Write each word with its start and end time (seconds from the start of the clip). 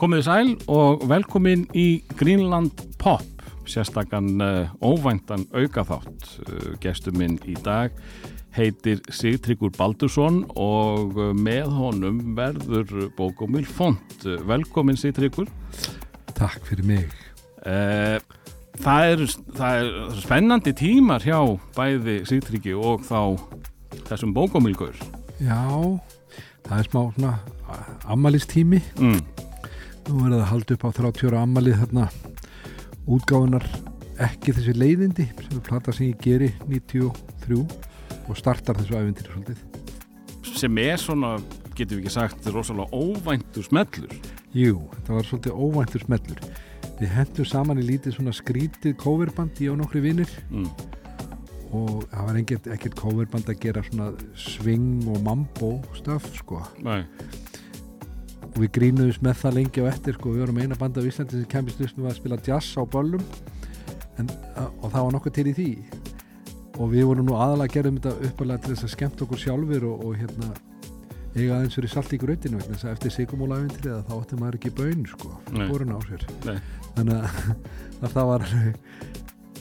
Komið 0.00 0.22
sæl 0.24 0.50
og 0.72 1.02
velkomin 1.10 1.66
í 1.76 2.00
Greenland 2.16 2.78
Pop, 2.96 3.42
sérstakann 3.68 4.40
uh, 4.40 4.70
óvæntan 4.80 5.42
aukaþátt. 5.52 6.22
Uh, 6.46 6.70
Gestur 6.80 7.12
minn 7.20 7.34
í 7.44 7.52
dag 7.60 7.92
heitir 8.56 9.02
Sigtryggur 9.12 9.74
Baldursson 9.76 10.46
og 10.56 11.18
uh, 11.20 11.34
með 11.36 11.68
honum 11.76 12.22
verður 12.38 13.10
bókumil 13.18 13.66
font. 13.68 14.24
Velkomin 14.24 14.96
Sigtryggur. 14.96 15.50
Takk 16.32 16.64
fyrir 16.64 16.88
mig. 16.88 17.12
Það, 17.60 19.04
er, 19.04 19.26
það 19.58 19.82
er 19.82 20.16
spennandi 20.22 20.72
tímar 20.80 21.28
hjá 21.28 21.42
bæði 21.76 22.22
Sigtryggi 22.30 22.72
og 22.72 23.04
þá 23.04 23.36
þessum 24.08 24.32
bókumilgur. 24.32 24.96
Já, 25.44 25.60
það 26.64 26.74
er 26.78 26.88
smá 26.88 27.02
svona 27.18 27.36
ammalistími. 28.08 28.80
Mm. 28.96 29.20
Nú 30.10 30.24
er 30.26 30.32
það 30.34 30.40
að 30.42 30.48
halda 30.50 30.74
upp 30.76 30.84
á 30.84 30.90
30 30.98 31.28
ára 31.30 31.40
ammalið 31.46 31.76
þarna 31.84 32.04
útgáðunar 33.14 33.66
ekki 34.26 34.54
þessi 34.56 34.74
leiðindi 34.76 35.26
sem 35.38 35.56
er 35.60 35.64
plata 35.68 35.94
sem 35.94 36.08
ég 36.10 36.18
geri 36.24 36.48
93 36.66 37.60
og 37.60 38.38
startar 38.38 38.78
þessu 38.80 38.98
æfintir 38.98 39.30
svolítið. 39.30 39.60
Sem 40.60 40.80
er 40.82 40.98
svona, 41.00 41.36
getur 41.78 42.00
við 42.00 42.02
ekki 42.04 42.14
sagt, 42.16 42.48
rosalega 42.52 42.90
óvæntur 42.92 43.64
smellur. 43.64 44.16
Jú, 44.56 44.80
þetta 44.96 45.14
var 45.16 45.28
svolítið 45.28 45.62
óvæntur 45.66 46.04
smellur. 46.04 46.42
Við 47.00 47.14
hendum 47.16 47.48
saman 47.48 47.80
í 47.80 47.86
lítið 47.86 48.18
svona 48.18 48.34
skrítið 48.36 48.96
coverband 49.00 49.62
í 49.62 49.70
á 49.70 49.74
nokkru 49.78 50.02
vinnir 50.04 50.32
Mm. 50.50 50.66
og 51.72 52.02
það 52.10 52.26
var 52.26 52.40
ekkert, 52.74 52.96
coverband 52.98 53.46
að 53.46 53.60
gera 53.62 53.82
svona 53.86 54.10
swing 54.34 55.06
og 55.08 55.22
mambo 55.22 55.78
stöf 55.94 56.26
sko. 56.34 56.60
Nei. 56.82 57.04
Og 58.50 58.60
við 58.64 58.72
grínuðum 58.76 59.26
með 59.26 59.36
það 59.40 59.56
lengi 59.58 59.84
á 59.84 59.90
eftir 59.90 60.16
sko, 60.16 60.34
við 60.34 60.44
vorum 60.44 60.60
eina 60.62 60.78
banda 60.78 61.02
á 61.02 61.06
Íslandi 61.06 61.38
sem 61.38 61.50
kemist 61.50 61.82
lustum 61.82 62.08
að 62.08 62.16
spila 62.18 62.40
jazz 62.46 62.74
á 62.74 62.82
böllum. 62.82 63.22
En, 64.18 64.30
og 64.58 64.88
það 64.90 65.04
var 65.04 65.14
nokkuð 65.16 65.36
til 65.36 65.46
í 65.50 65.54
því. 65.56 65.70
Og 66.80 66.90
við 66.94 67.06
vorum 67.10 67.28
nú 67.28 67.36
aðalega 67.36 67.68
að 67.68 67.76
gera 67.76 67.94
þetta 67.94 68.30
uppalega 68.30 68.64
til 68.64 68.74
þess 68.74 68.88
að 68.88 68.94
skemmt 68.96 69.24
okkur 69.26 69.42
sjálfur 69.44 69.86
og, 69.90 70.04
og 70.06 70.18
hérna 70.20 70.50
eiga 71.36 71.56
aðeins 71.56 71.76
fyrir 71.78 71.92
salt 71.92 72.14
í 72.14 72.18
grautinu 72.18 72.58
vegna 72.58 72.74
þess 72.74 72.88
að 72.88 72.94
eftir 72.96 73.14
sigumólaæfintrið 73.14 74.00
þá 74.08 74.14
átti 74.16 74.38
maður 74.40 74.58
ekki 74.58 74.72
bön 74.80 75.04
sko, 75.06 75.34
hvorun 75.52 75.94
á 75.94 75.98
sér. 76.08 76.24
Nei. 76.48 76.56
þannig 76.96 77.20
að, 77.20 77.68
að 78.02 78.16
það 78.16 78.30
var 78.32 78.46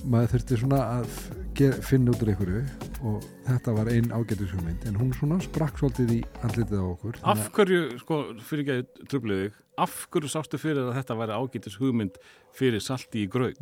maður 0.09 0.33
þurfti 0.33 0.59
svona 0.63 0.79
að 0.95 1.19
finna 1.59 2.13
út 2.13 2.21
úr 2.23 2.29
einhverju 2.31 2.59
og 3.03 3.23
þetta 3.43 3.73
var 3.75 3.89
einn 3.91 4.13
ágætishugmynd 4.15 4.85
en 4.87 4.95
hún 4.95 5.09
svona 5.11 5.39
sprakk 5.43 5.81
svolítið 5.81 6.13
í 6.15 6.19
andlitið 6.39 6.79
á 6.79 6.85
okkur 6.87 7.19
Af 7.33 7.41
hverju, 7.57 7.81
sko, 7.99 8.19
fyrir 8.47 8.63
ekki 8.63 8.75
að 8.77 9.09
tröflið 9.11 9.41
þig, 9.41 9.57
af 9.83 9.97
hverju 10.13 10.31
sástu 10.31 10.59
fyrir 10.61 10.87
að 10.87 10.95
þetta 11.01 11.17
væri 11.19 11.39
ágætis 11.41 11.75
hugmynd 11.81 12.21
fyrir 12.55 12.83
salti 12.83 13.25
í 13.25 13.31
gröð? 13.31 13.59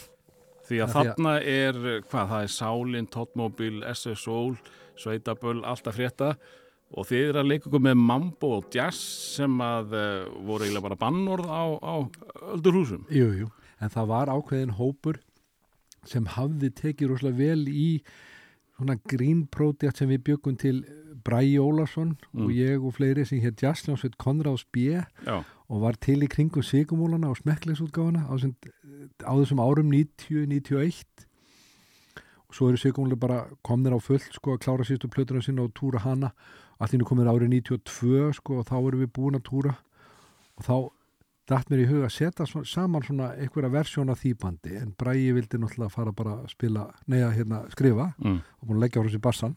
Því 0.68 0.80
að 0.84 0.94
þarna 0.94 1.34
er, 1.42 1.80
hvað, 2.06 2.30
það 2.30 2.46
er 2.46 2.54
Sálin, 2.54 3.10
Totmobil, 3.12 3.82
SS 3.90 4.24
Soul, 4.28 4.54
Sveitaböll, 4.94 5.58
alltaf 5.66 5.98
frétta 5.98 6.36
og 6.94 7.10
þið 7.10 7.26
er 7.32 7.42
að 7.42 7.50
leika 7.50 7.68
ykkur 7.68 7.86
með 7.88 7.98
mambo 7.98 8.54
og 8.60 8.72
jazz 8.72 9.02
sem 9.34 9.58
að 9.64 9.98
uh, 9.98 10.32
voru 10.46 10.68
eiginlega 10.68 10.86
bara 10.86 11.02
bannorð 11.02 11.50
á, 11.50 11.64
á 11.82 11.94
öldurhúsum. 12.54 13.08
Jú, 13.10 13.32
jú, 13.42 13.52
en 13.82 13.90
það 13.90 14.12
var 14.14 14.30
ákveðin 14.38 14.76
hópur 14.78 15.18
sem 16.06 16.24
hafði 16.26 16.70
tekið 16.70 17.08
rosalega 17.10 17.36
vel 17.38 17.66
í 17.68 18.02
svona 18.76 18.96
green 19.08 19.46
project 19.46 19.96
sem 19.98 20.08
við 20.10 20.22
byggum 20.28 20.56
til 20.58 20.84
Bræi 21.24 21.56
Ólason 21.62 22.16
Mm. 22.34 22.44
og 22.44 22.50
ég 22.52 22.84
og 22.84 22.92
fleiri 22.94 23.24
sem 23.24 23.40
hér 23.40 23.54
jazzljónsveit 23.56 24.16
Konráðs 24.18 24.64
B. 24.72 25.00
Og 25.70 25.80
var 25.80 25.92
til 25.96 26.20
í 26.20 26.28
kringum 26.28 26.62
sigumólana 26.62 27.30
og 27.30 27.38
smekklegsútgáfana 27.38 28.26
á, 28.28 28.34
á 29.24 29.32
þessum 29.32 29.62
árum 29.64 29.88
90-91 29.90 31.04
og 32.48 32.54
svo 32.54 32.68
eru 32.68 32.76
sigumólar 32.76 33.16
bara 33.18 33.38
komnir 33.64 33.94
á 33.96 34.00
fullt 34.02 34.34
sko 34.36 34.54
að 34.54 34.60
klára 34.66 34.84
sístu 34.84 35.08
plötuna 35.08 35.42
sinna 35.42 35.62
og 35.64 35.72
túra 35.74 35.98
hana. 36.04 36.32
Allir 36.80 37.06
komið 37.06 37.30
árið 37.30 37.48
92 37.64 38.32
sko 38.36 38.58
og 38.60 38.66
þá 38.68 38.74
erum 38.82 39.00
við 39.00 39.12
búin 39.16 39.38
að 39.38 39.46
túra. 39.48 39.74
Og 40.58 40.64
þá 40.66 40.74
dætt 41.50 41.70
mér 41.70 41.82
í 41.84 41.88
huga 41.88 42.08
að 42.08 42.14
setja 42.14 42.46
saman 42.64 43.04
svona 43.04 43.32
einhverja 43.36 43.72
versjón 43.72 44.12
af 44.12 44.22
því 44.22 44.34
bandi 44.40 44.76
en 44.80 44.94
Bræi 44.98 45.32
vildi 45.36 45.60
náttúrulega 45.60 45.92
fara 45.92 46.12
bara 46.16 46.38
að 46.40 46.52
spila 46.54 46.86
neða 47.10 47.32
hérna 47.36 47.64
skrifa 47.74 48.12
mm. 48.18 48.38
og 48.60 48.68
búin 48.68 48.78
að 48.78 48.86
leggja 48.86 49.02
á 49.02 49.06
þessi 49.08 49.24
bassan 49.26 49.56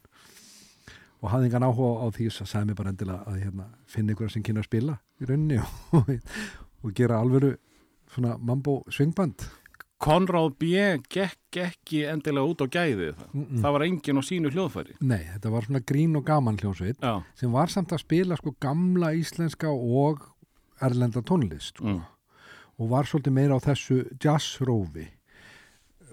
og 1.21 1.31
hafði 1.31 1.49
engan 1.49 1.67
áhuga 1.67 1.93
á 2.03 2.07
því 2.17 2.27
að 2.31 2.49
sagði 2.51 2.65
mér 2.69 2.79
bara 2.81 2.93
endilega 2.93 3.21
að 3.31 3.39
hérna, 3.45 3.69
finna 3.87 4.13
ykkur 4.13 4.33
sem 4.33 4.43
kynna 4.45 4.65
að 4.65 4.69
spila 4.69 4.97
í 5.21 5.29
rauninni 5.29 5.61
og, 5.97 6.11
og 6.83 6.97
gera 6.97 7.21
alvöru 7.21 7.55
svona 8.11 8.35
mambo 8.37 8.81
svingband 8.91 9.47
Konráð 9.97 10.51
B. 10.61 10.67
gekk 11.09 11.57
ekki 11.57 12.03
endilega 12.05 12.45
út 12.45 12.61
á 12.61 12.67
gæðið 12.69 13.15
það. 13.17 13.29
mm 13.33 13.45
-mm. 13.45 13.61
Það 13.61 13.71
var 13.73 13.81
engin 13.81 14.19
á 14.21 14.23
sínu 14.29 14.49
hljóðfæri. 14.53 14.93
Nei, 15.01 15.23
þetta 15.33 15.49
var 15.49 15.65
svona 15.65 15.79
grín 15.81 16.15
og 16.15 16.25
gaman 16.25 16.57
hljónsveit 16.57 17.01
Já, 17.01 17.23
sem 17.33 17.51
var 17.51 17.67
samt 17.67 17.91
að 17.91 18.03
spila 18.05 18.35
sko 18.37 18.53
gamla 18.59 19.13
íslenska 19.13 19.67
og 19.73 20.36
erlenda 20.81 21.23
tónlist 21.25 21.77
sko. 21.77 21.87
mm. 21.87 22.01
og 22.77 22.91
var 22.91 23.09
svolítið 23.09 23.37
meira 23.37 23.57
á 23.57 23.59
þessu 23.63 24.03
jazzrófi 24.23 25.07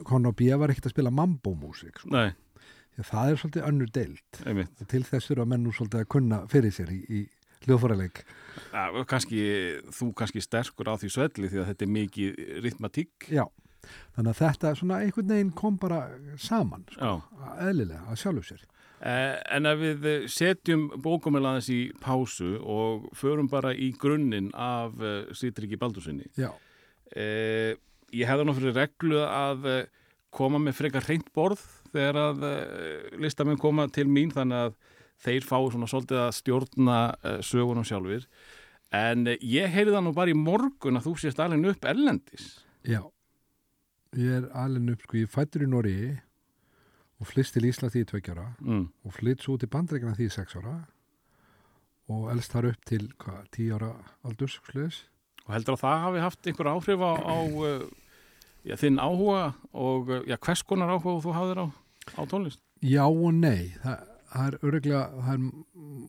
Conor 0.05 0.35
B. 0.35 0.49
var 0.59 0.73
ekkert 0.73 0.91
að 0.91 0.97
spila 0.97 1.13
mambo-músik 1.15 2.01
sko. 2.03 2.11
það 2.99 3.31
er 3.31 3.41
svolítið 3.41 3.69
önnur 3.69 3.91
deild 3.95 4.43
einmitt. 4.45 4.85
til 4.89 5.05
þess 5.07 5.31
eru 5.31 5.45
að 5.45 5.53
menn 5.53 5.67
nú 5.67 5.75
svolítið 5.75 6.05
að 6.05 6.13
kunna 6.17 6.45
fyrir 6.51 6.75
sér 6.75 6.93
í, 6.95 7.01
í 7.09 7.23
kannski, 9.09 9.43
þú 9.95 10.11
kannski 10.19 10.43
sterkur 10.45 10.91
á 10.93 10.95
því 11.01 11.11
svelli 11.13 11.51
því 11.51 11.63
að 11.63 11.69
þetta 11.71 11.87
er 11.87 11.93
mikið 11.95 12.43
ritmatík. 12.67 13.29
Já, 13.33 13.45
þannig 14.17 14.31
að 14.35 14.41
þetta 14.43 14.73
svona 14.81 15.01
einhvern 15.05 15.33
veginn 15.33 15.53
kom 15.57 15.79
bara 15.81 16.03
saman 16.41 16.85
sko, 16.93 17.17
eðlilega 17.65 18.05
að 18.11 18.21
sjálfu 18.21 18.45
sér. 18.51 18.67
Eh, 19.05 19.35
en 19.53 19.69
ef 19.69 19.81
við 19.83 20.07
eh, 20.09 20.27
setjum 20.33 20.87
bókumilaðins 21.05 21.69
í 21.73 21.81
pásu 22.01 22.55
og 22.61 23.11
förum 23.17 23.51
bara 23.53 23.75
í 23.77 23.91
grunninn 24.01 24.49
af 24.57 24.95
uh, 24.97 25.27
Sýtriki 25.37 25.77
Baldursinni. 25.81 26.31
Já, 26.41 26.53
Eh, 27.15 27.77
ég 28.17 28.27
hefði 28.27 28.55
fyrir 28.57 28.75
reglu 28.75 29.21
að 29.23 29.67
eh, 29.71 29.83
koma 30.35 30.59
með 30.59 30.79
frekar 30.81 31.05
reynd 31.07 31.29
borð 31.37 31.61
þegar 31.93 32.17
að 32.19 32.41
listamenn 33.23 33.61
koma 33.61 33.85
til 33.93 34.09
mín 34.11 34.33
þannig 34.35 34.65
að 34.65 34.73
þeir 35.23 35.47
fái 35.47 35.61
svona 35.71 35.87
svolítið 35.87 36.23
að 36.25 36.33
stjórna 36.35 36.97
sögunum 37.47 37.87
sjálfur. 37.87 38.25
En 38.95 39.27
eh, 39.27 39.39
ég 39.43 39.71
heyrði 39.73 39.97
það 39.97 40.07
nú 40.07 40.15
bara 40.17 40.33
í 40.33 40.39
morgun 40.39 40.99
að 40.99 41.09
þú 41.09 41.15
sést 41.23 41.41
alveg 41.43 41.75
upp 41.75 41.89
erlendis. 41.91 42.49
já. 42.83 43.03
Ég 44.15 44.31
er 44.31 44.45
alveg 44.55 44.95
upp, 44.95 45.07
sko, 45.07 45.17
ég 45.19 45.31
fættur 45.31 45.65
í 45.65 45.71
Nóri 45.71 45.95
og 47.25 47.31
flyst 47.31 47.57
til 47.57 47.65
Ísla 47.71 47.89
því 47.89 48.03
í 48.05 48.09
tveikjara 48.13 48.47
Mm. 48.61 48.85
og 49.09 49.13
flytt 49.17 49.41
svo 49.43 49.57
til 49.59 49.69
bandreikina 49.73 50.13
því 50.15 50.27
í 50.29 50.33
sex 50.35 50.57
ára 50.61 50.75
og 52.13 52.27
elst 52.35 52.53
þar 52.53 52.67
upp 52.75 52.85
til, 52.85 53.07
hvað, 53.19 53.45
tí 53.55 53.71
ára 53.73 53.95
aldurs. 54.29 54.59
Og 55.47 55.53
heldur 55.55 55.79
að 55.79 55.81
það 55.85 56.03
hafi 56.05 56.21
haft 56.21 56.47
einhver 56.51 56.69
áhrif 56.69 57.01
á, 57.01 57.13
á 57.17 57.37
uh, 57.49 57.87
já, 58.65 58.77
þinn 58.77 59.01
áhuga 59.01 59.55
og 59.73 60.11
uh, 60.13 60.21
já, 60.29 60.37
hvers 60.37 60.63
konar 60.69 60.93
áhuga 60.93 61.23
þú 61.25 61.33
hafðir 61.37 61.63
á, 61.65 61.67
á 62.13 62.23
tónlist? 62.29 62.61
Já 62.85 63.05
og 63.09 63.33
nei, 63.33 63.73
það, 63.81 64.05
það 64.35 64.47
er 64.51 64.59
öruglega, 64.69 65.05
það 65.25 65.35
er, 65.35 65.49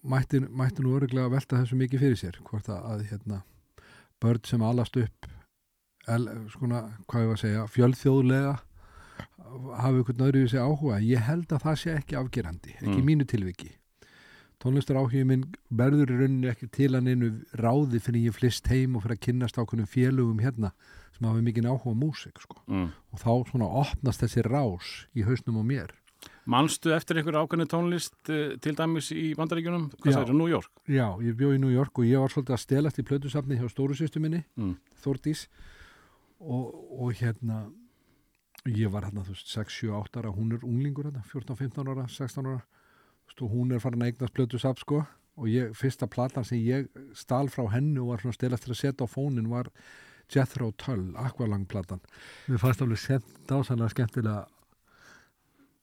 mætti, 0.04 0.42
mætti 0.52 0.84
nú 0.84 0.98
öruglega 1.00 1.30
að 1.30 1.36
velta 1.38 1.62
þessu 1.62 1.80
mikið 1.80 2.04
fyrir 2.04 2.20
sér, 2.20 2.42
hvort 2.44 2.68
að, 2.68 2.84
að 2.92 3.06
hérna, 3.14 3.42
börn 4.20 4.44
sem 4.52 4.64
alast 4.68 5.00
upp, 5.00 5.30
el, 6.12 6.28
skona, 6.52 6.82
hvað 7.08 7.24
ég 7.24 7.32
var 7.32 7.40
að 7.40 7.44
segja, 7.46 7.68
fjölþjóðlega, 7.72 8.56
hafi 9.80 9.98
einhvern 10.02 10.26
öðru 10.28 10.44
í 10.46 10.50
sig 10.52 10.60
áhuga. 10.60 11.00
Ég 11.04 11.24
held 11.28 11.48
að 11.56 11.64
það 11.66 11.76
sé 11.82 11.96
ekki 12.00 12.16
afgerandi, 12.20 12.76
ekki 12.82 13.00
Mm. 13.02 13.06
mínu 13.10 13.26
tilviki. 13.28 13.72
Tónlistar 14.60 14.96
áhuga 14.98 15.26
minn 15.26 15.44
verður 15.72 16.10
í 16.14 16.20
rauninni 16.22 16.48
ekki 16.50 16.70
til 16.72 16.92
að 16.96 17.04
neinu 17.04 17.30
ráði 17.60 18.00
fyrir 18.02 18.30
ég 18.32 18.34
flist 18.34 18.68
heim 18.72 18.96
og 18.96 19.04
fyrir 19.04 19.18
að 19.18 19.26
kynnast 19.28 19.58
ákveðnum 19.60 19.88
félögum 19.92 20.40
hérna 20.42 20.72
sem 21.16 21.28
hafa 21.28 21.42
mikið 21.44 21.68
áhuga 21.70 21.92
á 21.92 22.02
músik, 22.02 22.40
sko. 22.42 22.58
Mm. 22.68 22.90
Og 23.14 23.20
þá 23.20 23.32
svona 23.52 23.68
opnast 23.68 24.22
þessi 24.24 24.44
rás 24.48 25.06
í 25.16 25.24
hausnum 25.28 25.60
á 25.60 25.64
mér. 25.64 25.92
Manstu 26.48 26.92
eftir 26.96 27.18
einhver 27.20 27.38
ákveðni 27.38 27.68
tónlist 27.70 28.16
uh, 28.30 28.56
til 28.58 28.74
dæmis 28.76 29.12
í 29.12 29.36
Bandaríkjunum? 29.38 29.92
Hvað 30.02 30.12
Já. 30.12 30.18
sagði, 30.20 30.34
New 30.38 30.48
York? 30.50 30.72
Já, 30.88 31.08
ég 31.22 31.36
bjó 31.38 31.52
í 31.54 31.60
New 31.60 31.70
York 31.74 31.98
og 32.00 32.06
ég 32.06 32.20
var 32.20 32.30
svolítið 32.34 32.56
að 32.56 32.64
stelast 32.64 33.00
í 33.00 33.06
plötusafni 33.06 33.58
hjá 33.60 33.70
stóru 33.70 33.94
sýstu 33.98 34.20
minni, 34.22 34.44
Mm. 34.58 34.76
Þórdís 35.04 35.48
og, 36.40 36.74
og 37.00 37.14
hérna 37.14 37.72
ég 38.70 38.90
var 38.94 39.06
hérna, 39.06 39.26
þú 39.26 39.36
veist, 39.36 39.52
6, 39.52 39.76
7, 39.82 39.92
8 39.98 40.22
ára. 40.22 40.34
Hún 40.34 40.56
er 40.56 40.66
unglingur 40.66 41.10
hérna, 41.10 41.24
14, 41.32 41.58
15 41.60 41.92
ára 41.92 42.08
16 42.10 42.50
ára, 42.50 42.64
þú 43.26 43.30
veist, 43.30 43.44
og 43.46 43.54
hún 43.54 43.76
er 43.76 43.84
farin 43.84 44.06
að 44.06 44.12
eignast 44.14 44.36
plötusafn, 44.38 44.82
sko, 44.82 45.04
og 45.36 45.52
ég, 45.52 45.76
fyrsta 45.78 46.08
platan 46.08 46.48
sem 46.48 46.62
ég 46.64 46.90
stal 47.18 47.50
frá 47.52 47.68
hennu 47.74 48.06
og 48.06 48.14
var 48.14 48.24
svona 48.24 48.36
að 48.36 48.40
stelast 48.40 48.66
til 48.66 48.74
að 48.74 48.82
setja 48.82 49.08
á 49.08 49.12
fónin 49.12 49.52
var 49.52 49.70
Jethro 50.32 50.72
Tull, 50.82 51.12
Aqualung 51.22 51.68
platan. 51.70 52.02
Mér 52.48 52.62
fannst 52.64 52.82
alveg 52.82 53.02
sent 53.02 53.28
dásanlega 53.50 53.94
skemmtilega 53.94 54.46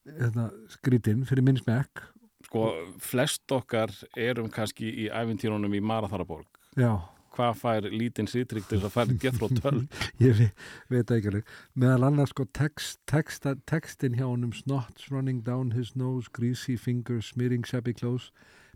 hérna, 0.09 0.49
skrítinn 0.73 1.23
fyrir 1.29 1.47
minn 1.47 1.61
smekk. 1.61 2.09
Sko, 2.49 2.65
flest 2.99 3.55
okkar 3.55 3.93
erum 4.19 4.49
kannski 4.51 4.89
í 5.05 5.07
æfintýrunum 5.13 5.77
í 5.79 5.85
Maratharaborg 5.85 6.49
já, 6.77 7.01
hvað 7.33 7.59
fær 7.61 7.89
lítinn 7.91 8.29
sýtrygg 8.31 8.69
til 8.71 8.81
að 8.83 8.93
fara 8.95 9.15
í 9.15 9.19
Jethro 9.23 9.49
Tull 9.53 9.83
ég 10.25 10.37
ve 10.39 10.49
veit 10.93 11.07
það 11.09 11.17
ekki 11.17 11.31
alveg. 11.33 11.53
Meðal 11.75 12.09
annars 12.09 12.33
sko 12.35 12.47
text, 12.55 13.01
text, 13.11 13.47
textin 13.69 14.19
hjá 14.19 14.27
honum 14.27 14.53
snots 14.57 15.11
running 15.13 15.43
down 15.47 15.73
his 15.77 15.95
nose 15.97 16.31
greasy 16.33 16.77
fingers 16.77 17.33
smearing 17.33 17.65
shabby 17.67 17.95
clothes. 17.97 18.31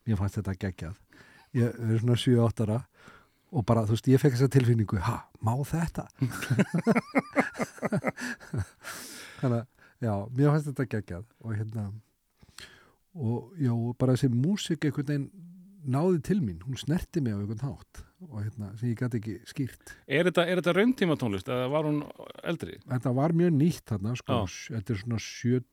Mér 0.07 0.21
fannst 0.21 0.41
þetta 0.41 0.57
geggjað. 0.65 0.97
Ég 1.57 1.73
er 1.73 2.01
svona 2.03 2.19
7-8 2.21 2.67
ára 2.67 2.81
og 3.57 3.65
bara 3.67 3.87
þú 3.87 3.95
veist 3.95 4.11
ég 4.11 4.21
fekk 4.21 4.37
þessa 4.37 4.53
tilfinningu 4.53 4.99
ha, 5.07 5.21
má 5.45 5.55
þetta? 5.65 6.07
Þannig 9.41 9.61
að 9.61 9.67
já, 10.03 10.13
mér 10.33 10.53
fannst 10.53 10.71
þetta 10.73 10.89
geggjað 10.97 11.25
og 11.41 11.55
hérna 11.55 11.87
og 13.17 13.55
já, 13.61 13.73
bara 13.97 14.17
þessi 14.17 14.33
músik 14.35 14.85
einhvern 14.85 15.09
veginn 15.09 15.31
náði 15.87 16.21
til 16.27 16.41
mín, 16.43 16.61
hún 16.67 16.77
snerti 16.81 17.23
mig 17.23 17.33
á 17.33 17.39
einhvern 17.39 17.65
hátt 17.65 18.06
og 18.25 18.39
hérna, 18.43 18.71
sem 18.81 18.89
ég 18.93 18.97
gæti 19.01 19.19
ekki 19.21 19.35
skýrt. 19.51 19.91
Er 20.09 20.25
þetta, 20.31 20.47
þetta 20.57 20.73
rauntíma 20.77 21.17
tónlist 21.21 21.49
eða 21.53 21.67
var 21.73 21.85
hún 21.89 21.99
eldri? 22.49 22.79
þetta 22.89 23.13
var 23.15 23.35
mjög 23.37 23.53
nýtt 23.59 23.85
þarna 23.93 24.15
sko, 24.17 24.39
þetta 24.73 24.95
er 24.95 25.01
svona 25.03 25.19
70 25.21 25.65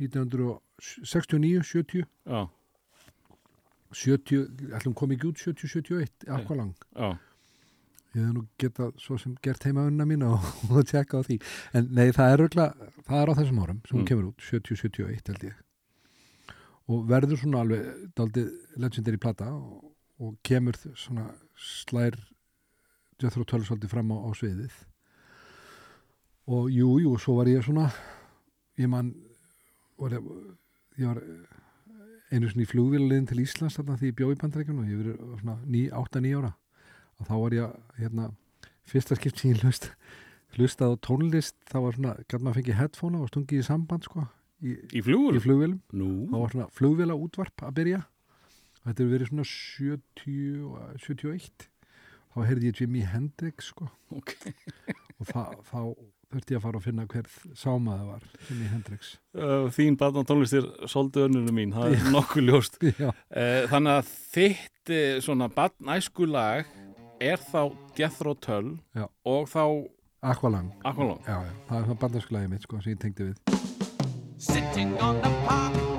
1969, 0.00 1.62
70 1.62 2.04
Já, 2.26 2.40
70, 3.92 4.70
ætlum 4.78 4.94
kom 4.94 5.10
ekki 5.14 5.28
út 5.32 5.40
70, 5.42 5.66
71 5.68 6.28
Aqualung, 6.30 6.74
já, 6.94 7.10
ég 8.14 8.22
hef 8.24 8.32
nú 8.34 8.44
getað 8.62 8.92
svo 9.02 9.16
sem 9.18 9.34
gert 9.42 9.64
heimaunna 9.66 10.06
mín 10.06 10.22
og, 10.26 10.38
og 10.74 10.86
tjekka 10.86 11.20
á 11.20 11.26
því, 11.26 11.40
en 11.74 11.90
nei 11.94 12.08
það 12.14 12.32
er 12.34 12.44
örugglega, 12.44 12.90
það 13.06 13.22
er 13.24 13.30
á 13.30 13.38
þessum 13.40 13.62
árum 13.64 13.80
sem 13.86 13.96
hún 13.98 14.04
Mm. 14.04 14.08
kemur 14.10 14.28
út 14.30 14.46
70, 14.46 14.78
71 14.78 15.32
held 15.32 15.44
ég. 15.50 15.58
Og 16.90 17.04
verður 17.10 17.38
svona 17.38 17.60
alveg 17.62 17.90
daldið 18.18 18.48
legendary 18.82 19.18
plata 19.22 19.50
og, 19.54 19.89
og 20.20 20.36
kemur 20.46 20.76
svona 20.98 21.30
slær 21.56 22.16
Jethro 23.20 23.44
Tull 23.44 23.64
svolítið 23.66 23.92
fram 23.92 24.12
á, 24.12 24.16
á 24.16 24.30
sviðið. 24.36 24.76
Og 26.50 26.70
jú, 26.72 26.94
jú, 27.04 27.14
svo 27.20 27.36
var 27.38 27.50
ég 27.50 27.64
svona 27.64 27.90
ég 28.80 28.88
man 28.88 29.12
var 30.00 30.16
ég, 30.16 30.30
ég 31.00 31.10
var 31.10 31.20
einu 32.30 32.48
svona 32.48 32.64
í 32.64 32.70
flugvélulegin 32.70 33.28
til 33.28 33.42
Íslands 33.42 33.76
þarna 33.76 33.98
því 34.00 34.12
ég 34.12 34.18
bjó 34.18 34.30
í 34.32 34.40
bandarækjum 34.40 34.80
og 34.80 34.90
ég 34.90 35.02
verið 35.02 35.22
svona 35.42 35.58
8-9 36.00 36.34
ára. 36.40 36.52
Og 37.20 37.28
þá 37.28 37.34
var 37.36 37.56
ég 37.56 37.78
hérna 38.00 38.30
fyrsta 38.88 39.18
skipt 39.18 39.40
sem 39.40 39.52
ég 39.52 39.64
hlust 39.64 39.90
hlustað 40.56 40.96
á 40.96 41.02
tónlist 41.04 41.56
þá 41.70 41.78
var 41.84 41.96
svona, 41.96 42.14
gæt 42.26 42.42
maður 42.42 42.60
fengið 42.60 42.78
headphone 42.80 43.20
og 43.20 43.30
stungið 43.30 43.62
í 43.62 43.66
samband 43.66 44.06
sko 44.06 44.24
í, 44.64 44.74
í 44.98 45.02
Nú, 45.94 46.08
þá 46.30 46.36
var 46.36 46.54
svona 46.54 46.70
flugvéla 46.74 47.16
útvarp 47.18 47.66
að 47.66 47.76
byrja 47.78 48.00
þetta 48.84 49.02
hefur 49.02 49.12
verið 49.14 49.30
svona 49.32 49.48
70 49.50 50.64
og 50.68 51.02
71 51.04 51.68
þá 52.30 52.40
heyrði 52.46 52.70
ég 52.70 52.80
Jimi 52.80 53.04
Hendrix 53.10 53.70
sko. 53.72 53.90
Ok. 54.14 54.34
Og 55.20 55.28
þá, 55.28 55.40
þá 55.66 55.80
þurfti 56.30 56.54
ég 56.54 56.60
að 56.60 56.64
fara 56.64 56.78
að 56.78 56.84
finna 56.86 57.06
hver 57.10 57.26
sámaði 57.58 58.06
var 58.06 58.26
Jimi 58.48 58.68
Hendrix. 58.70 59.10
Uh, 59.34 59.66
Þín 59.74 59.98
barna 60.00 60.22
tónlist 60.28 60.56
er 60.56 60.68
svolítið 60.88 61.26
önnunum 61.26 61.58
mín, 61.58 61.74
það 61.76 61.96
er 61.98 62.10
nokkuð 62.14 62.46
ljóst. 62.48 62.78
Uh, 63.30 63.66
Þannig 63.70 63.98
að 64.00 64.08
þitt 64.34 64.92
svona 65.22 65.46
barnæsku 65.54 66.26
lag 66.26 66.70
er 67.22 67.38
þá 67.50 67.60
Jethro 67.98 68.34
Tull 68.42 68.72
Já. 68.96 69.06
og 69.28 69.46
þá 69.52 69.62
Aqualung. 70.20 70.72
Aqualung. 70.84 71.20
Já, 71.24 71.38
já, 71.46 71.52
það 71.68 71.78
er 71.78 71.86
svona 71.86 72.00
bandarskulæði 72.02 72.50
mitt 72.52 72.66
sko 72.66 72.80
sem 72.84 72.92
ég 72.92 73.00
tengdi 73.00 73.30
við. 73.30 73.38
Sitting 74.40 74.92
on 75.00 75.22
the 75.24 75.32
park 75.46 75.89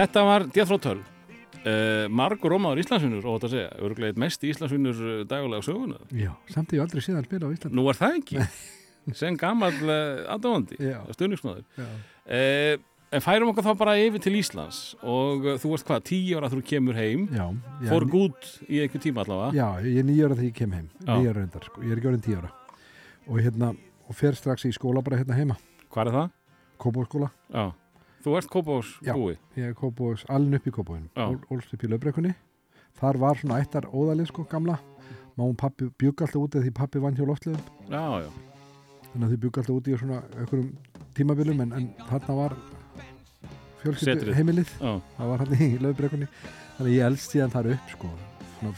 Þetta 0.00 0.22
var 0.24 0.46
Death 0.48 0.72
Row 0.72 0.80
Töl 0.80 0.98
uh, 1.00 2.06
Margur 2.08 2.54
Rómaður 2.54 2.80
Íslandsvinnur 2.84 3.26
og 3.28 3.34
þetta 3.38 3.48
að 3.50 3.54
segja, 3.56 3.70
örglega 3.84 4.14
eitt 4.14 4.20
mest 4.22 4.44
Íslandsvinnur 4.48 5.00
uh, 5.04 5.16
dagulega 5.28 5.66
söguna 5.66 5.98
Já, 6.16 6.30
samt 6.54 6.72
ég 6.76 6.80
aldrei 6.84 7.02
síðan 7.04 7.26
spila 7.26 7.50
á 7.50 7.54
Íslandi. 7.54 7.76
Nú 7.76 7.84
er 7.92 7.98
það 7.98 8.20
ekki 8.22 8.44
sem 9.20 9.36
gammal 9.40 9.74
uh, 9.84 10.22
aðdáðandi 10.36 10.78
Já. 10.80 11.00
uh, 11.84 12.86
En 13.10 13.22
færum 13.24 13.48
okkar 13.50 13.64
þá 13.66 13.72
bara 13.74 13.96
yfir 13.98 14.22
til 14.22 14.36
Íslands 14.38 14.76
og 15.02 15.42
þú 15.58 15.72
ert 15.74 15.88
hvað, 15.88 16.04
tíu 16.06 16.36
ára 16.38 16.50
þú 16.52 16.60
kemur 16.62 16.94
heim 16.94 17.24
Já, 17.34 17.42
já, 17.82 17.88
fór 17.90 18.06
gút 18.06 18.50
í 18.70 18.78
einhver 18.84 19.02
tíma 19.02 19.24
allavega 19.24 19.50
Já, 19.58 19.82
ég 19.82 19.98
er 19.98 20.06
nýjára 20.06 20.36
þegar 20.38 20.46
ég 20.46 20.54
kem 20.60 20.76
heim. 20.78 20.86
Já. 21.02 21.10
Nýjára 21.16 21.40
reyndar, 21.40 21.66
sko. 21.66 21.82
Ég 21.82 21.90
er 21.90 21.98
ekki 21.98 22.10
orðin 22.12 22.22
tíjára. 22.28 22.52
Og 23.26 23.40
hérna, 23.42 23.72
og 24.06 24.14
fer 24.20 24.38
strax 24.38 24.68
í 24.68 24.70
skóla 24.78 25.02
bara 25.02 25.18
hérna 25.18 25.40
heima. 25.40 25.58
Hvað 25.90 26.12
er 26.12 26.18
það? 26.20 26.30
Kópóskóla. 26.86 27.32
Já, 28.20 28.26
þú 28.26 28.36
ert 28.36 28.50
Já. 29.06 29.14
búi 29.16 29.36
Ég 29.56 29.64
er 29.70 29.74
Kópós, 29.74 30.24
alin 30.28 30.54
upp 30.54 30.66
í 30.66 30.70
Kópóin. 30.70 31.08
Já. 31.16 31.26
Ólst 31.50 31.72
upp 31.74 31.84
í 31.84 31.88
löfbrekkunni. 31.88 32.34
Þar 33.00 33.16
var 33.18 33.36
svona 33.40 33.60
ættar 33.62 33.86
óðalið, 33.88 34.26
sko, 34.28 34.44
gamla. 34.44 34.78
Má 35.38 35.44
hún 35.46 35.56
pappi 35.56 35.88
bjugg 35.98 36.20
alltaf 36.20 36.42
úti 36.42 36.60
því 36.60 36.72
pappi 36.76 36.98
vann 37.00 37.16
hjá 37.16 37.24
loftliðum. 37.24 37.60
Já, 37.88 38.20
já, 38.20 38.30
Þannig 39.10 39.24
að 39.24 39.30
þau 39.32 39.40
bjugg 39.44 39.58
alltaf 39.58 39.74
úti 39.76 39.90
í 39.94 39.98
svona 39.98 40.20
einhverjum 40.36 40.70
tímabilum 41.16 41.60
en, 41.64 41.72
en 41.72 41.88
þarna 42.10 42.36
var 42.36 42.56
fjölskyldu 43.82 44.34
heimilið. 44.36 44.70
já, 44.80 45.00
Það 45.16 45.32
var 45.32 45.44
hann 45.44 45.54
í 45.56 45.70
löfbrekkunni. 45.86 46.28
Þannig 46.76 46.96
ég 46.98 47.06
elst 47.08 47.32
síðan 47.32 47.54
þar 47.56 47.70
upp, 47.74 47.88
sko. 47.96 48.12
Svona 48.58 48.74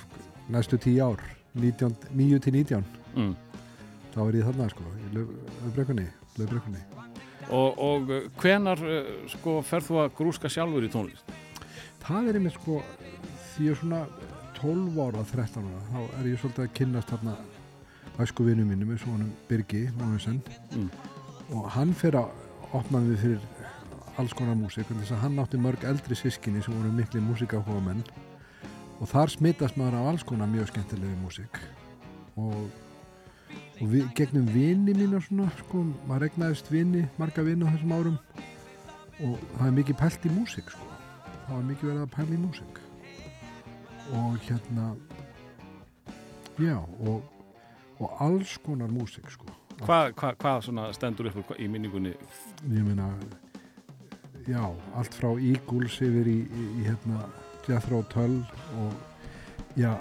næstu 0.54 0.78
tíu 0.78 1.02
ár. 1.02 1.20
19, 1.58 1.96
9 2.16 2.38
til 2.40 2.52
19. 2.54 2.84
mm. 3.16 3.34
þá 4.14 4.20
er 4.28 4.38
ég 4.38 4.46
þarna 4.46 4.68
sko 4.72 4.84
í 5.02 5.10
löfbrekkunni, 5.18 6.06
löfbrekkunni. 6.38 7.11
Og, 7.50 7.78
og 7.78 8.10
uh, 8.10 8.28
hvenar 8.40 8.78
uh, 8.86 9.08
sko 9.32 9.58
ferð 9.66 9.88
þú 9.90 9.98
að 10.04 10.12
grúska 10.18 10.50
sjálfur 10.52 10.86
í 10.86 10.92
tónlist? 10.92 11.32
það 12.02 12.28
er 12.28 12.38
einmitt 12.38 12.56
sko 12.56 12.80
því 13.52 13.66
ég 13.68 13.74
er 13.74 13.78
svona 13.78 14.02
12 14.58 15.00
ára 15.02 15.24
13 15.26 15.66
ára, 15.66 15.82
þá 15.90 16.00
er 16.20 16.28
ég 16.30 16.40
svolítið 16.40 16.64
að 16.64 16.72
kynnast 16.78 17.12
þarna 17.12 17.34
æsku 18.22 18.46
vinnu 18.46 18.64
mínum 18.66 18.90
eins 18.94 19.04
og 19.06 19.14
honum 19.16 19.32
Birgi 19.48 19.88
Mm. 20.72 20.88
og 21.52 21.68
hann 21.74 21.92
fer 21.94 22.16
að 22.16 22.28
opna 22.72 22.98
við 23.04 23.18
fyrir 23.22 23.40
alls 24.18 24.32
konar 24.36 24.56
músík 24.56 24.90
en 24.90 25.00
þess 25.00 25.12
að 25.12 25.22
hann 25.24 25.38
átti 25.38 25.58
mörg 25.60 25.84
eldri 25.84 26.14
sískinni 26.16 26.62
sem 26.62 26.74
voru 26.74 26.92
mikli 26.92 27.20
músíkahóa 27.20 27.80
menn 27.84 28.02
og 29.00 29.08
þar 29.08 29.30
smitast 29.32 29.76
maður 29.76 29.98
af 30.00 30.08
alls 30.12 30.24
konar 30.24 30.48
mjög 30.48 30.68
skemmtilegi 30.72 31.16
músík 31.22 31.60
og, 32.36 32.68
og 33.82 33.90
við, 33.90 34.06
gegnum 34.18 34.46
vini 34.52 34.94
mína 34.94 35.20
svona, 35.24 35.48
sko, 35.58 35.82
maður 36.06 36.28
regnaðist 36.28 36.70
vini, 36.72 37.06
marga 37.18 37.44
vini 37.46 37.66
á 37.66 37.72
þessum 37.74 37.94
árum 37.96 38.18
og 39.22 39.42
það 39.56 39.66
er 39.66 39.76
mikið 39.78 39.98
pælt 40.00 40.26
í 40.26 40.32
músík 40.36 40.70
sko. 40.72 40.88
það 41.46 41.54
var 41.56 41.66
mikið 41.70 41.90
verið 41.90 42.02
að 42.04 42.12
pæla 42.16 42.36
í 42.36 42.40
músík 42.42 42.80
og 44.12 44.38
hérna 44.46 44.88
já 46.60 46.76
og, 46.78 47.22
og 47.98 48.22
alls 48.22 48.56
konar 48.64 48.92
músík 48.92 49.30
sko. 49.32 49.48
Hvað 49.82 50.12
hva, 50.14 50.58
svona 50.62 50.90
stendur 50.94 51.30
upp 51.32 51.54
í 51.58 51.66
minningunni? 51.70 52.14
ég 52.70 52.86
meina 52.86 53.08
já, 54.46 54.62
allt 54.94 55.14
frá 55.14 55.32
Eagles 55.38 55.98
yfir 56.02 56.28
í, 56.28 56.38
í, 56.46 56.66
í 56.82 56.86
hérna 56.86 57.26
Jethro 57.66 58.02
Tull 58.12 58.42
og 58.82 59.78
já 59.78 59.94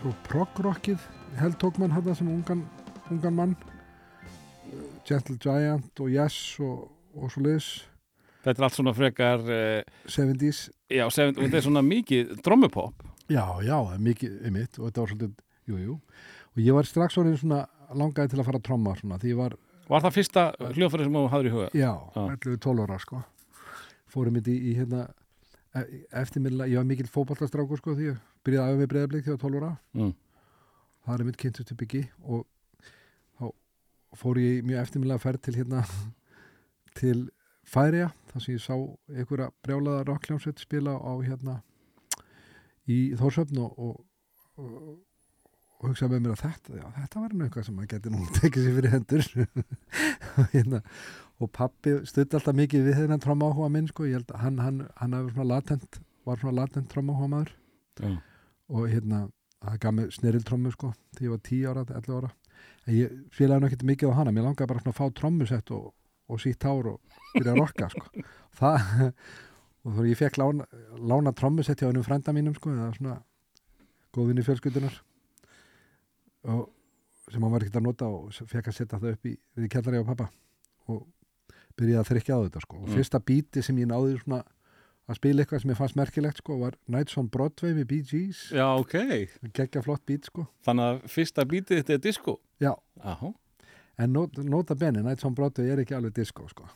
svo 0.00 0.12
progrockið 0.28 1.00
held 1.38 1.58
tók 1.60 1.78
mann 1.78 1.92
þetta 1.94 2.14
sem 2.18 2.28
ungan, 2.28 2.64
ungan 3.10 3.34
mann 3.36 3.56
Gentle 5.08 5.36
Giant 5.42 6.00
og 6.02 6.10
Yes 6.12 6.36
og, 6.62 6.88
og 7.16 7.30
svo 7.32 7.42
liðs 7.46 7.70
Þetta 8.40 8.54
er 8.62 8.64
allt 8.70 8.76
svona 8.78 8.92
frekar, 8.96 9.42
uh, 9.44 10.04
70s 10.08 10.60
já, 10.88 11.04
sef, 11.12 11.34
þetta 11.36 11.58
er 11.58 11.64
svona 11.66 11.82
mikið 11.84 12.30
drommupop. 12.44 13.02
já, 13.28 13.44
já, 13.66 13.76
mikið 14.00 14.38
einmitt 14.48 14.78
og 14.80 14.86
þetta 14.88 15.02
var 15.02 15.10
svolítið, 15.12 15.34
jú, 15.68 15.80
jú 15.84 15.96
og 16.50 16.62
ég 16.64 16.74
var 16.74 16.88
strax 16.88 17.18
orðin 17.20 17.36
svona 17.38 17.58
langaði 17.94 18.32
til 18.32 18.40
að 18.40 18.48
fara 18.48 18.60
að 18.62 18.64
tromma 18.70 18.94
svona, 18.98 19.18
því 19.20 19.34
ég 19.34 19.40
var, 19.42 19.58
Var 19.90 20.04
það 20.06 20.14
fyrsta 20.16 20.42
hljóðfæri 20.70 21.04
sem 21.08 21.16
þú 21.18 21.22
hafður 21.34 21.48
í 21.50 21.52
huga? 21.56 21.68
já, 21.74 21.90
Já. 22.14 22.22
11-12 22.38 22.82
ára 22.86 22.98
sko 23.02 23.20
fórum 24.10 24.34
mitt 24.38 24.48
í, 24.50 24.56
í 24.70 24.72
hérna 24.78 25.04
e- 25.76 26.04
eftirmilla, 26.22 26.66
ég 26.70 26.80
var 26.80 26.88
mikill 26.88 27.10
fótballastrákur 27.10 27.78
sko 27.82 27.94
því 27.98 28.08
ég 28.12 28.20
byrjaði 28.46 28.64
að 28.64 28.72
auðvitað 28.72 28.80
með 28.80 29.12
þegar 29.20 29.20
ég 29.20 29.36
var 29.36 29.44
12 29.44 29.60
ára 29.60 29.72
Mm. 30.00 30.12
Það 31.06 31.16
er 31.16 31.28
mitt 31.28 31.40
kynntust 31.40 31.74
upp 31.74 31.84
ekki 31.86 32.04
og 32.22 32.46
þá 33.38 33.46
fór 34.20 34.40
ég 34.42 34.64
mjög 34.66 34.82
eftirmillega 34.84 35.22
ferð 35.22 35.44
til 35.46 35.58
hérna 35.60 35.84
til 37.00 37.28
Færiða 37.70 38.10
þar 38.30 38.42
sem 38.42 38.56
ég 38.56 38.62
sá 38.64 38.74
einhverja 38.74 39.50
brjálaða 39.62 40.06
rockljónsveit 40.08 40.62
spila 40.62 40.96
á 40.98 41.12
hérna 41.22 41.60
í 42.90 42.98
Þórsöfn 43.18 43.60
og, 43.62 43.78
og, 43.78 44.00
og, 44.58 44.76
og 45.78 45.88
hugsaði 45.88 46.16
með 46.16 46.24
mér 46.24 46.34
að 46.34 46.42
þetta, 46.44 46.76
já, 46.80 46.86
þetta 46.96 47.24
var 47.24 47.34
nú 47.34 47.46
eitthvað 47.46 47.66
sem 47.68 47.76
maður 47.78 47.92
geti 47.94 48.12
nú 48.14 48.28
tekið 48.40 48.66
sér 48.66 48.78
fyrir 48.78 48.94
hendur. 48.96 49.28
Hérna 50.54 50.80
og 51.40 51.52
pappi 51.56 51.94
stutt 52.08 52.34
alltaf 52.36 52.56
mikið 52.56 52.88
við 52.88 52.98
þennan 53.00 53.22
trómáhúa 53.24 53.70
minn 53.72 53.88
sko, 53.88 54.04
ég 54.08 54.18
held 54.18 54.32
að 54.34 54.42
hann, 54.44 54.58
hann, 54.60 54.80
hann 55.00 55.16
hafi 55.16 55.34
svona 55.34 55.50
latent, 55.54 56.00
var 56.28 56.42
svona 56.42 56.58
latent 56.58 56.90
trómáhúa 56.92 57.30
maður 57.32 57.54
Já. 58.00 58.10
og 58.68 58.90
hérna 58.90 59.22
það 59.60 59.78
gaf 59.84 59.94
mér 59.96 60.10
sneriltrommu 60.16 60.72
sko 60.74 60.92
þegar 61.16 61.26
ég 61.26 61.32
var 61.34 61.42
10 61.50 61.70
ára, 61.70 61.84
11 62.00 62.16
ára. 62.18 62.30
En 62.86 62.94
ég 62.96 63.14
nú 63.60 63.68
ekkert 63.68 63.86
mikið 63.88 64.12
á 64.12 64.18
hana. 64.20 64.32
Mér 64.32 64.46
langaði 64.48 64.68
bara 64.72 64.80
svona 64.82 64.94
að 64.94 65.00
fá 65.00 65.06
trommusett 65.20 65.70
og, 65.76 65.90
og 66.30 66.40
sítt 66.42 66.64
hár 66.64 66.88
og 66.94 67.00
byrja 67.34 67.52
að 67.54 67.60
rocka 67.60 67.88
sko. 67.92 68.24
Það 68.60 69.12
og 69.80 69.94
þú 69.94 70.02
veist 70.04 70.10
ég 70.12 70.18
fekk 70.20 70.36
lána, 70.40 70.66
lána 71.00 71.32
trommusett 71.36 71.80
hjá 71.80 71.88
hennum 71.88 72.04
frænda 72.04 72.34
mínum 72.36 72.56
sko 72.56 72.72
eða 72.74 72.90
svona 72.96 73.14
góðvinni 74.12 74.42
fjölskyldunar 74.44 74.96
og 76.50 76.66
sem 77.30 77.42
hann 77.44 77.52
var 77.52 77.62
ekkert 77.64 77.78
að 77.80 77.86
nota 77.86 78.08
og 78.10 78.32
fekk 78.34 78.68
að 78.72 78.76
setja 78.76 78.98
það 78.98 79.14
upp 79.14 79.28
í 79.30 79.34
við 79.60 79.68
kjallari 79.72 80.00
á 80.02 80.08
pappa 80.08 80.26
og 80.90 81.04
byrjaði 81.78 82.00
að 82.02 82.08
þrykja 82.10 82.36
á 82.36 82.44
þetta 82.46 82.62
sko. 82.64 82.76
Og 82.80 82.88
Mm. 82.88 82.94
fyrsta 82.98 83.20
bíti 83.22 83.62
sem 83.62 83.76
ég 83.78 83.86
náði 83.88 84.18
svona 84.20 84.40
að 85.10 85.18
spila 85.18 85.42
eitthvað 85.42 85.62
sem 85.64 85.72
ég 85.72 85.78
fannst 85.78 85.98
merkilegt 85.98 86.40
sko 86.40 86.56
var 86.60 86.76
Nights 86.90 87.18
on 87.18 87.28
Broadway 87.32 87.74
við 87.80 87.86
Bee 87.90 88.06
Gees 88.06 88.42
Já, 88.54 88.66
ok 88.78 88.96
Gekkja 89.56 89.82
flott 89.84 90.04
bít 90.06 90.28
sko 90.30 90.46
Þannig 90.66 90.86
að 90.86 91.00
fyrsta 91.10 91.46
bítið 91.50 91.80
þetta 91.82 91.96
er 91.96 92.02
disco 92.04 92.36
Já 92.62 92.72
Aha. 93.02 93.32
En 94.00 94.14
not, 94.14 94.38
nota 94.46 94.76
benni, 94.78 95.02
Nights 95.04 95.26
on 95.26 95.36
Broadway 95.36 95.72
er 95.72 95.82
ekki 95.82 95.96
alveg 95.98 96.14
disco 96.20 96.46
sko 96.50 96.68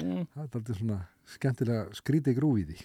mm. 0.00 0.28
Það 0.32 0.44
er 0.44 0.46
alltaf 0.48 0.78
svona 0.78 1.00
skemmtilega 1.34 1.82
skrítið 1.98 2.38
grúið 2.40 2.76
í 2.76 2.78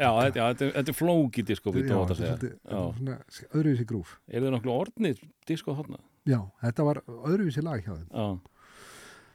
Já, 0.00 0.10
þetta 0.28 0.80
er 0.82 0.96
flóki 0.96 1.44
disco 1.48 1.72
Já, 1.72 2.00
þetta 2.08 2.48
er 2.48 2.96
svona 2.96 3.18
öðruvísi 3.50 3.86
grúf 3.88 4.16
Er 4.28 4.44
það 4.44 4.56
náttúrulega 4.56 4.86
orðnið 4.86 5.22
disco 5.48 5.76
þarna? 5.76 6.00
Já, 6.28 6.38
þetta 6.62 6.84
var 6.86 7.00
öðruvísi 7.08 7.64
lag 7.64 7.84
hjá 7.84 7.94
þeim 7.96 8.08
Já 8.08 8.26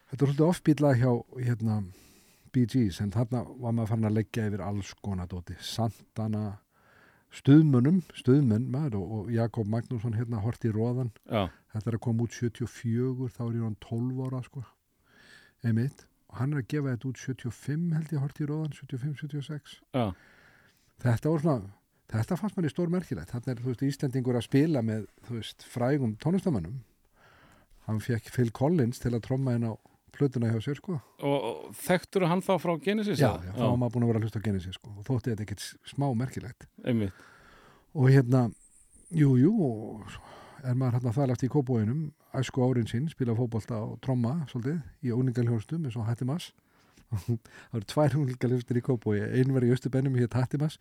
þetta 0.09 0.21
var 0.25 0.31
svolítið 0.31 0.47
offbeat 0.47 0.83
lag 0.83 1.01
hjá 1.01 1.11
hérna, 1.43 1.81
Bee 2.53 2.65
Gees 2.71 3.01
en 3.03 3.11
þarna 3.11 3.43
var 3.59 3.75
maður 3.75 3.91
farin 3.91 4.09
að 4.09 4.17
leggja 4.17 4.47
yfir 4.49 4.63
alls 4.65 4.93
konar 5.03 5.27
dóti. 5.31 5.57
Santana 5.61 6.45
stuðmönnum, 7.37 8.01
stuðmenn 8.15 8.69
maður 8.71 9.01
og, 9.01 9.09
og 9.17 9.31
Jakob 9.35 9.67
Magnússon 9.67 10.15
hérna 10.15 10.39
horti 10.43 10.69
í 10.71 10.75
róðan 10.75 11.11
Já. 11.27 11.49
þetta 11.73 11.91
er 11.91 11.97
að 11.97 12.03
koma 12.07 12.23
út 12.23 12.37
74 12.37 13.31
þá 13.35 13.41
er 13.49 13.57
hann 13.65 13.75
12 13.83 14.21
ára 14.27 14.43
sko. 14.45 14.63
Einmitt. 15.65 16.05
Og 16.31 16.39
hann 16.41 16.53
er 16.53 16.61
að 16.61 16.69
gefa 16.71 16.93
þetta 16.93 17.09
út 17.11 17.21
75 17.23 17.91
held 17.97 18.13
ég 18.15 18.23
horti 18.23 18.43
í 18.45 18.47
róðan 18.49 18.73
75-76 18.75 19.75
Já. 19.95 20.05
þetta 21.03 21.33
var 21.33 21.43
svona 21.43 21.73
þetta 22.11 22.39
fannst 22.39 22.57
manni 22.57 22.71
stór 22.71 22.91
merkilegt 22.91 23.31
þetta 23.35 23.51
er 23.53 23.61
þú 23.63 23.71
veist 23.73 23.85
Íslendingur 23.87 24.39
að 24.39 24.47
spila 24.47 24.83
með 24.85 25.05
þú 25.27 25.37
veist 25.39 25.65
frægum 25.67 26.15
tónlistamannum 26.23 26.81
hann 27.87 28.01
fekk 28.03 28.31
Phil 28.35 28.51
Collins 28.55 28.99
til 29.03 29.13
að 29.15 29.23
tromma 29.27 29.55
inn 29.55 29.67
á 29.67 29.73
plötuna 30.15 30.51
hjá 30.51 30.59
sér 30.63 30.77
sko 30.79 30.97
Og, 31.19 31.35
og 31.49 31.75
þekktur 31.75 32.27
hann 32.29 32.41
þá 32.45 32.53
frá 32.61 32.73
Genesis? 32.83 33.19
já, 33.19 33.31
já, 33.43 33.51
þá 33.57 33.63
var 33.65 33.77
maður 33.81 33.93
búin 33.97 34.05
að 34.07 34.11
vera 34.13 34.19
að 34.21 34.27
hlusta 34.27 34.39
á 34.41 34.45
Genesis 34.47 34.77
sko 34.79 34.93
og 34.95 35.07
þótti 35.07 35.33
þetta 35.33 35.45
ekkert 35.47 35.65
smá 35.91 36.07
merkilegt 36.17 36.67
Einmitt. 36.85 37.13
og 37.93 38.09
hérna, 38.13 38.45
jú, 39.11 39.33
jú 39.41 39.53
er 40.63 40.73
maður 40.77 40.97
hérna 40.99 41.15
þælast 41.17 41.43
í 41.47 41.51
kópóinum 41.53 42.05
æsku 42.37 42.61
árin 42.65 42.87
sín, 42.89 43.09
spila 43.09 43.35
fótbolta 43.37 43.77
og 43.81 43.99
tromma 44.03 44.39
svolítið 44.51 44.81
í 45.07 45.13
óningaljónstum 45.15 45.85
eins 45.87 45.97
og 45.97 46.07
Hattimas 46.09 46.51
það 47.11 47.77
eru 47.79 47.87
tvær 47.87 48.17
óningaljónstur 48.19 48.79
í 48.79 48.83
kópói, 48.83 49.19
einn 49.31 49.53
var 49.55 49.63
í 49.63 49.71
Östubænum 49.71 50.17
og 50.17 50.23
hétt 50.25 50.35
Hattimas 50.35 50.75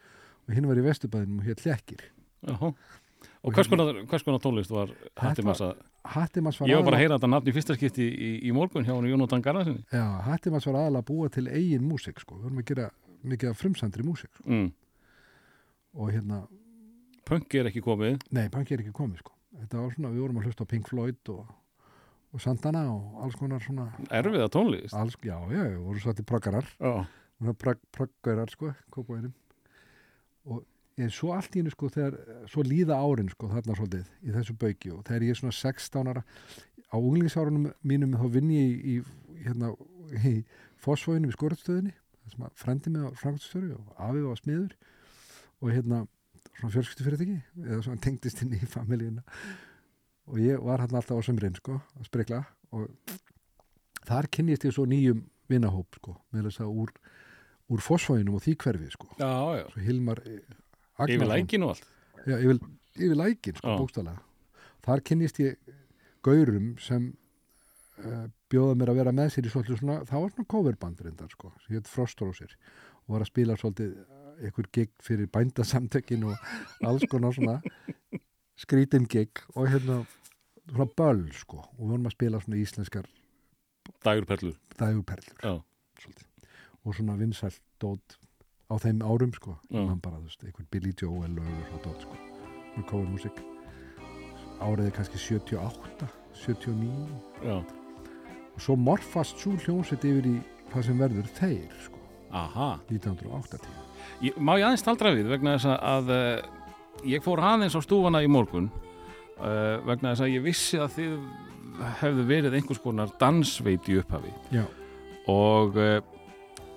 og 0.49 0.55
hinn 0.57 0.67
var 0.67 0.79
í 0.81 0.85
Vesturbænum 0.87 1.39
og 1.43 1.47
hétt 1.47 1.63
Lekkir 1.67 2.03
Jáhá. 2.47 2.73
Og 3.47 3.55
hvers 3.55 3.69
konar, 3.71 3.93
hvers 4.11 4.25
konar 4.27 4.41
tónlist 4.43 4.73
var 4.75 4.91
Hatti 5.23 5.43
Massa? 5.47 5.69
Hattimas 6.05 6.59
var 6.61 6.69
Ég 6.69 6.75
var 6.81 6.83
bara 6.83 6.97
að 6.97 6.99
aðalega- 6.99 7.03
heyra 7.05 7.19
þetta 7.19 7.31
nafn 7.31 7.51
í 7.51 7.55
fyrsta 7.55 7.77
skipti 7.79 8.07
í, 8.11 8.31
í 8.49 8.53
morgun 8.55 8.85
hjá 8.87 8.95
hann 8.97 9.07
Jónatan 9.07 9.43
Garðarsinni. 9.45 9.85
Já, 9.93 10.05
Hattimas 10.27 10.67
var 10.67 10.75
aðalega 10.81 11.03
að 11.05 11.09
búa 11.13 11.29
til 11.31 11.47
eigin 11.49 11.87
músík 11.87 12.19
sko, 12.21 12.35
við 12.41 12.43
vorum 12.49 12.59
að 12.63 12.67
gera 12.73 12.89
mikið 13.25 13.51
af 13.53 13.61
frumsandri 13.63 14.03
músík 14.07 14.33
sko. 14.35 14.45
Mm. 14.51 14.73
og 15.97 16.11
hérna, 16.13 16.43
Punk 17.27 17.55
er 17.55 17.65
ekki 17.71 17.81
komið. 17.83 18.21
nei, 18.31 18.49
punk 18.49 18.71
er 18.71 18.83
ekki 18.83 18.93
komið 18.93 19.19
sko 19.23 19.33
þetta 19.57 19.79
var 19.81 19.95
svona, 19.95 20.11
við 20.13 20.21
vorum 20.27 20.37
að 20.43 20.45
hlusta 20.51 20.63
á 20.67 20.71
Pink 20.71 20.87
Floyd 20.91 21.31
og, 21.33 21.47
og 22.35 22.41
Santana 22.45 22.83
og 22.93 23.23
alls 23.25 23.35
konar 23.41 23.63
svona 23.65 23.87
Erfiða 24.11 24.51
tónlist 24.53 24.95
alls, 24.95 25.17
já, 25.25 25.39
já, 25.51 25.63
já, 25.73 25.79
voru 25.81 25.99
svo 26.03 26.13
til 26.15 26.25
proggarar 26.29 26.67
Já, 26.79 27.07
proggaurar 27.97 28.51
sko, 28.53 28.73
ég, 31.01 31.13
svo 31.13 31.33
allt 31.37 31.55
í 31.55 31.61
hennu 31.61 31.73
sko 31.75 31.91
þegar, 31.93 32.17
svo 32.51 32.65
líða 32.67 32.99
árin 33.01 33.31
sko 33.33 33.51
þarna 33.53 33.77
svolítið 33.79 34.11
í 34.23 34.35
þessu 34.37 34.57
bauki 34.61 34.93
og 34.95 35.05
þegar 35.07 35.27
ég 35.27 35.35
er 35.35 35.41
svona 35.41 35.57
16 35.59 36.11
ára 36.13 36.25
á 36.93 36.97
unglingsárunum 36.97 37.71
mínum 37.87 38.17
þá 38.17 38.27
vinn 38.37 38.51
ég 38.55 38.75
í, 38.75 38.97
í 38.97 39.45
hérna 39.45 39.73
í 40.25 40.35
fósfóðinu 40.83 41.31
við 41.31 41.39
skorastöðinni 41.39 41.95
þar 41.97 42.35
sem 42.35 42.47
að 42.49 42.59
frendi 42.63 42.93
mig 42.95 43.07
á 43.07 43.11
frangastöru 43.21 43.73
og 43.77 44.03
afið 44.09 44.29
var 44.31 44.43
smiður 44.43 44.77
og 45.61 45.73
hérna 45.73 46.03
svona 46.57 46.73
fjölskyldufyrirtæki 46.75 47.39
eða 47.67 47.81
svona 47.85 48.05
tengdist 48.07 48.43
inn 48.45 48.57
í 48.57 48.69
familíuna 48.71 49.25
og 50.27 50.43
ég 50.43 50.63
var 50.63 50.83
hann 50.83 50.97
alltaf 50.97 51.21
á 51.21 51.27
sömurinn 51.27 51.59
sko 51.59 51.79
að 51.99 52.09
sprikla 52.09 52.43
og 52.75 52.89
þar 54.07 54.31
kynnist 54.33 54.67
ég 54.67 54.75
svo 54.75 54.87
nýjum 54.89 55.25
vinahóp 55.51 55.99
sko 56.01 56.17
með 56.35 56.49
þess 56.49 56.63
að 56.65 56.79
úr, 56.83 56.93
úr 57.73 57.83
fósfóðinum 57.83 58.39
og 58.39 58.45
því 58.45 58.57
hverfi 58.63 58.93
sko. 58.95 59.11
Já, 59.21 59.61
já. 59.61 59.67
Svo 59.73 59.83
Hilmar 59.85 60.23
eh, 60.99 61.05
Yfir 61.05 61.23
Agnarsson 61.23 61.37
lækinu 61.37 61.69
og 61.69 61.75
allt. 61.75 61.87
Já, 62.27 62.37
yfir, 62.39 62.61
yfir 62.97 63.17
lækin 63.21 63.61
sko 63.61 63.69
Já. 63.69 63.79
bókstælega 63.81 64.19
þar 64.87 65.03
kynnist 65.09 65.41
ég 65.43 65.57
gaurum 66.27 66.75
sem 66.83 67.09
uh, 68.03 68.27
bjóða 68.51 68.77
mér 68.79 68.93
að 68.93 69.01
vera 69.01 69.13
með 69.15 69.33
sér 69.35 69.49
í 69.49 69.51
svolítið 69.53 69.81
svona, 69.81 69.97
það 70.07 70.23
var 70.25 70.35
svona 70.35 70.51
coverband 70.55 71.01
reyndar 71.03 71.31
sko, 71.33 71.53
sem 71.65 71.77
hétt 71.77 71.91
Frostrósir 71.91 72.55
og 73.07 73.17
var 73.17 73.25
að 73.25 73.31
spila 73.33 73.57
svolítið 73.59 73.97
einhver 74.37 74.69
gig 74.75 74.91
fyrir 75.03 75.31
bændasamtökin 75.33 76.27
og 76.29 76.87
alls 76.87 77.07
konar 77.11 77.35
svona 77.35 77.61
skrítin 78.61 79.07
gig 79.09 79.43
og 79.55 79.71
hérna 79.73 80.03
svona 80.67 80.89
böll 80.99 81.25
sko. 81.37 81.63
Og 81.79 81.81
við 81.81 81.93
vorum 81.95 82.09
að 82.11 82.17
spila 82.17 82.41
svona 82.43 82.61
íslenskar 82.61 83.09
Dagur 84.05 84.27
Perlur 84.29 84.57
dæguperlur 84.79 85.39
Já, 85.41 85.55
svolítið. 86.03 86.27
og 86.85 86.95
svona 86.99 87.17
vinsælt 87.21 87.63
dót 87.83 88.19
á 88.67 88.75
þeim 88.83 89.03
árum 89.07 89.33
sko. 89.37 89.57
Já. 89.71 89.83
hann 89.83 90.01
bara, 90.03 90.19
þú 90.21 90.27
veist, 90.31 90.45
einhvern 90.47 90.69
Billy 90.75 90.93
Joel 90.99 91.35
lögur 91.37 91.75
og 91.77 91.85
dót 91.85 92.03
sko, 92.07 92.17
með 92.77 92.87
cover 92.91 93.11
músík 93.13 93.43
árið 94.61 94.87
er 94.89 94.95
kannski 94.97 95.21
78 95.21 96.09
79 96.37 96.91
já. 97.45 97.59
Og 98.57 98.63
svo 98.65 98.77
morfast 98.81 99.41
svo 99.41 99.53
hljómsveit 99.61 100.05
yfir 100.09 100.29
í 100.31 100.37
það 100.73 100.87
sem 100.89 101.01
verður 101.01 101.29
þeir 101.37 101.75
sko, 101.85 102.01
Aha. 102.37 102.71
1980 102.89 103.69
ég, 104.25 104.39
Má 104.41 104.57
ég 104.57 104.67
aðeins 104.67 104.83
staldra 104.85 105.13
við 105.15 105.29
vegna 105.35 105.57
þess 105.59 105.69
að, 105.73 105.79
að 105.93 106.15
uh, 106.17 107.05
ég 107.13 107.25
fór 107.25 107.45
aðeins 107.45 107.77
á 107.77 107.81
stúfana 107.85 108.25
í 108.25 108.31
morgun 108.33 108.71
uh, 108.73 109.77
vegna 109.87 110.15
þess 110.15 110.25
að 110.27 110.35
ég 110.35 110.47
vissi 110.49 110.81
að 110.81 110.97
þið 110.97 111.17
hefðu 112.01 112.23
verið 112.31 112.57
einhvers 112.57 112.81
konar 112.81 113.11
dansveit 113.21 113.89
í 113.93 113.99
upphafi. 114.01 114.33
Já, 114.55 114.65
og 115.29 115.77
uh, 115.77 115.99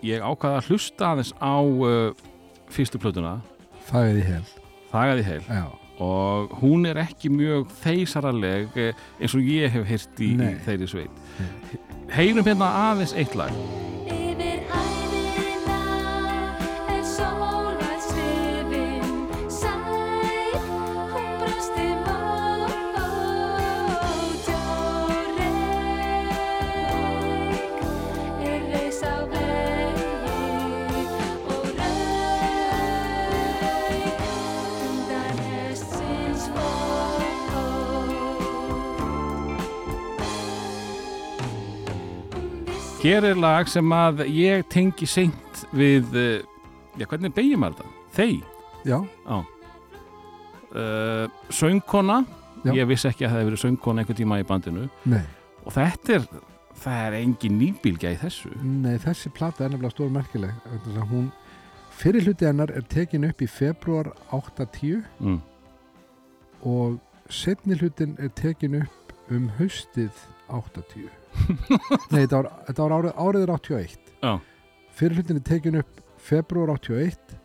ég 0.05 0.23
ákvaða 0.23 0.61
að 0.61 0.71
hlusta 0.71 1.11
aðeins 1.13 1.33
á 1.39 1.57
uh, 1.59 2.25
fyrstu 2.71 3.01
plötuna. 3.01 3.37
Það 3.89 4.21
í 4.21 4.25
hel. 4.29 4.45
Þagaði 4.89 5.25
heil 5.27 5.41
já, 5.45 5.65
og 6.01 6.55
hún 6.61 6.87
er 6.89 7.01
ekki 7.03 7.29
mjög 7.33 7.67
þeysaraleg 7.83 8.79
eh, 8.79 9.03
eins 9.19 9.35
og 9.37 9.45
ég 9.45 9.69
hef 9.75 9.85
heyrt 9.89 10.23
í, 10.25 10.31
í 10.33 10.55
þeirri 10.65 10.89
sveit. 10.89 11.27
Heyrum 12.15 12.47
hérna 12.47 12.71
aðeins 12.89 13.13
eitt 13.13 13.37
lag 13.37 13.53
Hér 43.09 43.25
er 43.25 43.39
lag 43.41 43.65
sem 43.65 43.93
að 43.95 44.19
ég 44.29 44.67
tengi 44.69 45.07
seint 45.09 45.61
við 45.73 46.11
eh, 46.13 46.43
já, 46.93 47.07
hvernig 47.09 47.31
beigjum 47.33 47.63
maður 47.63 47.79
þetta? 47.79 48.01
Þeir 48.13 48.83
já, 48.85 48.97
uh, 50.77 51.39
söngkona. 51.49 52.19
Já. 52.61 52.73
ég 52.77 52.85
vissi 52.91 53.07
ekki 53.09 53.25
að 53.25 53.31
það 53.31 53.39
hefði 53.39 53.47
verið 53.47 53.61
söngkona 53.63 54.03
einhvern 54.03 54.19
tíma 54.19 54.37
í 54.37 54.45
bandinu. 54.45 54.85
Nei. 55.09 55.23
Og 55.63 55.73
þetta 55.73 56.13
er, 56.19 56.27
það 56.83 57.01
er 57.07 57.17
engin 57.23 57.57
nýbílgja 57.63 58.11
í 58.13 58.19
þessu. 58.21 58.51
Nei, 58.61 58.93
þessi 59.01 59.31
plata 59.33 59.65
er 59.65 59.73
nefnilega 59.73 59.95
stór 59.95 60.11
merkileg 60.13 60.59
vegna 60.67 60.83
þess 60.83 61.01
að 61.01 61.13
hún, 61.15 61.27
fyrir 62.03 62.27
hluti 62.27 62.49
hennar 62.51 62.75
er 62.77 62.85
tekin 62.93 63.25
upp 63.31 63.41
í 63.41 63.47
februar 63.49 64.11
8-10 64.37 65.01
mm. 65.17 65.39
og 66.75 67.01
setni 67.25 67.79
hlutin 67.81 68.13
er 68.21 68.29
tekin 68.37 68.83
upp 68.83 69.17
um 69.33 69.49
haustið 69.57 70.13
8-10 70.45 71.18
Nei, 72.11 72.23
þetta 72.23 72.39
var, 72.41 72.49
þetta 72.67 72.85
var 72.85 72.95
árið, 72.97 73.13
árið 73.25 73.45
er 73.45 73.53
81 73.55 74.13
Já. 74.23 74.33
Fyrir 74.99 75.19
hlutin 75.19 75.39
er 75.39 75.45
tekin 75.47 75.79
upp 75.81 76.01
februar 76.29 76.73
81 76.75 77.37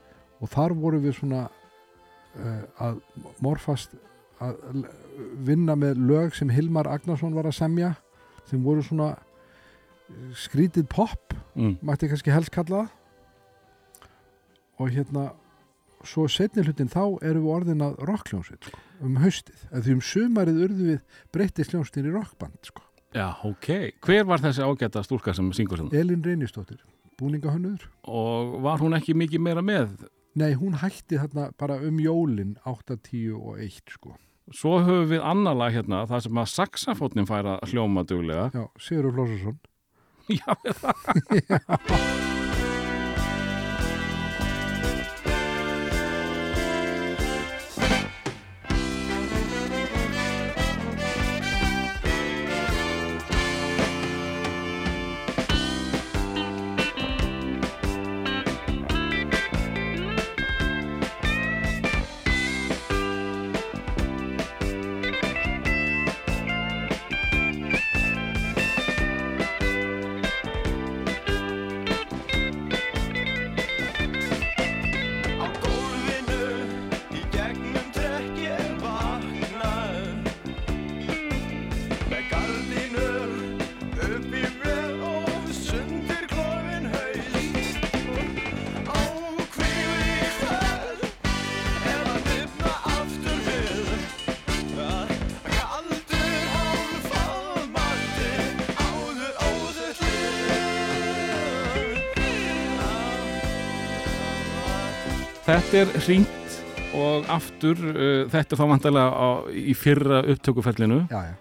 og 0.43 0.51
þar 0.53 0.75
vorum 0.81 1.05
við 1.05 1.15
svona 1.21 1.45
uh, 1.47 2.65
að 2.83 2.99
morfast 3.45 3.95
að 4.43 4.57
vinna 5.47 5.77
með 5.79 6.01
lög 6.09 6.35
sem 6.35 6.51
Hilmar 6.51 6.89
Agnarsson 6.91 7.37
var 7.37 7.47
að 7.47 7.55
semja 7.61 7.93
sem 8.51 8.61
voru 8.65 8.83
svona 8.85 9.13
eh, 9.15 10.33
skrítið 10.37 10.89
pop 10.91 11.21
Mm. 11.55 11.77
mætti 11.87 12.09
kannski 12.11 12.33
helst 12.35 12.51
kalla 12.51 12.81
og 14.83 14.89
hérna 14.91 15.29
svo 16.05 16.25
setni 16.27 16.65
hlutin 16.67 16.91
þá 16.91 17.21
erum 17.23 17.45
við 17.45 17.53
orðin 17.55 17.85
að 17.87 18.01
rockljónsveit 18.09 18.67
sko, 18.67 18.81
um 19.07 19.21
haustið 19.23 19.61
eða 19.71 19.83
því 19.87 19.95
um 19.95 20.03
sumarið 20.09 20.59
urðu 20.67 20.89
við 20.89 21.21
breyttist 21.37 21.71
hljónstin 21.77 22.09
í 22.11 22.15
rockband 22.17 22.59
sko. 22.67 22.83
Já, 23.15 23.29
ok. 23.47 23.69
Hver 24.03 24.25
var 24.27 24.43
þessi 24.43 24.65
ágæta 24.67 25.03
stúlka 25.07 25.35
sem 25.37 25.53
syngur 25.55 25.79
þannig? 25.85 25.95
Elin 26.01 26.25
Reynistóttir, 26.27 26.81
búningahönnur 27.21 27.85
Og 28.11 28.57
var 28.65 28.83
hún 28.83 28.97
ekki 28.99 29.15
mikið 29.15 29.41
meira 29.47 29.63
með? 29.63 30.09
nei 30.35 30.51
hún 30.59 30.75
hætti 30.81 31.15
þarna 31.23 31.53
bara 31.57 31.77
um 31.87 32.01
jólin 32.03 32.57
8, 32.67 32.97
10 33.07 33.37
og 33.39 33.61
1 33.63 33.93
sko. 33.95 34.17
Svo 34.51 34.81
höfum 34.83 35.07
við 35.13 35.23
annar 35.23 35.55
lag 35.57 35.73
hérna, 35.73 36.03
það 36.11 36.25
sem 36.27 36.43
að 36.43 36.51
saxafótnin 36.57 37.29
fær 37.31 37.47
að 37.55 37.71
hljóma 37.71 38.03
duglega. 38.05 38.51
já, 38.53 38.67
Sigur 38.83 39.13
Flósarsson 39.15 39.59
Já, 40.41 40.51
Á 42.34 42.34
þetta 105.55 105.81
er 105.85 105.93
hringt 106.03 106.55
og 106.99 107.29
aftur, 107.31 107.79
uh, 107.79 108.25
þetta 108.33 108.57
er 108.57 108.59
þá 108.59 108.65
vantarlega 108.73 109.31
í 109.55 109.75
fyrra 109.79 110.21
upptökuferlinu. 110.35 111.05
já, 111.11 111.21
já. 111.31 111.35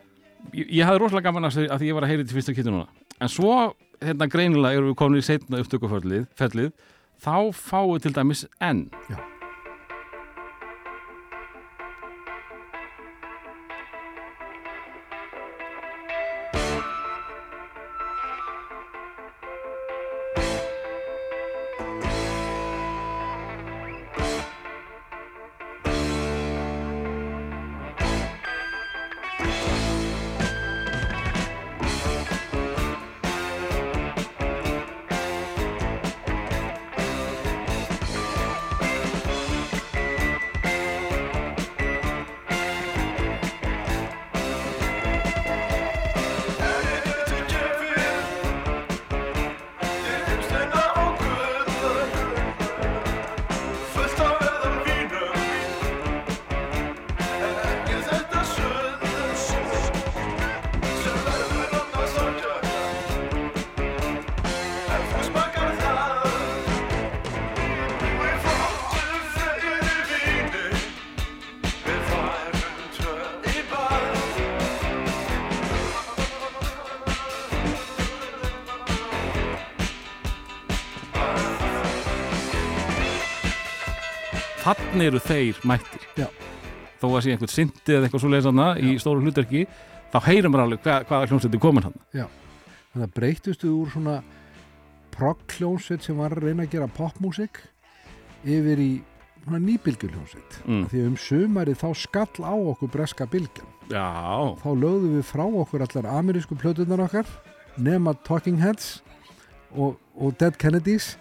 Ég, 0.54 0.68
ég 0.70 0.86
hafði 0.86 1.02
rosalega 1.02 1.32
gaman 1.32 1.48
að, 1.48 1.60
að 1.72 1.86
ég 1.88 1.98
var 1.98 2.06
að 2.06 2.14
heyra 2.14 2.26
til 2.28 2.38
fyrsta 2.38 2.54
kittu 2.54 2.70
núna. 2.70 2.86
En 3.24 3.32
svo, 3.32 3.74
hérna 4.04 4.28
greinilega 4.30 4.78
erum 4.78 4.92
við 4.92 4.98
komin 5.00 5.24
í 5.24 5.26
setna 5.26 5.62
upptökuferlið, 5.64 6.28
ferlið, 6.38 6.74
þá 7.24 7.36
fáum 7.58 7.94
við 7.96 8.06
til 8.06 8.16
dæmis 8.20 8.46
enn. 8.62 8.86
Já. 9.10 9.18
Þannig 84.94 85.08
eru 85.10 85.20
þeir 85.26 85.60
mættir? 85.66 86.04
Já. 86.14 86.28
þó 87.02 87.08
að 87.08 87.24
sé 87.26 87.32
einhvern 87.34 87.50
syndi 87.50 87.96
eða 87.96 88.06
eitthvað 88.06 88.22
svo 88.22 88.30
leiðsanna 88.30 88.66
í 88.78 88.92
stóru 89.02 89.24
hlutverki 89.26 89.64
þá 90.14 90.18
heyrum 90.28 90.54
við 90.54 90.62
alveg 90.64 90.84
hvað, 90.84 91.08
hvaða 91.10 91.30
hljómsveit 91.32 91.56
er 91.58 91.62
komin 91.64 91.88
hann 91.88 91.96
þannig 92.14 93.08
að 93.08 93.16
breytustu 93.16 93.72
úr 93.74 93.90
svona 93.90 94.20
proggljónsveit 95.16 96.06
sem 96.06 96.22
var 96.22 96.36
að 96.38 96.46
reyna 96.46 96.68
að 96.68 96.76
gera 96.76 96.92
popmusik 96.94 97.58
yfir 98.46 98.84
í 98.86 98.92
svona 99.42 99.64
nýbylgjuljónsveit 99.66 100.62
mm. 100.62 100.86
því 100.94 101.04
um 101.10 101.18
sumarið 101.26 101.82
þá 101.82 101.90
skall 102.04 102.46
á 102.46 102.54
okkur 102.54 102.94
breska 102.94 103.28
bylgjan. 103.34 103.74
Já, 103.90 104.06
þá 104.62 104.70
lögðum 104.78 105.18
við 105.18 105.28
frá 105.34 105.44
okkur 105.50 105.88
allar 105.88 106.12
amerísku 106.20 106.62
plötunar 106.62 107.02
okkar 107.10 107.34
nema 107.82 108.14
Talking 108.30 108.62
Heads 108.62 109.00
og, 109.74 109.98
og 110.14 110.38
Dead 110.38 110.62
Kennedys 110.62 111.16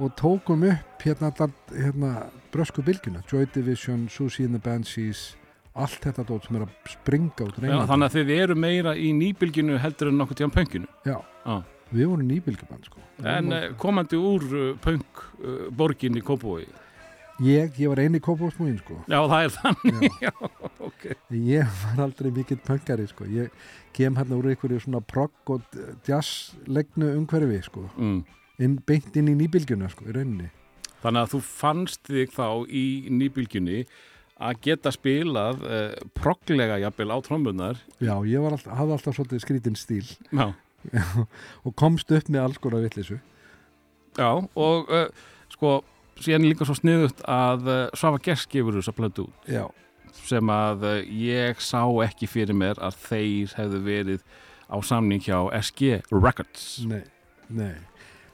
og 0.00 0.16
tókum 0.16 0.64
upp 0.72 1.04
hérna 1.04 1.30
allar 1.30 1.52
hérna, 1.70 2.14
brösku 2.52 2.82
bylgjuna 2.86 3.22
Joy 3.30 3.46
Division, 3.54 4.08
Susie 4.08 4.46
and 4.48 4.56
the 4.56 4.62
Banshees 4.62 5.34
allt 5.78 6.02
þetta 6.02 6.24
dót 6.26 6.46
sem 6.46 6.58
er 6.58 6.66
að 6.66 6.90
springa 6.90 7.46
út 7.46 7.60
Já 7.62 7.76
þannig 7.86 8.08
að 8.08 8.16
þið 8.16 8.32
eru 8.36 8.56
meira 8.58 8.94
í 8.98 9.12
nýbylginu 9.16 9.78
heldur 9.80 10.10
en 10.10 10.18
nokkuð 10.20 10.40
tíðan 10.40 10.54
pönginu 10.56 10.90
Já, 11.06 11.16
Já. 11.44 11.54
við 11.92 12.10
vorum 12.10 12.28
nýbylgjuband 12.30 12.90
sko. 12.90 13.02
en 13.22 13.54
uh, 13.54 13.66
komandi 13.80 14.18
úr 14.18 14.46
uh, 14.50 14.70
pöng 14.82 15.04
uh, 15.40 15.66
borgin 15.70 16.18
í 16.18 16.24
Kópavogi 16.26 16.68
ég, 17.40 17.78
ég 17.80 17.88
var 17.88 18.02
eini 18.02 18.20
kópásmúin 18.20 18.76
sko. 18.82 18.98
Já, 19.08 19.20
það 19.30 19.46
er 19.46 19.54
þannig 19.56 20.18
Já. 20.26 20.32
ok. 20.90 21.08
ég 21.38 21.74
var 21.84 22.04
aldrei 22.08 22.30
mikill 22.34 22.60
pöngari 22.66 23.06
sko. 23.08 23.28
ég 23.30 23.54
kem 23.96 24.18
hérna 24.18 24.38
úr 24.40 24.50
einhverju 24.52 24.82
svona 24.84 25.00
progg 25.00 25.54
og 25.54 25.82
jazzlegnu 26.08 27.14
umhverfi 27.16 27.62
sko. 27.70 27.86
mm. 27.96 28.80
beint 28.86 29.16
inn 29.16 29.30
í 29.32 29.38
nýbylgjuna 29.44 29.88
sko, 29.92 30.10
í 30.10 30.16
rauninni 30.18 30.50
Þannig 31.00 31.24
að 31.24 31.34
þú 31.34 31.40
fannst 31.48 32.08
þig 32.10 32.32
þá 32.34 32.46
í 32.68 32.86
nýbylgjunni 33.12 33.84
að 34.40 34.60
geta 34.64 34.92
spilað 34.94 35.62
uh, 35.64 35.92
progglega 36.16 36.78
jafnvel 36.80 37.12
á 37.12 37.18
trombunar 37.24 37.80
Já, 38.00 38.14
ég 38.24 38.40
var 38.40 38.56
alltaf, 38.56 38.72
hafði 38.78 38.96
alltaf 38.96 39.16
svolítið 39.16 39.42
skrítinn 39.44 39.78
stíl. 39.78 40.06
Og 41.66 41.74
komst 41.76 42.12
upp 42.16 42.30
með 42.32 42.46
alls 42.46 42.60
konar 42.62 42.84
vittlisu. 42.86 43.18
Já 44.16 44.30
og 44.40 44.88
uh, 44.88 45.08
sko 45.52 45.80
síðan 46.20 46.48
líka 46.48 46.68
svo 46.68 46.76
sniðut 46.78 47.20
að 47.28 47.68
uh, 47.68 47.82
Svafa 47.96 48.20
Gers 48.24 48.46
gefur 48.50 48.76
þess 48.78 48.92
að 48.92 48.98
plötu 49.00 49.26
út. 49.28 49.50
Já, 49.50 49.66
sem 50.24 50.52
að 50.52 50.86
uh, 50.88 50.96
ég 51.04 51.60
sá 51.64 51.84
ekki 52.04 52.28
fyrir 52.30 52.56
mér 52.56 52.80
að 52.82 52.98
þeir 53.08 53.54
hefðu 53.58 53.84
verið 53.86 54.24
á 54.70 54.76
samning 54.86 55.22
hjá 55.24 55.38
SG 55.60 56.00
Records. 56.12 56.66
Nei, 56.88 57.04
nei. 57.48 57.76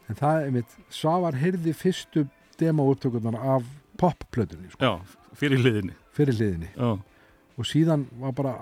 En 0.06 0.18
það 0.18 0.44
er 0.44 0.52
mitt, 0.54 0.74
Svavar 0.92 1.38
heyrði 1.40 1.74
fyrstu 1.74 2.26
demo-upptökurnar 2.60 3.36
af 3.56 3.68
pop-plötunni, 4.00 4.70
sko, 4.72 4.84
Já, 4.84 5.20
fyrir 5.36 5.62
hliðinni 5.62 5.96
fyrir 6.16 6.36
hliðinni. 6.36 6.72
Já, 6.76 6.96
Og 7.56 7.64
síðan 7.64 8.02
var 8.20 8.34
bara 8.36 8.54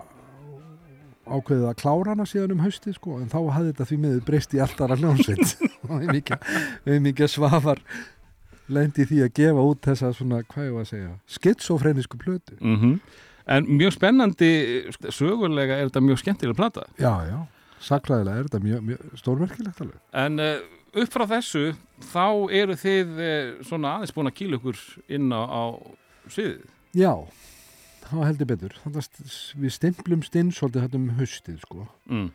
ákveðið 1.24 1.64
að 1.66 1.78
klára 1.80 2.12
hana 2.12 2.26
síðan 2.28 2.52
um 2.54 2.60
hausti, 2.62 2.92
sko, 2.94 3.16
en 3.18 3.30
þá 3.32 3.38
hafði 3.56 3.72
þetta 3.72 3.86
því 3.88 3.96
miður 4.04 4.24
breyst 4.28 4.54
í 4.54 4.60
alltara 4.62 4.98
hljómsveit. 5.00 5.54
við 6.86 7.00
mikið, 7.08 7.30
Svavar 7.32 7.80
lendi 8.70 9.06
því 9.08 9.22
að 9.24 9.32
gefa 9.40 9.64
út 9.70 9.82
þessa 9.88 10.12
svona, 10.16 10.42
hvað 10.46 10.68
ég 10.68 10.76
var 10.76 10.86
að 10.86 10.92
segja, 10.92 11.14
skitsofrenisku 11.38 12.20
plötu. 12.20 12.58
mm 12.60 12.98
En 13.44 13.66
mjög 13.68 13.90
spennandi 13.92 14.46
sögulega 15.12 15.76
er 15.76 15.90
þetta 15.90 16.00
mjög 16.00 16.22
skemmtilega 16.22 16.56
plata 16.56 16.86
Já, 16.96 17.26
já, 17.28 17.42
sakræðilega 17.84 18.40
er 18.40 18.46
þetta 18.46 18.60
mjög, 18.62 18.86
mjög 18.86 19.18
stórmerkilegt 19.20 19.82
alveg. 19.84 19.98
En 20.16 20.40
uh, 20.40 20.54
upp 21.02 21.12
frá 21.14 21.24
þessu 21.34 21.64
þá 22.12 22.24
eru 22.54 22.76
þið 22.78 23.18
uh, 23.18 23.64
svona 23.66 23.96
aðeins 23.98 24.14
búin 24.16 24.30
að 24.30 24.36
kýla 24.40 24.58
ykkur 24.60 24.78
inn 25.18 25.32
á, 25.34 25.42
á 25.44 25.62
sviðið 26.30 26.70
Já, 26.94 27.10
það 28.06 28.18
var 28.20 28.28
heldur 28.30 28.46
betur. 28.52 28.74
Þannig 28.84 29.00
að 29.02 29.28
við 29.64 29.72
stimplumst 29.74 30.36
inn 30.38 30.52
svolítið 30.54 30.84
þetta 30.84 30.98
um 31.00 31.08
haustið, 31.18 31.56
sko. 31.66 31.86
mm. 32.06 32.28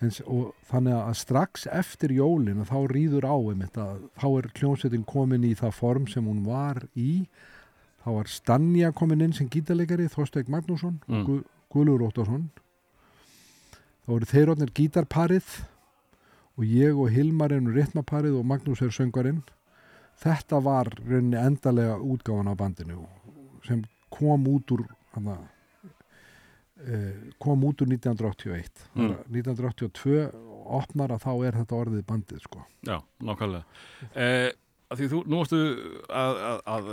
En, 0.00 0.12
og 0.32 0.54
þannig 0.70 0.94
að 0.96 1.16
strax 1.20 1.66
eftir 1.68 2.14
jólin 2.16 2.62
þá 2.64 2.76
rýður 2.88 3.26
á 3.28 3.36
einmitt 3.36 3.76
að 3.76 3.98
þá 4.16 4.24
er 4.38 4.46
kljónsettin 4.56 5.04
komin 5.04 5.44
í 5.44 5.50
það 5.58 5.74
form 5.76 6.06
sem 6.08 6.24
hún 6.24 6.40
var 6.46 6.80
í. 6.96 7.26
Þá 8.00 8.08
var 8.16 8.30
Stanja 8.32 8.92
komin 8.96 9.20
inn 9.26 9.34
sem 9.36 9.50
gítarleikari, 9.52 10.08
Þorsteik 10.08 10.48
Magnússon 10.48 10.96
Mm. 11.04 11.20
og 11.20 11.26
Gu 11.28 11.36
Guðlur 11.74 12.06
Óttarsson. 12.08 12.48
Þá 14.06 14.14
eru 14.16 14.30
þeir 14.32 14.54
orðnir 14.54 14.72
gítarparið 14.80 15.50
og 16.60 16.66
ég 16.68 16.92
og 17.00 17.08
Hilmar 17.14 17.54
erum 17.56 17.70
ritmaparið 17.72 18.36
og 18.36 18.44
Magnús 18.44 18.82
er 18.84 18.92
söngarinn. 18.92 19.40
Þetta 20.20 20.58
var 20.60 20.90
rauninni 21.00 21.38
endalega 21.40 21.96
útgáfan 21.96 22.50
á 22.52 22.54
bandinu 22.60 23.06
sem 23.64 23.80
kom 24.12 24.44
út 24.50 24.68
úr 24.74 24.82
hana, 25.14 25.38
eh, 26.84 27.32
kom 27.40 27.64
út 27.64 27.80
úr 27.80 27.88
1981 27.88 28.84
Mm. 28.94 29.16
1982 29.32 30.30
opnar 30.70 31.08
að 31.16 31.24
þá 31.24 31.32
er 31.46 31.56
þetta 31.62 31.78
orðið 31.80 32.04
bandið 32.06 32.42
sko. 32.44 32.64
Já, 32.84 33.00
nákvæmlega 33.22 33.64
Því 34.90 35.06
þú, 35.06 35.18
nú 35.30 35.38
varstu 35.38 35.58
að, 36.10 36.38
að, 36.50 36.60
að 36.66 36.88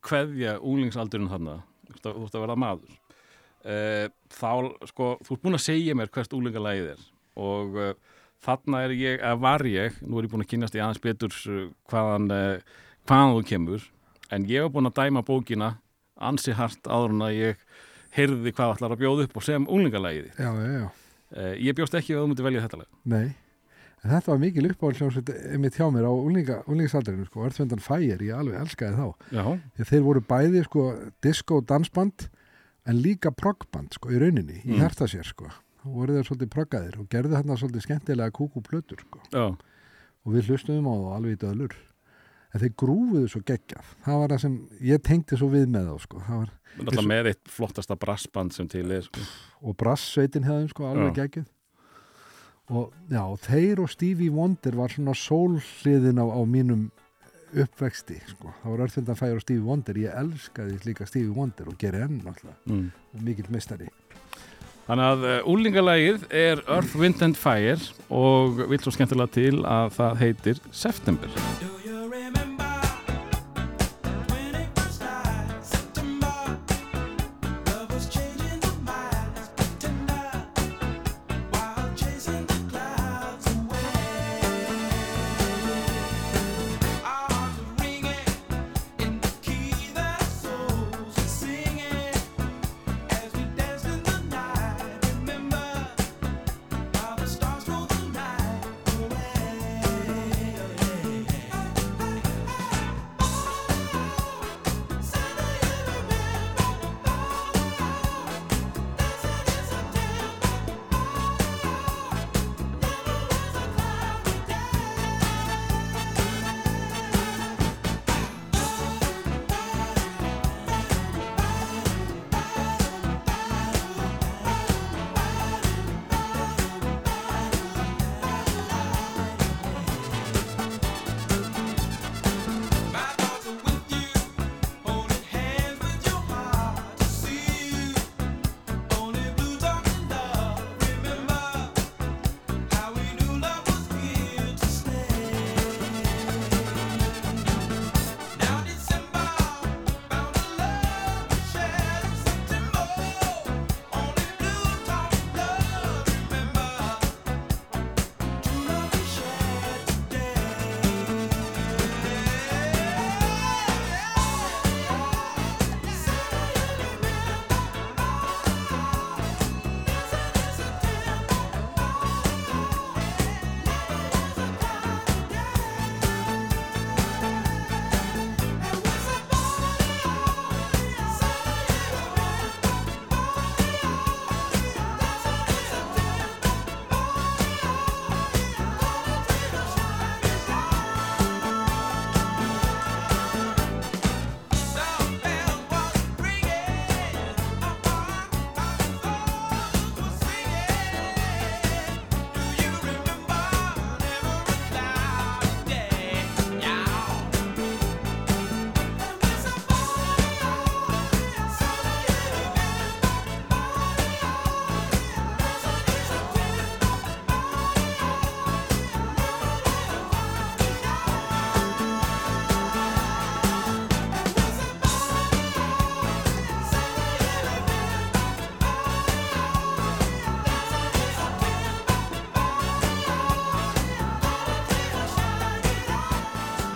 kveðja 0.00 0.54
úlingsaldurinn 0.64 1.28
þarna 1.28 1.58
þú 2.00 2.22
ert 2.24 2.36
að, 2.36 2.40
verða 2.40 2.56
maður 2.56 2.94
uh, 3.68 4.06
þá, 4.32 4.52
sko, 4.88 5.08
þú 5.26 5.34
ert 5.36 5.42
búin 5.44 5.58
að 5.58 5.66
segja 5.66 5.96
mér 5.98 6.08
hvert 6.14 6.32
úlingalægið 6.32 6.88
er 6.94 7.02
og 7.36 7.76
uh, 7.76 7.90
þarna 8.44 8.84
er 8.86 8.94
ég, 8.96 9.18
eða 9.20 9.40
var 9.42 9.64
ég 9.68 9.98
nú 10.02 10.18
er 10.20 10.26
ég 10.28 10.32
búin 10.32 10.44
að 10.44 10.50
kynast 10.54 10.76
í 10.78 10.80
aðeins 10.82 11.02
betur 11.04 11.34
uh, 11.50 11.66
hvaðan, 11.92 12.30
uh, 12.30 12.78
hvaðan 13.08 13.34
þú 13.36 13.44
kemur 13.52 13.84
en 14.30 14.46
ég 14.48 14.62
var 14.66 14.72
búin 14.76 14.90
að 14.90 14.98
dæma 15.02 15.22
bókina 15.26 15.74
ansi 16.20 16.52
hart 16.56 16.84
áður 16.88 17.14
en 17.16 17.26
að 17.28 17.36
ég 17.38 17.62
heyrði 18.16 18.52
hvað 18.56 18.74
ætlar 18.76 18.94
að 18.96 19.02
bjóða 19.04 19.26
upp 19.28 19.36
og 19.40 19.44
sem 19.46 19.66
úlingalægið 19.70 20.32
Já, 20.40 20.50
já, 20.50 20.66
já. 20.80 20.88
uh, 21.36 21.54
ég 21.60 21.76
bjóst 21.78 21.94
ekki 22.00 22.16
að 22.16 22.24
þú 22.24 22.32
myndi 22.32 22.46
velja 22.48 22.64
þetta 22.66 22.80
lag 22.82 22.90
Nei. 23.14 23.28
En 24.00 24.08
þetta 24.14 24.30
var 24.32 24.38
mikil 24.40 24.64
uppáhaldsljónsveit 24.70 25.30
mitt 25.60 25.74
hjá 25.76 25.84
mér 25.92 26.06
á 26.08 26.12
úlinga, 26.16 26.54
úlingsaldurinn 26.72 27.26
sko. 27.28 27.42
Earthwind 27.44 27.82
Fire, 27.84 28.16
ég 28.24 28.32
alveg 28.32 28.56
elskaði 28.56 28.96
þá. 28.96 29.26
Já, 29.36 29.42
að 29.76 29.90
þeir 29.90 30.04
voru 30.06 30.22
bæði 30.24 30.62
sko 30.64 30.84
disco 31.20 31.58
dansband 31.68 32.24
en 32.88 33.02
líka 33.04 33.28
proggband 33.36 33.92
sko 33.98 34.08
í 34.08 34.16
rauninni, 34.22 34.56
í 34.64 34.70
Mm. 34.72 34.78
hjarta 34.80 35.04
sér 35.04 35.28
sko. 35.28 35.50
Þá 35.80 35.86
voru 35.96 36.16
þeir 36.16 36.26
svolítið 36.28 36.50
proggaðir 36.54 36.98
og 37.00 37.06
gerðu 37.12 37.36
þarna 37.38 37.56
svolítið 37.56 37.84
skemmtilega 37.86 38.34
kúkú 38.36 38.60
plötur 38.64 39.00
sko. 39.00 39.22
Og 40.20 40.34
við 40.34 40.50
hlustuðum 40.50 40.90
á 40.90 40.94
það 40.94 41.14
alveg 41.16 41.36
í 41.36 41.40
döðlur. 41.40 41.76
En 42.50 42.60
þeir 42.64 42.72
grúfuðu 42.82 43.28
svo 43.30 43.40
geggjað. 43.46 43.92
Það 44.04 44.18
var 44.20 44.34
það 44.34 44.42
sem 44.42 44.56
ég 44.90 45.02
tengdi 45.06 45.38
svo 45.38 45.48
við 45.52 45.68
með 45.70 45.88
þá 45.88 46.04
sko. 46.04 46.20
Það 46.26 46.40
var, 46.42 46.50
náttúrulega 46.80 47.06
með 47.12 47.30
eitt 47.30 47.52
flottasta 47.54 47.96
brassband 47.96 48.56
sem 48.56 48.68
til 48.68 48.84
er 48.90 49.06
sko. 49.06 49.24
og 49.62 49.76
brassveitin 49.80 50.48
hefðum 50.48 50.70
sko 50.72 50.88
alveg 50.90 51.14
geggjuð. 51.20 51.48
Og 52.70 52.92
já, 53.10 53.22
þeir 53.46 53.80
og 53.82 53.90
Stevie 53.90 54.30
Wonder 54.30 54.76
var 54.78 54.92
svona 54.94 55.14
sólhliðin 55.18 56.20
á, 56.22 56.26
á 56.26 56.40
mínum 56.46 56.90
uppvexti 57.50 58.20
sko. 58.30 58.52
Það 58.62 58.70
var 58.74 58.84
Earthwind 58.84 59.16
Fire 59.18 59.38
og 59.38 59.42
Stevie 59.42 59.66
Wonder. 59.66 59.98
Ég 59.98 60.20
elskaði 60.20 60.78
líka 60.86 61.08
Stevie 61.08 61.34
Wonder 61.34 61.70
og 61.72 61.78
geri 61.80 62.04
enn 62.04 62.20
alltaf. 62.22 62.54
mm. 62.66 62.86
Mikill 63.26 63.50
meistari. 63.50 63.88
Þannig 64.88 65.06
að 65.06 65.26
úlingalægið 65.52 66.24
er 66.34 66.62
Earth, 66.66 66.96
Wind 66.98 67.22
and 67.22 67.38
Fire 67.38 67.78
og 68.10 68.64
vil 68.70 68.80
svo 68.82 68.94
skemmtilega 68.94 69.34
til 69.36 69.60
að 69.62 69.92
það 69.98 70.22
heitir 70.24 70.64
September. 70.74 71.30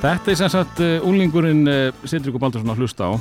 Þetta 0.05 0.35
er 0.35 0.37
sem 0.37 0.51
sagt 0.53 0.81
uh, 0.85 1.01
unglingurinn 1.09 1.63
uh, 1.65 1.89
Sindriku 2.05 2.37
Baldursson 2.37 2.69
að 2.75 2.83
hlusta 2.83 3.07
á 3.09 3.17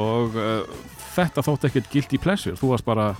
og 0.00 0.32
uh, 0.40 0.64
þetta 1.12 1.44
þótt 1.44 1.66
ekkert 1.68 1.90
guilty 1.92 2.16
pleasure, 2.16 2.56
þú 2.56 2.70
varst 2.70 2.86
bara 2.86 3.10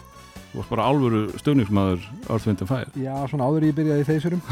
þú 0.48 0.62
varst 0.62 0.72
bara 0.72 0.86
álfuru 0.88 1.20
stöðningsmaður 1.42 2.00
Earth, 2.32 2.64
Fire. 2.64 2.88
Já, 2.96 3.28
svona 3.28 3.44
áður 3.50 3.66
ég 3.68 3.76
byrjaði 3.76 4.06
í 4.06 4.08
þeysurum. 4.08 4.40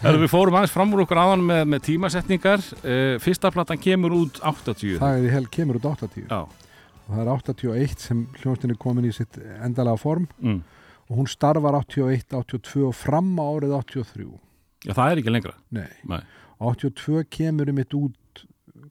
Þegar 0.00 0.18
við 0.24 0.32
fórum 0.32 0.56
aðeins 0.58 0.74
fram 0.74 0.90
úr 0.96 1.04
okkur 1.04 1.22
aðan 1.22 1.46
með, 1.46 1.62
með 1.76 1.86
tímasetningar, 1.92 2.66
uh, 2.80 3.14
fyrsta 3.22 3.54
platan 3.54 3.82
kemur 3.86 4.18
út 4.18 4.42
80. 4.42 4.98
Það 4.98 5.14
er 5.14 5.30
í 5.30 5.32
hel 5.36 5.46
kemur 5.54 5.78
út 5.78 5.86
80. 5.94 6.26
Já, 6.26 6.42
Og 7.06 7.14
það 7.14 7.22
er 7.22 7.34
81 7.36 8.06
sem 8.10 8.26
hljónstinni 8.42 8.74
komin 8.82 9.06
í 9.06 9.14
sitt 9.14 9.38
endalega 9.62 9.94
form 9.98 10.26
mm. 10.42 10.60
og 11.06 11.22
hún 11.22 11.30
starfar 11.30 11.78
81, 11.84 12.34
82 12.34 12.88
og 12.90 12.98
fram 12.98 13.30
á 13.38 13.46
árið 13.46 13.78
83. 13.78 14.49
Já, 14.86 14.94
það 14.96 15.10
er 15.12 15.20
ekki 15.22 15.34
lengra. 15.34 15.54
Nei. 15.76 15.88
Nei. 16.08 16.22
82 16.60 17.24
kemur 17.32 17.70
um 17.72 17.78
mitt 17.80 17.94
út 17.96 18.42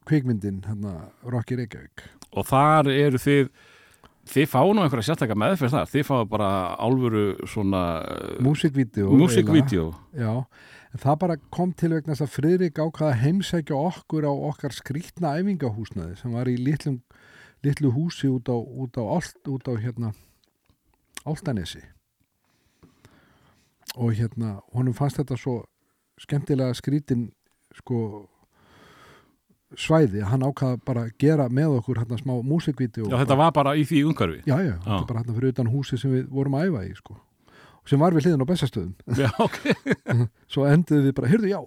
kvikmyndin, 0.09 0.63
hérna, 0.65 0.93
Rocky 1.25 1.57
Reykjavík. 1.57 2.03
Og 2.37 2.45
þar 2.49 2.89
eru 2.93 3.19
þið, 3.21 3.49
þið 4.29 4.47
fáu 4.49 4.73
nú 4.73 4.83
einhverja 4.83 5.09
sérstaka 5.11 5.37
meðferð 5.37 5.75
þar, 5.77 5.89
þið 5.93 6.05
fáu 6.07 6.25
bara 6.29 6.49
álfuru 6.81 7.23
svona 7.49 7.83
uh, 8.05 8.35
Músikvídeó. 8.45 9.09
músikvídeó. 9.17 9.87
Já, 10.17 10.31
en 10.93 11.03
það 11.05 11.19
bara 11.25 11.37
kom 11.53 11.73
til 11.77 11.91
vegna 11.93 12.13
þess 12.15 12.25
að 12.25 12.33
Friðrik 12.37 12.81
ákvaða 12.81 13.11
að 13.13 13.21
heimsækja 13.25 13.77
okkur 13.89 14.29
á 14.29 14.33
okkar 14.33 14.77
skrýtna 14.77 15.35
æfingahúsnaði 15.41 16.17
sem 16.21 16.33
var 16.37 16.49
í 16.49 16.57
litlum, 16.57 17.01
litlu 17.65 17.93
húsi 17.93 18.29
út 18.29 18.49
á, 18.49 18.57
út 18.57 18.97
á, 18.97 19.03
Alt, 19.05 19.41
út 19.49 19.69
á 19.69 19.73
hérna 19.77 20.13
Áltanesi 21.27 21.81
og 23.97 24.13
hérna 24.15 24.59
honum 24.73 24.93
fannst 24.95 25.17
þetta 25.19 25.37
svo 25.37 25.55
skemmtilega 26.19 26.75
skrítin 26.77 27.29
sko 27.79 27.99
svæði, 29.77 30.23
hann 30.25 30.41
ákvaða 30.47 30.79
bara 30.85 31.03
að 31.05 31.11
gera 31.21 31.45
með 31.53 31.75
okkur 31.79 31.99
hérna 32.01 32.17
smá 32.17 32.33
músikvíti 32.41 33.03
Já, 33.05 33.17
þetta 33.21 33.35
var 33.37 33.51
bara 33.53 33.75
í 33.77 33.83
því 33.85 33.99
umhverfi. 34.09 34.39
Já, 34.49 34.55
já, 34.65 34.75
þetta 34.81 34.95
er 34.97 35.09
bara 35.11 35.21
hérna 35.21 35.35
fyrir 35.37 35.53
utan 35.53 35.69
húsi 35.69 35.99
sem 36.01 36.13
við 36.15 36.23
vorum 36.33 36.57
að 36.57 36.71
æfa 36.71 36.81
í 36.87 36.95
sko. 36.97 37.17
Sem 37.89 38.01
var 38.01 38.13
við 38.17 38.25
hliðin 38.27 38.43
á 38.45 38.49
bestastöðum 38.49 38.95
Já, 39.17 39.29
ok. 39.41 39.59
svo 40.51 40.65
enduðu 40.69 41.05
við 41.09 41.13
bara, 41.19 41.29
heyrðu 41.31 41.53
já 41.53 41.61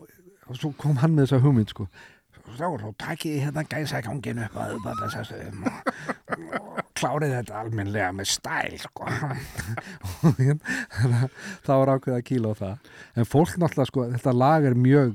svo 0.59 0.73
kom 0.77 0.99
hann 1.01 1.15
með 1.17 1.29
þessa 1.31 1.43
hugmynd 1.47 1.71
sko 1.73 1.87
þá 2.59 2.89
takið 3.01 3.35
þið 3.37 3.43
hérna 3.47 3.65
gæsakangin 3.73 4.43
upp 4.47 4.57
að 4.63 4.75
upp 4.77 4.87
að 4.93 5.01
bestastöðum 5.03 5.61
og, 5.69 5.77
og 6.63 6.81
klárið 6.99 7.35
þetta 7.39 7.61
almennlega 7.63 8.11
með 8.19 8.31
stæl 8.33 8.75
sko 8.83 9.09
það 11.67 11.77
var 11.83 11.93
ákveð 11.97 12.17
að 12.17 12.27
kýla 12.29 12.53
á 12.53 12.55
það 12.63 12.75
en 13.23 13.29
fólk 13.29 13.55
náttúrulega 13.59 13.91
sko, 13.93 14.09
þetta 14.17 14.35
lag 14.37 14.67
er 14.71 14.77
mjög 14.79 15.15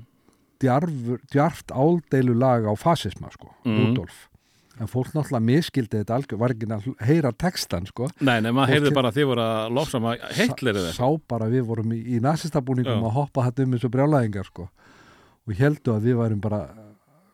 djarfur, 0.62 1.20
djarft 1.34 1.74
áldeilu 1.76 2.34
lag 2.38 2.66
á 2.66 2.74
fasisma 2.80 3.30
sko, 3.34 3.52
Mm. 3.68 3.78
Rudolf 3.84 4.18
en 4.78 4.86
fólk 4.90 5.10
náttúrulega 5.14 5.42
miskildi 5.42 5.98
þetta 6.02 6.16
algjör, 6.20 6.38
var 6.38 6.54
ekki 6.54 6.68
að 6.70 6.88
heyra 7.08 7.32
textan 7.34 7.88
sko 7.90 8.10
Nei, 8.22 8.38
nei, 8.46 8.52
maður 8.54 8.74
heyrði 8.76 8.92
bara 8.94 9.10
að 9.12 9.18
þið 9.20 9.30
voru 9.32 9.46
að 9.46 9.72
lofsama 9.78 10.12
Hitler 10.38 10.78
eða 10.84 10.92
sá 10.94 11.08
bara 11.30 11.48
við 11.50 11.64
vorum 11.70 11.94
í, 11.98 12.02
í 12.14 12.20
nasistabúningum 12.22 13.02
Já. 13.02 13.08
að 13.10 13.16
hoppa 13.18 13.48
þetta 13.48 13.66
um 13.66 13.74
eins 13.74 13.88
og 13.88 13.94
brjálæðingar 13.96 14.50
sko. 14.52 14.68
og 15.48 15.56
heldu 15.58 15.96
að 15.96 16.06
við 16.10 16.20
værum 16.22 16.42
bara 16.44 16.62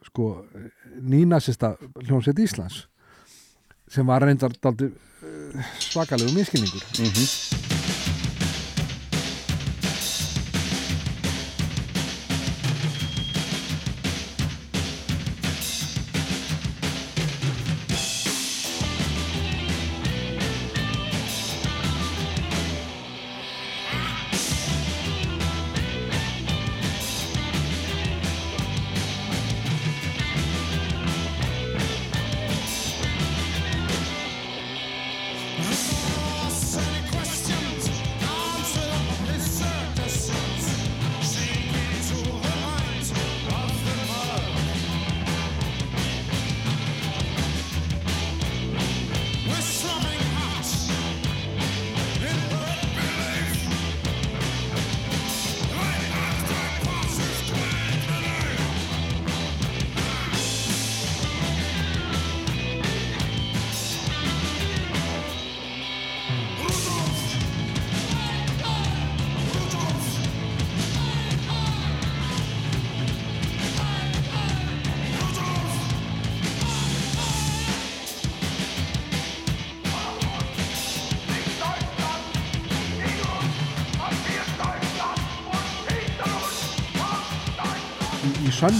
sko, 0.09 0.45
nýnasista 1.01 1.75
hljómsveit 2.07 2.39
Íslands 2.39 2.83
sem 3.93 4.07
var 4.07 4.25
reyndar 4.25 4.55
uh, 4.63 5.71
svakalegu 5.79 6.33
miskilningur 6.35 6.83
mm 6.99 7.72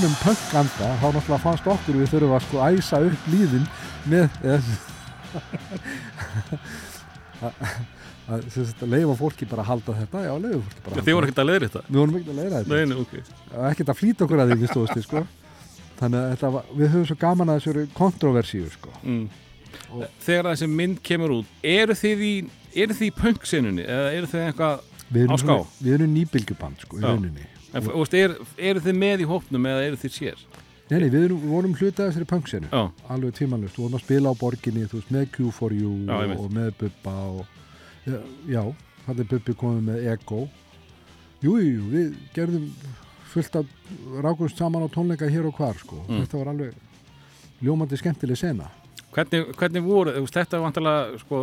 sönnum 0.04 0.20
pökkanda 0.20 0.88
þá 1.00 1.06
náttúrulega 1.16 1.40
fannst 1.40 1.68
okkur 1.72 1.96
við 1.96 2.10
þurfum 2.12 2.34
að 2.36 2.42
sko 2.44 2.58
æsa 2.68 2.98
upp 3.08 3.28
líðin 3.32 3.68
með 4.12 4.26
að, 8.34 8.42
leifa 8.92 9.16
fólki 9.22 9.48
bara 9.48 9.64
að 9.64 9.70
halda 9.70 9.96
þetta 10.02 10.24
já, 10.26 10.34
leifa 10.44 10.60
fólki 10.60 10.84
bara 10.84 10.98
að 10.98 11.08
Þið 11.08 11.16
voru 11.16 11.24
halda 11.24 11.30
ekkert 11.30 11.42
að 11.44 11.50
leiðri 11.50 11.70
þetta 11.70 11.84
þetta 11.84 11.88
við 11.88 12.00
vorum 12.02 12.18
ekki 12.20 12.34
að 12.34 12.40
leiða 12.42 12.58
þetta 12.58 12.74
Nei, 12.74 12.84
nei, 12.90 12.98
ok 13.00 13.14
og 13.22 13.70
ekkert 13.70 13.94
að 13.94 14.00
flýta 14.02 14.28
okkur 14.28 14.44
að 14.44 14.52
því 14.52 14.60
við 14.60 14.74
stóðst 14.74 15.08
sko. 15.08 15.24
þannig 16.02 16.20
að 16.20 16.30
þetta 16.34 16.52
var, 16.58 16.64
við 16.74 16.94
höfum 16.96 17.08
svo 17.08 17.18
gaman 17.24 17.54
að 17.54 17.62
þessu 17.62 17.88
kontroversíu 18.02 18.68
sko. 18.76 18.92
mm. 19.04 19.26
Þegar 20.24 20.52
þessi 20.52 20.68
mynd 20.70 21.00
kemur 21.06 21.38
út 21.40 21.48
eru 21.64 21.96
þið 21.96 22.28
í, 22.28 22.34
í 22.76 23.12
punk-sinunni 23.16 23.88
eða 23.88 24.12
eru 24.18 24.28
þið 24.34 24.50
eitthvað 24.50 24.76
við, 25.12 25.24
erum, 25.26 25.38
svona- 25.38 25.66
við 25.82 25.94
erum 25.98 26.14
nýbylgjuband 26.18 26.84
sko, 26.86 27.00
í 27.00 27.04
rauninni. 27.04 27.48
En, 27.74 27.88
veist, 27.90 28.14
er, 28.14 28.36
eru 28.58 28.80
þið 28.86 29.00
með 29.02 29.24
í 29.26 29.30
hópnum 29.30 29.66
eða 29.66 29.86
eru 29.88 29.98
þið 29.98 30.14
sér? 30.18 30.42
Nei, 30.92 31.00
nei, 31.00 31.10
við, 31.10 31.24
erum, 31.30 31.46
vorum 31.50 31.74
hlutað 31.80 32.10
þessari 32.12 32.28
punksinu 32.30 32.68
Já, 32.70 32.82
alveg 33.10 33.34
tímanlust, 33.38 33.78
vorum 33.80 33.96
að 33.98 34.04
spila 34.04 34.30
á 34.30 34.36
borginni 34.38 34.84
veist, 34.92 35.10
með 35.16 35.30
Q4U 35.38 35.94
Já, 36.06 36.18
og, 36.18 36.34
og 36.44 36.52
með 36.54 36.74
Bubba 36.82 37.14
og, 37.32 37.46
já, 38.06 38.20
já, 38.52 38.62
hann 39.08 39.24
er 39.24 39.30
Bubbi 39.32 39.56
komið 39.58 39.88
með 39.88 40.10
Ego. 40.14 40.42
Jú, 41.44 41.56
jú, 41.60 41.88
við 41.92 42.14
gerðum 42.36 42.68
fullt 43.34 43.56
af 43.58 43.66
rákumst 44.22 44.60
saman 44.60 44.86
á 44.86 44.88
tónleika 44.94 45.30
hér 45.32 45.48
og 45.50 45.58
hvar 45.58 45.80
sko. 45.80 46.04
Mm. 46.06 46.22
þetta 46.28 46.42
var 46.44 46.52
alveg 46.54 47.64
ljómandi 47.64 47.98
skemmtileg 47.98 48.38
sena. 48.38 48.70
Hvernig, 49.14 49.50
hvernig 49.58 49.84
voru, 49.86 50.14
þetta 50.30 50.58
er 50.60 50.64
vantalega 50.68 51.20
sko 51.24 51.40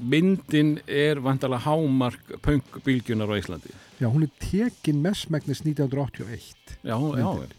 myndin 0.00 0.78
er 0.86 1.20
vantalega 1.22 1.62
hámark 1.66 2.32
punk-bylgjunar 2.42 3.30
á 3.30 3.36
Íslandi 3.38 3.70
já, 4.00 4.08
hún 4.10 4.26
er 4.26 4.32
tekin 4.42 5.02
mestmægnis 5.04 5.62
1981 5.64 6.76
Já, 6.82 6.96
já, 6.98 7.30
Myndin. 7.30 7.54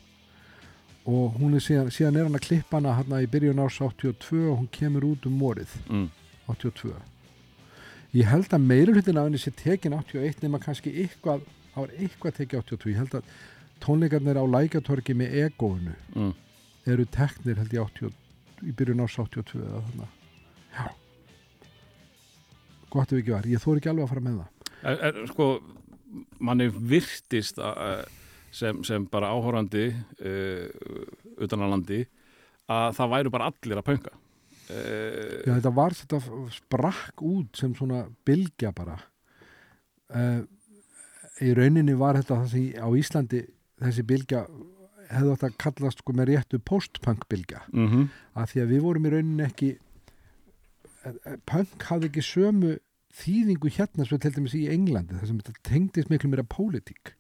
og 1.08 1.38
hún 1.40 1.56
er 1.56 1.64
síðan, 1.64 1.92
síðan 1.92 2.18
er 2.20 2.28
hann 2.28 2.36
að 2.40 2.46
klippa 2.48 2.78
hana 2.82 2.96
hérna 2.98 3.22
í 3.24 3.30
byrjun 3.32 3.62
árs 3.64 3.80
82 3.82 4.42
og 4.52 4.58
hún 4.62 4.70
kemur 4.72 5.06
út 5.14 5.26
um 5.30 5.38
morið 5.40 5.72
mm. 5.90 6.10
82 6.48 6.94
ég 8.18 8.28
held 8.32 8.52
að 8.56 8.66
meiri 8.68 8.94
hlutin 8.96 9.18
af 9.20 9.28
henni 9.30 9.40
sé 9.42 9.52
tekin 9.56 9.94
81 9.98 10.44
nema 10.44 10.60
kannski 10.64 10.92
eitthvað 11.04 11.46
það 11.74 11.82
var 11.86 11.96
eitthvað 12.00 12.38
tekið 12.42 12.60
82 12.64 12.92
ég 12.94 13.00
held 13.02 13.16
að 13.22 13.32
tónleikarnir 13.84 14.40
á 14.42 14.46
lækatorgi 14.48 15.14
með 15.16 15.36
egoinu 15.46 15.96
Mm. 16.16 16.34
eru 16.88 17.06
teknir 17.06 17.58
held 17.60 17.74
ég 17.76 17.84
80, 17.84 18.14
í 18.66 18.72
byrjun 18.74 19.04
árs 19.04 19.18
82 19.20 19.60
eða 19.62 19.82
þarna 19.88 20.08
já 20.08 20.17
gott 22.98 23.14
ef 23.14 23.22
ekki 23.22 23.36
var, 23.36 23.50
ég 23.50 23.64
þóri 23.64 23.82
ekki 23.82 23.92
alveg 23.94 24.08
að 24.08 24.14
fara 24.14 24.26
með 24.26 24.38
það. 24.42 24.72
Er, 24.78 25.02
er, 25.10 25.20
sko 25.32 25.50
manni 26.48 26.68
virtist 26.72 27.60
að, 27.62 28.06
sem, 28.56 28.84
sem 28.88 29.08
bara 29.12 29.32
áhórandi 29.34 29.90
uh, 29.92 30.68
utan 31.44 31.66
að 31.66 31.74
landi 31.76 32.00
að 32.68 32.88
það 33.00 33.14
væru 33.16 33.34
bara 33.34 33.50
allir 33.52 33.82
að 33.82 33.88
pönka. 33.88 34.14
Uh, 34.68 35.44
já 35.48 35.54
þetta 35.54 35.74
var 35.76 35.96
þetta 35.96 36.22
sprakk 36.58 37.26
út 37.28 37.60
sem 37.60 37.76
svona 37.78 38.06
bylgja 38.28 38.74
bara. 38.76 38.98
Uh, 40.12 40.42
í 41.44 41.54
rauninni 41.56 41.96
var 42.00 42.20
þetta 42.20 42.42
sem 42.52 42.72
á 42.80 42.88
Íslandi 42.98 43.44
þessi 43.78 44.06
bylgja 44.08 44.46
hefði 45.08 45.36
að 45.38 45.60
kallast 45.62 46.02
sko 46.02 46.16
með 46.16 46.34
réttu 46.34 46.60
postpunk 46.60 47.28
bylgja. 47.32 47.64
Mm 47.74 48.08
að 48.38 48.52
því 48.52 48.60
að 48.62 48.72
við 48.72 48.82
vorum 48.86 49.06
í 49.08 49.12
rauninni 49.14 49.46
ekki 49.48 49.70
punk 51.50 51.86
hafði 51.90 52.10
ekki 52.12 52.24
sömu 52.26 52.76
þýðingu 53.18 53.72
hérna 53.78 54.06
svo 54.08 54.20
til 54.22 54.34
dæmis 54.36 54.56
í 54.58 54.68
Englandi 54.74 55.18
þar 55.18 55.30
sem 55.30 55.40
þetta 55.42 55.70
tengdist 55.70 56.12
miklu 56.12 56.32
meira 56.32 56.46
pólitík. 56.48 57.14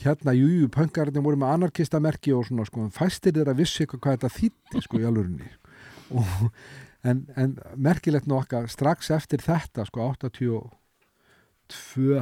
Hérna, 0.00 0.32
jú, 0.36 0.46
jú, 0.48 0.68
punkarnir 0.72 1.22
voru 1.24 1.38
með 1.40 1.54
anarkistamerki 1.56 2.32
og 2.32 2.46
svona 2.48 2.64
sko, 2.68 2.86
fæstir 2.94 3.34
þeirra 3.36 3.56
vissi 3.58 3.84
eitthvað 3.84 4.04
hvað 4.04 4.16
þetta 4.16 4.36
þýtti 4.36 4.84
sko 4.86 5.00
í 5.00 5.06
alvörinni 5.08 5.50
og, 6.14 6.60
en, 7.06 7.24
en 7.36 7.56
merkilegt 7.76 8.28
nokka 8.30 8.64
strax 8.70 9.10
eftir 9.14 9.42
þetta 9.44 9.84
sko 9.88 10.06
82 10.14 10.62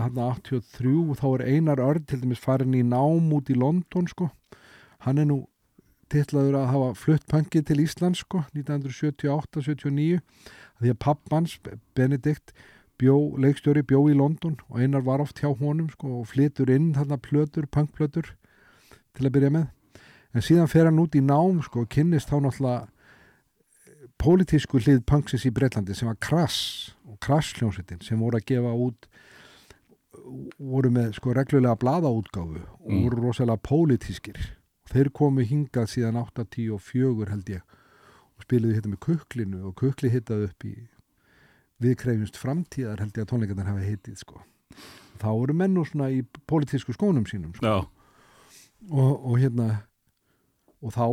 hann 0.03 0.19
83 0.19 1.15
þá 1.21 1.29
er 1.29 1.47
Einar 1.47 1.81
Örn 1.85 2.05
til 2.09 2.21
dæmis 2.23 2.43
farin 2.43 2.75
í 2.77 2.83
nám 2.85 3.31
út 3.37 3.53
í 3.53 3.57
London 3.57 4.09
sko. 4.11 4.31
Hann 5.05 5.23
er 5.23 5.29
nú 5.31 5.39
titlaður 6.13 6.59
að 6.63 6.71
hafa 6.73 6.91
flutt 6.99 7.27
punkið 7.29 7.67
til 7.69 7.83
Íslands 7.85 8.25
sko 8.25 8.43
1978-79 8.57 10.21
því 10.83 10.93
að 10.95 10.99
pappans 11.05 11.57
Benedikt 11.97 12.53
bjó, 12.99 13.15
leikstjóri 13.39 13.83
bjó 13.87 14.05
í 14.11 14.17
London 14.19 14.57
og 14.69 14.81
einar 14.83 15.05
var 15.07 15.23
oft 15.23 15.39
hjá 15.43 15.51
honum 15.59 15.89
sko 15.91 16.21
og 16.21 16.29
flytur 16.33 16.71
inn 16.71 16.93
þarna 16.97 17.19
plötur, 17.23 17.67
punkplötur 17.71 18.33
til 19.15 19.27
að 19.27 19.35
byrja 19.37 19.51
með. 19.55 19.67
En 20.35 20.45
síðan 20.45 20.69
fer 20.71 20.85
hann 20.89 20.99
út 21.03 21.15
í 21.17 21.23
nám 21.25 21.63
sko 21.65 21.85
og 21.87 21.91
kynnist 21.95 22.29
þá 22.31 22.41
náttúrulega 22.45 22.83
eh, 22.87 24.09
pólitísku 24.19 24.81
hlið 24.83 25.05
punksins 25.07 25.47
í 25.49 25.55
Breitlandi 25.55 25.95
sem 25.95 26.11
var 26.11 26.19
Krass 26.21 26.93
og 27.09 27.19
Krass 27.25 27.55
hljómsveitin 27.59 28.03
sem 28.05 28.19
voru 28.21 28.39
að 28.39 28.49
gefa 28.51 28.75
út 28.75 29.09
voru 30.59 30.91
með 30.93 31.15
sko 31.17 31.33
reglulega 31.33 31.79
blaðaútgáfu 31.81 32.61
og 32.61 32.91
Mm. 32.91 33.03
voru 33.05 33.23
rosalega 33.23 33.63
pólitískir. 33.65 34.37
Þeir 34.91 35.11
komu 35.13 35.45
hingað 35.45 35.89
síðan 35.93 36.17
8-10-4 36.21 37.29
held 37.31 37.49
ég 37.49 37.63
og 38.39 38.47
spiluðu 38.47 38.79
hitta 38.79 38.93
með 38.93 39.03
kuklinu 39.05 39.65
og 39.69 39.75
kukli 39.81 40.11
hittaði 40.13 40.49
upp 40.49 40.65
í 40.69 40.75
við 41.83 41.97
krefjumst 42.01 42.39
framtíðar 42.39 43.03
held 43.03 43.19
ég 43.19 43.27
að 43.27 43.31
tónleikarnar 43.33 43.69
hafa 43.71 43.87
heitið 43.87 44.19
sko 44.23 44.41
þá 45.19 45.29
voru 45.35 45.55
menn 45.59 45.75
nú 45.75 45.85
svona 45.87 46.09
í 46.15 46.23
pólitísku 46.47 46.95
skónum 46.95 47.27
sínum 47.27 47.55
sko. 47.57 47.67
Og, 48.89 49.13
og 49.27 49.39
hérna 49.43 49.69
og 50.79 50.95
þá 50.95 51.07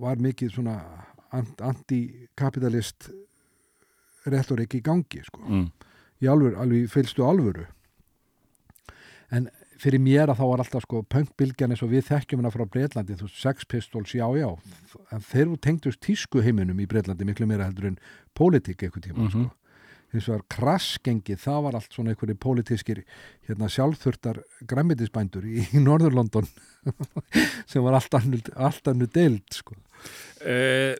var 0.00 0.20
mikið 0.24 0.54
svona 0.54 0.78
ant- 1.36 1.60
antikapitalist 1.60 3.10
réttorik 4.30 4.76
í 4.78 4.82
gangi 4.84 5.20
sko 5.26 5.44
mm. 5.44 5.66
í 6.24 6.28
alvöru, 6.32 6.56
alveg 6.60 6.86
í 6.86 6.90
fylstu 6.92 7.24
alvöru 7.28 7.66
en 9.30 9.48
fyrir 9.80 10.02
mér 10.04 10.28
að 10.32 10.40
þá 10.40 10.44
var 10.50 10.62
alltaf 10.64 10.84
sko 10.84 11.00
punkbylgjan 11.08 11.72
eins 11.72 11.82
og 11.86 11.90
við 11.94 12.04
þekkjum 12.10 12.42
hana 12.42 12.50
frá 12.52 12.66
Breitlandi, 12.68 13.16
þú 13.16 13.28
veist, 13.28 13.38
Sex 13.40 13.64
Pistols, 13.70 14.12
já, 14.14 14.26
já. 14.36 14.50
En 15.12 15.24
þeir 15.24 15.54
tengdust 15.64 16.00
tísku 16.04 16.42
heiminum 16.44 16.78
í 16.82 16.86
Breitlandi 16.90 17.24
miklu 17.28 17.46
meira 17.48 17.64
heldur 17.68 17.86
en 17.90 17.98
pólitík 18.36 18.84
eitthvað 18.86 19.06
tíma, 19.08 19.24
Mhm. 19.24 19.30
sko. 19.30 19.50
Hins 20.10 20.26
vegar 20.26 20.42
krassgengi, 20.50 21.36
það 21.38 21.62
var 21.62 21.74
allt 21.78 21.92
svona 21.94 22.10
einhverju 22.10 22.34
pólitískir, 22.42 23.04
hérna 23.46 23.68
sjálfþurtar 23.70 24.40
græmitisbændur 24.66 25.44
í, 25.46 25.62
í 25.70 25.78
Norður-London 25.86 26.48
sem 27.70 27.82
var 27.84 27.94
allt 27.94 28.14
annu, 28.88 29.06
deild, 29.06 29.46
sko. 29.54 29.74
E, 30.44 30.96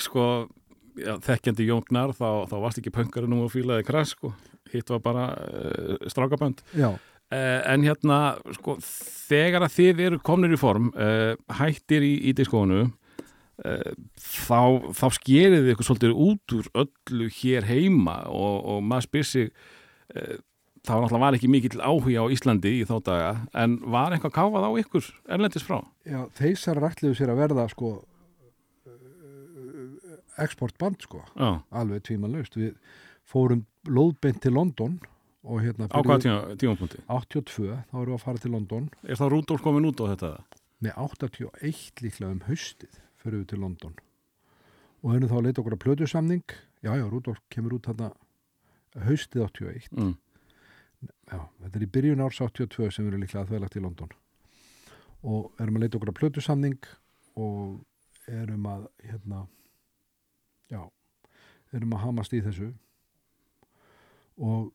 Sko, 0.00 0.46
já, 0.96 1.18
þekkjandi 1.20 1.66
Jóngnar 1.68 2.14
þá, 2.16 2.46
þá 2.48 2.54
varst 2.62 2.78
ekki 2.80 2.92
punkari 2.94 3.28
nú 3.28 3.42
og 3.44 3.50
fílaði 3.52 3.84
krass 3.84 4.14
sko. 4.14 4.30
hitt 4.72 4.88
var 4.88 5.00
bara 5.04 5.26
e, 5.36 5.98
strákabönd. 6.08 6.62
Já, 6.74 6.94
Eh, 6.94 7.15
en 7.34 7.82
hérna, 7.86 8.18
sko, 8.54 8.76
þegar 9.26 9.66
að 9.66 9.74
þið 9.74 10.02
eru 10.06 10.18
komnir 10.22 10.54
í 10.54 10.60
form, 10.60 10.92
eh, 10.94 11.34
hættir 11.58 12.04
í, 12.06 12.14
í 12.30 12.34
diskónu, 12.36 12.84
eh, 13.64 13.94
þá, 14.14 14.92
þá 14.94 15.06
skerið 15.18 15.64
þið 15.64 15.72
ykkur 15.74 15.88
svolítið 15.88 16.18
út 16.26 16.56
úr 16.58 16.68
öllu 16.84 17.30
hér 17.40 17.66
heima 17.66 18.20
og, 18.30 18.60
og 18.64 18.84
maður 18.86 19.08
spyr 19.08 19.26
sig, 19.26 19.50
eh, 20.14 20.36
þá 20.86 20.92
náttúrulega 21.00 21.24
var 21.24 21.38
ekki 21.38 21.50
mikill 21.50 21.82
áhuga 21.82 22.22
á 22.22 22.30
Íslandi 22.30 22.76
í 22.78 22.84
þá 22.86 22.96
daga, 23.02 23.32
en 23.58 23.80
var 23.82 24.14
eitthvað 24.14 24.36
káfað 24.38 24.68
á 24.68 24.72
ykkur 24.84 25.08
erlendis 25.26 25.66
frá? 25.66 25.80
já 26.06 26.20
þeisar 26.38 26.78
rætliðu 26.78 27.18
sér 27.18 27.34
að 27.34 27.42
verða 27.42 27.66
sko 27.72 27.96
exportband 30.42 31.02
sko. 31.02 31.22
Já, 31.34 31.62
alveg 31.72 32.04
tvímanlaust 32.06 32.56
við 32.58 32.74
fórum 33.26 33.64
lóðbeint 33.88 34.42
til 34.44 34.54
London 34.56 34.98
og 35.00 35.15
hérna 35.62 35.86
á 35.88 35.98
hvað 36.02 36.22
tíma, 36.24 36.56
tímapunkti? 36.60 36.98
82, 37.08 37.76
þá 37.90 37.96
erum 38.00 38.12
við 38.12 38.18
að 38.18 38.24
fara 38.26 38.42
til 38.42 38.52
London 38.54 38.88
Er 39.06 39.18
þá 39.20 39.26
Rúdolf 39.32 39.62
komin 39.64 39.86
út 39.88 40.00
á 40.02 40.06
þetta? 40.12 40.30
með 40.84 40.92
81 41.00 42.02
líklega 42.04 42.32
um 42.34 42.42
haustið 42.50 42.98
fyrir 43.22 43.38
við 43.40 43.46
til 43.54 43.60
London 43.62 43.94
og 45.02 45.14
erum 45.14 45.30
þá 45.30 45.38
leita 45.46 45.62
okkur 45.62 45.76
að 45.78 45.82
plötusamning 45.86 46.42
já, 46.84 46.90
já, 46.98 47.04
Rúdolf 47.08 47.40
kemur 47.50 47.76
út 47.78 47.86
þarna 47.88 48.10
haustið 49.06 49.44
81 49.46 49.88
Mm. 49.96 50.14
já, 51.30 51.40
þetta 51.62 51.76
er 51.78 51.84
í 51.86 51.90
byrjun 51.92 52.22
árs 52.24 52.40
82 52.40 52.90
sem 52.92 53.06
erum 53.08 53.20
líklega 53.22 53.44
að 53.44 53.50
þvelagt 53.54 53.76
í 53.76 53.82
London 53.84 54.12
og 55.24 55.52
erum 55.60 55.76
að 55.76 55.84
leita 55.86 55.98
okkur 55.98 56.12
að 56.12 56.18
plötusamning 56.20 56.78
og 57.36 57.80
erum 58.28 58.66
að 58.66 58.86
hérna 59.04 59.46
já, 60.72 60.82
erum 61.72 61.92
að 61.96 62.04
hamast 62.04 62.32
í 62.36 62.40
þessu 62.44 62.72
og 64.38 64.72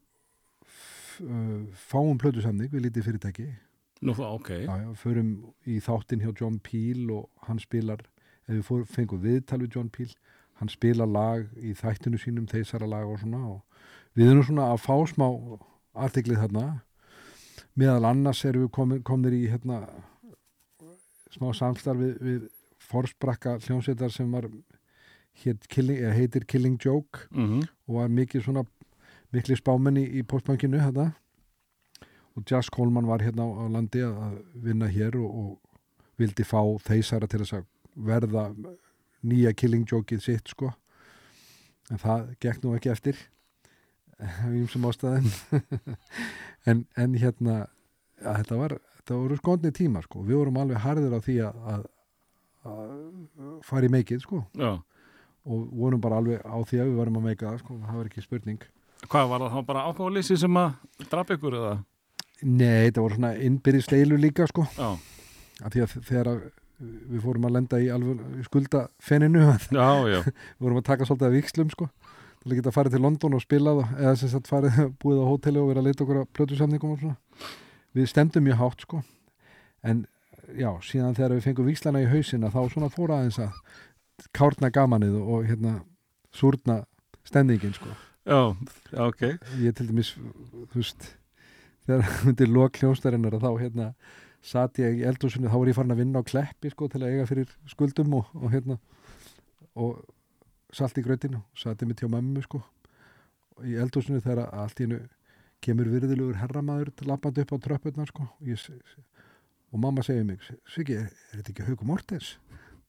uh, 1.23 1.61
fáum 1.75 2.19
plötusamning 2.21 2.71
við 2.71 2.87
lítið 2.87 3.07
fyrirtæki. 3.09 3.47
Nú 4.01 4.15
þá, 4.17 4.25
ok. 4.33 4.49
já, 4.63 4.73
já, 4.81 4.89
förum 4.97 5.31
í 5.69 5.77
þáttinn 5.83 6.23
hjá 6.23 6.31
John 6.39 6.57
Peel 6.63 7.11
og 7.13 7.29
hann 7.45 7.59
spilar 7.61 8.01
ef 8.47 8.55
við 8.55 8.63
fór, 8.65 8.85
fengum 8.89 9.21
viðtal 9.21 9.61
við 9.61 9.75
John 9.77 9.91
Peel 9.93 10.09
hann 10.61 10.69
spilar 10.69 11.09
lag 11.09 11.49
í 11.57 11.73
þættinu 11.77 12.19
sínum 12.21 12.47
þeisara 12.49 12.89
lag 12.89 13.09
og 13.09 13.19
svona 13.21 13.41
og 13.49 14.17
við 14.17 14.31
erum 14.31 14.45
svona 14.45 14.71
að 14.73 14.81
fá 14.83 14.95
smá 15.09 15.27
artiklið 15.93 16.41
þarna. 16.43 16.65
Meðal 17.77 18.09
annars 18.09 18.41
erum 18.45 18.65
við 18.65 18.73
komin, 18.75 19.03
komnir 19.05 19.37
í 19.37 19.45
hérna 19.51 19.83
smá 21.31 21.51
samstarf 21.55 22.01
við, 22.01 22.17
við 22.21 22.49
Forsbrakka 22.91 23.55
hljómsveitar 23.61 24.11
sem 24.11 24.29
var 24.33 24.49
hét 25.43 25.67
killing, 25.71 26.01
heitir 26.11 26.45
Killing 26.49 26.77
Joke 26.81 27.27
Mm 27.31 27.61
og 27.87 27.97
var 27.99 28.11
mikið 28.13 28.45
svona 28.45 28.63
mikli 29.31 29.57
spámenni 29.59 30.03
í 30.19 30.23
postbankinu 30.27 30.81
þetta 30.81 31.11
og 32.35 32.45
Jazz 32.47 32.71
Coleman 32.71 33.07
var 33.07 33.23
hérna 33.23 33.43
á, 33.47 33.63
landi 33.71 34.03
að 34.05 34.39
vinna 34.63 34.87
hér 34.91 35.17
og, 35.19 35.31
og 35.31 36.19
vildi 36.19 36.45
fá 36.47 36.61
þeisara 36.85 37.27
til 37.27 37.41
þess 37.43 37.59
að 37.59 37.67
verða 38.07 38.45
nýja 39.27 39.53
Killing 39.53 39.85
Jokeið 39.89 40.23
sitt 40.23 40.51
sko. 40.53 40.71
En 41.91 41.99
það 42.01 42.31
gekk 42.43 42.63
nú 42.63 42.75
ekki 42.77 42.91
eftir 42.93 43.19
af 44.21 44.53
ýmsum 44.53 44.87
ástæðum. 44.89 45.31
En, 46.69 46.83
en 46.93 47.15
hérna 47.17 47.55
ja, 48.21 48.35
þetta 48.37 48.57
var 48.59 48.73
þetta 48.99 49.15
voru 49.17 49.37
skondni 49.39 49.71
tíma 49.73 50.03
sko. 50.05 50.19
Við 50.21 50.37
vorum 50.37 50.59
alveg 50.61 50.83
harðir 50.83 51.15
á 51.17 51.19
því 51.25 51.37
að, 51.47 51.63
að, 51.71 51.87
að 52.69 53.55
fara 53.65 53.87
í 53.87 53.89
meikið 53.95 54.21
sko. 54.21 54.43
Já. 54.61 54.75
og 55.41 55.71
vorum 55.73 56.03
bara 56.03 56.19
alveg 56.21 56.43
á 56.45 56.57
því 56.69 56.83
að 56.83 56.91
við 56.91 56.99
varum 56.99 57.17
að 57.17 57.25
meika 57.31 57.47
það 57.47 57.63
sko, 57.63 57.79
það 57.81 57.97
var 57.97 58.11
ekki 58.11 58.23
spurning 58.27 58.67
Hvað 59.09 59.29
var 59.31 59.43
það 59.45 59.55
þá 59.55 59.65
bara 59.67 59.83
áhugaðlýsi 59.89 60.37
sem 60.39 60.57
að 60.61 61.07
draf 61.11 61.31
ykkur 61.35 61.55
eða? 61.57 61.71
Nei, 62.41 62.87
þetta 62.87 63.03
voru 63.03 63.17
svona 63.17 63.31
innbyrðisleilu 63.47 64.17
líka 64.17 64.47
sko, 64.49 64.65
Já. 64.77 64.89
af 65.61 65.73
því 65.73 65.83
að 65.85 65.95
þegar 66.07 66.29
við 66.81 67.21
fórum 67.21 67.43
að 67.45 67.55
lenda 67.57 67.79
í 67.81 67.89
alveg 67.93 68.45
skuldafenninu, 68.47 69.43
Já, 69.77 69.89
já. 70.09 70.21
við 70.25 70.65
vorum 70.65 70.79
að 70.81 70.87
taka 70.87 71.05
svolítið 71.09 71.27
að 71.29 71.35
vikslum 71.37 71.73
sko, 71.73 71.89
til 72.41 72.49
að 72.51 72.57
geta 72.61 72.73
farið 72.73 72.95
til 72.97 73.03
London 73.05 73.37
og 73.37 73.43
spilað 73.43 73.83
eða 73.99 74.15
sem 74.17 74.31
sagt 74.33 74.49
farið 74.49 74.79
búið 75.03 75.21
á 75.21 75.25
hóteli 75.29 75.61
og 75.61 75.69
verið 75.69 75.83
að 75.83 75.89
leita 75.91 76.05
okkur 76.07 76.21
að 76.23 76.31
plötusamningum 76.39 76.95
og 76.95 77.03
svona 77.03 77.51
við 77.97 78.09
stemdum 78.09 78.47
mjög 78.47 78.61
hátt 78.63 78.85
sko 78.87 79.01
en 79.85 80.05
já, 80.57 80.71
síðan 80.85 81.17
þegar 81.17 81.35
við 81.37 81.45
fengum 81.49 81.67
vikslana 81.69 82.01
í 82.01 82.09
hausina 82.09 82.49
þá 82.53 82.61
svona 82.73 82.89
fór 82.93 83.13
aðeins 83.17 83.37
að 83.43 83.59
kárna 84.37 84.69
gamanið 84.73 85.19
og 85.21 85.45
hérna 85.49 85.75
súrna 86.33 86.79
stemningin 87.27 87.75
sko 87.77 87.93
Já, 88.21 88.53
ok. 89.01 89.21
ég 89.57 89.73
til 89.73 89.87
dæmis 89.89 90.11
þú 90.13 90.75
veist 90.75 91.07
þegar 91.87 92.03
undir 92.29 92.51
lok 92.51 92.77
hljónstarinnar 92.77 93.39
þá 93.41 93.49
hérna 93.57 93.87
satt 94.45 94.77
ég 94.81 94.99
í 94.99 95.05
eldhúsinu 95.09 95.49
þá 95.49 95.57
var 95.57 95.71
ég 95.71 95.77
farin 95.77 95.95
að 95.95 96.01
vinna 96.03 96.21
á 96.21 96.29
kleppi 96.29 96.69
sko 96.73 96.89
til 96.89 97.01
að 97.01 97.15
eiga 97.15 97.29
fyrir 97.29 97.55
skuldum 97.69 98.13
og, 98.19 98.29
og 98.37 98.53
hérna 98.53 98.77
og 99.73 100.03
salt 100.73 100.97
í 101.01 101.05
grautinu 101.05 101.41
og 101.41 101.63
satt 101.63 101.81
ég 101.81 101.89
mitt 101.89 102.01
hjá 102.01 102.09
mömmu 102.13 102.45
sko 102.45 102.61
og 102.61 103.65
í 103.65 103.77
eldhúsinu 103.81 104.21
þegar 104.21 104.53
allt 104.53 104.81
í 104.81 104.87
hennu 104.87 105.01
kemur 105.61 105.89
virðilegur 105.89 106.39
herramaður 106.41 106.93
lappandi 107.09 107.45
upp 107.45 107.55
á 107.57 107.63
tröppurnar 107.65 108.09
sko 108.09 108.25
og, 108.25 108.49
ég, 108.49 108.61
og 109.73 109.81
mamma 109.81 110.05
segir 110.05 110.25
mig 110.29 110.41
Sviki, 110.69 110.97
er, 110.97 111.09
er 111.09 111.41
þetta 111.41 111.55
ekki 111.55 111.69
Hauku 111.69 111.89
Mortens? 111.89 112.35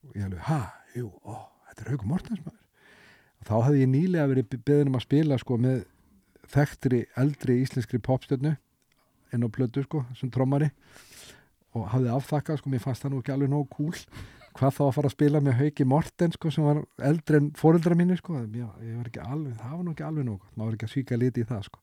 og 0.02 0.16
ég 0.16 0.26
alveg, 0.26 0.44
ha, 0.48 0.62
jú, 0.96 1.08
ó, 1.24 1.40
þetta 1.70 1.84
er 1.84 1.94
Hauku 1.94 2.08
Mortens 2.08 2.44
maður 2.44 2.61
þá 3.48 3.54
hefði 3.66 3.80
ég 3.84 3.90
nýlega 3.92 4.28
verið 4.30 4.58
beðin 4.66 4.90
um 4.92 4.98
að 5.00 5.06
spila 5.06 5.38
sko 5.40 5.56
með 5.60 5.80
þekktri 6.52 7.00
eldri 7.16 7.60
íslenskri 7.62 7.98
popstjörnu 8.02 8.56
inn 9.32 9.46
á 9.46 9.48
plötu 9.54 9.82
sko 9.86 10.04
sem 10.18 10.30
trommari 10.30 10.68
og 11.72 11.86
hafði 11.88 12.10
afþakkað, 12.12 12.58
sko, 12.60 12.68
mér 12.68 12.82
fannst 12.84 13.00
það 13.06 13.14
nú 13.14 13.20
ekki 13.22 13.32
alveg 13.32 13.48
nóg 13.52 13.68
cool 13.72 13.94
hvað 14.58 14.74
þá 14.76 14.82
að 14.84 14.94
fara 14.98 15.08
að 15.08 15.14
spila 15.14 15.40
með 15.40 15.54
Hauki 15.62 15.84
Morten 15.88 16.34
sko, 16.34 16.50
sem 16.52 16.66
var 16.66 16.82
eldri 17.08 17.38
en 17.40 17.46
fóreldra 17.56 17.96
mínu 17.96 18.18
sko. 18.20 18.42
já, 18.52 18.66
ég 18.84 18.98
var 18.98 19.08
ekki 19.08 19.22
alveg, 19.24 19.54
það 19.62 19.76
var 19.78 19.86
nú 19.86 19.94
ekki 19.94 20.04
alveg 20.10 20.26
nóg 20.28 20.42
maður 20.52 20.66
var 20.68 20.74
ekki 20.76 20.88
að 20.90 20.92
svíka 20.92 21.16
liti 21.22 21.40
í 21.40 21.48
það 21.48 21.62
sko. 21.70 21.80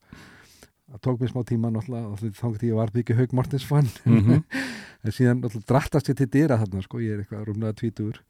það 0.94 1.02
tók 1.08 1.24
mér 1.24 1.32
smá 1.34 1.42
tíma 1.50 1.72
náttúrulega 1.74 2.20
þá 2.22 2.44
þátti 2.44 2.70
ég 2.70 2.78
var 2.78 2.94
ekki 3.02 3.18
Hauk 3.18 3.34
Mortens 3.40 3.66
fann 3.66 3.90
Mhm. 4.06 4.44
en 5.04 5.16
síðan 5.16 5.42
náttúrulega 5.42 5.70
drattast 5.74 6.12
ég 6.14 6.20
til 6.22 6.30
dyra 6.38 6.60
þarna 6.62 6.86
sko, 6.86 7.02
ég 7.02 7.16
er 7.18 7.24
eitthvað 7.26 7.48
rúmlega 7.50 7.80
tvítur 7.82 8.22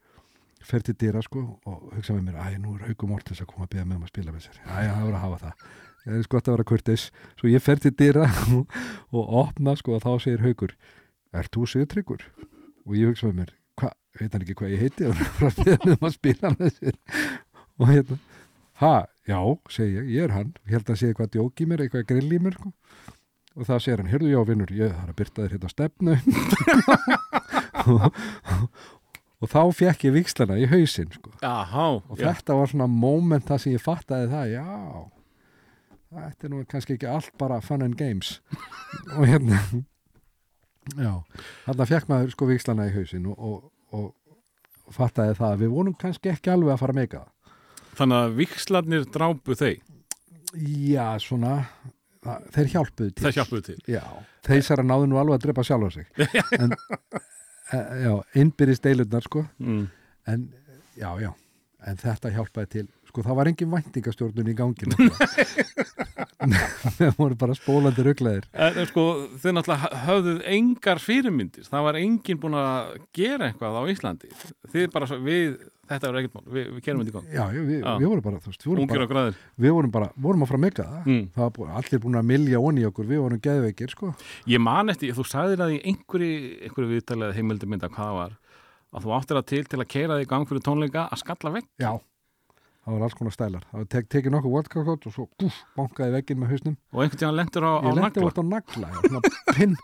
fer 0.64 0.84
til 0.86 0.96
dyra 1.00 1.22
sko 1.24 1.42
og 1.66 1.90
hugsa 1.96 2.16
með 2.16 2.30
mér, 2.30 2.40
æ, 2.40 2.58
nú 2.60 2.74
er 2.76 2.88
Hauku 2.88 3.08
Mortens 3.10 3.40
að 3.42 3.50
koma 3.52 3.66
að 3.66 3.74
beða 3.76 3.86
með 3.86 3.96
um 3.96 4.06
að 4.06 4.12
spila 4.12 4.34
með 4.34 4.46
sér, 4.46 4.58
æ, 4.64 4.76
það 4.90 5.04
voru 5.06 5.16
að 5.18 5.24
hafa 5.24 5.38
það. 5.44 5.68
Það 6.00 6.16
er 6.16 6.26
sko 6.26 6.40
að 6.40 6.50
vera 6.54 6.68
kurtis 6.70 7.06
svo 7.36 7.50
ég 7.52 7.64
fer 7.64 7.80
til 7.82 7.92
dyra 7.96 8.26
og, 9.16 9.24
opna 9.44 9.74
sko 9.76 9.96
og 9.98 10.04
þá 10.04 10.12
segir 10.24 10.44
Haukur 10.46 10.76
er 11.36 11.50
þú 11.52 11.66
sigurtryggur? 11.68 12.24
og 12.86 12.96
ég 12.96 13.10
hugsa 13.12 13.28
með 13.28 13.36
mér, 13.42 13.54
hvað, 13.78 13.94
veit 14.18 14.32
hann 14.34 14.44
ekki 14.44 14.56
hvað 14.58 14.72
ég 14.74 14.80
heiti? 14.84 15.06
Og 15.06 15.14
að 15.46 15.60
beða 15.60 15.78
með 15.84 15.94
um 15.94 16.06
að 16.08 16.14
spila 16.16 16.52
með 16.56 16.70
sér. 16.78 16.96
Og 17.80 17.90
hérna 17.90 18.16
ha, 18.80 18.92
já, 19.28 19.38
segi 19.70 19.96
ég, 19.98 20.10
ég 20.16 20.26
er 20.26 20.34
hann. 20.34 20.52
Ég 20.66 20.78
held 20.78 20.90
að 20.90 21.00
sé 21.00 21.10
eitthvað 21.10 21.32
djók 21.36 21.60
í 21.60 21.68
mér, 21.68 21.84
eitthvað 21.84 22.06
grill 22.08 22.32
í 22.32 22.40
mér 22.42 22.56
sko. 22.56 22.72
og 23.60 23.66
það 23.68 23.82
segir 23.84 24.00
hann, 24.00 24.10
heyrðu 24.10 24.30
já 24.32 24.40
vinnur 24.48 24.72
ég 24.72 24.94
þarf 24.96 25.12
að 25.12 25.18
byrta 25.20 25.44
þér 25.44 25.54
hérna 25.56 25.72
stefnu. 25.74 26.12
Og, 27.80 28.02
og 29.40 29.50
þá 29.52 29.60
fekk 29.76 30.08
ég 30.08 30.16
vikslana 30.18 30.58
í 30.60 30.68
hausinn 30.70 31.12
sko. 31.14 31.32
Jaha, 31.42 31.86
og 32.00 32.18
já. 32.20 32.28
þetta 32.28 32.58
var 32.60 32.72
svona 32.72 32.90
moment 32.92 33.48
það 33.48 33.64
sem 33.64 33.76
ég 33.76 33.84
fattaði 33.84 34.30
það, 34.32 34.54
já. 34.56 34.66
Þetta 36.10 36.46
er 36.46 36.52
nú 36.52 36.64
kannski 36.68 36.96
ekki 36.96 37.08
allt 37.08 37.32
bara 37.38 37.60
fun 37.62 37.86
and 37.86 37.96
games. 37.96 38.40
Og 39.16 39.28
hérna 39.30 39.60
já, 40.98 41.12
þarna 41.66 41.86
fekk 41.88 42.08
maður 42.10 42.34
sko 42.34 42.48
vikslana 42.48 42.88
í 42.88 42.94
hausinn 42.94 43.28
og, 43.30 43.38
og, 43.38 43.68
og, 43.94 44.40
og 44.86 44.96
fattaði 44.96 45.36
það 45.38 45.54
að 45.54 45.62
við 45.62 45.72
vonum 45.76 45.96
kannski 46.00 46.32
ekki 46.32 46.52
alveg 46.54 46.74
að 46.74 46.82
fara 46.82 46.96
meika 46.96 47.24
Þannig 47.98 48.16
að 48.16 48.36
vikslarnir 48.38 49.06
drápu 49.12 49.56
þeir, 49.58 49.80
já, 50.56 51.04
svona 51.20 51.56
það, 52.24 52.44
þeir 52.54 52.70
hjálpuðu 52.74 53.10
til. 53.10 53.24
Það 53.26 53.34
hjálpuðu 53.36 53.64
til. 53.66 53.74
já, 53.90 54.04
þeir 54.46 54.82
náðu 54.86 55.08
nú 55.10 55.18
alveg 55.20 55.36
að 55.36 55.44
drepa 55.44 55.64
sjálfa 55.66 55.90
sig. 55.98 56.06
En 56.62 56.72
já, 57.72 58.14
innbyrðist 58.34 58.82
deilurnar 58.82 59.22
sko 59.22 59.44
Mm. 59.58 59.88
en 60.26 60.48
já, 60.96 61.10
já, 61.20 61.32
en 61.86 61.96
þetta 61.96 62.30
hjálpaði 62.34 62.68
til 62.68 62.88
sko 63.10 63.24
það 63.26 63.38
var 63.40 63.50
engin 63.52 63.72
væntingastjórnun 63.74 64.50
í 64.50 64.56
ganginu 64.58 64.96
við 67.00 67.10
vorum 67.18 67.36
bara 67.40 67.54
spólandi 67.58 68.04
ruggleðir 68.06 68.46
sko, 68.90 69.04
þau 69.42 69.50
náttúrulega 69.56 69.90
höfðuð 70.06 70.40
engar 70.54 71.00
fyrirmyndir. 71.02 71.66
Það 71.68 71.84
var 71.86 71.98
enginn 72.00 72.40
búin 72.40 72.56
að 72.58 72.94
gera 73.16 73.50
eitthvað 73.50 73.76
á 73.76 73.82
Íslandi. 73.92 74.30
Þið 74.72 74.86
bara, 74.94 75.08
við, 75.26 75.58
þetta 75.90 76.08
er 76.10 76.18
ekkert 76.20 76.36
mál, 76.38 76.44
við, 76.56 76.66
við 76.76 76.84
kerum 76.86 77.02
þetta 77.04 77.12
í 77.12 77.16
gang. 77.18 77.28
já, 77.34 77.44
já, 77.56 77.62
við, 77.68 77.84
við 78.00 78.10
vorum 78.12 78.24
bara, 78.26 78.40
þú 78.44 78.52
veist, 78.52 78.64
við 78.64 78.70
vorum 78.72 78.84
Ungir 78.86 79.04
bara, 79.12 79.24
við 79.64 79.74
vorum 79.76 79.94
bara 79.96 80.10
vorum 80.26 80.46
að 80.46 80.60
mega 80.66 80.86
það 80.90 81.08
Mm. 81.10 81.24
það 81.36 81.58
var 81.60 81.72
allir 81.80 82.02
búin 82.04 82.20
að 82.20 82.28
milja 82.30 82.60
onni 82.60 82.84
okkur, 82.88 83.08
við 83.10 83.22
vorum 83.24 83.40
geðveikir 83.46 83.90
sko, 83.94 84.12
Ég 84.50 84.60
man 84.64 84.92
eftir, 84.92 85.14
þú 85.16 85.24
sagðir 85.28 85.64
að 85.64 85.74
í 85.76 85.80
einhverju, 85.90 86.36
einhverju 86.68 86.92
viðtalið 86.94 87.34
heimildi 87.38 87.66
mynda 87.70 87.88
hvað 87.90 88.06
það 88.10 88.18
var, 88.20 88.36
að 88.94 89.04
þú 89.06 89.14
áttir 89.18 89.40
að 89.40 89.48
til 89.50 89.64
til 89.70 89.80
að 89.80 89.88
keira 89.96 90.18
þig 90.20 90.30
gang 90.30 90.48
fyrir 90.50 90.64
tónleika 90.66 91.08
að 91.10 91.22
skalla 91.24 91.52
vekk. 91.58 91.68
Það 92.84 92.94
var 92.96 93.04
alls 93.06 93.16
konar 93.18 93.34
stælar, 93.34 93.66
það 93.70 93.88
tek, 93.92 94.08
tekið 94.14 94.34
nokkuð 94.34 94.54
vodka-kótt 94.56 95.08
og 95.08 95.14
svo 95.14 95.26
gúf, 95.40 95.58
bankaði 95.76 96.14
vegginn 96.16 96.40
með 96.40 96.54
hausnum. 96.54 96.78
Og 96.94 97.02
einhvern 97.04 97.20
tíðan 97.20 97.36
lendur 97.36 97.66
á, 97.68 97.72
á 97.76 97.84
ég 97.84 97.98
lendi 97.98 98.06
nagla. 98.06 98.24
vort 98.26 98.40
á 98.40 98.44
nagla 98.50 98.90
já, 98.90 98.98
svona 99.04 99.54
pinn, 99.58 99.76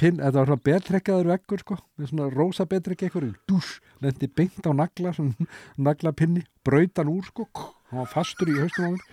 pinn, 0.00 0.20
þetta 0.20 0.38
var 0.38 0.50
svona 0.50 0.66
betrekkaður 0.68 1.32
veggur 1.32 1.64
sko, 1.64 1.78
með 1.96 2.12
svona 2.12 2.30
rosa 2.36 2.68
betrekki 2.68 3.08
eitthvað, 3.08 3.72
lendi 4.04 4.30
beint 4.40 4.68
á 4.68 4.72
nagla 4.76 5.14
svona 5.16 5.50
naglapinni, 5.88 6.44
braut 6.66 7.00
hann 7.00 7.12
úr 7.12 7.28
sko, 7.30 7.48
hann 7.90 8.02
var 8.04 8.12
fastur 8.12 8.52
í 8.52 8.58
haustum 8.60 8.88
á 8.88 8.90
mér. 8.94 9.12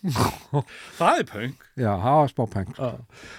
Það 0.00 1.18
er 1.20 1.26
pöng. 1.28 1.56
já, 1.76 1.90
það 2.00 2.14
var 2.16 2.30
spá 2.32 2.42
peng 2.48 2.70
sko. 2.72 2.86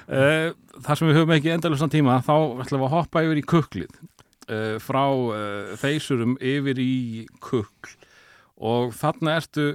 Uh, 0.05 0.51
þar 0.85 0.99
sem 0.99 1.09
við 1.09 1.17
höfum 1.17 1.33
ekki 1.33 1.53
endalusan 1.55 1.89
tíma 1.89 2.19
þá 2.21 2.35
ætlum 2.61 2.83
við 2.83 2.85
að 2.85 2.93
hoppa 2.93 3.23
yfir 3.25 3.41
í 3.41 3.43
kuklið 3.49 3.95
uh, 3.97 4.77
frá 4.83 5.01
uh, 5.09 5.71
þeysurum 5.81 6.35
yfir 6.37 6.81
í 6.83 7.25
kukl 7.41 7.95
og 8.61 8.93
þarna 8.97 9.35
ertu 9.39 9.65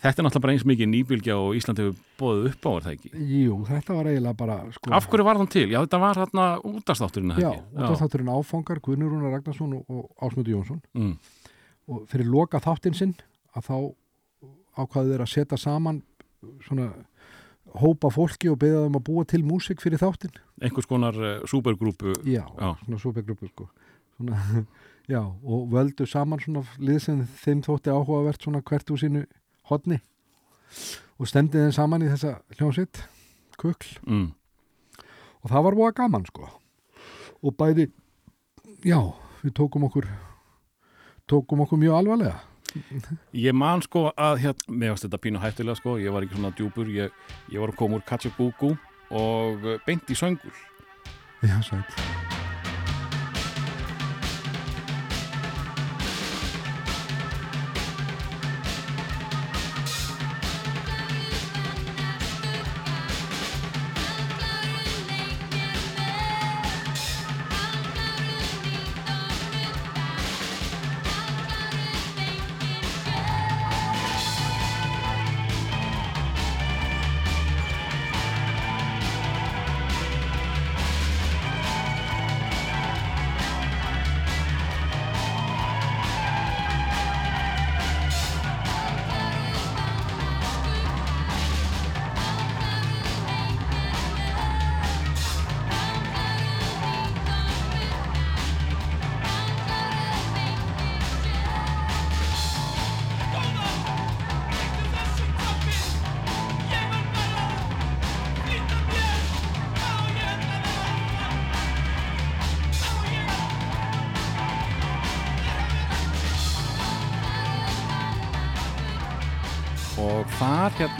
þetta 0.00 0.22
er 0.22 0.26
náttúrulega 0.26 0.44
bara 0.46 0.54
eins 0.56 0.66
mikið 0.68 0.90
nýbylgja 0.90 1.36
og 1.36 1.56
Ísland 1.58 1.80
hefur 1.82 1.98
bóðið 2.20 2.48
upp 2.50 2.66
á 2.66 2.70
það 2.72 2.92
ekki? 2.94 3.10
Jú, 3.44 3.58
þetta 3.68 3.96
var 3.98 4.10
eiginlega 4.10 4.38
bara 4.40 4.56
sko, 4.74 4.92
Af 4.96 5.08
hverju 5.12 5.26
var 5.28 5.40
þann 5.40 5.52
til? 5.52 5.66
Já, 5.68 5.78
þetta 5.84 6.00
var 6.04 6.20
þarna 6.22 6.46
útastátturinn 6.70 7.34
já, 7.40 7.50
og 7.52 7.82
það 7.84 7.98
þátturinn 8.04 8.32
áfangar 8.34 8.80
Guðnur 8.84 9.12
Rúnar 9.12 9.34
Ragnarsson 9.36 9.76
og, 9.80 10.06
Ásmundur 10.20 10.54
Jónsson. 10.56 10.80
Mm. 10.96 11.14
og 11.90 12.04
fyrir 12.10 12.30
loka 12.30 12.60
þáttinn 12.62 12.96
sinn 12.96 13.14
að 13.56 13.66
þá 13.66 13.76
ákvaðu 14.80 15.12
þeir 15.12 15.24
að 15.24 15.32
setja 15.34 15.58
saman 15.60 16.02
svona 16.64 16.90
hópa 17.80 18.10
fólki 18.10 18.48
og 18.50 18.58
beða 18.62 18.86
þeim 18.86 18.98
að 18.98 19.04
búa 19.06 19.24
til 19.28 19.42
músik 19.46 19.82
fyrir 19.82 20.00
þáttinn. 20.00 20.32
Einhvers 20.62 20.88
konar 20.90 21.16
uh, 21.18 21.42
supergrúpu 21.50 22.14
já, 22.24 22.42
Já. 22.46 22.70
svona 22.84 22.98
súpegruppu 23.02 23.50
sko. 23.50 23.68
Svona, 24.16 24.64
já, 25.10 25.20
og 25.20 25.70
völdu 25.72 26.06
saman 26.06 26.40
svona 26.42 26.62
lið 26.78 27.00
sem 27.04 27.22
þeim 27.42 27.62
þótti 27.66 27.92
áhugavert 27.92 28.42
svona 28.42 28.62
hvert 28.62 28.92
úr 28.94 29.00
sínu 29.02 29.24
hodni 29.70 29.98
og 31.18 31.28
stemdi 31.28 31.58
þeim 31.58 31.74
saman 31.74 32.04
í 32.06 32.10
þessa 32.12 32.36
hljómsitt 32.58 33.02
kukl. 33.60 33.96
Mm. 34.06 34.30
og 35.42 35.50
það 35.50 35.64
var 35.66 35.76
búa 35.76 35.92
gaman 35.96 36.26
sko. 36.28 36.48
Og 37.40 37.56
bæði 37.56 37.88
já, 38.84 39.00
við 39.42 39.54
tókum 39.56 39.88
okkur 39.88 40.08
tókum 41.30 41.64
okkur 41.64 41.80
mjög 41.80 41.98
alvarlega. 42.00 42.40
Ég 43.34 43.54
man 43.56 43.82
sko 43.82 44.10
að 44.14 44.44
hérna, 44.44 44.66
mér 44.68 44.94
varst 44.94 45.08
þetta 45.08 45.22
pínu 45.24 45.42
hættilega 45.42 45.80
sko, 45.80 45.96
ég 45.98 46.14
var 46.14 46.26
ekki 46.26 46.38
svona 46.38 46.54
djúpur 46.54 46.90
ég, 46.94 47.14
ég 47.50 47.62
var 47.62 47.72
að 47.72 47.80
koma 47.80 47.98
úr 47.98 48.06
Katsugúku 48.06 48.76
og 49.10 49.72
beint 49.86 50.12
í 50.12 50.18
söngul. 50.18 50.54
Já, 51.42 51.56
sæl 51.64 51.82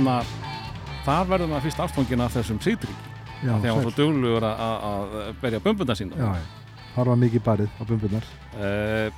hérna 0.01 0.25
þar 1.05 1.29
verður 1.29 1.51
maður 1.51 1.67
fyrst 1.69 1.83
ástfangin 1.85 2.23
af 2.25 2.35
þessum 2.37 2.61
sítri 2.65 2.93
já, 3.45 3.53
þegar 3.61 3.75
hann 3.75 3.85
svo 3.85 3.93
duglugur 3.97 4.47
að- 4.49 5.35
berja 5.41 5.61
bumbunda 5.61 5.97
sína 5.97 6.17
já, 6.17 6.37
það 6.95 7.11
var 7.11 7.21
mikið 7.21 7.45
barið 7.45 7.71
á 7.77 7.83
bumbunar 7.89 8.25
uh, 8.57 9.11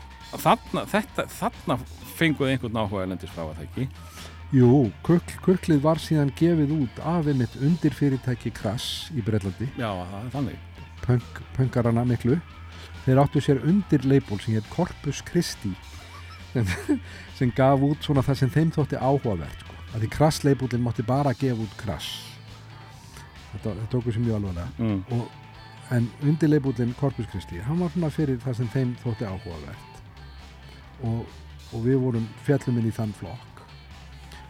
þarna, 0.43 0.85
þetta, 0.91 1.27
þarna 1.39 1.79
fenguð 2.17 2.53
einhvern 2.53 2.81
áhuga 2.83 3.05
elendis 3.07 3.31
frá 3.31 3.45
að 3.47 3.55
það 3.57 3.67
ekki? 3.69 3.89
Jú, 4.53 4.91
kukl, 5.03 5.37
kuklið 5.47 5.81
var 5.81 5.97
síðan 6.03 6.33
gefið 6.37 6.75
út 6.77 6.99
af 7.09 7.27
einmitt 7.31 7.55
undir 7.57 7.95
fyrirtæki 7.97 8.53
Krass 8.53 9.09
í 9.17 9.23
Breitlandi, 9.25 9.71
já, 9.81 9.89
það 9.89 10.19
er 10.19 10.33
þannig. 10.35 10.59
Punk, 11.03 11.41
punkarana 11.57 12.05
miklu. 12.05 12.37
Þeir 13.07 13.23
áttu 13.25 13.41
sér 13.41 13.63
undir 13.65 14.05
leipól 14.05 14.39
sem 14.45 14.55
heit 14.59 14.69
Corpus 14.71 15.23
Christi 15.25 15.73
sem, 16.53 16.69
sem 17.39 17.53
gaf 17.57 17.81
út 17.81 18.05
svona 18.05 18.23
það 18.23 18.43
sem 18.43 18.53
þeim 18.53 18.75
þótti 18.77 19.01
áhugavert. 19.01 19.65
Sko. 19.65 19.82
Að 19.93 20.05
því 20.05 20.11
Krass 20.17 20.43
leipólinn 20.45 20.83
mátti 20.85 21.05
bara 21.07 21.35
gefa 21.37 21.63
út 21.63 21.77
Krass. 21.81 22.09
Þetta, 23.53 23.69
þetta 23.71 23.89
tóku 23.93 24.13
sér 24.13 24.25
mjög 24.25 24.39
alvarlega. 24.41 24.69
mm. 24.79 25.01
Og, 25.13 25.31
en 25.93 26.09
undirleibúlinn 26.25 26.95
Korpus 27.01 27.27
Kristi 27.29 27.61
hann 27.67 27.81
var 27.83 27.91
svona 27.93 28.11
fyrir 28.13 28.39
það 28.43 28.61
sem 28.61 28.69
þeim 28.73 28.93
þótti 29.03 29.27
áhugavert 29.29 29.99
og, 31.05 31.27
og 31.73 31.85
við 31.85 31.99
vorum 32.01 32.29
fjallum 32.47 32.79
inn 32.81 32.89
í 32.89 32.95
þann 32.97 33.13
flokk 33.19 33.65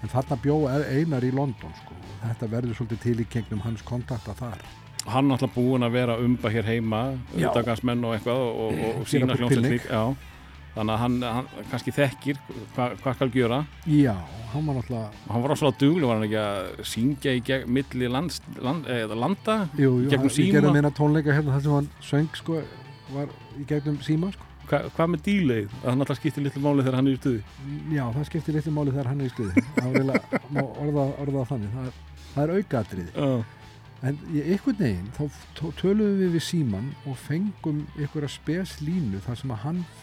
en 0.03 0.13
þarna 0.13 0.39
bjó 0.43 0.57
einar 0.69 1.25
í 1.27 1.33
London 1.35 1.75
sko. 1.81 1.97
þetta 2.23 2.51
verður 2.53 2.79
svolítið 2.79 3.03
til 3.07 3.17
í 3.25 3.29
kengnum 3.33 3.65
hans 3.67 3.85
kontakta 3.87 4.37
þar 4.39 4.63
Hann 5.03 5.27
er 5.27 5.35
alltaf 5.35 5.51
búin 5.57 5.83
að 5.83 5.97
vera 5.97 6.15
umba 6.23 6.51
hér 6.55 6.69
heima 6.69 7.01
Já. 7.35 7.49
uppdagarsmenn 7.49 8.05
og 8.07 8.13
eitthvað 8.15 8.43
og, 8.45 8.61
og, 8.77 9.01
og 9.01 9.09
sína 9.11 9.35
hljómsveit 9.35 9.67
líka 9.67 9.91
Já, 9.91 10.03
þannig 10.75 10.95
að 10.95 11.01
hann, 11.03 11.17
hann 11.37 11.49
kannski 11.71 11.93
þekkir 11.97 12.39
hvað 12.77 12.95
hva 13.05 13.15
skal 13.17 13.31
gjöra. 13.35 13.59
Já, 13.87 14.15
hann 14.53 14.67
var 14.69 14.79
náttúrulega 14.79 15.11
hann 15.33 15.43
var 15.45 15.55
ásvega 15.57 15.79
duglu, 15.83 16.07
var 16.09 16.17
hann 16.21 16.29
ekki 16.29 16.41
að 16.43 16.87
syngja 16.93 17.35
í 17.37 17.43
gegn, 17.49 17.69
milli 17.79 18.09
lands, 18.13 18.41
land, 18.61 18.87
eða 18.89 19.19
landa? 19.25 19.59
Jú, 19.77 19.91
jú, 20.05 20.09
Gegnum 20.11 20.27
hann- 20.27 20.31
við 20.31 20.39
síma? 20.39 20.55
gerðum 20.59 20.81
eina 20.81 20.91
tónleika 21.01 21.37
hérna 21.37 21.57
þar 21.59 21.63
sem 21.67 21.77
hann 21.79 21.91
söng 22.13 22.31
sko, 22.41 22.63
var 23.13 23.29
í 23.61 23.67
gegnum 23.69 23.99
síma 24.05 24.33
sko. 24.33 24.49
Hva, 24.71 24.79
hvað 24.97 25.09
með 25.13 25.23
díleið? 25.27 25.73
að 25.83 25.89
hann 25.91 26.01
alltaf 26.05 26.17
skiptir 26.21 26.45
litlu 26.47 26.63
máli 26.63 26.85
þegar 26.87 26.95
hann 27.01 27.09
er 27.11 27.17
í 27.17 27.21
stuði? 27.21 27.43
Já, 27.93 28.05
það 28.15 28.29
skiptir 28.31 28.55
litlu 28.57 28.73
máli 28.73 28.93
þegar 28.95 29.11
hann 29.11 29.21
er 29.21 29.27
í 29.27 29.33
stuði. 29.35 29.65
Orða, 30.83 31.05
orða 31.21 31.43
það 31.43 31.51
þannig. 31.51 31.75
Það 31.75 31.91
er, 31.91 31.99
það 32.33 32.43
er 32.45 32.55
aukaðrið 32.57 33.13
Já, 33.19 33.45
En 34.03 34.17
í 34.35 34.41
einhvern 34.43 34.79
veginn 34.81 35.11
þá 35.15 35.69
töluðum 35.79 36.17
við 36.19 36.33
við 36.35 36.43
síman 36.43 36.89
og 37.07 37.15
fengum 37.23 37.85
einhverja 37.95 38.31
spes 38.35 38.73
línu 38.83 39.21
þar 39.23 39.37
sem 39.39 39.53
að 39.55 39.61
hann 39.63 39.77
uh, 39.85 40.02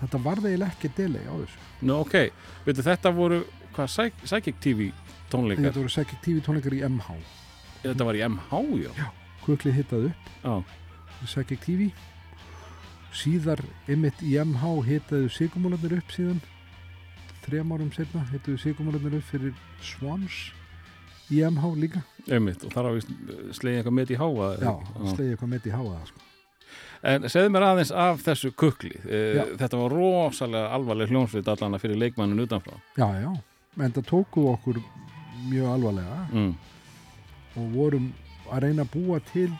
þetta 0.00 0.20
varði 0.22 0.52
eiginlega 0.52 0.72
ekki 0.74 0.90
delay 0.96 1.24
á 1.26 1.34
þessu. 1.40 1.58
nú 1.82 1.96
ok 2.02 2.14
Veitu, 2.66 2.82
þetta 2.86 3.12
voru, 3.14 3.40
hvað, 3.74 3.88
Psy- 3.94 4.26
Psychic 4.26 4.60
TV 4.60 4.90
tónleikar, 5.30 5.64
Þetta 5.68 5.80
voru 5.82 5.92
Psychic 5.92 6.20
TV 6.24 6.40
tónleikar 6.46 6.76
í 6.78 6.82
MH. 6.88 7.16
þetta 7.82 8.04
var 8.04 8.14
í 8.14 8.22
MH 8.28 8.60
já, 8.84 9.08
Kukli 9.44 9.72
hittað 9.72 10.10
upp 10.10 10.30
já. 10.44 10.64
Psychic 11.24 11.60
TV. 11.64 11.90
Síðar 13.18 13.58
ymitt 13.90 14.20
í 14.22 14.36
MH 14.38 14.68
hittaðu 14.86 15.30
sigumólarnir 15.32 15.96
upp 15.98 16.12
síðan. 16.14 16.38
Þrem 17.46 17.72
árum 17.74 17.88
setna 17.96 18.22
hittaðu 18.28 18.58
sigumólarnir 18.60 19.16
upp 19.18 19.24
fyrir 19.30 19.54
Swans 19.82 20.52
í 21.32 21.40
MH 21.48 21.72
líka. 21.80 22.02
einmitt 22.28 22.62
og 22.64 22.70
þar 22.74 22.88
á 22.88 22.90
við 22.94 23.08
slegið 23.56 23.80
eitthvað 23.80 23.96
með 23.98 24.12
í 24.12 24.18
háa 24.20 24.48
Já, 24.60 24.72
slegið 25.14 25.32
eitthvað 25.32 25.52
með 25.54 25.66
í 25.66 25.72
háaða 25.74 26.02
sko. 26.12 26.20
En 27.02 27.22
segðu 27.30 27.50
mér 27.54 27.62
aðeins 27.68 27.92
af 27.94 28.22
þessu 28.26 28.50
kukli. 28.58 28.94
Eh, 29.06 29.36
Já. 29.38 29.44
Þetta 29.60 29.78
var 29.82 29.90
rosalega 29.94 30.72
alvarleg 30.74 31.08
hljónsveit 31.12 31.48
allana 31.48 31.78
fyrir 31.78 31.96
leikmannin 32.00 32.40
utanfrá. 32.46 32.74
Já, 32.98 33.06
já. 33.22 33.30
En 33.78 33.92
það 33.92 34.08
tóku 34.10 34.48
okkur 34.52 34.80
mjög 35.48 35.68
alvarlega 35.76 36.18
Mm. 36.32 36.54
og 37.56 37.68
vorum 37.74 38.12
að 38.50 38.62
reyna 38.62 38.82
að 38.84 38.90
búa 38.96 39.20
til 39.32 39.50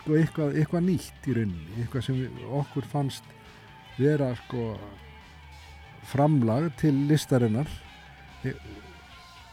sko, 0.00 0.12
eitthvað, 0.16 0.54
eitthvað 0.56 0.84
nýtt 0.86 1.26
í 1.28 1.34
rauninni 1.36 1.82
eitthvað 1.82 2.04
sem 2.06 2.22
okkur 2.56 2.82
fannst 2.88 3.22
vera 3.98 4.34
sko 4.46 4.78
framlag 6.10 6.70
til 6.80 6.94
listarinnar 7.10 7.68
við 8.42 8.54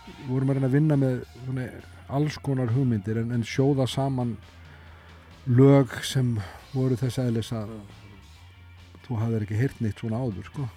við 0.08 0.28
vorum 0.30 0.50
að 0.50 0.56
reyna 0.58 0.68
að 0.70 0.76
vinna 0.78 0.96
með 1.02 1.18
svona, 1.46 1.66
alls 2.10 2.38
konar 2.40 2.72
hugmyndir 2.72 3.18
en, 3.20 3.32
en 3.36 3.44
sjóða 3.44 3.88
saman 3.92 4.38
lög 5.48 5.92
sem 6.08 6.38
voru 6.78 7.00
þess 7.00 7.22
aðeins 7.24 7.54
að 7.58 7.74
þú 9.08 9.22
hafðir 9.22 9.48
ekki 9.48 9.62
heyrt 9.62 9.82
neitt 9.84 10.04
svona 10.04 10.22
áður 10.22 10.52
sko 10.52 10.68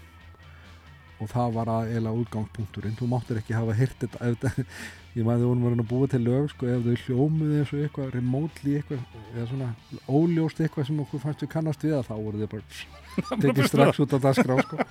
og 1.21 1.29
það 1.29 1.53
var 1.59 1.69
að 1.69 1.93
eila 1.97 2.15
útgangspunkturinn 2.17 2.97
þú 2.97 3.09
máttir 3.11 3.41
ekki 3.41 3.57
hafa 3.57 3.77
heyrt 3.77 4.05
þetta 4.07 4.53
ég 5.19 5.27
maður 5.27 5.51
vorum 5.51 5.65
að 5.65 5.73
reyna 5.75 5.85
að 5.85 5.91
búa 5.91 6.09
til 6.11 6.21
lög 6.23 6.51
sko, 6.53 6.69
ef 6.71 6.85
þau 6.87 7.05
hljómuði 7.05 7.61
eins 7.61 7.73
og 7.75 7.85
eitthvað 7.85 8.11
remotely 8.15 8.75
eitthvað, 8.79 9.01
eða 9.35 9.47
svona 9.51 9.71
óljóst 10.07 10.61
eitthvað 10.63 10.89
sem 10.89 11.01
okkur 11.05 11.25
fannst 11.25 11.45
við 11.45 11.53
kannast 11.55 11.87
við 11.87 11.97
að 11.99 12.11
þá 12.11 12.13
voru 12.15 12.43
þau 12.43 12.53
bara 12.55 13.41
tekið 13.45 13.71
strax 13.73 14.03
út 14.05 14.15
á 14.15 14.19
dagskrá 14.27 14.59
sko. 14.65 14.85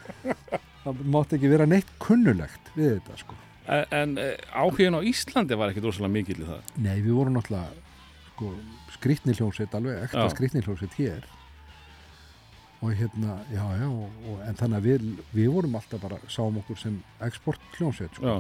það 0.84 1.04
mátti 1.16 1.40
ekki 1.40 1.54
vera 1.54 1.70
neitt 1.70 1.94
kunnulegt 2.04 2.74
við 2.76 2.98
þetta 2.98 3.22
sko. 3.24 3.38
En, 3.70 3.86
en 3.94 4.18
eh, 4.20 4.36
áhugin 4.52 4.98
á 4.98 5.02
Íslandi 5.06 5.58
var 5.60 5.72
ekkit 5.72 5.88
rosalega 5.88 6.14
mikill 6.18 6.42
í 6.42 6.50
það. 6.50 6.74
nei, 6.84 6.98
við 7.00 7.16
vorum 7.16 7.38
náttúrulega 7.38 7.88
sko, 8.34 8.54
skrýtni 9.00 9.34
hljómsveit 9.38 9.76
alveg, 9.80 10.04
ekta 10.06 10.26
Já. 10.28 10.32
skrýtni 10.36 10.62
hljómsveit 10.66 10.96
hér 11.00 11.28
og 12.80 12.94
hérna, 12.96 13.34
já, 13.52 13.64
já 13.76 13.88
og, 13.92 14.12
og, 14.32 14.38
en 14.48 14.56
þannig 14.56 14.78
að 14.78 14.86
við, 14.88 15.08
við 15.36 15.50
vorum 15.52 15.74
alltaf 15.76 16.00
bara 16.00 16.20
sáum 16.32 16.60
okkur 16.62 16.78
sem 16.80 16.94
export 17.28 17.60
hljómsveit 17.76 18.16
sko. 18.16 18.38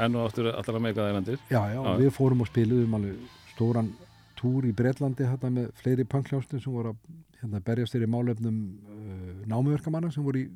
En 0.00 0.10
nú 0.14 0.22
áttur 0.24 0.48
allar 0.50 0.78
að 0.78 0.82
meika 0.82 1.02
það 1.04 1.10
einandir. 1.12 1.42
Já, 1.50 1.60
já, 1.70 1.78
Já. 1.78 1.92
við 2.00 2.10
fórum 2.16 2.42
og 2.42 2.48
spiluðum 2.50 2.96
alveg 2.98 3.20
stóran 3.52 3.92
túr 4.40 4.66
í 4.66 4.72
Bretlandi 4.74 5.26
þetta 5.28 5.50
með 5.54 5.70
fleiri 5.78 6.06
punkljónstum 6.08 6.62
sem 6.62 6.72
voru 6.74 6.94
að 6.94 7.14
hérna, 7.42 7.62
berjast 7.66 7.94
þér 7.94 8.06
í 8.06 8.10
málefnum 8.10 8.58
uh, 8.90 9.46
námuverkamanna 9.52 10.10
sem 10.14 10.24
voru 10.26 10.42
í 10.42 10.48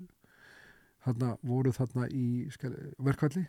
þarna, 1.05 1.35
voru 1.45 1.72
þarna 1.76 2.09
í 2.11 2.26
verkvalli. 2.99 3.45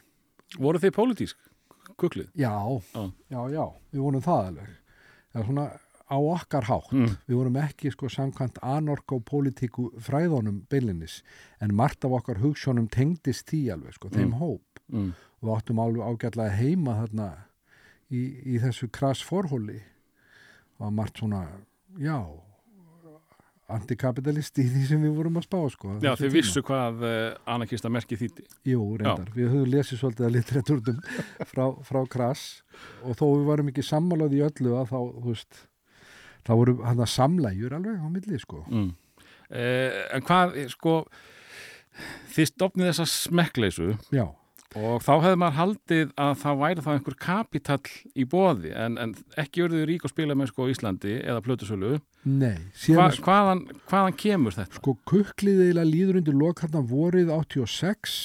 Voru 0.62 0.82
þið 0.84 0.94
pólitísk? 0.98 1.52
Kuklið? 1.98 2.30
Já, 2.38 2.54
Já. 2.94 3.06
já, 3.34 3.42
já, 3.56 3.64
við 3.96 4.06
vorum 4.06 4.26
það 4.26 4.50
alveg. 4.52 4.74
Það 5.36 5.42
er 5.42 5.48
svona 5.50 5.66
á 6.06 6.18
okkar 6.22 6.64
hátt. 6.70 6.92
Mm. 6.94 7.16
Við 7.28 7.36
vorum 7.36 7.56
ekki 7.60 7.92
sko 7.92 8.08
samkvæmt 8.14 8.60
anorka 8.64 9.16
og 9.18 9.24
pólitíku 9.28 9.90
fræðunum 10.00 10.62
beilinnis 10.72 11.20
en 11.60 11.74
margt 11.76 12.06
af 12.06 12.14
okkar 12.22 12.40
hugssjónum 12.40 12.88
tengdist 12.94 13.50
því 13.52 13.62
alveg 13.74 13.98
sko, 13.98 14.10
þeim 14.10 14.32
Mm. 14.32 14.40
hóp. 14.40 14.62
Mm. 14.94 15.14
við 15.44 15.52
áttum 15.58 15.80
alveg 15.82 16.02
ágætlega 16.06 16.56
heima 16.58 16.94
þarna 17.02 17.26
í, 18.12 18.22
í 18.56 18.60
þessu 18.62 18.88
krass 18.92 19.22
forhóli 19.26 19.82
og 20.80 20.94
margt 20.94 21.18
svona, 21.20 21.48
já 22.00 22.22
antikapitalisti 23.74 24.61
í 24.61 24.70
því 24.70 24.82
sem 24.91 25.01
við 25.01 25.13
vorum 25.18 25.39
að 25.39 25.45
spá 25.47 25.57
sko, 25.74 25.93
Já, 26.03 26.11
tíma. 26.20 26.32
vissu 26.36 26.61
hvað 26.66 26.99
uh, 27.01 27.13
anarkista 27.49 27.89
merki 27.89 28.18
þýtti. 28.20 28.45
Jú, 28.70 28.82
reyndar, 29.01 29.32
við 29.34 29.49
höfum 29.53 29.72
lesið 29.74 30.01
svolítið 30.01 30.28
að 30.28 30.36
litteratúrdum 30.36 30.99
frá, 31.51 31.63
frá 31.88 32.01
krass 32.11 32.43
og 33.01 33.18
þó 33.18 33.26
við 33.32 33.47
varum 33.49 33.72
ekki 33.72 33.86
sammálaði 33.86 34.41
í 34.41 34.45
öllu 34.45 34.76
að 34.78 34.91
þá, 34.93 34.99
þú 35.16 35.32
veist 35.32 35.63
þá 36.45 36.53
voru 36.61 36.78
hann 36.86 37.01
að 37.01 37.11
samlægjur 37.16 37.78
alveg 37.80 38.05
á 38.05 38.07
milli 38.13 38.41
sko. 38.41 38.61
Mm. 38.70 38.91
Uh, 39.45 39.99
en 40.13 40.26
hvað, 40.26 40.55
eh, 40.61 40.70
sko, 40.74 40.95
þið 42.36 42.51
stopnið 42.51 42.91
þessa 42.91 43.05
smekkleysu 43.09 43.91
Já, 44.13 44.28
og 44.76 45.02
þá 45.06 45.12
hefði 45.24 45.38
maður 45.40 45.56
haldið 45.60 46.10
að 46.20 46.34
það 46.42 46.58
væri 46.62 46.84
þá 46.86 46.90
einhver 46.96 47.16
kapitall 47.26 47.92
í 48.16 48.26
bóði 48.32 48.72
en, 48.76 48.98
en 49.00 49.14
ekki 49.40 49.64
verður 49.66 49.86
rík 49.90 50.04
að 50.08 50.12
spila 50.16 50.36
með 50.36 50.50
sko 50.52 50.68
Íslandi 50.72 51.14
eða 51.24 51.44
plötusölu. 51.46 51.92
nei 52.26 52.58
Hva, 52.58 52.80
síðan 52.84 53.20
hvaðan, 53.28 53.62
hvaðan 53.88 54.18
kemur 54.20 54.58
þetta? 54.58 54.80
Sko 54.82 54.98
kukklið 55.08 55.62
eiginlega 55.68 55.92
líður 55.92 56.20
undir 56.22 56.38
lokarna 56.42 56.82
vorið 56.92 57.32
86 57.36 58.18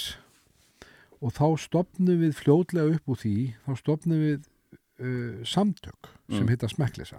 og 1.20 1.34
þá 1.36 1.46
stopnum 1.60 2.20
við 2.22 2.34
fljótlega 2.38 2.96
upp 2.96 3.12
úr 3.12 3.18
því, 3.20 3.34
þá 3.66 3.70
stopnum 3.76 4.22
við 4.24 4.40
uh, 4.40 5.44
samtök 5.46 6.10
sem 6.30 6.44
Mm. 6.44 6.48
heita 6.52 6.68
smekklisa 6.70 7.18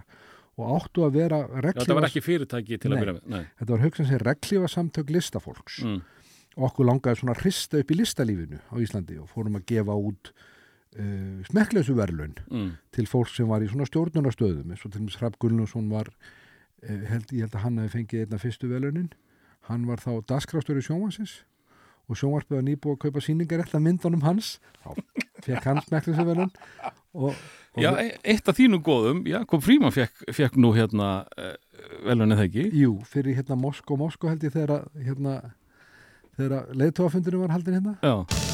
og 0.62 0.70
áttu 0.78 1.04
að 1.04 1.16
vera 1.18 1.38
Já, 1.44 1.62
reglífa, 1.64 1.82
þetta 1.86 1.96
var 1.98 2.06
ekki 2.08 2.22
fyrirtæki 2.24 2.78
til 2.80 2.92
Nei. 2.92 2.96
að 2.98 3.02
byrja 3.02 3.14
með. 3.18 3.24
Nei. 3.34 3.44
þetta 3.60 3.72
var 3.74 3.82
hugsan 3.86 4.08
sem 4.10 4.20
reglífa 4.28 4.70
samtök 4.72 5.10
listafólks 5.16 5.80
Mm. 5.84 6.02
Og 6.58 6.66
okkur 6.70 6.88
langaði 6.89 7.22
svona 7.22 7.36
að 7.36 7.43
hrista 7.45 7.80
upp 7.80 7.91
í 7.93 7.97
listalífinu 8.02 8.60
á 8.60 8.76
Íslandi 8.84 9.20
og 9.22 9.30
fórum 9.32 9.56
að 9.60 9.66
gefa 9.72 9.95
út 9.95 10.32
uh, 10.34 11.41
smekkleysu 11.49 11.95
verðlun 11.95 12.34
Mm. 12.52 12.72
til 12.91 13.06
fólk 13.08 13.30
sem 13.32 13.47
var 13.47 13.64
í 13.64 13.70
svona 13.72 13.88
stjórnunastöðum 13.88 14.72
eins 14.74 14.84
og 14.86 14.91
til 14.91 14.99
dæmis 15.02 15.16
Hrafn 15.22 15.39
Gullnússon 15.39 15.88
var 15.91 16.10
eh, 16.84 17.06
held, 17.08 17.32
ég 17.32 17.45
held 17.47 17.56
að 17.56 17.64
hann 17.64 17.78
hefði 17.80 17.93
fengið 17.99 18.26
einna 18.26 18.41
fyrstu 18.41 18.68
velunin 18.72 19.12
hann 19.70 19.86
var 19.88 20.02
þá 20.04 20.20
dasgrástöru 20.28 20.82
sjónvansins 20.84 21.38
og 22.12 22.18
sjónvarpið 22.20 22.58
var 22.58 22.66
nýbúið 22.68 22.95
að 22.97 23.02
kaupa 23.06 23.22
sýningar 23.24 23.62
eftir 23.64 23.80
myndunum 23.86 24.24
hans 24.26 24.58
þá 24.84 24.97
fekk 25.45 25.68
hann 25.70 25.80
smekkleysu 25.86 26.26
verðlun 26.28 26.52
og, 27.14 27.32
og 27.32 27.80
Já, 27.86 27.91
e- 28.02 28.18
eitt 28.34 28.49
af 28.52 28.58
þínum 28.60 28.82
góðum, 28.84 29.24
Jakob 29.30 29.64
Fríman 29.64 29.93
fekk, 29.95 30.26
fekk 30.36 30.58
nú 30.60 30.74
hérna 30.76 31.24
uh, 31.39 31.54
velunni 32.04 32.36
það 32.36 32.47
ekki. 32.49 32.66
jú, 32.82 32.91
fyrir 33.08 33.38
hérna 33.39 33.56
Moskó, 33.62 33.95
Moskó 34.02 34.28
held 34.34 34.43
ég 34.43 34.52
þegar 34.58 34.74
að, 34.82 34.89
hérna 35.08 35.38
þegar 36.38 36.72
leiðtóafundurinn 36.82 37.44
var 37.46 37.56
haldin 37.58 37.78
hérna? 37.80 37.98
Já, 38.04 38.51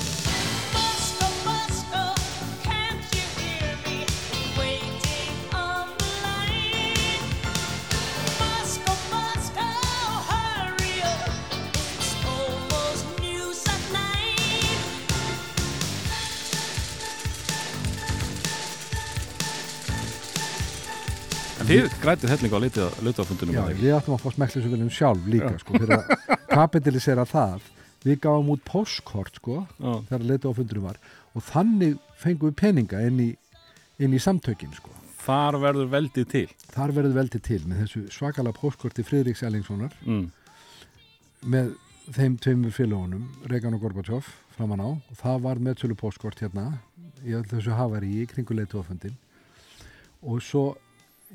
þið 21.68 21.95
grætið 21.99 22.32
helling 22.32 22.53
á 22.55 22.59
lutafundunum 23.03 23.55
Já, 23.57 23.63
við 23.76 23.95
áttum 23.97 24.15
að 24.15 24.22
fá 24.24 24.36
smekkleysu 24.36 24.70
verðlun 24.72 24.93
sjálf 24.93 25.26
líka 25.28 25.49
sko, 25.59 25.76
fyrir 25.76 25.97
að 25.97 26.13
kapitalisera 26.57 27.26
það. 27.28 27.65
Við 28.05 28.22
gáum 28.24 28.51
út 28.53 28.63
postkort 28.68 29.39
sko 29.41 29.57
Já, 29.65 29.91
þegar 30.07 30.26
leiðtóafundurinn 30.30 30.86
var 30.86 31.01
og 31.36 31.43
þannig 31.43 31.97
fengum 32.22 32.53
við 32.53 32.57
peninga 32.61 33.01
inn 33.09 33.20
í, 33.20 33.28
inn 33.99 34.15
í 34.15 34.22
samtökin 34.24 34.72
sko. 34.78 34.93
Þar 35.26 35.59
verður 35.65 35.91
veldið 35.91 36.30
til. 36.32 36.45
Þar 36.72 36.95
verður 36.95 37.20
veldið 37.20 37.45
til 37.49 37.59
með 37.68 37.84
þessu 37.84 38.05
svakala 38.15 38.55
póskorti 38.55 39.03
Friðriks 39.03 39.43
Ellingssonar 39.43 39.97
mm. 40.07 40.26
með 41.51 41.76
þeim 42.15 42.39
tveimur 42.39 42.72
félagunum, 42.72 43.28
Regan 43.51 43.76
og 43.76 43.84
Gorbachev 43.84 44.32
framan 44.55 44.86
á. 44.88 44.89
Og 44.95 45.20
það 45.20 45.43
var 45.49 45.63
meðsölu 45.68 45.99
póskort 45.99 46.39
hérna 46.39 46.78
í 47.28 47.36
öll 47.36 47.45
þessu 47.49 47.76
hafari 47.76 48.22
í 48.22 48.28
kringuleitu 48.32 48.80
ofundin 48.80 49.18
og 50.28 50.41
svo, 50.41 50.72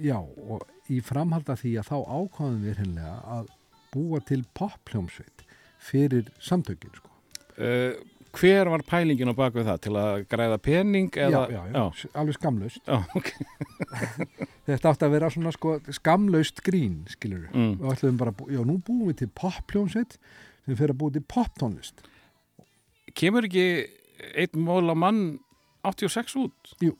já 0.01 0.19
og 0.19 0.63
í 0.91 1.01
framhalda 1.05 1.57
því 1.59 1.75
að 1.81 1.91
þá 1.91 1.97
ákváðum 2.07 2.63
við 2.67 2.81
hinnlega 2.83 3.17
að 3.37 3.51
búa 3.93 4.23
til 4.25 4.41
poppljómsveit 4.57 5.45
fyrir 5.83 6.31
samtökin 6.41 6.95
sko. 6.97 7.13
uh, 7.59 7.93
Hver 8.33 8.71
var 8.73 8.81
pælingin 8.89 9.29
á 9.29 9.37
bakvið 9.37 9.67
það? 9.69 9.81
Til 9.85 9.91
að 10.01 10.23
græða 10.33 10.57
pening? 10.65 11.11
Eða? 11.21 11.43
já, 11.53 11.59
já, 11.69 11.75
já, 11.77 12.13
alveg 12.17 12.39
skamlaust 12.39 12.89
já 12.89 12.97
ok 13.19 13.29
þetta 14.71 14.93
átti 14.95 15.07
að 15.09 15.13
vera 15.19 15.31
svona 15.35 15.53
sko 15.53 15.75
skamlaust 15.93 16.63
grín, 16.65 17.03
skilur 17.13 17.45
við 17.45 17.59
mm. 17.59 17.75
og 17.83 17.93
ætlum 17.93 18.23
bara, 18.23 18.33
já 18.49 18.63
nú 18.65 18.79
búum 18.81 19.11
við 19.11 19.21
til 19.25 19.31
poppljómsveit 19.37 20.17
sem 20.65 20.79
fyrir 20.79 20.95
að 20.95 21.01
búa 21.03 21.13
til 21.13 21.25
poptónlist 21.29 22.07
Kemur 23.13 23.45
ekki 23.45 23.67
einn 24.33 24.65
mól 24.65 24.89
á 24.89 24.97
mann 24.97 25.23
86 25.85 26.37
út? 26.39 26.75
Jú. 26.81 26.95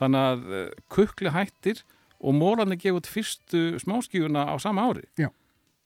Þannig 0.00 0.28
að 0.32 0.46
uh, 0.48 0.62
kukli 0.90 1.32
hættir 1.32 1.82
og 2.22 2.36
mólarnir 2.38 2.78
gefa 2.80 3.00
út 3.00 3.10
fyrstu 3.10 3.62
smáskífuna 3.82 4.46
á 4.48 4.54
sama 4.62 4.86
ári. 4.88 5.04
Já. 5.18 5.28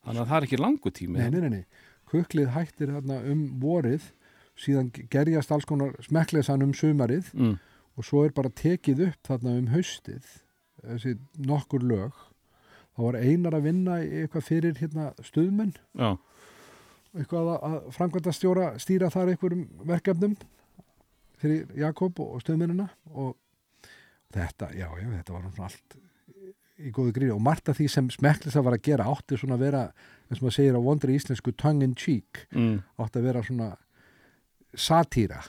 Þannig 0.06 0.22
að 0.22 0.28
það 0.30 0.36
er 0.38 0.46
ekki 0.46 0.60
langu 0.60 0.92
tími 0.94 1.18
nei, 1.18 1.30
nei, 1.32 1.40
nei, 1.40 1.50
nei, 1.50 1.86
kuklið 2.10 2.52
hættir 2.54 2.92
þarna 2.94 3.22
um 3.32 3.46
vorið. 3.62 4.12
Síðan 4.56 4.92
gerjast 5.12 5.50
alls 5.52 5.66
konar 5.68 5.96
smekklesan 6.04 6.64
um 6.64 6.74
sumarið. 6.76 7.32
Mm. 7.34 7.56
og 7.96 8.04
svo 8.04 8.26
er 8.26 8.34
bara 8.36 8.52
tekið 8.52 9.06
upp 9.08 9.28
þarna 9.28 9.54
um 9.56 9.68
haustið 9.72 10.26
þessi 10.84 11.16
nokkur 11.48 11.84
lög. 11.84 12.16
Þá 12.96 13.02
var 13.04 13.18
einar 13.20 13.56
að 13.56 13.68
vinna 13.68 13.98
eitthvað 14.00 14.46
fyrir 14.46 14.78
hérna 14.80 15.10
stuðmenn. 15.24 15.74
Já, 15.96 16.16
eitthvað 17.16 17.50
að, 17.52 17.64
að 17.68 17.88
framkvæmda 17.96 18.34
stjóra 18.36 18.68
stýra 18.80 19.10
þar 19.12 19.32
einhverjum 19.32 19.66
verkefnum 19.88 20.36
fyrir 21.40 21.72
Jakob 21.76 22.20
og 22.24 22.40
stuðmennina. 22.44 22.88
Og 23.12 23.34
þetta, 24.36 24.70
já, 24.76 24.88
já, 25.00 25.08
þetta 25.18 25.36
var 25.36 25.66
allt 25.68 25.98
í 26.76 26.92
góðu 26.94 27.14
gríð 27.16 27.34
og 27.36 27.42
margt 27.44 27.70
af 27.70 27.78
því 27.78 27.86
sem 27.92 28.08
smekklisa 28.12 28.62
var 28.64 28.76
að 28.76 28.84
gera 28.88 29.08
átti 29.08 29.38
svona 29.40 29.56
að 29.56 29.64
vera, 29.64 29.82
eins 30.28 30.40
og 30.40 30.46
maður 30.46 30.56
segir 30.58 30.76
á 30.76 30.86
vondri 30.86 31.16
íslensku 31.16 31.54
tongue 31.56 31.86
in 31.88 31.94
cheek, 31.96 32.44
mm. 32.52 32.76
átti 33.00 33.20
að 33.20 33.28
vera 33.30 33.44
svona 33.46 33.70
satýra. 34.76 35.40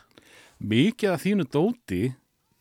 Mikið 0.63 1.13
af 1.13 1.25
þínu 1.25 1.47
dóti 1.53 2.01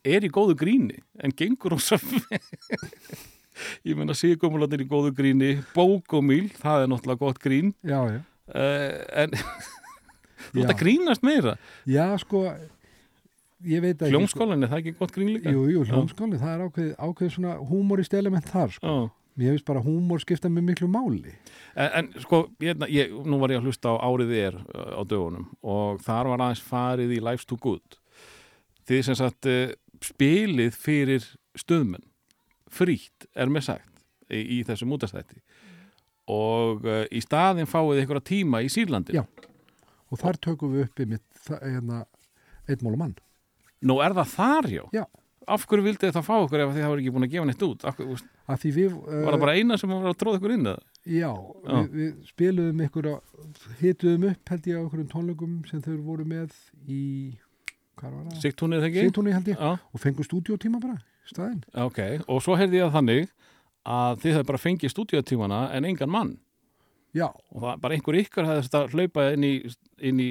er 0.07 0.27
í 0.27 0.31
góðu 0.33 0.57
gríni 0.59 1.01
en 1.23 1.35
gengur 1.35 1.77
ósa 1.79 1.99
ég 3.87 3.97
menna 3.97 4.15
sigumulatir 4.17 4.85
í 4.85 4.89
góðu 4.91 5.15
gríni 5.17 5.55
bókomíl, 5.75 6.51
það 6.59 6.85
er 6.85 6.93
náttúrulega 6.93 7.23
gott 7.23 7.41
grín. 7.43 7.73
Já, 7.87 8.01
já, 8.11 8.21
uh, 8.53 9.01
en 9.23 9.37
þú 10.53 10.63
Já. 10.63 10.69
að 10.71 10.79
grínast 10.83 11.25
meira. 11.27 11.57
Já, 11.89 12.07
sko 12.23 12.47
ég 13.65 13.81
veit 13.85 14.01
ekki 14.01 14.13
hljómskólan 14.13 14.65
er 14.65 14.73
það 14.73 14.83
ekki 14.83 14.97
gott 14.99 15.15
grín 15.15 15.31
líka? 15.35 15.53
Jú, 15.55 15.67
jú, 15.73 15.85
hljómskáli, 15.89 16.41
það 16.41 16.53
er 16.55 16.65
ákveð, 16.67 16.91
ákveð 16.99 17.31
svona 17.37 17.55
húmorist 17.71 18.17
element 18.17 18.51
þar, 18.51 18.75
sko. 18.77 18.97
Já. 18.97 19.15
Mér 19.37 19.53
finnst 19.53 19.67
bara 19.69 19.83
húmor 19.85 20.23
skipta 20.23 20.49
með 20.49 20.65
miklu 20.71 20.87
máli. 20.89 21.35
En, 21.77 21.91
en 21.99 22.07
sko, 22.25 22.47
ég, 22.65 22.81
ég, 22.89 23.11
nú 23.29 23.37
var 23.43 23.53
ég 23.53 23.61
að 23.61 23.69
hlusta 23.69 23.93
á 23.93 24.01
Árið 24.01 24.33
er 24.33 24.55
uh, 24.57 24.97
á 24.97 25.03
dögunum 25.05 25.51
og 25.61 26.01
þar 26.05 26.31
var 26.33 26.45
aðeins 26.47 26.63
farið 26.65 27.13
í 27.19 27.21
Life's 27.21 27.45
Too 27.45 27.61
Good 27.61 27.99
því 28.89 29.03
sem 29.05 29.19
sagt 29.19 29.49
uh, 29.51 29.75
spilið 30.01 30.73
fyrir 30.81 31.29
stöðmenn 31.59 32.07
frítt 32.73 33.29
er 33.37 33.53
með 33.53 33.69
sagt 33.69 33.93
í, 34.33 34.41
í 34.57 34.63
þessum 34.65 34.97
útastætti 34.97 35.43
og 36.33 36.89
uh, 36.89 37.05
í 37.13 37.21
staðin 37.21 37.69
fáið 37.69 38.01
einhverja 38.01 38.25
tíma 38.33 38.65
í 38.65 38.73
Sýrlandi 38.73 39.21
Já. 39.21 39.27
Og 40.09 40.21
þar 40.23 40.41
tökum 40.41 40.73
við 40.73 40.87
upp 40.87 41.01
í 41.03 41.11
mitt, 41.13 41.29
Nú 43.83 43.99
er 44.03 44.15
það 44.17 44.31
þar, 44.37 44.69
já? 44.73 44.85
Já. 44.97 45.05
Af 45.47 45.63
hverju 45.71 45.85
vildi 45.87 46.09
þið 46.09 46.15
þá 46.17 46.23
fá 46.27 46.35
okkur 46.43 46.63
ef 46.65 46.71
þið 46.75 46.83
hafa 46.87 46.97
ekki 46.99 47.11
búin 47.15 47.27
að 47.27 47.35
gefa 47.37 47.47
neitt 47.47 47.61
út? 47.63 47.85
Hverju- 47.87 48.71
við... 48.75 48.95
Uh, 48.97 49.21
var 49.27 49.37
það 49.37 49.43
bara 49.45 49.55
eina 49.61 49.77
sem 49.79 49.93
var 49.93 50.09
að 50.11 50.17
tróða 50.19 50.41
ykkur 50.41 50.55
inn? 50.57 50.71
Já, 51.07 51.29
Já. 51.31 51.77
Við, 51.77 51.91
við 52.01 52.15
spiluðum 52.33 52.81
ykkur, 52.89 53.09
hituðum 53.79 54.25
upp 54.33 54.51
held 54.51 54.67
ég 54.67 54.81
á 54.81 54.83
ykkurum 54.89 55.11
tónleikum 55.13 55.53
sem 55.71 55.83
þau 55.85 55.93
voru 56.09 56.27
með 56.27 56.57
í, 56.91 57.03
hvað 58.01 58.17
var 58.17 58.25
það? 58.33 58.41
Sigtúnið 58.43 58.83
þegar 58.83 58.91
ekki? 58.91 59.05
Sigtúni 59.07 59.37
held 59.37 59.53
ég. 59.53 59.61
Já, 59.63 59.71
Og 59.95 60.03
fengu 60.03 60.27
stúdíótíma 60.27 60.81
bara, 60.83 60.99
staðinn. 61.31 61.63
ok. 61.85 62.01
Og 62.27 62.43
svo 62.43 62.59
heyrði 62.59 62.81
ég 62.83 62.89
að 62.89 62.97
þannig 62.99 63.31
að 63.87 64.19
þið 64.25 64.35
hefði 64.41 64.49
bara 64.51 64.63
fengið 64.67 64.95
stúdíotímana 64.97 65.61
en 65.79 65.87
engan 65.93 66.11
mann. 66.11 66.35
Já, 67.17 67.31
og 67.33 67.63
það 67.63 67.79
bara 67.81 67.97
einhver 67.97 68.19
ykkar 68.21 68.49
hefði 68.51 68.65
þetta 68.67 68.81
hlaupa 68.93 69.23
inn 69.33 69.45
í, 69.47 69.53
inn 70.05 70.19
í 70.21 70.31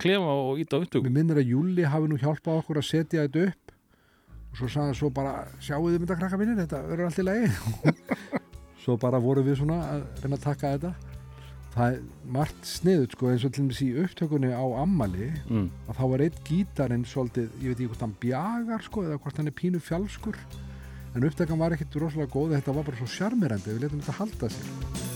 klefa 0.00 0.36
og 0.46 0.62
íta 0.62 0.78
á 0.80 0.82
upptöku 0.82 1.04
mér 1.04 1.16
minnir 1.18 1.40
að 1.42 1.50
Júli 1.52 1.84
hafi 1.84 2.08
nú 2.08 2.16
hjálpað 2.20 2.62
okkur 2.62 2.80
að 2.80 2.88
setja 2.88 3.26
þetta 3.26 3.50
upp. 3.50 3.74
Og 4.52 4.60
svo 4.62 4.70
hann 4.78 4.96
svo 4.96 5.10
bara 5.12 5.46
sjáu 5.60 5.82
þið 5.90 5.98
mynda 6.00 6.16
krakka 6.20 6.38
mínir, 6.40 6.56
þetta 6.62 6.80
verður 6.88 7.08
allt 7.08 7.20
í 7.20 7.26
lagi. 7.26 7.50
Svo 8.82 8.96
bara 8.98 9.20
vorum 9.22 9.46
við 9.46 9.60
svona 9.60 9.76
að 9.92 10.00
reyna 10.24 10.36
að 10.40 10.42
taka 10.42 10.72
þetta. 10.72 10.88
Það 11.72 11.92
er 11.92 12.00
margt 12.34 12.66
sniðut 12.66 13.14
sko 13.14 13.28
eins 13.30 13.44
og 13.46 13.52
til 13.54 13.62
dæmis 13.62 13.82
í 13.84 13.92
upptökunni 14.02 14.50
á 14.50 14.64
ammali 14.82 15.28
mm. 15.46 15.68
að 15.86 16.00
þá 16.00 16.02
var 16.10 16.24
eitt 16.26 16.42
gítarinn 16.48 17.06
svolítið, 17.08 17.54
ég 17.62 17.70
veit 17.70 17.78
ekki 17.78 17.88
hvort 17.92 18.04
hann 18.04 18.18
bjagar 18.26 18.84
sko 18.88 19.06
eða 19.06 19.22
hvort 19.22 19.40
hann 19.40 19.48
er 19.48 19.56
pínu 19.62 19.80
fjálskur 19.80 20.36
en 21.14 21.30
upptökan 21.30 21.62
var 21.62 21.78
ekkit 21.78 21.96
rosalega 22.02 22.34
góð 22.34 22.58
þetta 22.58 22.76
var 22.76 22.90
bara 22.90 23.00
svo 23.00 23.08
sjarmirandi, 23.14 23.72
við 23.72 23.86
letum 23.86 24.04
þetta 24.04 24.18
halda 24.20 24.52
sér 24.52 25.11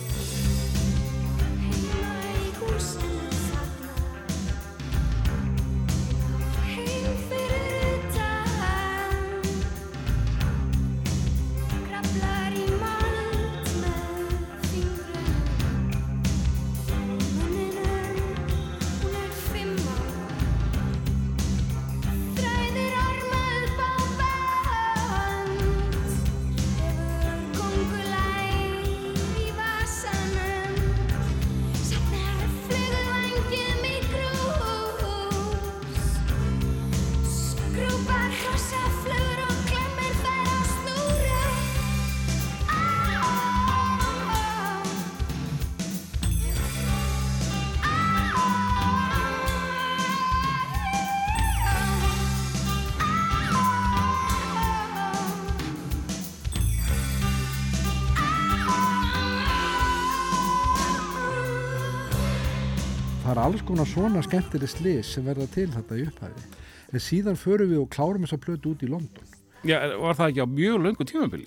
alls 63.47 63.63
konar 63.67 63.87
svona 63.89 64.23
skemmtileg 64.27 64.71
slis 64.73 65.13
sem 65.17 65.25
verða 65.27 65.47
til 65.55 65.69
þetta 65.75 65.99
í 66.01 66.07
upphæði 66.09 66.47
en 66.93 67.03
síðan 67.03 67.39
förum 67.41 67.71
við 67.73 67.83
og 67.85 67.91
klárum 67.95 68.25
þessa 68.27 68.41
plötu 68.43 68.73
út 68.75 68.83
í 68.87 68.91
London 68.91 69.33
Já, 69.67 69.79
var 69.99 70.15
það 70.19 70.29
ekki 70.33 70.45
á 70.45 70.49
mjög 70.57 70.83
löngu 70.85 71.07
tímabili? 71.11 71.47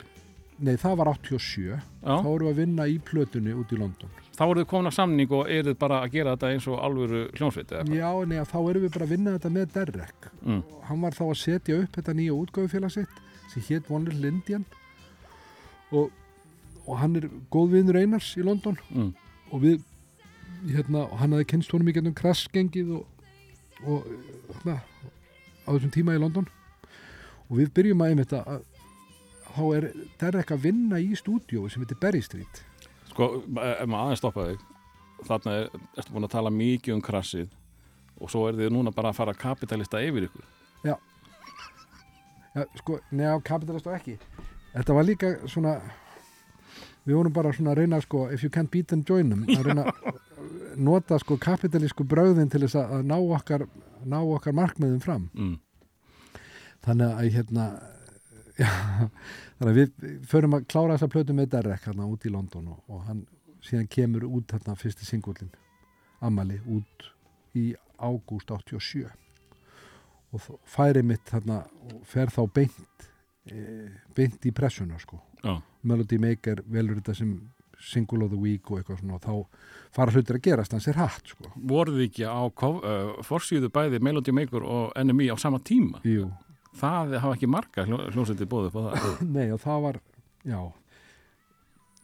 nei 0.59 0.75
það 0.75 0.95
var 0.99 1.07
87 1.13 1.59
Já, 1.69 1.79
þá 2.03 2.27
erum 2.27 2.47
við 2.47 2.49
að 2.51 2.57
vinna 2.59 2.87
í 2.91 2.97
plötunni 3.09 3.53
út 3.55 3.71
í 3.71 3.77
London 3.79 4.09
þá 4.35 4.41
voruð 4.47 4.63
þið 4.65 4.69
komin 4.71 4.89
að 4.89 4.95
samning 4.97 5.31
og 5.35 5.49
eruð 5.51 5.77
bara 5.79 6.01
að 6.03 6.11
gera 6.15 6.33
þetta 6.35 6.49
eins 6.53 6.67
og 6.71 6.81
alvöru 6.83 7.21
hvað? 7.39 7.93
já 7.95 8.09
nei 8.27 8.39
þá 8.43 8.57
erum 8.69 8.83
við 8.85 8.91
bara 8.95 9.05
að 9.07 9.13
vinna 9.15 9.37
þetta 9.37 9.53
með 9.55 9.73
Derek 9.77 10.29
Mm. 10.39 10.61
hann 10.87 11.01
var 11.03 11.11
þá 11.11 11.23
að 11.29 11.37
setja 11.41 11.75
upp 11.83 11.95
þetta 11.97 12.13
nýja 12.15 12.35
útgáfufélag 12.35 12.91
sitt 12.93 13.17
sem 13.51 13.63
hétt 13.67 13.89
One 13.91 14.05
Little 14.07 14.27
Indian 14.31 14.63
og, 15.91 16.11
og 16.87 16.97
hann 17.01 17.15
er 17.19 17.27
góð 17.51 17.73
vinnur 17.75 17.99
Einars 17.99 18.29
í 18.39 18.43
London 18.45 18.77
Mm. 18.89 19.13
og 19.51 19.61
við 19.63 19.81
hérna, 20.67 21.05
hann 21.19 21.35
hafði 21.35 21.47
kynst 21.53 21.73
honum 21.73 21.91
í 21.91 21.95
gennum 21.95 22.15
krassgengið 22.17 22.95
og, 22.99 23.27
og 23.85 24.09
hérna, 24.57 24.79
á 25.65 25.69
þessum 25.71 25.93
tíma 25.93 26.17
í 26.17 26.21
London. 26.21 26.49
Og 27.49 27.61
við 27.61 27.71
byrjum 27.77 28.03
að 28.03 28.13
einmitt 28.13 28.35
að 28.37 28.65
þá 29.49 29.63
er 29.77 29.87
Derek 30.21 30.51
að 30.53 30.65
vinna 30.67 30.99
í 31.01 31.15
stúdíói 31.17 31.69
sem 31.71 31.83
heitir 31.83 31.99
Berry 32.01 32.21
Street. 32.25 32.61
Sko, 33.09 33.31
ef 33.41 33.87
maður 33.89 34.03
aðeins 34.03 34.21
stoppa 34.21 34.49
þig. 34.51 34.67
Þarna 35.27 35.55
er, 35.59 35.71
ertu 35.99 36.15
búin 36.15 36.27
að 36.27 36.35
tala 36.35 36.51
mikið 36.53 36.95
um 36.95 37.01
krassið 37.03 37.49
og 38.19 38.31
svo 38.31 38.45
er 38.47 38.59
þið 38.59 38.73
núna 38.75 38.93
bara 38.95 39.11
að 39.11 39.19
fara 39.19 39.35
kapitalista 39.35 40.01
yfir 40.03 40.27
ykkur. 40.27 40.45
Já, 40.83 40.95
sko, 42.79 42.99
neða 43.15 43.39
kapitalist 43.47 43.87
og 43.87 43.95
ekki. 43.97 44.15
Þetta 44.73 44.95
var 44.95 45.07
líka 45.07 45.33
svona 45.49 45.75
við 47.09 47.17
vorum 47.17 47.35
bara 47.35 47.53
svona 47.55 47.73
að 47.73 47.81
reyna 47.83 48.01
sko 48.05 48.27
if 48.33 48.45
you 48.45 48.53
can't 48.53 48.71
beat 48.71 48.87
them 48.91 49.03
join 49.07 49.31
them. 49.33 49.45
Að 49.49 49.71
reyna 49.71 49.89
að 49.89 50.19
nota 50.89 51.17
sko 51.19 51.39
kapitalísku 51.41 52.05
bröðin 52.07 52.51
til 52.51 52.61
þess 52.65 52.77
að 52.79 53.07
ná 53.09 53.17
okkar 53.17 53.65
ná 54.05 54.19
okkar 54.21 54.55
markmiðum 54.55 55.01
fram. 55.03 55.29
Mm. 55.33 55.57
þannig 56.85 57.09
að 57.11 57.31
hérna 57.35 57.65
já, 58.61 58.69
þannig 59.59 59.71
að 59.71 59.77
við 59.79 60.23
förum 60.31 60.55
að 60.55 60.67
klára 60.71 60.95
þessa 60.95 61.11
plötu 61.11 61.35
með 61.35 61.51
Derek 61.55 61.87
hérna 61.87 62.07
út 62.07 62.25
í 62.25 62.31
London 62.31 62.69
og, 62.73 62.83
og 62.87 63.01
hann 63.07 63.25
síðan 63.65 63.89
kemur 63.91 64.27
út 64.29 64.53
hérna 64.55 64.77
fyrsti 64.79 65.07
singullin 65.07 65.51
Amali 66.23 66.59
út 66.67 67.09
í 67.59 67.71
ágúst 67.99 68.51
87 68.51 69.07
og 70.35 70.45
færi 70.67 71.03
mitt 71.03 71.31
hérna 71.33 71.63
og 71.89 72.03
fer 72.07 72.31
þá 72.31 72.41
beint 72.53 73.07
e, 73.49 73.89
beint 74.15 74.45
í 74.45 74.53
pressuna 74.55 74.99
sko 75.01 75.19
Já. 75.43 75.61
Melody 75.83 76.17
Maker 76.19 76.61
velur 76.67 76.99
þetta 76.99 77.15
sem 77.15 77.33
single 77.79 78.25
of 78.25 78.31
the 78.33 78.39
week 78.39 78.67
og 78.71 78.81
eitthvað 78.81 78.99
svona 78.99 79.15
og 79.15 79.23
þá 79.23 79.65
fara 79.95 80.11
hlutir 80.11 80.35
að 80.35 80.41
gerast 80.49 80.73
hans 80.75 80.87
er 80.91 80.97
hatt 80.99 81.29
sko 81.31 81.47
voruð 81.55 81.95
þið 82.01 82.07
ekki 82.09 82.25
á 82.27 82.43
uh, 82.43 83.21
forsýðu 83.23 83.69
bæði 83.71 84.01
Melody 84.03 84.33
Maker 84.35 84.65
og 84.67 84.91
NME 84.99 85.29
á 85.31 85.37
sama 85.39 85.61
tíma 85.63 86.01
Jú. 86.03 86.25
það 86.75 87.15
hafa 87.23 87.37
ekki 87.37 87.47
marga 87.49 87.85
hljó, 87.87 88.01
hljómsveitir 88.11 88.49
bóðið 88.51 88.75
på 88.75 88.83
það 88.89 89.23
Nei 89.37 89.47
og 89.55 89.61
það 89.63 89.79
var 89.87 90.01
já 90.43 90.59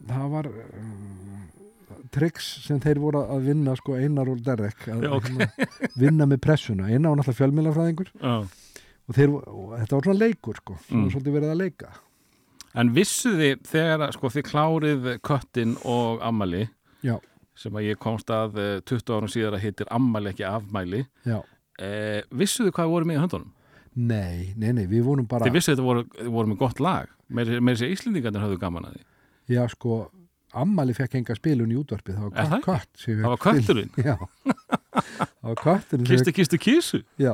það 0.06 0.32
var 0.38 0.50
uh, 0.52 1.44
triks 2.16 2.48
sem 2.66 2.80
þeir 2.84 3.00
voru 3.04 3.22
að 3.36 3.46
vinna 3.50 3.76
sko 3.80 3.98
Einar 4.00 4.32
og 4.32 4.42
Derek 4.46 4.88
að 4.92 5.04
Já, 5.06 5.12
ok. 5.18 5.28
hérna, 5.28 5.68
vinna 6.00 6.28
með 6.30 6.42
pressuna 6.48 6.88
Einar 6.90 7.12
var 7.14 7.20
náttúrulega 7.22 7.40
fjölmjölafræðingur 7.42 8.10
Já. 8.16 8.36
og, 9.06 9.14
þeir, 9.20 9.36
og 9.36 9.76
þetta 9.82 10.00
var 10.00 10.08
svona 10.10 10.24
leikur 10.24 10.60
sko 10.64 10.80
Mm. 10.86 11.00
mm. 11.04 11.08
svolítið 11.14 11.36
verið 11.40 11.52
að 11.54 11.62
leika 11.66 11.94
En 12.76 12.92
vissuð 12.96 13.40
þið 13.40 13.66
þegar 13.70 14.06
að, 14.06 14.16
sko, 14.18 14.32
þið 14.36 14.48
klárið 14.50 15.10
köttin 15.26 15.76
og 15.88 16.24
ammali 16.26 16.66
Já. 17.06 17.16
sem 17.56 17.76
að 17.78 17.88
ég 17.90 18.00
komst 18.02 18.32
að 18.34 18.58
eh, 18.60 18.74
20 18.84 19.14
árum 19.16 19.32
síðar 19.32 19.58
að 19.58 19.66
heitir 19.68 19.92
ammali 19.96 20.34
ekki 20.34 20.48
afmæli. 20.50 21.06
Já, 21.28 21.38
eh, 21.80 22.22
vissuð 22.36 22.70
þið 22.70 22.76
hvað 22.80 22.92
voru 22.96 23.10
með 23.12 23.20
í 23.20 23.24
höndunum? 23.24 23.52
nei, 23.96 24.52
nei, 24.60 24.74
nei, 24.76 24.86
við 24.92 25.06
vorum 25.08 25.28
bara 25.28 25.48
Þið 25.48 25.56
vissuð 25.56 25.78
þetta 25.78 25.86
voru, 25.86 26.02
voru 26.36 26.52
með 26.52 26.58
gott 26.60 26.82
lag. 26.84 27.12
Með, 27.32 27.54
með 27.64 27.78
þessi 27.78 27.96
Íslendingarnir 27.96 28.44
höfðu 28.44 28.58
gaman 28.60 28.90
að 28.90 28.98
því. 28.98 29.06
Já 29.56 29.62
sko 29.72 30.00
Ammali 30.56 30.96
fekk 30.96 31.18
enga 31.20 31.36
spilun 31.36 31.72
í 31.74 31.78
útvarpið. 31.80 32.20
Það 32.20 32.28
var 32.28 32.62
kött, 32.64 32.92
kött 32.96 33.06
Það 33.08 33.32
var 33.32 33.42
kötturinn? 33.44 33.90
já, 34.08 34.16
það 34.96 35.50
var 35.50 35.64
kötturinn 35.64 36.08
Kistu, 36.08 36.36
kistu, 36.36 36.60
kísu 36.62 37.02
já, 37.20 37.34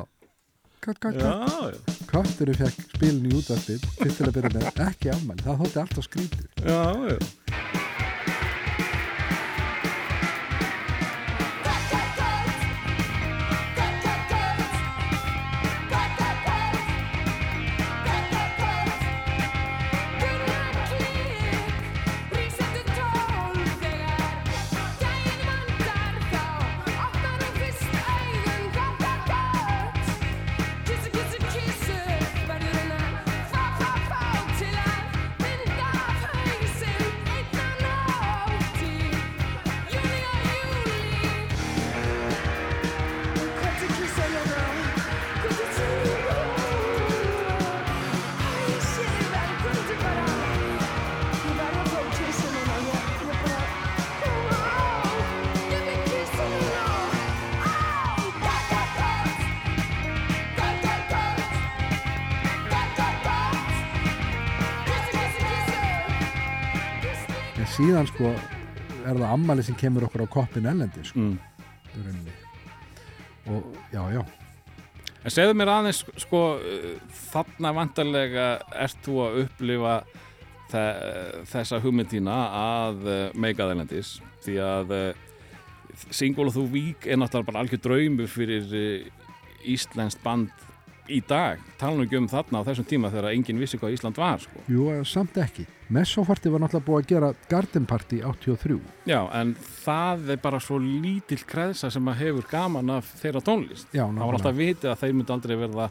kött, 0.81 0.97
kött, 1.01 1.19
kött. 1.19 1.21
Já, 1.21 2.00
kötturinn 2.11 2.59
fekk 2.61 2.89
spilun 2.95 3.29
í 3.29 3.37
útvarpið 3.39 3.87
fyrst 3.99 4.19
til 4.21 4.27
að 4.27 4.35
byrja 4.39 4.55
með, 4.57 4.67
ekki 4.87 5.13
Ammali 5.15 5.47
það 5.47 5.63
þótti 5.63 5.81
alltaf 5.85 6.09
skrítið 6.09 6.67
já, 6.67 6.83
já 7.11 7.90
síðan 67.91 68.07
sko 68.07 68.29
er 68.31 69.17
það 69.17 69.27
Ammali 69.27 69.63
sem 69.67 69.75
kemur 69.75 70.05
okkur 70.07 70.23
á 70.23 70.27
koppin 70.31 70.67
ellendi 70.69 71.01
sko, 71.03 71.19
mm. 71.19 72.29
og 73.51 73.73
já, 73.91 74.03
já 74.15 74.21
En 75.21 75.29
segðu 75.29 75.53
mér 75.53 75.69
aðeins, 75.69 75.99
sko, 76.17 76.39
þarna 77.29 77.69
vantarlega 77.77 78.45
ert 78.73 79.03
þú 79.05 79.19
að 79.21 79.35
upplifa 79.43 79.91
þe 80.71 80.85
þessa 81.51 81.77
hugmyndína 81.83 82.37
að 82.57 83.03
uh, 83.05 83.19
meika 83.37 83.67
þælendis 83.69 84.15
því 84.41 84.55
að 84.65 84.95
uh, 84.97 85.03
Single 86.09 86.47
of 86.49 86.57
the 86.57 86.63
Week 86.73 87.05
er 87.05 87.19
náttúrulega 87.21 87.51
bara 87.51 87.61
algjör 87.61 87.83
draumur 87.85 88.31
fyrir 88.31 88.73
uh, 88.73 89.29
Íslenskt 89.69 90.23
band 90.25 90.49
í 91.11 91.19
dag. 91.27 91.61
Tala 91.77 91.99
nú 91.99 92.07
ekki 92.07 92.17
um 92.17 92.31
þarna 92.31 92.63
á 92.63 92.67
þessum 92.71 92.89
tíma 92.89 93.13
þegar 93.13 93.35
enginn 93.35 93.61
vissi 93.61 93.77
hvað 93.77 93.99
Ísland 93.99 94.17
var, 94.17 94.41
sko. 94.41 94.65
Jú, 94.71 94.89
eh, 94.95 95.03
samt 95.05 95.37
ekki. 95.37 95.67
Messofarti 95.91 96.51
var 96.51 96.61
náttúrulega 96.63 96.87
búið 96.87 97.01
að 97.01 97.09
gera 97.09 97.29
Garden 97.51 97.85
Party 97.89 98.21
83. 98.23 98.77
Já, 99.09 99.19
en 99.35 99.49
það 99.83 100.29
er 100.35 100.39
bara 100.43 100.59
svo 100.63 100.77
lítill 100.79 101.41
kreðsa 101.47 101.89
sem 101.91 102.07
að 102.07 102.21
hefur 102.21 102.47
gaman 102.51 102.93
af 102.95 103.09
þeirra 103.19 103.41
tónlist. 103.43 103.89
Já, 103.91 104.05
Það 104.05 104.21
var 104.23 104.37
alltaf 104.37 104.55
vitið 104.55 104.91
að 104.93 105.01
þeir 105.03 105.17
myndi 105.17 105.35
aldrei 105.35 105.55
verða 105.59 105.89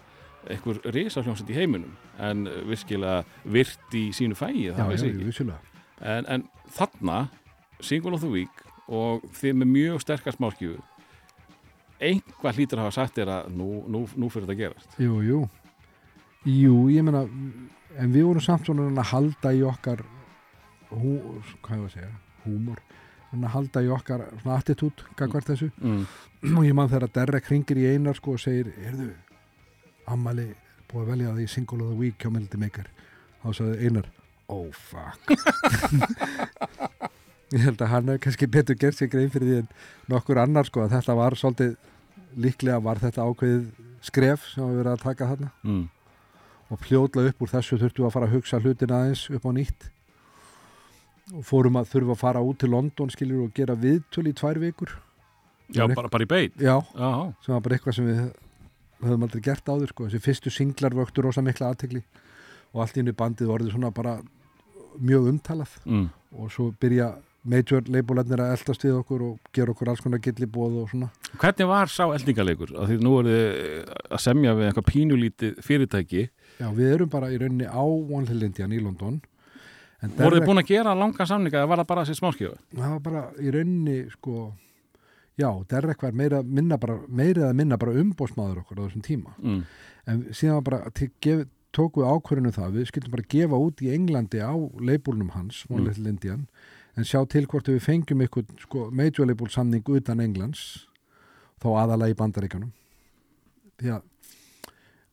einhver 0.49 0.81
risafljónsett 0.97 1.51
í 1.53 1.59
heiminum 1.59 1.93
en 2.17 2.47
virkilega 2.71 3.27
virt 3.45 3.97
í 3.99 4.07
sínu 4.17 4.39
fæi, 4.39 4.71
Já, 4.71 4.73
já, 4.73 4.87
vissulega. 4.89 5.61
En, 6.01 6.25
en 6.33 6.47
þarna, 6.73 7.27
Single 7.85 8.17
of 8.17 8.25
the 8.25 8.33
Week 8.33 8.65
og 8.89 9.27
þið 9.37 9.61
með 9.61 9.73
mjög 9.75 10.01
sterkar 10.07 10.33
smáskjöfu, 10.39 10.81
einhvað 12.01 12.57
hlýtur 12.57 12.81
að 12.81 12.87
hafa 12.89 12.97
sagt 13.03 13.19
þér 13.21 13.33
að 13.37 13.51
nú, 13.53 13.69
nú, 13.85 14.07
nú 14.17 14.31
fyrir 14.33 14.49
þetta 14.49 14.57
að 14.57 14.63
gerast. 14.65 14.97
Jú, 14.97 15.21
jú. 15.27 15.41
Jú, 16.49 16.87
ég 16.89 17.05
meina, 17.05 17.27
en 18.01 18.13
við 18.15 18.25
vorum 18.31 18.41
samt 18.45 18.65
svona 18.69 18.87
að 19.03 19.11
halda 19.13 19.51
í 19.53 19.61
okkar, 19.67 20.01
hú, 20.91 21.19
hvað 21.61 21.77
ég 21.77 21.83
var 21.83 21.91
að 21.91 21.97
segja, 21.97 22.13
húmor, 22.47 22.81
að 23.35 23.45
halda 23.55 23.83
í 23.85 23.91
okkar 23.93 24.25
svona 24.41 24.57
attitút, 24.59 25.05
gagvart 25.21 25.51
þessu. 25.53 25.69
Mm. 25.85 26.07
og 26.57 26.65
ég 26.65 26.73
man 26.75 26.89
þegar 26.89 27.13
Derek 27.19 27.51
ringir 27.53 27.77
í 27.83 27.91
einar 27.93 28.17
sko 28.17 28.33
og 28.39 28.41
segir, 28.41 28.71
heyrðu 28.81 29.11
Amali 30.11 30.49
búið 30.91 31.03
að 31.05 31.11
velja 31.13 31.35
því 31.37 31.45
single 31.53 31.83
of 31.85 31.91
the 31.93 31.99
week 32.01 32.17
hjá 32.25 32.31
Melody 32.33 32.59
Maker 32.59 32.89
þá 33.45 33.49
sagði 33.61 33.77
einar, 33.87 34.09
oh 34.49 34.73
fuck 34.73 35.31
ég 37.55 37.61
held 37.67 37.85
að 37.85 37.93
hann 37.93 38.09
er 38.15 38.19
kannski 38.25 38.49
betur 38.51 38.79
gert 38.81 38.97
sér 38.99 39.13
grein 39.13 39.31
fyrir 39.31 39.51
því 39.53 39.59
en 39.61 39.69
nokkur 40.11 40.41
annar 40.43 40.67
sko 40.67 40.83
að 40.87 40.97
þetta 40.97 41.15
var 41.21 41.37
svolítið 41.39 41.77
líklega 42.41 42.81
var 42.89 42.99
þetta 43.05 43.29
ákveðið 43.29 43.69
skref 44.09 44.49
sem 44.55 44.65
var 44.65 44.81
verið 44.81 44.93
að 44.97 45.05
taka 45.05 45.29
þarna 45.35 45.53
Mm. 45.63 45.85
Og 46.71 46.81
fljóðla 46.85 47.27
upp 47.31 47.43
úr 47.43 47.53
þessu 47.53 47.79
þurftum 47.81 48.05
við 48.05 48.09
að 48.09 48.15
fara 48.17 48.29
að 48.29 48.35
hugsa 48.37 48.61
hlutin 48.63 48.95
aðeins 48.95 49.25
upp 49.35 49.47
á 49.47 49.51
nýtt 49.57 49.89
og 51.31 51.47
fórum 51.47 51.79
að 51.79 51.93
þurfa 51.93 52.17
að 52.17 52.23
fara 52.25 52.43
út 52.47 52.59
til 52.63 52.71
London 52.73 53.11
skiljur 53.13 53.47
og 53.47 53.55
gera 53.55 53.77
viðtöl 53.79 54.27
í 54.31 54.35
tvær 54.37 54.61
vikur 54.63 54.97
Já, 55.71 55.85
bara, 55.87 56.11
bara 56.11 56.27
í 56.27 56.31
beit. 56.31 56.57
já, 56.59 56.75
Já, 56.83 57.11
sem 57.45 57.55
var 57.55 57.63
bara 57.63 57.77
eitthvað 57.77 57.97
sem 58.01 58.09
við 58.09 58.23
höfum 59.01 59.23
aldrei 59.27 59.43
gert 59.45 59.71
áður 59.71 59.93
sko. 59.93 60.09
þessi 60.09 60.25
fyrstu 60.25 60.51
singlar 60.51 60.97
vöktu 60.99 61.23
rosa 61.23 61.43
mikla 61.47 61.71
aðtegli 61.71 62.03
og 62.75 62.83
allt 62.83 62.99
henni 62.99 63.15
bandið 63.15 63.53
orðið 63.55 63.77
svona 63.77 63.93
bara 63.95 64.19
mjög 64.99 65.29
umtalað 65.31 65.77
mm. 65.87 66.09
og 66.43 66.51
svo 66.51 66.71
byrja 66.83 67.13
major 67.51 67.87
leibularnir 67.89 68.43
að 68.43 68.53
eldast 68.57 68.85
við 68.85 68.99
okkur 68.99 69.23
og 69.25 69.53
gera 69.57 69.73
okkur 69.73 69.89
alls 69.93 70.03
konar 70.05 70.21
gillibóð 70.21 70.83
og 70.83 70.91
svona 70.93 71.09
Hvernig 71.41 71.71
var 71.71 71.89
sá 71.89 72.05
eldingaleikur? 72.11 72.75
Af 72.77 72.91
Því 72.91 72.99
nú 73.01 73.15
er 73.21 73.31
þið 73.31 73.95
að 74.11 74.23
semja 74.27 74.55
við 74.59 74.67
eitthvað 74.69 74.89
pínulítið 74.91 75.63
fyrirtæki. 75.65 76.25
Já, 76.61 76.67
við 76.77 76.95
erum 76.95 77.11
bara 77.13 77.31
í 77.33 77.39
rauninni 77.41 77.67
á 77.67 77.83
Indian 78.31 78.73
í 78.77 78.81
London 78.85 79.21
Voru 80.01 80.39
þið 80.39 80.47
búin 80.49 80.63
að 80.63 80.71
gera 80.71 80.95
langa 80.97 81.27
samninga 81.29 81.61
eða 81.61 81.69
var 81.69 81.81
það 81.83 81.89
bara 81.91 82.05
þessi 82.05 82.21
smáskjöfu? 82.21 82.59
það 82.73 82.91
var 82.95 83.01
bara 83.05 83.23
í 83.41 83.51
rauninni 83.53 83.97
sko 84.15 84.53
já, 85.41 85.51
Derek 85.69 86.03
var 86.03 86.13
meira, 86.17 86.43
minna 86.43 86.79
bara, 86.81 86.99
meira 87.09 87.49
eða 87.49 87.57
minna 87.57 87.77
bara 87.81 87.97
umbósmaður 88.01 88.63
okkur 88.63 88.81
á 88.81 88.85
þessum 88.87 89.05
tíma 89.05 89.35
Mm. 89.41 89.63
en 90.07 90.23
síðan 90.33 90.61
var 90.61 90.67
bara 90.71 90.91
til, 90.91 91.11
gef, 91.21 91.47
tóku 91.73 92.03
við 92.03 92.11
ákvörðinu 92.15 92.53
það 92.57 92.77
við 92.79 92.89
skildum 92.91 93.11
bara 93.15 93.29
gefa 93.29 93.61
út 93.61 93.83
í 93.85 93.93
Englandi 93.95 94.41
á 94.43 94.53
leibúlnum 94.81 95.31
hans, 95.37 95.65
One 95.71 95.91
Mm. 95.93 96.47
En 96.97 97.05
sjá 97.05 97.23
til 97.29 97.47
hvort 97.47 97.69
við 97.71 97.79
fengjum 97.81 98.21
eitthvað 98.25 98.49
sko, 98.61 98.91
major 98.91 99.25
label 99.27 99.47
samning 99.49 99.85
utan 99.87 100.21
Englands 100.21 100.87
þá 101.63 101.69
aðalega 101.85 102.11
í 102.11 102.17
bandaríkanum 102.19 102.73
því 103.79 103.93
að 103.95 104.03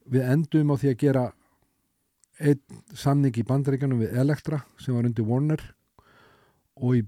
við 0.10 0.32
endum 0.32 0.72
á 0.74 0.76
því 0.76 0.90
að 0.90 0.98
gera 0.98 1.24
einn 2.40 2.82
samning 2.98 3.38
í 3.38 3.46
bandaríkjanum 3.48 4.04
við 4.04 4.18
Elektra 4.22 4.62
sem 4.82 4.96
var 4.96 5.08
undir 5.10 5.26
Warner 5.28 5.64
og 6.78 7.00
í, 7.00 7.04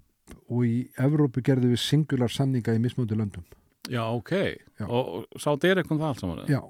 og 0.49 0.65
í 0.65 0.75
Evrópu 0.99 1.43
gerðu 1.45 1.73
við 1.73 1.83
singular 1.83 2.33
samninga 2.33 2.75
í 2.75 2.81
mismöndu 2.81 3.17
löndum. 3.17 3.45
Já, 3.89 4.03
ok. 4.09 4.33
Já. 4.79 4.85
Og, 4.87 5.25
sá 5.41 5.53
Derek 5.61 5.89
um 5.91 5.99
það 6.01 6.11
allt 6.11 6.23
saman? 6.23 6.43
Já, 6.49 6.61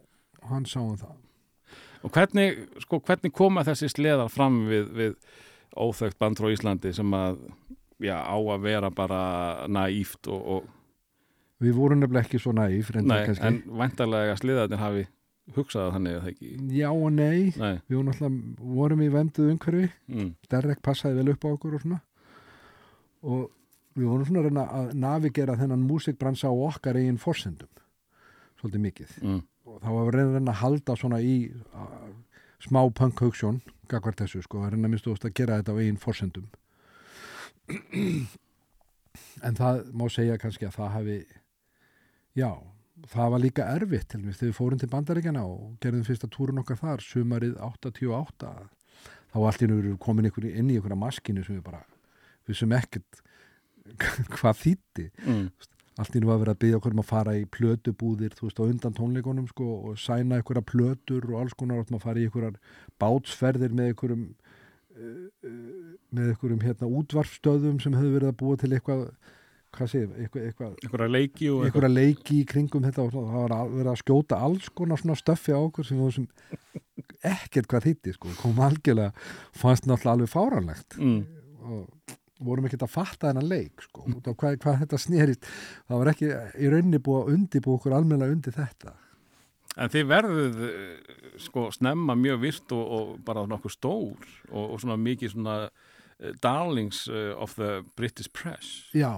hann 0.50 0.68
sá 0.70 0.80
um 0.82 0.98
það. 1.00 1.16
Og 2.08 2.16
hvernig, 2.16 2.60
sko, 2.86 3.02
hvernig 3.04 3.34
koma 3.36 3.66
þessi 3.68 3.90
sleðar 3.92 4.32
fram 4.32 4.62
við, 4.70 4.92
við 4.96 5.16
óþögt 5.76 6.20
band 6.20 6.40
frá 6.40 6.52
Íslandi 6.54 6.94
sem 6.96 7.16
að, 7.16 7.42
já, 8.00 8.16
á 8.24 8.38
að 8.40 8.68
vera 8.68 8.92
bara 8.92 9.24
naíft 9.68 10.30
og, 10.32 10.44
og 10.58 10.76
Við 11.60 11.74
vorum 11.76 12.00
nefnilega 12.00 12.24
ekki 12.24 12.40
svo 12.40 12.54
reyndar 12.56 13.26
nei, 13.28 13.34
en 13.44 13.58
væntalega 13.68 14.38
sleðarnir 14.40 14.80
hafi 14.80 15.02
hugsað 15.56 15.94
þannig 15.96 16.16
að 16.18 16.22
það 16.26 16.32
ekki. 16.34 16.50
Já 16.78 16.90
og 16.92 17.12
nei, 17.16 17.40
Nei, 17.58 17.76
við 17.88 17.98
vorum 17.98 18.12
alltaf, 18.14 18.38
vorum 18.80 19.02
í 19.06 19.10
venduð 19.14 19.52
umhverfi, 19.54 19.90
mm, 20.14 20.30
Derek 20.52 20.82
passaði 20.86 21.20
vel 21.22 21.34
upp 21.34 21.46
á 21.46 21.50
okkur 21.54 21.78
og 21.78 21.84
svona. 21.86 22.02
Og 23.24 23.46
við 24.00 24.10
vorum 24.12 24.28
svona 24.30 24.44
að 24.44 24.50
reyna 24.50 24.66
að 24.80 24.94
navigera 25.06 25.58
þennan 25.60 25.88
músikbransa 25.90 26.52
á 26.52 26.56
okkar 26.56 27.00
eigin 27.00 27.20
forsendum, 27.22 27.72
svolítið 28.62 28.86
mikið. 28.86 29.16
mm, 29.24 29.42
og 29.70 29.82
þá 29.84 29.90
var 29.90 30.04
við 30.12 30.22
að 30.24 30.34
reyna 30.38 30.52
að 30.54 30.62
halda 30.64 30.96
svona 30.98 31.20
í 31.22 31.36
uh, 31.74 32.10
smá 32.64 32.82
punk 32.96 33.20
hugssjón 33.24 33.62
gagvart 33.90 34.22
þessu 34.22 34.42
sko, 34.46 34.64
að 34.64 34.74
reyna 34.76 34.88
að 34.88 34.94
minnstu 34.96 35.14
að 35.16 35.34
gera 35.34 35.60
þetta 35.60 35.74
á 35.76 35.80
eigin 35.80 36.02
forsendum 36.02 36.48
en 39.46 39.58
það 39.58 39.82
má 39.94 40.06
segja 40.12 40.38
kannski 40.42 40.68
að 40.68 40.78
það 40.78 40.92
hafi 40.96 41.18
já, 42.38 42.52
það 43.08 43.32
var 43.34 43.44
líka 43.44 43.70
erfitt 43.76 44.10
til 44.12 44.22
mér 44.24 44.36
þegar 44.36 44.52
við 44.52 44.58
fórum 44.58 44.82
til 44.82 44.92
bandaríkjana 44.92 45.46
og 45.48 45.78
gerðum 45.84 46.06
fyrsta 46.08 46.30
túrun 46.32 46.62
okkar 46.64 46.80
þar, 46.82 47.06
sumarið 47.06 47.56
88 47.64 48.52
þá 49.30 49.40
allt 49.40 49.64
í 49.64 49.70
nú 49.70 49.96
komin 50.02 50.30
ykkur 50.30 50.50
inn 50.50 50.72
í 50.72 50.78
ykkur 50.80 50.98
maskinu 51.00 51.44
sem 51.46 51.60
við 51.60 51.66
bara 51.66 51.84
við 52.48 52.62
sem 52.62 52.78
ekkert 52.78 53.22
hvað 54.36 54.62
þýtti 54.64 55.08
mm, 55.26 55.48
allt 56.00 56.16
í 56.16 56.22
nú 56.24 56.32
að 56.34 56.44
vera 56.44 56.56
að 56.56 56.62
byggja 56.64 56.80
okkur 56.80 56.96
um 56.96 57.02
að 57.04 57.10
fara 57.10 57.36
í 57.36 57.46
plötubúðir, 57.52 58.36
þú 58.38 58.48
veist, 58.48 58.62
á 58.62 58.70
undan 58.70 58.96
tónleikunum 58.96 59.50
sko, 59.52 59.68
og 59.90 60.00
sæna 60.00 60.40
einhverja 60.40 60.64
plötur 60.66 61.28
og 61.32 61.42
alls 61.42 61.58
konar 61.60 61.82
að 61.84 62.04
fara 62.04 62.22
í 62.22 62.28
einhverjar 62.28 62.60
bátsferðir 63.02 63.76
með 63.76 63.92
einhverjum 63.92 64.24
uh, 64.30 65.26
uh, 65.50 65.90
með 66.16 66.32
einhverjum 66.32 66.64
hérna 66.64 66.92
útvarfstöðum 67.02 67.82
sem 67.84 67.98
hefur 67.98 68.16
verið 68.16 68.32
að 68.32 68.40
búa 68.40 68.62
til 68.62 68.72
eitthvað 68.72 69.04
hvað 69.76 69.92
segir, 69.92 70.14
eitthvað, 70.26 70.76
eitthvað 70.84 71.12
leiki 71.14 71.50
leiki 71.94 72.40
í 72.42 72.46
kringum 72.50 72.86
þetta 72.88 73.06
og 73.06 73.12
það 73.16 73.36
var 73.36 73.56
að 73.58 73.76
vera 73.78 73.94
að 73.94 74.02
skjóta 74.04 74.40
alls 74.48 74.70
konar 74.76 75.02
svona 75.02 75.18
stöffi 75.20 75.54
á 75.54 75.60
okkur 75.60 75.88
sem, 75.88 76.00
sem 76.16 76.30
ekkert 77.36 77.70
hvað 77.70 77.90
þýtti 77.90 78.16
sko, 78.16 78.34
kom 78.40 78.64
algjörlega 78.66 79.14
fannst 79.58 79.86
náttúrulega 79.90 80.16
alveg 80.16 80.34
fáranlegt 80.34 80.98
mm, 81.00 81.22
og 81.70 82.18
vorum 82.40 82.70
ekkert 82.70 82.86
að 82.88 82.94
fatta 82.94 83.30
þennan 83.30 83.50
leik 83.50 83.84
sko, 83.84 84.06
hvað, 84.32 84.58
hvað 84.64 84.82
þetta 84.84 85.00
snerist. 85.02 85.48
Það 85.90 86.02
var 86.02 86.12
ekki 86.14 86.32
í 86.32 86.72
rauninni 86.72 87.02
búið 87.04 87.22
að 87.22 87.32
undibúið 87.36 87.78
okkur 87.80 87.96
almennilega 87.98 88.36
undir 88.38 88.56
þetta. 88.56 88.96
En 89.80 89.92
þið 89.92 90.10
verðuð 90.10 90.62
sko 91.44 91.68
snemma 91.76 92.16
mjög 92.20 92.42
virt 92.44 92.76
og, 92.76 92.84
og 92.96 93.14
bara 93.28 93.46
nokkuð 93.48 93.76
stór 93.76 94.32
og, 94.50 94.64
og 94.64 94.80
svona 94.82 94.98
mikið 95.00 95.36
svona 95.36 95.56
eh, 95.68 96.34
darlings 96.44 97.06
eh, 97.12 97.32
of 97.36 97.56
the 97.60 97.84
British 98.00 98.32
press. 98.34 98.90
já, 98.96 99.14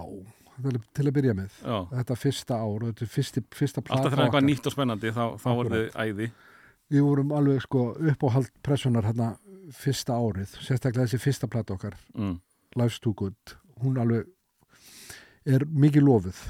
til, 0.94 1.06
að 1.06 1.12
byrja 1.16 1.34
með. 1.38 1.54
Já, 1.64 1.76
þetta 1.96 2.16
fyrsta 2.20 2.58
ár 2.60 2.84
þetta 2.88 3.04
er 3.06 3.10
fyrsti, 3.16 3.42
fyrsta 3.56 3.82
alltaf 3.82 3.98
þegar 4.12 4.24
eitthvað 4.24 4.28
okkar. 4.28 4.46
nýtt 4.48 4.66
og 4.68 4.74
spennandi 4.76 5.12
þá, 5.16 5.22
þá 5.42 5.48
voruð 5.58 5.76
þið 5.78 5.96
æði. 6.04 6.30
við 6.92 7.02
vorum 7.08 7.32
alveg 7.38 7.62
sko 7.64 7.84
upp 8.12 8.24
á 8.24 8.28
hald 8.36 8.50
pressunar 8.62 9.06
hérna 9.08 9.30
fyrsta 9.72 10.12
árið 10.18 10.56
sérstaklega 10.60 11.06
þessi 11.08 11.22
fyrsta 11.22 11.48
plata 11.48 11.72
okkar 11.76 11.94
Mm, 12.14 12.34
Life's 12.76 13.00
Too 13.00 13.14
Good. 13.16 13.54
Hún 13.82 13.96
alveg 14.02 14.26
er 15.46 15.64
mikið 15.66 16.04
lofuð 16.06 16.42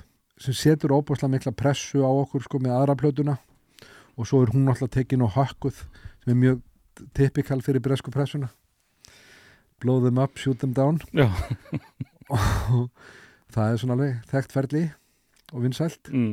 sem 0.43 0.55
setur 0.59 0.91
óbúslega 0.97 1.31
mikla 1.31 1.53
pressu 1.55 2.03
á 2.03 2.11
okkur 2.11 2.43
sko 2.43 2.59
með 2.59 2.75
aðra 2.81 2.97
plötuna. 2.99 3.37
Og 4.19 4.27
svo 4.27 4.43
er 4.43 4.51
hún 4.53 4.67
alltaf 4.69 4.91
tekin 4.91 5.23
og 5.23 5.31
hökkuð 5.37 5.79
sem 6.25 6.33
er 6.35 6.41
mjög 6.43 6.59
typikal 7.17 7.63
fyrir 7.63 7.81
bresku 7.81 8.11
pressuna. 8.13 8.51
Blow 9.81 10.01
them 10.03 10.19
up, 10.19 10.37
shoot 10.39 10.59
them 10.59 10.75
down. 10.75 10.99
Og 12.33 12.91
það 13.55 13.73
er 13.73 13.83
svona 13.83 13.97
alveg 13.99 14.25
þekkt 14.33 14.57
ferli 14.57 14.87
og 15.53 15.63
vinsælt 15.67 16.11
mm. 16.13 16.33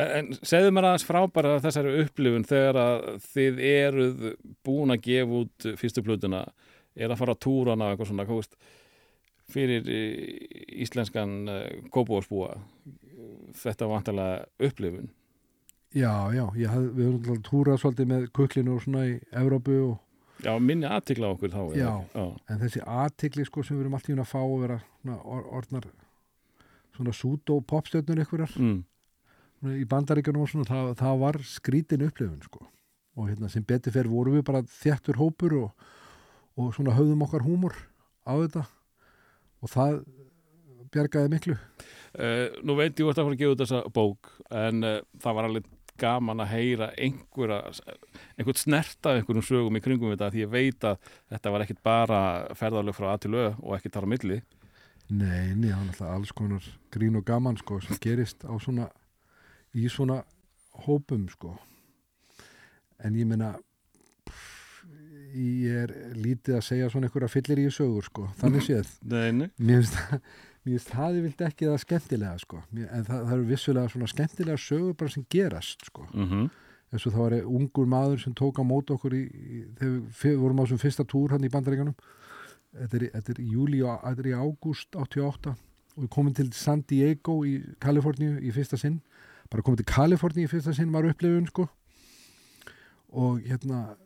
En, 0.00 0.30
segðu 0.40 0.70
mér 0.72 0.86
aðeins 0.88 1.04
frá 1.04 1.18
bara 1.28 1.58
þessari 1.60 1.90
upplifun 2.00 2.46
þegar 2.48 2.78
að 2.80 3.02
þið 3.34 3.58
eruð 3.68 4.22
búin 4.64 4.94
að 4.94 5.02
gefa 5.04 5.40
út 5.42 5.66
fyrstu 5.76 6.04
plötuna, 6.06 6.46
er 6.96 7.12
að 7.12 7.20
fara 7.20 7.34
að 7.36 7.42
túrana 7.44 7.90
og 7.90 7.92
eitthvað 7.92 8.08
svona, 8.08 8.24
hvað 8.24 8.40
veist, 8.40 8.56
fyrir 9.52 9.90
eh, 9.92 10.46
íslenskan 10.86 11.34
kópúarsbúa, 11.92 12.54
þetta 13.60 13.84
var 13.90 13.98
vantarlega 13.98 14.70
upplifun. 14.70 15.12
já, 15.92 16.48
já, 16.56 16.68
haf, 16.72 16.88
við 16.96 17.10
höfum 17.10 17.42
túrað 17.44 17.82
svolítið 17.82 18.12
með 18.14 18.28
kuklinu 18.32 18.78
og 18.78 18.86
svona 18.86 19.06
í 19.10 19.18
Evrópu 19.28 19.76
og, 19.90 19.98
Já, 20.42 20.56
minni 20.58 20.88
aðtikla 20.88 21.28
okkur 21.36 21.52
þá. 21.52 21.60
Já. 21.76 21.90
Já. 22.16 22.24
en 22.48 22.62
þessi 22.64 22.80
aðtikli 22.82 23.44
sko 23.46 23.62
sem 23.62 23.76
við 23.76 23.84
erum 23.84 23.98
alltaf 23.98 24.22
að 24.24 24.30
fá 24.32 24.40
að 24.40 24.62
vera 24.64 24.78
orðnar 25.52 25.92
svona 26.96 27.14
sútó 27.16 27.60
popstjörnur 27.64 28.22
ykkurar 28.24 28.52
Mm. 28.56 28.82
í 29.78 29.84
bandaríkjunum 29.86 30.42
og 30.42 30.50
svona, 30.50 30.66
það, 30.66 30.92
það 30.98 31.18
var 31.22 31.36
skrítin 31.46 32.06
upplifun 32.08 32.42
sko. 32.42 32.66
Og 33.16 33.28
hérna 33.28 33.50
sem 33.52 33.62
betur 33.62 33.92
fyrir 33.94 34.10
vorum 34.10 34.34
við 34.38 34.44
bara 34.48 34.62
þjættur 34.62 35.20
hópur 35.20 35.52
og, 35.60 35.86
og 36.56 36.72
svona 36.74 36.96
höfðum 36.96 37.22
okkar 37.26 37.44
húmor 37.46 37.76
á 38.26 38.32
þetta. 38.40 38.64
Og 39.62 39.70
það 39.70 40.00
bjargaði 40.92 41.30
miklu. 41.32 41.56
Uh, 42.12 42.50
nú 42.66 42.74
veit 42.76 42.98
ég 42.98 43.06
fór 43.06 43.22
að 43.22 43.38
gefa 43.40 43.54
út 43.54 43.62
þessa 43.62 43.84
bók 43.94 44.32
en 44.50 44.82
uh, 44.84 44.98
það 45.22 45.36
var 45.38 45.46
alveg 45.48 45.68
gaman 46.02 46.42
að 46.42 46.50
heyra 46.52 46.88
einhverja 46.96 47.70
einhvern 48.36 48.58
snerta 48.58 49.14
einhverjum 49.16 49.44
sögum 49.46 49.78
í 49.78 49.82
kringum 49.84 50.12
þetta 50.12 50.30
því 50.32 50.42
ég 50.42 50.50
veit 50.52 50.84
að 50.88 50.98
þetta 51.30 51.52
var 51.54 51.64
ekkit 51.64 51.80
bara 51.84 52.20
ferðarlög 52.58 52.96
frá 52.96 53.12
A 53.12 53.16
til 53.22 53.32
Ö 53.36 53.46
og 53.60 53.76
ekkit 53.76 53.94
þar 53.96 54.08
á 54.08 54.12
milli 54.12 54.38
Nei, 55.10 55.52
nei, 55.58 55.72
hann 55.72 55.90
alltaf 55.90 56.08
alls 56.08 56.32
konar 56.36 56.64
grín 56.94 57.18
og 57.18 57.26
gaman 57.28 57.58
sko 57.60 57.80
sem 57.84 57.98
gerist 58.00 58.46
á 58.46 58.52
svona 58.62 58.88
í 59.74 59.88
svona 59.90 60.22
hópum 60.86 61.26
sko. 61.32 61.56
En 63.02 63.18
ég 63.18 63.28
meina 63.28 63.56
ég 65.32 65.84
er 65.84 65.92
lítið 66.16 66.58
að 66.58 66.64
segja 66.66 66.88
svona 66.92 67.08
einhverja 67.08 67.32
fyllir 67.32 67.64
í 67.64 67.68
sögur 67.72 68.06
sko, 68.06 68.28
þannig 68.40 68.66
séð. 68.68 68.96
Nei, 69.12 69.30
nei. 69.32 69.48
mér 69.58 69.82
finnst 69.82 70.88
það 70.88 70.90
það 70.92 71.16
ég 71.16 71.24
vilt 71.26 71.40
ekki 71.48 71.68
það 71.68 71.80
skemmtilega 71.82 72.34
sko. 72.38 72.60
En 72.78 73.06
það, 73.08 73.16
það 73.16 73.32
eru 73.36 73.46
vissulega 73.48 73.92
svona 73.92 74.10
skemmtilega 74.12 74.60
sögur 74.62 74.98
bara 75.00 75.14
sem 75.16 75.24
gerast 75.32 75.88
sko. 75.88 76.06
Mm 76.12 76.50
eins 76.92 77.06
og 77.08 77.14
það 77.14 77.24
var 77.24 77.36
ungur 77.48 77.88
maður 77.88 78.20
sem 78.20 78.34
tók 78.36 78.60
á 78.60 78.64
mót 78.68 78.90
okkur 78.92 79.14
í, 79.16 79.22
í, 79.24 79.60
þegar 79.78 79.94
við 80.20 80.40
vorum 80.42 80.60
á 80.60 80.62
þessum 80.66 80.82
fyrsta 80.82 81.06
túr 81.08 81.32
hann 81.32 81.46
í 81.46 81.52
bandaríkanum 81.52 81.96
þetta 82.72 82.96
er, 82.98 83.40
í- 83.42 83.50
júli 83.52 83.82
og 83.84 84.00
þetta 84.04 84.22
er 84.24 84.30
í 84.32 84.36
ágúst 84.38 84.96
88 84.96 85.52
og 85.52 86.02
við 86.06 86.10
komum 86.14 86.34
til 86.34 86.48
San 86.56 86.82
Diego 86.88 87.42
í 87.44 87.58
Kaliforníu 87.84 88.38
í 88.40 88.52
fyrsta 88.54 88.78
sinn. 88.80 89.00
Bara 89.52 89.62
komum 89.62 89.76
til 89.76 89.88
Kaliforníu 89.90 90.46
í 90.46 90.50
fyrsta 90.50 90.72
sinn 90.76 90.92
var 90.94 91.04
upplifun 91.04 91.46
sko. 91.50 91.66
Og 93.12 93.42
hérna 93.44 93.96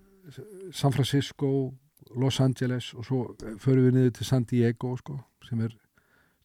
San 0.75 0.91
Francisco 0.93 1.75
Los 2.17 2.41
Angeles 2.43 2.93
og 2.95 3.05
svo 3.07 3.21
förum 3.63 3.87
við 3.87 3.95
niður 3.95 4.15
til 4.19 4.27
San 4.27 4.45
Diego 4.51 4.97
sko, 4.99 5.21
sem 5.47 5.61
er 5.63 5.75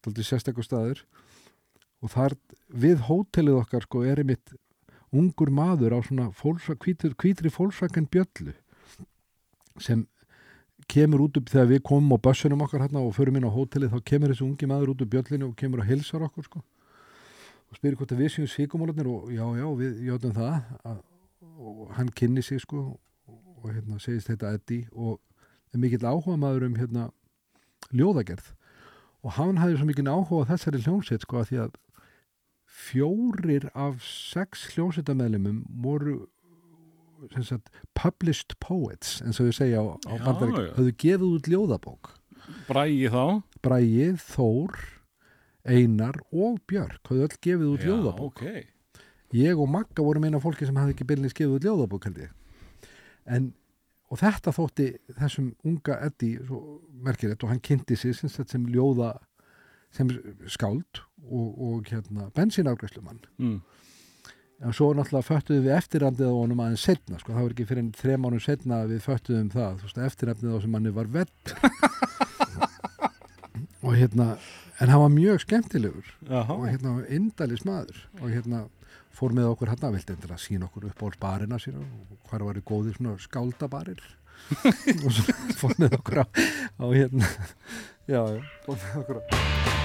daldið 0.06 0.28
sérstakku 0.30 0.64
staður. 0.66 1.02
Og 2.02 2.10
þar 2.14 2.36
við 2.74 3.02
hótelið 3.10 3.60
okkar 3.64 3.86
sko 3.86 4.04
er 4.06 4.22
einmitt 4.22 4.54
ungur 5.14 5.50
maður 5.54 5.98
á 5.98 6.00
svona 6.06 6.30
fólsa, 6.34 6.74
hvítur, 6.78 7.14
hvítri 7.20 7.50
fólksvakan 7.52 8.06
bjöllu 8.14 8.54
sem 9.82 10.06
kemur 10.92 11.24
út 11.26 11.38
upp 11.40 11.50
þegar 11.52 11.70
við 11.72 11.82
komum 11.88 12.16
á 12.16 12.24
bussunum 12.28 12.64
okkar 12.66 12.84
hérna 12.86 13.02
og 13.02 13.16
förum 13.16 13.38
inn 13.40 13.48
á 13.48 13.52
hótelið 13.52 13.94
þá 13.96 14.04
kemur 14.12 14.34
þessi 14.34 14.46
ungi 14.46 14.70
maður 14.70 14.94
út 14.94 15.04
upp 15.06 15.14
bjöllinu 15.14 15.50
og 15.50 15.56
kemur 15.60 15.84
og 15.84 15.90
hilsar 15.90 16.26
okkur 16.28 16.48
sko. 16.48 16.64
Og 17.72 17.80
spyrir 17.80 17.96
hvort 18.00 18.12
að 18.12 18.24
við 18.26 18.34
séum 18.36 18.50
svíkumólarnir 18.52 19.08
og 19.08 19.30
já, 19.32 19.46
já, 19.56 19.68
við 19.80 20.02
jótum 20.10 20.36
það 20.36 20.58
að, 20.92 20.98
og 21.58 21.94
hann 21.96 22.12
kynni 22.20 22.44
sig 22.44 22.60
sko 22.64 22.82
og 23.62 23.70
hérna 23.70 24.00
segist 24.02 24.32
þetta 24.32 24.56
Eddie 24.58 24.90
og 24.92 25.20
er 25.72 25.80
mikill 25.80 26.04
áhuga 26.04 26.36
maður 26.40 26.68
um 26.68 26.76
hérna 26.80 27.08
ljóðagerð. 27.96 28.52
Og 29.22 29.38
hann 29.38 29.62
hafði 29.62 29.80
svo 29.80 29.88
mikinn 29.88 30.12
áhuga 30.12 30.50
þessari 30.50 30.82
hljómsveit 30.84 31.24
sko 31.24 31.42
að 31.42 31.50
því 31.52 31.62
að 31.66 31.80
fjórir 32.82 33.68
af 33.78 34.02
sex 34.04 34.68
hljómsveitameðlumum 34.74 35.64
voru 35.84 36.26
sagt, 37.48 37.70
published 37.98 38.58
poets 38.64 39.20
eins 39.26 39.40
og 39.42 39.50
við 39.50 39.58
segja 39.60 39.84
á, 39.84 39.86
á 40.10 40.14
bandarík 40.26 40.74
höfðu 40.78 40.96
gefið 41.04 41.28
út 41.30 41.52
ljóðabók. 41.52 42.12
Brægi 42.68 43.12
þá? 43.14 43.24
Bragi, 43.62 44.10
Þór, 44.18 44.78
Einar 45.70 46.18
og 46.34 46.60
Björk 46.70 47.10
höfðu 47.12 47.28
öll 47.28 47.40
gefið 47.46 47.72
út 47.72 47.86
Já, 47.86 47.90
ljóðabók. 47.92 48.42
ok. 48.42 49.02
Ég 49.38 49.60
og 49.60 49.70
Magga 49.72 50.04
vorum 50.04 50.26
eina 50.28 50.42
fólki 50.44 50.68
sem 50.68 50.76
hafði 50.76 50.98
ekki 50.98 51.08
byrjunni 51.08 51.32
skefið 51.32 51.58
út 51.60 51.68
ljóðabók 51.68 52.08
held 52.10 52.24
ég. 52.26 52.32
En 53.30 53.52
og 54.12 54.20
þetta 54.20 54.54
þótti 54.56 54.88
þessum 55.20 55.52
unga 55.68 55.98
Eddi 56.08 56.34
svo 56.44 56.82
merkilegt 57.06 57.46
og 57.46 57.54
hann 57.54 57.62
kynnti 57.64 57.96
sig 57.96 58.16
sem, 58.18 58.32
sem 58.32 58.66
ljóða 58.68 59.14
sem 59.96 60.10
skáld 60.52 61.04
og, 61.28 61.48
og 61.56 61.92
hérna 61.92 62.30
bensínafgræslumann 62.36 63.22
mm. 63.40 63.58
En 64.62 64.76
svo 64.78 64.92
náttúrulega 64.94 65.26
föttuðum 65.26 65.66
við 65.66 65.76
eftirrandið 65.78 66.30
á 66.30 66.36
honum 66.38 66.64
aðeins 66.64 66.86
setna 66.86 67.20
sko, 67.20 67.34
það 67.34 67.46
var 67.46 67.56
ekki 67.56 67.68
fyrir 67.70 67.84
enn 67.84 67.94
þrem 67.98 68.28
ánum 68.28 68.44
setna 68.44 68.82
að 68.84 68.94
við 68.94 69.06
föttuðum 69.08 69.50
það, 69.54 69.78
þú 69.80 69.88
veist, 69.88 70.02
eftirrandið 70.08 70.54
á 70.54 70.58
sem 70.62 70.76
manni 70.76 70.94
var 70.96 71.10
vett. 71.12 71.46
Og 73.82 73.96
hérna 73.98 74.36
en 74.82 74.90
hann 74.90 75.02
var 75.02 75.10
mjög 75.10 75.42
skemmtilegur. 75.42 76.14
Jaha. 76.30 76.54
og 76.54 76.70
hérna 76.70 76.94
indælis 77.10 77.66
maður. 77.66 77.98
Og 78.22 78.30
hérna 78.30 78.64
fór 79.14 79.36
með 79.38 79.52
okkur 79.52 79.74
hérna 79.74 79.92
vildi 79.94 80.16
endilega 80.16 80.42
sína 80.42 80.70
okkur 80.70 80.90
upp 80.90 81.04
á 81.06 81.08
barina 81.22 81.60
sína 81.62 81.82
og 81.82 82.30
hvar 82.30 82.48
var 82.48 82.58
í 82.58 82.66
góðir 82.66 82.98
svona 82.98 83.18
skáldabarir. 83.22 84.02
Og 85.06 85.12
svo 85.14 85.36
fór 85.60 85.78
með 85.78 86.00
okkur 86.00 86.24
á, 86.24 86.26
á 86.82 86.86
hérna 86.90 87.30
já, 88.10 88.26
já, 88.26 88.42
fór 88.66 88.82
með 88.82 89.00
okkur 89.04 89.22
á 89.22 89.81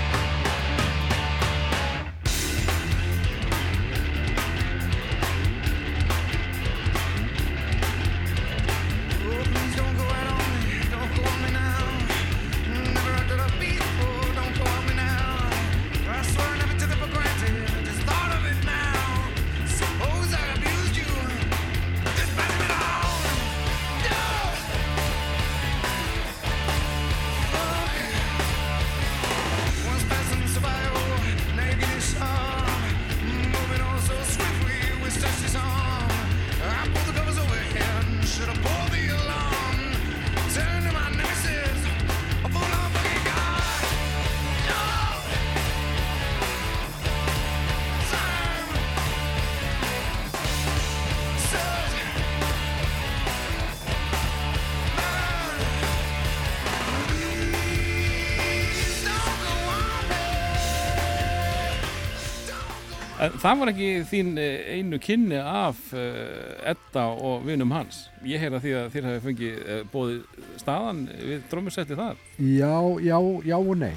það 63.46 63.60
var 63.62 63.72
ekki 63.72 63.90
þín 64.10 64.32
eh, 64.42 64.74
einu 64.76 64.98
kynni 65.02 65.38
af 65.40 65.78
uh, 65.94 66.72
Edda 66.72 67.06
og 67.14 67.46
vinum 67.46 67.72
hans. 67.76 68.06
Ég 68.26 68.42
heyra 68.42 68.58
því 68.62 68.74
að 68.80 68.90
þér 68.96 69.08
hafi 69.10 69.24
fengið 69.28 69.62
uh, 69.62 69.80
bóðið 69.92 70.44
staðan 70.60 71.06
við 71.14 71.46
drömmusetti 71.52 71.98
þar. 71.98 72.20
Já, 72.42 72.74
já, 73.06 73.18
já 73.46 73.56
og 73.60 73.74
nei 73.80 73.94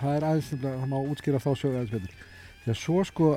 það 0.00 0.16
er 0.16 0.26
aðeins, 0.28 0.48
það 0.62 0.88
má 0.90 0.96
útskýra 1.00 1.42
þá 1.42 1.50
sögur 1.56 1.78
aðeins 1.78 1.94
betur 1.94 2.24
þegar 2.64 2.80
svo 2.80 3.04
sko 3.06 3.30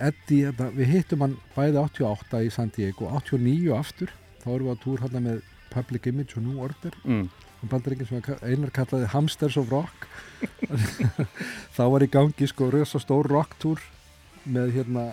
þetta, 0.00 0.68
við 0.76 0.90
hittum 0.96 1.24
hann 1.24 1.38
bæði 1.54 1.80
88 1.84 2.42
í 2.46 2.50
San 2.52 2.72
Diego, 2.74 3.08
89 3.20 3.72
aftur 3.76 4.12
þá 4.42 4.50
erum 4.56 4.68
við 4.68 4.76
á 4.76 4.82
túr 4.82 5.04
hann 5.04 5.24
með 5.28 5.40
Public 5.72 6.10
Image 6.10 6.36
og 6.36 6.46
New 6.46 6.60
Order 6.64 6.98
Mm. 7.06 7.30
að 7.62 8.42
einar 8.42 8.72
kallaði 8.74 9.06
Hamsters 9.12 9.56
of 9.56 9.70
Rock 9.70 10.08
þá 11.76 11.82
var 11.94 12.02
í 12.02 12.10
gangi 12.10 12.48
sko 12.50 12.72
rösa 12.74 12.98
stór 12.98 13.30
rocktúr 13.30 13.78
með 14.44 14.74
hérna 14.76 15.06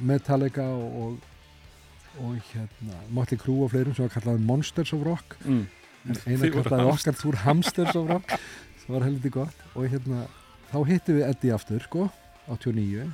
Metallica 0.00 0.64
og, 0.72 0.96
og, 1.02 2.24
og 2.24 2.36
hérna 2.52 2.98
Motley 3.10 3.40
Crue 3.40 3.66
og 3.66 3.72
fleirum 3.72 3.96
sem 3.96 4.06
var 4.06 4.14
kallaði 4.14 4.44
Monsters 4.46 4.92
of 4.96 5.04
Rock. 5.06 5.36
Mm. 5.44 5.66
en 6.08 6.40
voru 6.40 6.62
kallaði 6.64 6.92
okkar 6.94 7.18
túr 7.20 7.40
Hamsters 7.44 7.96
of 7.96 8.10
Rock. 8.10 8.36
Það 8.80 8.94
var 8.96 9.06
helviti 9.06 9.34
gott. 9.34 9.66
Og 9.74 9.90
hérna 9.90 10.24
þá 10.70 10.78
hittum 10.88 11.18
við 11.18 11.26
Eddie 11.28 11.54
aftur 11.54 11.82
sko 11.84 12.06
89 12.50 13.10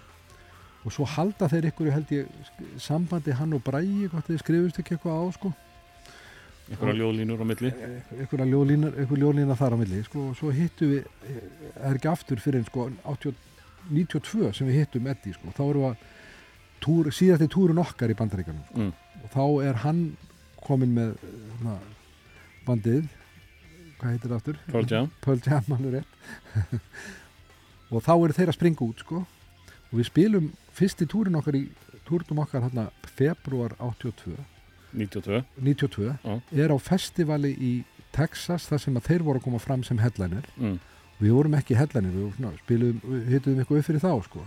og 0.86 0.94
svo 0.94 1.06
halda 1.16 1.48
þeir 1.50 1.70
ykkur 1.72 1.90
held 1.90 2.12
ég 2.14 2.50
sambandi 2.78 3.34
hann 3.34 3.54
og 3.56 3.62
Bræi 3.66 4.06
skrifust 4.38 4.78
ekki 4.78 4.94
eitthvað 4.94 5.18
á 5.18 5.24
sko. 5.34 5.50
Einhverja 6.66 6.94
ljóðlínur 6.98 7.42
á 7.42 7.46
milli. 7.46 7.70
ljóðlínar, 8.50 8.94
einhver 8.98 9.20
ljóðlínar 9.22 9.58
þar 9.58 9.74
á 9.74 9.80
milli 9.82 10.02
sko, 10.06 10.30
og 10.30 10.38
svo 10.38 10.50
hittum 10.54 10.94
við 10.94 11.04
eh, 11.26 11.42
er 11.78 11.98
ekki 11.98 12.10
aftur 12.10 12.42
fyrir 12.42 12.62
en 12.62 12.66
sko 12.66 12.88
80, 13.06 13.36
92 13.90 14.52
sem 14.56 14.68
við 14.70 14.80
hittum 14.82 15.06
Eddie 15.10 15.34
sko, 15.36 15.52
þá 15.56 15.62
erum 15.66 15.82
við 15.84 15.90
að 15.90 16.06
túr, 16.86 17.10
síðasti 17.14 17.48
túrun 17.52 17.82
okkar 17.82 18.12
í 18.12 18.16
bandaríkanum 18.18 18.64
sko. 18.68 18.86
Mm. 18.86 19.22
og 19.24 19.30
þá 19.34 19.44
er 19.70 19.80
hann 19.84 20.02
komin 20.66 20.92
með 20.96 21.14
na, 21.64 21.76
bandið 22.66 23.06
hvað 23.96 24.10
heitir 24.12 24.28
það 24.30 24.36
aftur? 24.36 24.58
Pearl 24.68 24.90
Jam. 24.90 25.10
Pearl 25.24 25.40
Jam, 25.46 25.94
er 25.94 26.04
og 27.92 28.02
þá 28.04 28.12
eru 28.16 28.36
þeir 28.36 28.50
að 28.52 28.58
springa 28.58 28.86
út 28.86 29.02
sko 29.04 29.22
og 29.22 29.94
við 29.94 30.08
spilum 30.10 30.50
fyrsti 30.76 31.06
túrin 31.08 31.38
okkar 31.38 31.56
í 31.58 31.64
túrnum 32.06 32.42
okkar 32.44 32.66
hérna 32.66 32.88
februar 33.16 33.74
82 33.80 34.36
92. 34.96 35.42
92 35.60 36.12
Já. 36.24 36.34
er 36.64 36.72
á 36.72 36.76
festivali 36.80 37.52
í 37.56 37.72
Texas 38.16 38.68
þar 38.70 38.80
sem 38.80 38.96
að 38.96 39.08
þeir 39.10 39.24
voru 39.26 39.40
að 39.40 39.46
koma 39.48 39.60
fram 39.62 39.82
sem 39.84 39.98
headliner 40.00 40.46
Mm. 40.56 40.78
Við 41.20 41.34
vorum 41.36 41.56
ekki 41.58 41.78
headliner, 41.78 42.12
við 42.14 42.36
svona, 42.36 42.52
spilum 42.62 43.00
hittum 43.30 43.58
eitthvað 43.60 43.80
upp 43.80 43.88
fyrir 43.88 44.04
þá 44.04 44.12
sko. 44.26 44.44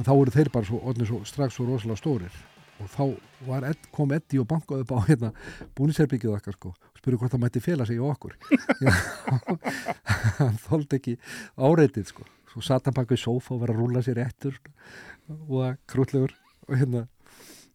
Þá 0.00 0.10
voru 0.10 0.34
þeir 0.34 0.50
bara 0.54 0.68
svo, 0.68 0.94
svo 1.06 1.20
strax 1.28 1.56
svo 1.58 1.68
rosalega 1.68 2.00
stórir. 2.00 2.42
Og 2.82 2.90
þá 2.90 3.04
Ed, 3.68 3.84
kom 3.94 4.12
Eddi 4.16 4.40
og 4.42 4.48
bankaði 4.50 4.82
upp 4.82 4.92
á 4.96 5.06
hérna 5.06 5.30
búniserbyggið 5.78 6.32
okkar 6.34 6.56
sko 6.56 6.72
og 6.72 6.98
spurði 6.98 7.20
hvort 7.20 7.34
það 7.34 7.42
mætti 7.44 7.62
fela 7.62 7.86
sig 7.86 8.00
í 8.00 8.02
okkur. 8.02 8.34
Hann 10.40 10.58
þóldi 10.64 10.98
ekki 10.98 11.14
áreitið 11.54 12.08
sko. 12.10 12.26
Svo 12.50 12.64
satt 12.64 12.88
hann 12.88 12.96
baka 12.96 13.14
í 13.14 13.20
sófa 13.20 13.54
og 13.54 13.62
var 13.62 13.74
að 13.74 13.82
rúla 13.82 14.02
sér 14.02 14.22
eftir 14.24 14.58
og 15.28 15.58
að 15.68 15.76
krútlegur 15.90 16.34
og 16.66 16.78
hérna 16.80 17.04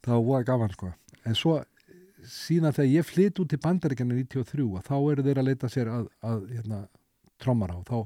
það 0.05 0.25
var 0.27 0.47
gaman 0.47 0.75
sko. 0.75 0.91
En 1.23 1.37
svo 1.37 1.59
síðan 2.29 2.75
þegar 2.75 2.91
ég 2.91 3.07
flytt 3.07 3.39
út 3.41 3.49
til 3.53 3.59
bandaríkjana 3.63 4.17
93 4.17 4.67
að 4.79 4.87
þá 4.89 4.95
eru 4.99 5.25
þeir 5.25 5.41
að 5.41 5.47
leita 5.47 5.69
sér 5.71 5.91
að, 5.93 6.09
að 6.25 6.41
hérna, 6.53 6.81
trommara 7.39 7.75
og 7.79 7.85
þá 7.89 7.97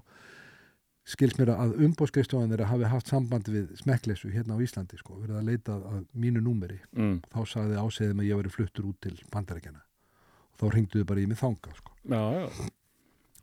skilst 1.13 1.35
mér 1.39 1.49
að 1.51 1.73
umbóðskreistofan 1.83 2.51
þeirra 2.53 2.69
hafi 2.69 2.87
haft 2.87 3.09
samband 3.11 3.49
við 3.51 3.73
smekkleysu 3.81 4.29
hérna 4.31 4.55
á 4.55 4.63
Íslandi 4.63 4.95
sko, 5.01 5.17
verið 5.19 5.39
að 5.41 5.49
leita 5.49 5.75
að 5.75 6.05
mínu 6.15 6.39
númeri 6.45 6.77
Mm. 6.95 7.17
þá 7.33 7.39
sagði 7.43 7.75
áseðum 7.81 8.21
að 8.23 8.29
ég 8.29 8.39
veri 8.39 8.49
fluttur 8.53 8.85
út 8.87 8.99
til 9.03 9.17
bandaríkjana 9.33 9.81
og 9.83 10.61
þá 10.61 10.65
hringduðu 10.71 11.05
bara 11.09 11.19
í 11.19 11.27
mig 11.27 11.37
þanga 11.41 11.73
sko. 11.75 11.91
Já, 12.07 12.21
já. 12.39 12.69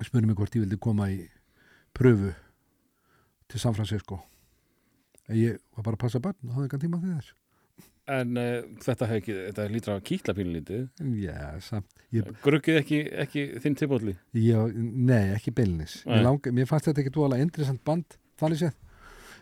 spurði 0.01 0.27
mig 0.31 0.37
hvort 0.41 0.55
ég 0.57 0.65
vildi 0.65 0.79
koma 0.81 1.11
í 1.13 1.29
pröfu 1.93 2.33
til 3.51 3.61
San 3.61 3.75
Francisco 3.77 4.23
en 5.29 5.37
ég 5.37 5.59
var 5.77 5.85
bara 5.85 5.97
að 5.99 6.05
passa 6.07 6.21
barn 6.23 6.37
og 6.49 6.55
hafði 6.57 6.71
ekki 6.71 6.81
tíma 6.87 7.01
til 7.03 7.13
þess 7.19 7.35
En 8.11 8.37
uh, 8.41 8.63
þetta 8.83 9.07
hefði 9.07 9.21
ekki, 9.21 9.35
þetta 9.51 9.65
lítur 9.71 9.93
að 9.95 10.01
kýtla 10.09 10.35
pínulítið. 10.35 10.87
já, 11.23 11.35
samt 11.63 12.01
ég, 12.17 12.31
Gruggið 12.43 12.79
ekki, 12.81 12.99
ekki 13.25 13.45
þinn 13.63 13.77
tilbóðli. 13.79 14.15
ég, 14.35 14.79
nei, 14.81 15.31
ekki 15.37 15.53
beilnis 15.55 16.01
Nei. 16.09 16.23
mér, 16.25 16.51
mér 16.57 16.67
fannst 16.71 16.89
þetta 16.91 17.05
ekki 17.05 17.13
dvoðalega 17.15 17.47
interessant 17.47 17.85
band 17.87 18.17
þannig 18.41 18.63
séð, 18.65 18.75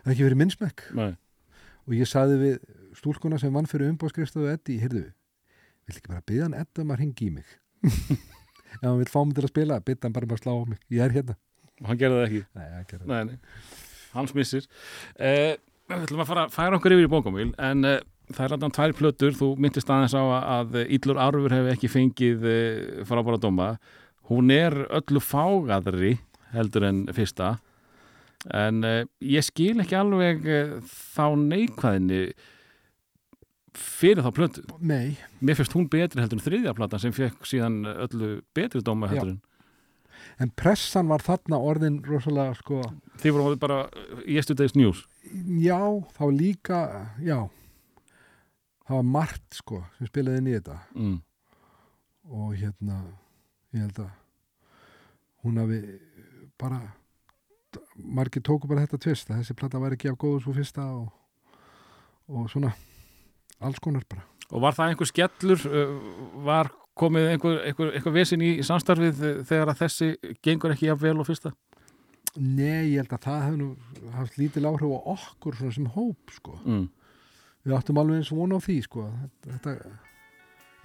það 0.03 0.11
er 0.11 0.13
ekki 0.15 0.27
verið 0.27 0.41
minnsmekk 0.43 0.83
og 1.89 1.95
ég 1.97 2.09
saði 2.11 2.37
við 2.43 2.59
stúlkuna 2.99 3.39
sem 3.41 3.53
vann 3.55 3.69
fyrir 3.69 3.89
umbóðskristofu 3.93 4.51
Eddi, 4.51 4.77
heyrðu, 4.83 5.05
vill 5.87 5.97
ekki 5.97 6.11
bara 6.11 6.21
byggja 6.27 6.45
hann 6.49 6.57
Edda 6.59 6.83
um 6.85 6.93
að 6.93 7.01
ringi 7.01 7.29
í 7.29 7.33
mig 7.39 7.55
ef 7.89 8.83
hann 8.85 8.99
vill 9.01 9.09
fá 9.09 9.21
mig 9.25 9.33
til 9.39 9.47
að 9.47 9.53
spila, 9.53 9.79
byggja 9.81 10.05
hann 10.05 10.15
bara 10.19 10.29
um 10.29 10.35
að 10.35 10.43
slá 10.43 10.53
á 10.53 10.61
mig 10.69 10.83
ég 10.93 11.05
er 11.07 11.15
hérna 11.15 11.39
Hann 11.79 11.95
gerði 11.95 12.17
það 12.19 12.25
ekki. 12.27 12.39
nei, 12.59 12.63
ég 12.75 12.87
gerði 12.89 13.05
það. 13.07 13.29
Nei. 13.29 13.37
Hans 14.11 14.33
missir. 14.35 14.65
Uh, 15.15 15.53
við 15.87 16.01
ætlum 16.03 16.23
að 16.25 16.27
fara 16.27 16.41
að 16.43 16.55
færa 16.57 16.75
okkur 16.75 16.95
yfir 16.97 17.05
í 17.07 17.11
bókamíl, 17.13 17.45
en 17.55 17.87
uh, 17.87 17.93
það 18.33 18.43
er 18.45 18.55
alltaf 18.55 18.75
tvær 18.77 18.93
plötur. 18.97 19.33
Þú 19.37 19.49
myndist 19.61 19.89
aðeins 19.89 20.15
á 20.17 20.23
að, 20.59 20.77
Íllur 20.97 21.19
Arfur 21.21 21.55
hefur 21.55 21.73
ekki 21.73 21.89
fengið 21.91 22.45
uh, 22.45 23.01
frábæra 23.09 23.41
dóma. 23.41 23.71
Hún 24.29 24.51
er 24.53 24.75
öllu 24.93 25.21
fágaðri 25.23 26.17
heldur 26.53 26.85
en 26.89 27.03
fyrsta. 27.15 27.55
En 28.55 28.83
uh, 28.87 29.01
ég 29.25 29.43
skil 29.45 29.81
ekki 29.83 29.97
alveg 29.99 30.45
uh, 30.47 30.77
þá 31.15 31.25
neikvæðinni 31.41 32.23
fyrir 33.79 34.23
þá 34.25 34.31
plötu. 34.35 34.63
nei, 34.81 35.17
Mér 35.45 35.55
finnst 35.59 35.75
hún 35.77 35.85
betri 35.91 36.21
heldur 36.23 36.39
en 36.39 36.43
þriðja 36.45 36.73
platan 36.75 37.01
sem 37.03 37.13
fekk 37.15 37.45
síðan 37.47 37.83
öllu 37.85 38.39
betri 38.57 38.81
dóma 38.83 39.07
heldur 39.11 39.35
en. 39.35 39.37
en 40.41 40.51
pressan 40.57 41.07
var 41.07 41.21
þarna 41.23 41.59
orðin 41.61 41.99
rosalega 42.03 42.57
sko, 42.57 42.81
Þið 43.21 43.35
voru 43.37 43.59
bara 43.61 43.77
yesterday's 44.25 44.75
news. 44.75 45.05
já, 45.61 45.79
þá 46.17 46.23
líka 46.33 46.81
já 47.23 47.37
það 48.89 48.95
var 48.97 49.07
margt 49.13 49.59
sko 49.59 49.83
sem 49.97 50.09
spilaði 50.09 50.41
inn 50.41 50.49
í 50.49 50.55
þetta 50.57 50.77
Mm. 50.97 51.17
og 52.29 52.55
hérna 52.57 52.99
ég 53.75 53.83
held 53.85 53.99
að 54.01 54.09
hún 55.45 55.61
hafi 55.61 55.79
bara 56.59 56.81
margir 57.95 58.41
tóku 58.43 58.67
bara 58.67 58.83
þetta 58.87 58.99
tvist 59.05 59.29
þessi 59.29 59.55
plata 59.57 59.79
væri 59.79 59.95
ekki 59.99 60.09
af 60.11 60.17
góðu 60.19 60.41
svo 60.43 60.53
fyrsta 60.57 60.87
og, 60.89 61.07
og 62.27 62.49
svona 62.51 62.73
alls 63.61 63.79
konar 63.79 64.03
bara 64.09 64.25
Og 64.49 64.63
var 64.63 64.73
það 64.73 64.87
einhver 64.89 65.05
skellur, 65.05 65.59
uh, 65.69 65.89
var 66.41 66.71
komið 66.97 67.27
einhver, 67.35 67.59
einhver, 67.69 67.91
einhver 67.93 68.13
vesin 68.15 68.41
í 68.41 68.47
samstarfið 68.65 69.19
uh, 69.21 69.33
þegar 69.45 69.69
að 69.75 69.81
þessi 69.83 70.07
gengur 70.41 70.73
ekki 70.73 70.87
jafn 70.87 71.03
vel 71.03 71.19
og 71.21 71.27
fyrsta? 71.27 71.51
Nei, 72.33 72.95
ég 72.95 73.03
held 73.03 73.13
að 73.13 73.27
það 73.27 73.43
hefði 73.43 73.59
nú 73.59 73.67
haft 74.15 74.39
lítil 74.41 74.65
áhrif 74.65 74.89
á 74.89 74.99
okkur 75.13 75.59
sem 75.75 75.85
hóp 75.93 76.33
sko. 76.33 76.55
Mm. 76.65 76.87
Við 77.69 77.75
áttum 77.77 77.99
alveg 78.01 78.17
eins 78.17 78.31
vona 78.33 78.57
á 78.57 78.65
því 78.65 78.75
sko. 78.81 79.03
Þetta 79.45 79.73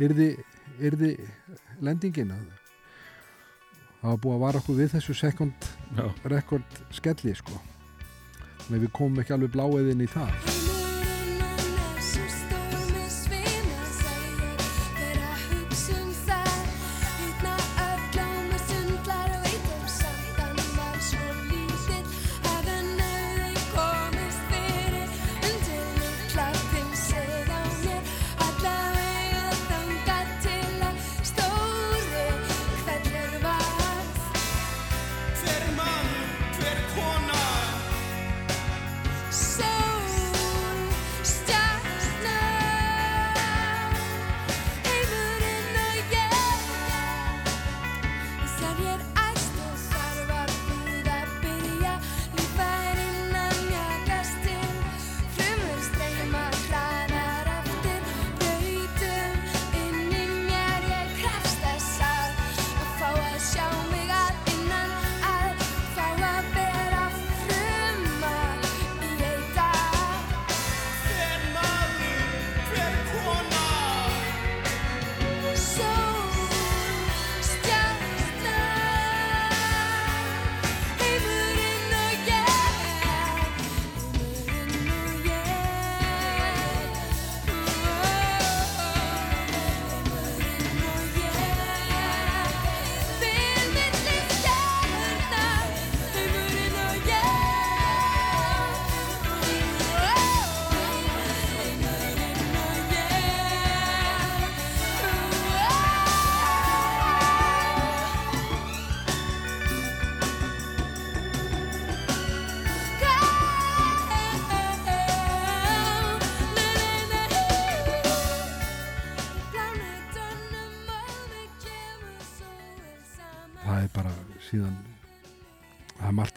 yrði, 0.04 0.26
yrði 0.84 1.12
lendingin 1.80 2.34
að 2.34 2.42
það 4.02 4.10
var 4.10 4.18
búið 4.26 4.34
að 4.34 4.42
vara 4.42 4.60
okkur 4.60 4.76
við 4.82 4.90
þessu 4.98 5.16
second 5.16 5.70
record 6.28 6.76
skelli 6.92 7.32
sko. 7.40 7.56
Að 8.68 8.84
við 8.84 8.92
komum 9.00 9.24
ekki 9.24 9.32
alveg 9.38 9.56
bláiðin 9.56 10.04
í 10.04 10.10
það. 10.12 10.53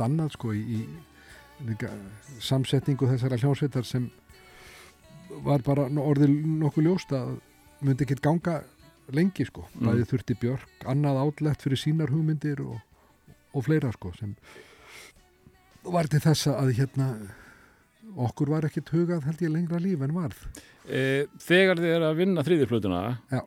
Annað 0.07 0.34
sko 0.38 0.53
í, 0.55 0.63
í 1.67 1.75
samsetningu 2.43 3.07
þessara 3.11 3.38
hljónsveitar 3.41 3.85
sem 3.88 4.09
var 5.45 5.61
bara 5.65 5.88
orðið 5.89 6.34
nokkuð 6.63 6.85
ljóst 6.88 7.11
að 7.17 7.35
myndi 7.85 8.05
ekkert 8.07 8.23
ganga 8.25 8.59
lengi 9.13 9.45
sko, 9.47 9.63
Mm. 9.77 9.88
bæði 9.88 10.05
þurfti 10.09 10.35
Björk 10.41 10.85
annað 10.91 11.19
átlegt 11.23 11.61
fyrir 11.63 11.79
sínar 11.79 12.09
hugmyndir 12.11 12.59
og, 12.65 12.79
og 13.55 13.63
fleira 13.63 13.91
sko 13.95 14.11
sem 14.17 14.34
var 15.88 16.09
til 16.11 16.19
þess 16.23 16.49
að 16.51 16.73
hérna 16.75 17.05
okkur 18.17 18.49
var 18.51 18.65
ekkert 18.67 18.89
hugað 18.91 19.23
held 19.27 19.43
ég 19.45 19.53
lengra 19.53 19.79
líf 19.84 20.01
en 20.03 20.15
varð 20.15 20.41
E, 20.88 21.25
þegar 21.43 21.79
þið 21.84 21.93
eru 21.97 22.05
að 22.07 22.19
vinna 22.21 22.43
þriðirplötuna, 22.47 22.99
Já. 23.31 23.41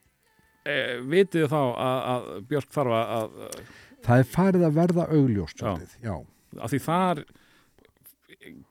e, 0.69 0.75
vitið 1.09 1.47
þá 1.49 1.61
að, 1.61 2.01
að 2.13 2.27
Björk 2.51 2.75
þarf 2.75 2.97
að, 2.97 3.13
að, 3.17 3.61
það 4.05 4.19
er 4.25 4.29
farið 4.35 4.65
að 4.69 4.75
verða 4.77 5.07
augljóst 5.17 5.63
Já. 5.65 5.71
já. 6.05 6.15
Að 6.59 6.75
því 6.75 6.81
þar 6.87 7.23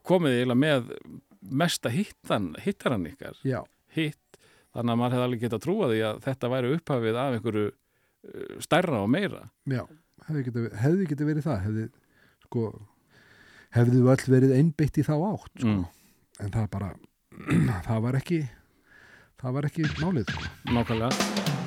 komið 0.07 0.37
eiginlega 0.39 0.59
með 0.63 0.91
mesta 1.61 1.91
hittan, 1.93 2.51
hittaran 2.63 3.07
ykkar, 3.09 3.37
Já, 3.47 3.61
hitt, 3.95 4.39
þannig 4.75 4.93
að 4.93 4.99
maður 5.01 5.15
hefði 5.15 5.25
alveg 5.27 5.43
getað 5.45 5.63
trúað 5.65 5.93
því 5.93 6.01
að 6.09 6.21
þetta 6.27 6.51
væri 6.53 6.71
upphafið 6.75 7.19
af 7.23 7.37
einhverju 7.37 7.65
eh, 7.69 8.55
stærra 8.65 9.01
og 9.03 9.11
meira. 9.13 9.43
já, 9.69 9.83
hefði 10.27 10.45
getið, 10.49 10.67
hefði 10.83 11.09
getið 11.13 11.31
verið 11.31 11.47
það 11.47 11.61
hefði, 11.67 11.85
sko 12.47 12.65
hefði 13.77 13.95
við 14.01 14.11
öll 14.15 14.33
verið 14.35 14.55
einbytt 14.59 14.99
í 14.99 15.05
þá 15.07 15.15
átt 15.19 15.63
sko. 15.63 15.75
Mm. 15.75 15.85
en 16.43 16.55
það 16.57 16.69
bara 16.75 16.91
það 17.87 18.03
var 18.07 18.19
ekki 18.19 18.41
það 19.39 19.55
var 19.59 19.69
ekki 19.71 19.87
málið 20.01 20.33
sko. 20.33 20.51
Nákvæmlega. 20.75 21.58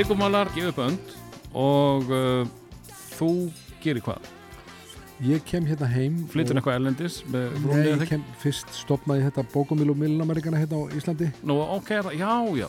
Sigurmálar 0.00 0.48
gefur 0.54 0.72
bönd 0.72 1.10
og 1.52 2.06
uh, 2.08 2.46
þú 3.18 3.26
gerir 3.82 4.00
hvað? 4.00 4.28
Ég 5.28 5.42
kem 5.44 5.66
hérna 5.68 5.84
heim 5.92 6.14
Flyttur 6.32 6.54
og- 6.56 6.60
eitthvað 6.62 6.78
erlendis 6.78 7.18
Nei, 7.28 7.82
ég 7.84 8.04
kem 8.08 8.22
fyrst 8.40 8.70
stopnaði 8.72 9.26
þetta 9.26 9.44
bókumil 9.52 9.90
og 9.92 9.98
millamerikana 10.00 10.56
hérna 10.62 10.78
á 10.80 10.82
Íslandi 10.96 11.28
Nú, 11.44 11.58
ok, 11.76 11.90
já, 12.16 12.32
já 12.56 12.68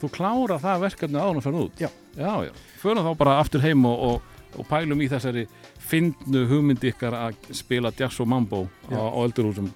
Þú 0.00 0.10
klárar 0.10 0.58
það 0.64 0.82
verkefni 0.88 1.20
áður 1.22 1.38
að 1.38 1.46
ferða 1.46 1.62
út 1.68 1.84
Já. 1.84 1.88
Já, 2.18 2.32
já, 2.48 2.50
förum 2.82 3.06
þá 3.06 3.12
bara 3.22 3.36
aftur 3.44 3.62
heim 3.62 3.86
og, 3.86 4.02
og, 4.08 4.42
og 4.58 4.68
pælum 4.72 5.06
í 5.06 5.08
þessari 5.12 5.46
fyndnu 5.78 6.48
hugmyndi 6.50 6.90
ykkar 6.90 7.14
að 7.14 7.38
spila 7.54 7.94
jazz 7.94 8.18
og 8.18 8.26
mambo 8.34 8.64
á, 8.90 8.98
Já. 8.98 8.98
á 8.98 9.18
öldurhúsum 9.22 9.70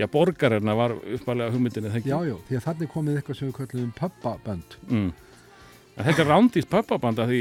Já, 0.00 0.08
borgarina 0.08 0.72
var 0.80 0.96
uppalega 0.96 1.52
hugmyndinni 1.52 1.92
Já, 2.08 2.24
já, 2.24 2.36
því 2.48 2.56
að 2.56 2.66
þannig 2.70 2.92
komið 2.96 3.20
eitthvað 3.20 3.42
sem 3.42 3.52
við 3.52 3.56
kallum 3.60 3.94
pubbabönd 4.00 4.80
mm. 4.88 5.12
En 5.96 6.04
þetta 6.04 6.22
er 6.22 6.28
rándýst 6.30 6.68
pöppabanda 6.70 7.24
því 7.28 7.40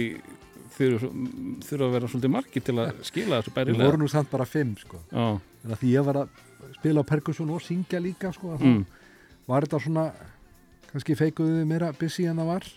þurfa 0.75 1.85
að 1.87 1.93
vera 1.95 2.07
svolítið 2.11 2.31
margir 2.33 2.63
til 2.67 2.75
að 2.81 3.01
skila 3.07 3.39
þessu 3.39 3.51
Við 3.51 3.55
bærilega. 3.57 3.85
vorum 3.87 4.03
nú 4.03 4.09
samt 4.11 4.31
bara 4.31 4.45
fimm, 4.47 4.75
sko. 4.79 4.99
Já, 5.11 5.39
En 5.65 5.75
því 5.79 5.91
ég 5.95 6.05
var 6.05 6.19
að 6.23 6.29
spila 6.77 7.01
á 7.01 7.09
perkussun 7.09 7.49
og 7.55 7.61
syngja 7.63 7.99
líka, 8.03 8.31
sko 8.35 8.57
mm. 8.59 8.85
var 9.47 9.65
þetta 9.65 9.79
svona 9.81 10.03
kannski 10.91 11.15
feikuðu 11.17 11.61
við 11.61 11.65
meira 11.71 11.91
busy 11.99 12.25
en 12.29 12.37
það 12.37 12.49
var. 12.51 12.67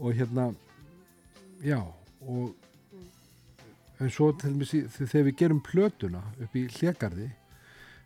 Og 0.00 0.14
hérna 0.16 0.48
já, 1.62 1.78
og 2.24 2.54
en 4.00 4.10
svo 4.10 4.32
þegar 4.40 5.26
við 5.28 5.36
gerum 5.36 5.60
plötuna 5.60 6.22
upp 6.40 6.56
í 6.56 6.66
hlegarði 6.80 7.30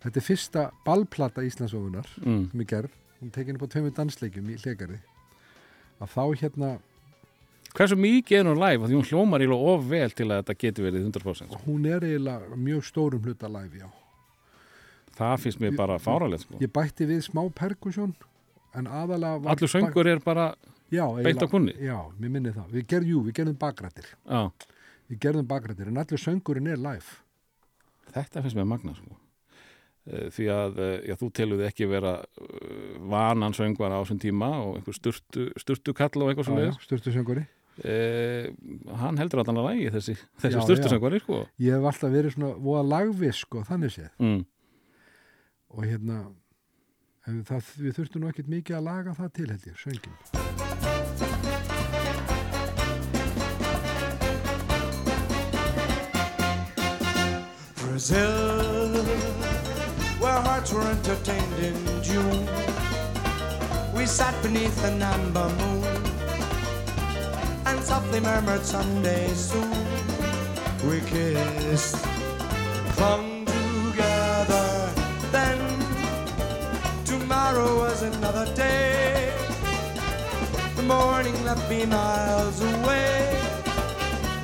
þetta 0.03 0.19
er 0.21 0.27
fyrsta 0.27 0.65
ballplata 0.85 1.43
Íslandsóðunar 1.47 2.07
Mm. 2.21 2.51
sem 2.51 2.61
er 2.61 2.65
gerð, 2.67 2.91
hún 3.23 3.31
tekin 3.33 3.57
upp 3.57 3.63
á 3.65 3.73
tveimur 3.73 3.95
dansleikjum 3.95 4.51
í 4.51 4.59
hlegarði 4.59 4.99
að 6.01 6.13
þá 6.17 6.25
hérna 6.43 6.75
Hversu 7.75 7.97
mikið 7.99 8.39
er 8.39 8.47
hún 8.47 8.61
live? 8.63 8.87
Því 8.87 8.95
hún 8.95 9.09
hljómar 9.09 9.43
í 9.43 9.49
of 9.51 9.87
vel 9.91 10.11
til 10.15 10.29
að 10.29 10.43
þetta 10.45 10.55
geti 10.63 10.85
verið 10.85 11.09
100% 11.09 11.57
hún 11.65 11.89
er 11.91 12.07
eiginlega 12.07 12.59
mjög 12.69 12.85
stórum 12.87 13.25
hluta 13.25 13.51
live, 13.51 13.81
já. 13.83 13.89
Það 15.15 15.35
finnst 15.43 15.63
mér 15.63 15.75
bara 15.79 15.99
fáralegt 15.99 16.47
sko. 16.47 16.61
ég 16.63 16.71
bætti 16.75 17.07
við 17.07 17.25
smá 17.27 17.43
perkusjón 17.55 18.15
en 18.75 18.87
aðalega 18.87 19.51
Allur 19.51 19.71
söngur 19.71 20.07
er 20.11 20.23
bara 20.23 20.55
já, 20.91 21.07
beint 21.23 21.43
á 21.43 21.47
kunni 21.51 21.75
já, 21.79 21.99
mér 22.19 22.31
minni 22.31 22.55
það, 22.55 22.71
við 22.75 22.87
gerðum, 22.95 23.11
jú, 23.11 23.25
við 23.27 23.37
gerðum 23.41 23.59
bakrættir 23.59 24.09
Já, 24.23 24.51
við 25.11 25.21
gerðum 25.27 25.51
bakrættir, 25.51 25.91
en 25.91 26.01
allur 26.03 26.21
söngurinn 26.21 26.71
er 26.71 26.81
live. 26.81 27.21
Þetta 28.15 28.43
finnst 28.45 28.59
mér 28.59 28.69
magna 28.71 28.95
sko. 28.95 29.19
Eh, 30.05 30.29
Því 30.37 30.47
að 30.53 30.81
eh, 30.85 30.97
já, 31.09 31.15
þú 31.17 31.31
teluði 31.33 31.65
ekki 31.65 31.87
vera 31.89 32.19
uh, 32.21 32.97
vanan 33.09 33.55
söngvar 33.57 33.95
á 33.97 34.05
þessum 34.05 34.19
tíma 34.21 34.51
og 34.61 34.75
einhver 34.77 34.97
sturtu, 34.99 35.47
sturtu 35.57 35.95
kall 35.97 36.21
og 36.21 36.29
eitthvað 36.29 36.51
svo 36.51 36.57
styrtu 36.85 37.15
sönguri 37.15 37.45
eh, 37.89 38.51
Hann 39.01 39.17
heldur 39.17 39.41
að 39.41 39.49
hann 39.49 39.63
að 39.63 39.69
lægi 39.71 39.95
þessi, 39.97 40.17
þessi 40.45 40.61
Já, 40.61 40.65
sturtu 40.69 40.85
já. 40.85 40.93
söngvari 40.93 41.23
sko. 41.25 41.41
ég 41.57 41.79
hef 41.79 41.89
alltaf 41.89 42.13
verið 42.13 42.37
svona 42.37 42.53
voða 42.69 42.85
lagvis 42.91 43.41
sko, 43.47 43.65
þannig 43.65 43.97
séð 43.97 44.13
mm. 44.21 44.43
og 45.73 45.89
hérna 45.89 46.21
en 47.25 47.41
það, 47.49 47.73
við 47.81 47.97
þurftum 48.03 48.21
nú 48.21 48.29
ekkert 48.35 48.53
mikið 48.59 48.77
að 48.83 48.89
laga 48.91 49.17
það 49.17 49.35
til 49.41 49.49
held 49.55 49.65
ég, 49.73 49.77
söngin 49.81 50.17
Brazil, 57.81 58.74
hearts 60.65 60.73
were 60.73 61.13
entertained 61.13 61.59
in 61.59 62.03
June. 62.03 62.49
We 63.95 64.07
sat 64.07 64.35
beneath 64.43 64.85
an 64.85 65.03
amber 65.03 65.49
moon 65.49 65.85
and 67.67 67.83
softly 67.83 68.21
murmured 68.21 68.65
Sunday 68.65 69.29
soon. 69.35 69.71
We 70.89 71.01
kissed, 71.01 71.97
clung 72.97 73.45
together. 73.45 74.93
Then 75.33 75.59
tomorrow 77.05 77.77
was 77.77 78.03
another 78.03 78.47
day. 78.55 79.33
The 80.77 80.83
morning 80.83 81.37
left 81.45 81.69
me 81.69 81.85
miles 81.87 82.61
away, 82.61 83.39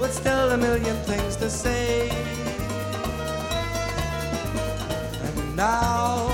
with 0.01 0.13
still 0.13 0.51
a 0.51 0.57
million 0.57 0.97
things 1.05 1.37
to 1.37 1.49
say. 1.49 2.11
Now, 5.61 6.27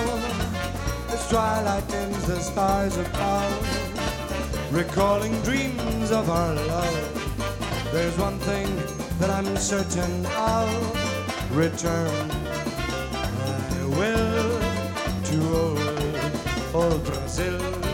as 1.08 1.28
twilight 1.28 1.88
dims 1.88 2.26
the 2.28 2.38
stars 2.38 2.96
above, 2.96 4.72
recalling 4.72 5.34
dreams 5.42 6.12
of 6.12 6.30
our 6.30 6.54
love, 6.54 7.90
there's 7.92 8.16
one 8.18 8.38
thing 8.38 8.68
that 9.18 9.30
I'm 9.30 9.56
certain 9.56 10.26
of 10.26 10.68
return. 11.50 12.30
I 13.50 13.84
will 13.98 14.60
to 15.30 15.38
old, 15.64 16.92
old 16.92 17.04
Brazil. 17.04 17.85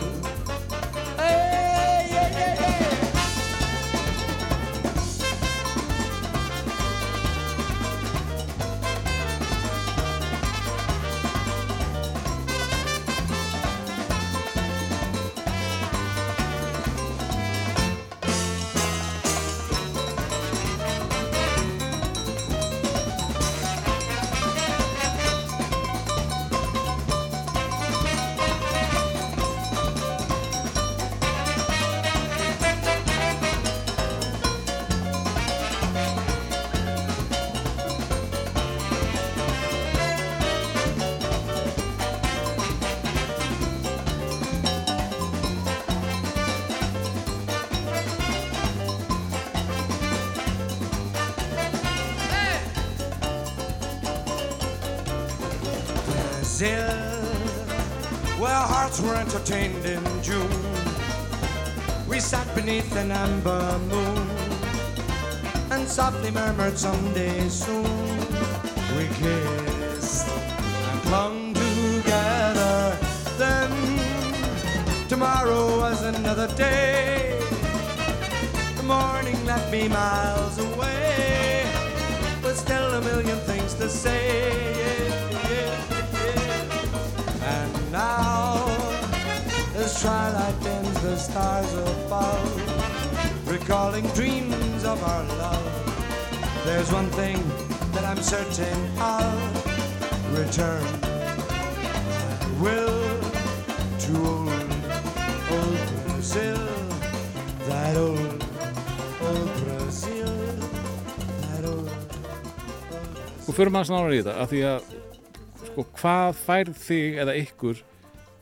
Entertained 59.35 59.87
in 59.87 60.23
June. 60.23 60.51
We 62.07 62.21
sat 62.21 62.47
beneath 62.55 62.95
an 62.97 63.11
amber 63.11 63.79
moon 63.79 64.31
and 65.71 65.89
softly 65.89 66.31
murmured 66.31 66.77
someday 66.77 67.49
soon. 67.49 67.83
We 68.95 69.07
kissed 69.21 70.29
and 70.29 71.01
clung 71.09 71.55
together. 71.55 72.99
Then 73.39 73.71
tomorrow 75.09 75.79
was 75.79 76.03
another 76.03 76.49
day. 76.55 77.41
The 78.77 78.83
morning 78.83 79.43
left 79.47 79.73
me 79.73 79.89
miles 79.89 80.59
away, 80.59 81.65
but 82.43 82.55
still 82.55 82.93
a 82.93 83.01
million 83.01 83.39
things 83.39 83.73
to 83.75 83.89
say. 83.89 84.22
Twilight 90.03 90.67
ends, 90.67 91.01
the 91.03 91.17
stars 91.17 91.73
above, 91.75 93.49
recalling 93.49 94.05
dreams 94.19 94.83
of 94.85 95.01
our 95.01 95.23
love. 95.39 96.65
There's 96.65 96.91
one 96.93 97.07
thing 97.11 97.39
that 97.93 98.05
I'm 98.05 98.21
certain 98.21 98.81
of 98.99 99.31
return. 100.35 100.83
Will 102.59 103.21
to 104.03 104.13
old, 104.27 104.75
old 105.55 105.87
Brazil, 106.09 106.67
that 107.71 107.97
old, 107.97 108.45
old 109.23 109.55
Brazil, 109.63 110.35
that 111.47 111.65
old. 111.65 111.91
Og 113.47 113.55
fyrir 113.55 113.71
maður 113.71 113.93
snáður 113.93 114.19
í 114.19 114.23
þetta 114.25 114.39
að 114.43 114.55
því 114.57 114.69
að 114.75 114.95
sko, 115.63 115.91
hvað 116.03 116.39
fær 116.43 116.79
þig 116.91 117.23
eða 117.23 117.43
ykkur 117.47 117.91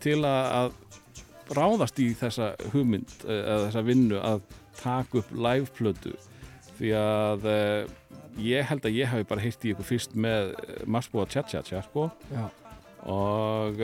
til 0.01 0.23
að 0.25 0.79
ráðast 1.57 1.99
í 2.03 2.09
þessa 2.17 2.51
hugmynd 2.73 3.11
eh, 3.27 3.41
eða 3.41 3.65
þessa 3.67 3.83
vinnu 3.87 4.19
að 4.21 4.41
taka 4.81 5.21
upp 5.21 5.31
liveplötu 5.35 6.13
því 6.79 6.93
að 6.97 7.47
eh, 7.51 7.93
ég 8.41 8.67
held 8.71 8.87
að 8.87 8.97
ég 8.97 9.11
hafi 9.11 9.27
bara 9.29 9.43
heyrt 9.43 9.65
í 9.67 9.73
ykkur 9.73 9.87
fyrst 9.91 10.15
með 10.15 10.53
eh, 10.55 10.83
Masbúa 10.87 11.27
Tja 11.29 11.43
Tja 11.47 11.61
Tja 11.67 11.81
sko. 11.85 12.09
Já. 12.31 12.45
og 13.11 13.79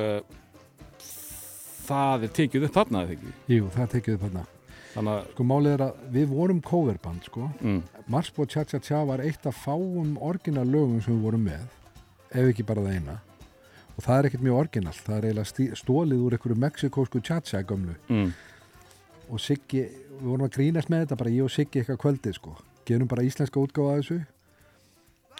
það 1.87 2.27
er 2.27 2.33
tekið 2.41 2.67
upp 2.67 2.75
þarna 2.77 3.03
eða 3.05 3.15
ekki? 3.17 3.33
Jú, 3.55 3.67
það 3.73 3.91
tekið 3.95 4.17
upp 4.17 4.25
hérna 4.27 4.45
þannig 4.97 5.13
að 5.13 5.29
Sko 5.33 5.45
málið 5.45 5.73
er 5.75 5.83
að 5.85 6.03
við 6.15 6.27
vorum 6.33 6.59
coverband 6.65 7.27
sko. 7.27 7.49
mm, 7.61 7.81
Marsbo 8.09 8.45
Cha 8.49 8.63
Cha 8.65 8.79
Cha 8.81 9.03
var 9.05 9.21
eitt 9.25 9.45
af 9.49 9.59
fáum 9.65 10.15
orginal 10.23 10.65
lögum 10.67 11.01
sem 11.03 11.17
við 11.17 11.25
vorum 11.27 11.43
með 11.47 11.65
ef 12.31 12.49
ekki 12.51 12.65
bara 12.67 12.83
það 12.85 12.97
eina 12.97 13.17
og 13.97 14.05
það 14.05 14.19
er 14.19 14.29
ekkert 14.29 14.45
mjög 14.45 14.59
orginal 14.61 14.93
það 14.95 15.17
er 15.17 15.27
eiginlega 15.27 15.79
stólið 15.81 16.23
úr 16.23 16.37
einhverju 16.37 16.57
mexikósku 16.63 17.21
Cha 17.25 17.39
gömlu. 17.65 17.95
Mm, 18.07 18.31
og 19.27 19.41
Siggi, 19.41 19.83
við 20.19 20.29
vorum 20.29 20.47
að 20.47 20.55
grínast 20.55 20.91
með 20.93 21.05
þetta 21.05 21.19
bara 21.21 21.33
ég 21.33 21.43
og 21.47 21.53
Siggi 21.53 21.81
eitthvað 21.81 22.01
kvöldið 22.05 22.37
sko. 22.37 22.55
Gerum 22.87 23.09
bara 23.11 23.25
íslenska 23.27 23.59
útgáfa 23.59 23.95
að 23.95 24.01
þessu. 24.01 24.19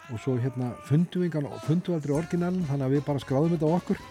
Og 0.07 0.19
svo 0.23 0.35
hérna 0.39 0.73
fundum 0.87 1.23
við 1.23 1.37
við 1.37 1.95
aldrei 1.95 2.13
orginalin 2.15 2.67
þannig 2.67 2.85
að 2.87 2.93
við 2.95 3.07
bara 3.07 3.23
skráðum 3.23 3.55
þetta 3.55 3.71
okkur. 3.77 4.03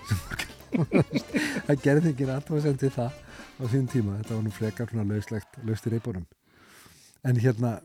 Það 1.67 1.83
gerði 1.83 2.11
ekki 2.11 2.27
alltaf 2.29 2.63
sem 2.63 2.77
til 2.77 2.91
það 2.93 3.21
á 3.57 3.65
sín 3.73 3.87
tíma, 3.89 4.19
þetta 4.19 4.35
var 4.35 4.43
nú 4.45 4.51
frekar 4.53 4.91
svona 4.91 5.07
lauslegt, 5.09 5.57
laust 5.65 5.87
í 5.89 5.93
reypunum 5.95 6.27
en 7.27 7.39
hérna 7.43 7.79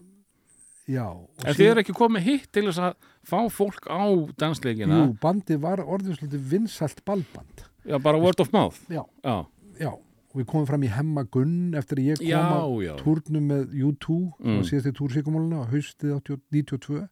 já 0.91 1.05
En 1.47 1.55
þið 1.57 1.69
er 1.71 1.81
ekki 1.83 1.95
komið 1.97 2.25
hitt 2.27 2.47
til 2.53 2.65
þess 2.67 2.81
að 2.89 3.09
fá 3.31 3.39
fólk 3.53 3.87
á 3.89 4.03
dansleikina? 4.41 5.01
Jú, 5.05 5.15
bandi 5.23 5.57
var 5.61 5.81
orðið 5.83 6.19
svolítið 6.19 6.47
vinsælt 6.53 7.03
ballband. 7.07 7.65
Já, 7.87 7.97
bara 8.01 8.19
word 8.21 8.39
of 8.43 8.51
mouth? 8.53 8.79
Já, 8.91 9.03
Já, 9.25 9.37
já, 9.79 9.91
við 10.35 10.45
komum 10.51 10.67
fram 10.69 10.83
í 10.85 10.89
Hemma 10.93 11.23
Gunn 11.33 11.73
eftir 11.75 11.97
að 12.01 12.09
ég 12.11 12.21
kom 12.21 12.53
á 12.53 12.65
já. 12.85 12.93
túrnum 13.01 13.47
með 13.51 13.73
U2 13.89 14.17
Mm. 14.41 14.59
og 14.59 14.65
síðast 14.69 14.91
í 14.91 14.93
túrsíkumáluna 14.99 15.63
á 15.65 15.71
haustið 15.71 16.13
80 16.19 16.39
92 16.51 17.07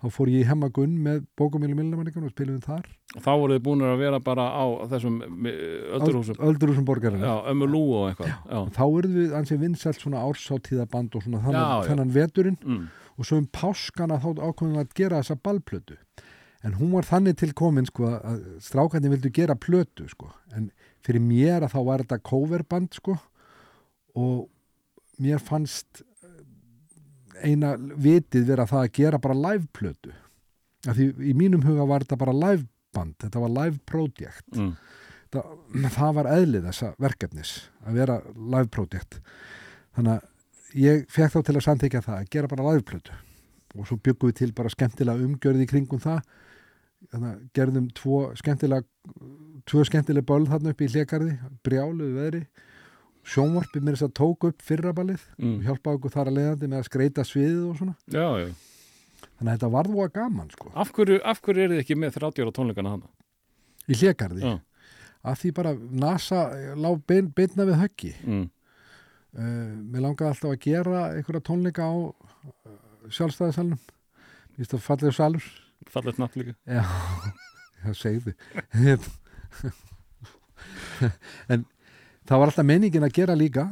þá 0.00 0.06
fór 0.14 0.30
ég 0.32 0.44
í 0.44 0.48
Hemma 0.48 0.70
Gunn 0.72 0.96
með 1.04 1.22
bókamílu 1.38 1.76
millinamæningan 1.76 2.24
og 2.28 2.32
spilum 2.32 2.56
við 2.58 2.66
þar 2.70 2.86
Þá 3.20 3.30
voruð 3.34 3.56
þið 3.58 3.64
búin 3.66 3.84
að 3.84 3.96
vera 4.00 4.20
bara 4.24 4.46
á 4.54 4.64
þessum 4.92 5.16
öldurhúsum 5.98 6.40
Öldurhúsum 6.46 6.86
borgarinn 6.88 7.24
Já, 7.26 7.34
ömmu 7.52 7.68
lú 7.68 7.82
og 7.98 8.08
eitthvað 8.10 8.30
Já, 8.30 8.60
þá 8.76 8.82
erum 8.86 9.16
við 9.18 9.34
ansið 9.40 9.62
vinsælt 9.64 10.00
svona 10.00 10.24
ársáttíðaband 10.24 11.16
og 11.18 11.24
svona 11.26 11.42
þannig, 11.44 11.60
Já, 11.60 11.70
já. 11.70 11.88
þennan 11.90 12.12
veturinn. 12.14 12.58
Mm, 12.64 12.84
og 13.20 13.28
svo 13.28 13.40
um 13.40 13.48
páskana 13.52 14.20
þá 14.22 14.28
ákveðum 14.38 14.76
við 14.76 14.82
að 14.84 14.94
gera 15.00 15.20
þessa 15.20 15.40
ballplötu. 15.44 15.96
En 16.64 16.76
hún 16.76 16.92
var 16.92 17.08
þannig 17.08 17.38
til 17.40 17.50
komin 17.56 17.88
sko 17.88 18.06
að 18.20 18.40
strákandi 18.64 19.10
vildu 19.12 19.32
gera 19.32 19.56
plötu 19.56 20.06
sko. 20.12 20.30
En 20.56 20.70
fyrir 21.04 21.22
mér 21.24 21.64
að 21.66 21.74
þá 21.74 21.80
var 21.88 22.04
þetta 22.04 22.20
coverband 22.30 22.96
sko. 22.96 23.16
Og 24.20 24.46
mér 25.20 25.40
fannst 25.42 26.02
eina 27.46 27.74
vitið 27.78 28.48
vera 28.50 28.66
það 28.68 28.84
að 28.84 28.92
gera 28.98 29.20
bara 29.22 29.38
liveplötu 29.38 30.12
af 30.88 30.96
því 30.96 31.06
í 31.30 31.36
mínum 31.36 31.64
huga 31.66 31.86
var 31.88 32.04
þetta 32.04 32.18
bara 32.20 32.36
liveband, 32.36 33.16
þetta 33.20 33.42
var 33.42 33.54
live 33.56 33.80
project. 33.88 34.46
Mm, 34.56 34.70
það, 35.34 35.56
það 35.96 36.14
var 36.18 36.30
eðlið 36.34 36.68
þessa 36.70 36.92
verkefnis 37.04 37.54
að 37.84 37.98
vera 38.00 38.20
live 38.36 38.70
project. 38.72 39.18
Þannig 39.96 40.14
að 40.16 40.78
ég 40.80 41.04
fekk 41.12 41.34
þá 41.34 41.40
til 41.46 41.56
að 41.56 41.66
samþykja 41.66 42.04
það 42.06 42.20
að 42.20 42.30
gera 42.36 42.52
bara 42.54 42.70
liveplötu 42.70 43.18
og 43.78 43.86
svo 43.86 44.00
byggum 44.02 44.32
við 44.32 44.38
til 44.40 44.50
bara 44.56 44.72
skemmtilega 44.72 45.26
umgjörði 45.28 45.66
í 45.66 45.70
kringum 45.70 46.02
það. 46.02 46.24
Þannig 47.10 47.30
að 47.30 47.44
gerðum 47.56 47.92
tvo 47.96 48.22
skemmtilega 48.36 48.84
tvö 49.68 49.84
skemmtilega 49.88 50.26
böl 50.26 50.46
þarna 50.48 50.72
upp 50.72 50.82
í 50.82 50.88
hlekarði 50.90 51.36
brjáluðu 51.66 52.16
veðri 52.16 52.42
sjónvarpi 53.30 53.82
mér 53.84 53.96
þess 53.96 54.08
að 54.08 54.16
tók 54.20 54.48
upp 54.50 54.64
fyrraballið 54.66 55.22
og 55.38 55.46
mm. 55.46 55.56
hjálpaði 55.68 56.00
okkur 56.00 56.14
þar 56.16 56.30
að 56.30 56.38
leiðandi 56.38 56.70
með 56.70 56.82
að 56.82 56.88
skreita 56.90 57.24
sviðið 57.26 57.62
og 57.68 57.78
svona. 57.80 57.96
Já, 58.10 58.26
já. 58.42 58.50
Þannig 59.30 59.50
að 59.50 59.54
þetta 59.54 59.72
varð 59.76 59.96
voða 59.96 60.12
gaman 60.16 60.52
sko. 60.52 60.72
Af 60.80 60.92
hverju, 60.96 61.20
af 61.24 61.40
hverju 61.44 61.64
er 61.64 61.74
þið 61.74 61.82
ekki 61.84 61.98
með 62.00 62.16
30 62.18 62.44
ára 62.44 62.56
tónleikana 62.56 62.94
hana? 62.96 63.10
í 63.90 63.98
hlekarði 63.98 64.54
að 65.20 65.36
því 65.42 65.52
bara 65.56 65.74
NASA 65.74 66.46
lá 66.78 66.90
bein, 67.08 67.28
beinna 67.34 67.68
við 67.68 67.84
höggi 67.84 68.14
mm, 68.22 68.48
Uh, 69.30 69.76
mér 69.86 70.02
langaði 70.02 70.26
alltaf 70.26 70.50
að 70.50 70.64
gera 70.64 71.00
einhverja 71.14 71.44
tónleika 71.46 71.84
á 71.86 71.94
uh, 71.94 72.14
sjálfstæðisalunum 73.14 73.78
Mér 73.78 74.56
finnst 74.56 74.72
það 74.72 74.80
fallið 74.88 75.12
salur. 75.14 75.44
Fallið 75.94 76.16
snapp 76.16 76.34
líka. 76.40 76.54
Já, 76.66 76.82
það 77.84 77.94
segði 78.00 78.34
En 81.54 81.62
það 82.28 82.42
var 82.42 82.52
alltaf 82.52 82.66
meiningin 82.66 83.06
að 83.06 83.16
gera 83.20 83.36
líka 83.38 83.68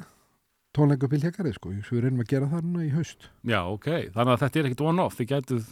tónleika 0.77 1.09
hljekari 1.11 1.53
sko, 1.57 1.73
við 1.75 2.05
reynum 2.05 2.23
að 2.23 2.33
gera 2.33 2.49
það 2.53 2.65
núna 2.65 2.87
í 2.87 2.95
haust. 2.95 3.29
Já, 3.49 3.61
ok, 3.67 3.89
þannig 4.15 4.33
að 4.35 4.41
þetta 4.45 4.61
er 4.61 4.69
ekkit 4.69 4.87
one-off. 4.93 5.19
Þið 5.19 5.31
gætuð, 5.35 5.69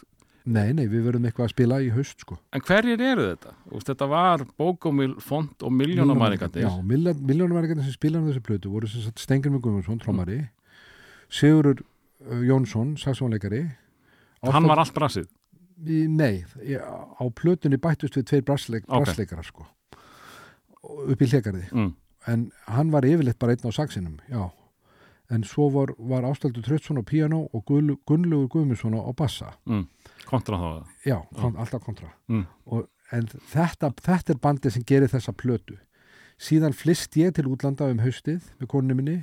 Nei, 0.47 0.69
nei, 0.79 0.85
við 0.87 1.09
verðum 1.09 1.25
eitthvað 1.27 1.49
að 1.49 1.53
spila 1.57 1.77
í 1.83 1.89
haust 1.91 2.21
sko. 2.23 2.37
En 2.55 2.63
hverjir 2.63 3.01
eru 3.03 3.25
þetta? 3.33 3.55
Úst, 3.75 3.89
þetta 3.89 4.07
var 4.07 4.45
bókumil, 4.55 5.17
font 5.19 5.65
og 5.67 5.73
miljónamæringarnir 5.75 6.63
Já, 6.63 6.71
miljónumæringarnir 6.87 7.83
sem 7.83 7.97
spilaði 7.97 8.31
þessu 8.31 8.45
plötu 8.47 8.71
voru 8.71 8.91
sem 8.91 9.03
sagt 9.03 9.25
Stengir 9.25 9.51
Mjög 9.51 9.65
Guðmundsson, 9.65 9.99
trómari 10.05 10.39
Sigurur 11.35 11.83
uh, 11.83 12.45
Jónsson, 12.47 12.95
saxónleikari. 13.03 13.65
Hann 14.47 14.71
var 14.71 14.85
allt 14.85 14.95
brassið 14.95 15.27
nei, 15.77 16.45
á 17.21 17.25
plötunni 17.35 17.77
bættust 17.77 18.17
við 18.17 18.27
tveir 18.31 18.45
brassleikara 18.47 19.45
sko. 19.45 19.67
Upp 20.87 21.23
í 21.23 21.29
hlekarði 21.29 21.67
mm, 21.73 21.91
en 22.27 22.51
hann 22.67 22.93
var 22.93 23.07
yfirleitt 23.07 23.39
bara 23.39 23.55
einn 23.55 23.69
á 23.69 23.73
saxinum 23.75 24.19
já, 24.31 24.51
en 25.31 25.45
svo 25.45 25.69
var, 25.75 25.93
var 25.99 26.27
Ástaldur 26.27 26.63
Trötsson 26.63 27.01
á 27.01 27.05
piano 27.07 27.49
og 27.53 27.65
Gunnlaugur 27.67 28.49
Guðmundsson 28.49 28.95
á 28.95 29.11
bassa. 29.17 29.55
Mm, 29.67 29.87
Kontra 30.27 30.59
þá 30.59 30.71
já, 31.07 31.19
kon, 31.35 31.57
alltaf 31.57 31.83
kontra. 31.83 32.13
Mm, 32.29 32.47
og, 32.67 32.89
en 33.13 33.29
þetta, 33.29 33.93
þetta 34.03 34.35
er 34.35 34.43
bandið 34.43 34.77
sem 34.77 34.87
gerir 34.87 35.11
þessa 35.11 35.35
plötu. 35.35 35.79
Síðan 36.39 36.75
flist 36.77 37.17
ég 37.17 37.35
til 37.35 37.47
útlanda 37.49 37.89
um 37.91 38.03
haustið 38.03 38.53
með 38.61 38.71
konunni 38.71 38.99
minni 38.99 39.19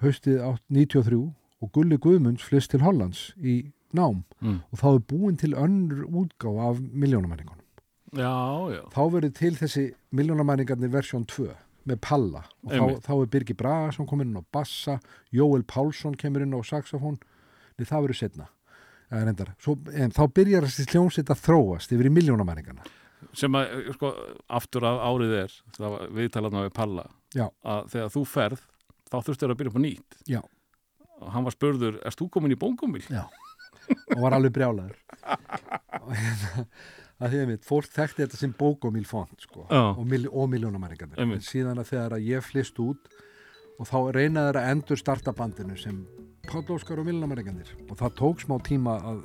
haustið 0.00 0.40
átt 0.42 0.62
93 0.72 1.18
og 1.60 1.72
Gulli 1.74 1.98
Guðmunds 2.00 2.46
flist 2.46 2.72
til 2.72 2.82
Hollands 2.82 3.30
í 3.36 3.72
nám. 3.92 4.22
Mm. 4.40 4.60
og 4.70 4.78
þá 4.78 4.86
er 4.94 5.00
búin 5.10 5.36
til 5.36 5.54
önnur 5.58 6.04
útgáfa 6.06 6.70
af 6.70 6.78
miljónamæningunum 6.80 7.66
Já, 8.10 8.34
já. 8.74 8.82
Þá 8.90 9.02
verður 9.12 9.32
til 9.38 9.50
þessi 9.54 9.82
miljónamæningarnir 10.14 10.90
versjón 10.90 11.26
2 11.30 11.50
með 11.90 12.00
Palla. 12.06 12.44
Og 12.64 12.72
þá, 12.72 13.02
þá 13.08 13.12
er 13.16 13.34
Birgir 13.34 13.58
Bragason 13.58 14.08
komin 14.08 14.30
inn 14.30 14.40
á 14.40 14.44
bassa 14.54 14.96
Jóel 15.34 15.66
Pálsson 15.66 16.16
kemur 16.18 16.46
inn 16.46 16.56
á 16.56 16.60
saxofón. 16.64 17.20
Nei, 17.76 17.86
það 17.88 18.06
verður 18.06 18.20
setna 18.22 18.48
en, 19.10 19.26
reyndar, 19.26 19.52
svo, 19.62 19.76
en 19.94 20.12
þá 20.14 20.22
byrjar 20.38 20.66
þessi 20.68 20.86
hljómsveit 20.92 21.30
að 21.32 21.42
þróast 21.44 21.94
yfir 21.94 22.08
í 22.10 22.14
miljónamæningarna 22.14 22.86
sem 23.36 23.54
að, 23.58 23.90
sko, 23.96 24.10
aftur 24.58 24.86
að 24.88 25.02
árið 25.04 25.34
er 25.42 25.56
það 25.76 25.94
var 25.94 26.14
viðtalarna 26.18 26.64
við 26.64 26.72
Palla 26.78 27.04
Já. 27.36 27.44
að 27.62 27.90
þegar 27.92 28.14
þú 28.14 28.22
ferð 28.30 28.64
þá 29.10 29.16
þurftur 29.26 29.52
að 29.52 29.60
byrja 29.60 29.72
upp 29.72 29.78
á 29.78 29.82
nýtt. 29.84 30.18
Já. 30.30 30.40
og 31.20 31.32
hann 31.34 31.46
var 31.46 31.54
spurður, 31.54 31.98
erst 32.06 32.20
þú 32.20 32.30
komin 32.32 32.54
í 32.54 32.58
bókumil? 32.58 33.02
og 33.10 34.22
var 34.22 34.36
alveg 34.36 34.54
brjálaður. 34.54 34.96
Og 36.00 36.12
hérna 36.16 36.62
að 37.20 37.34
því 37.34 37.40
að 37.40 37.50
mitt, 37.50 37.66
fólk 37.68 37.90
þekkti 37.92 38.24
þetta 38.24 38.40
sem 38.40 38.54
bókomíl 38.56 39.04
font 39.08 39.44
sko, 39.44 39.66
og, 39.68 40.04
mil, 40.08 40.24
og 40.32 40.48
miljónamæringarnir 40.54 41.20
en 41.20 41.44
síðan 41.44 41.82
að 41.82 41.92
þegar 41.92 42.16
að 42.16 42.30
ég 42.30 42.46
flist 42.46 42.80
út 42.80 43.10
og 43.80 43.88
þá 43.88 43.98
reynaði 44.16 44.52
þeir 44.52 44.60
að 44.60 44.70
endur 44.74 45.00
starta 45.00 45.36
bandinu 45.36 45.76
sem 45.80 46.00
Páll 46.48 46.64
Óskar 46.72 47.00
og 47.00 47.06
miljónamæringarnir 47.08 47.74
og 47.88 48.00
það 48.00 48.16
tók 48.20 48.44
smá 48.44 48.56
tíma 48.64 48.96
að, 49.12 49.20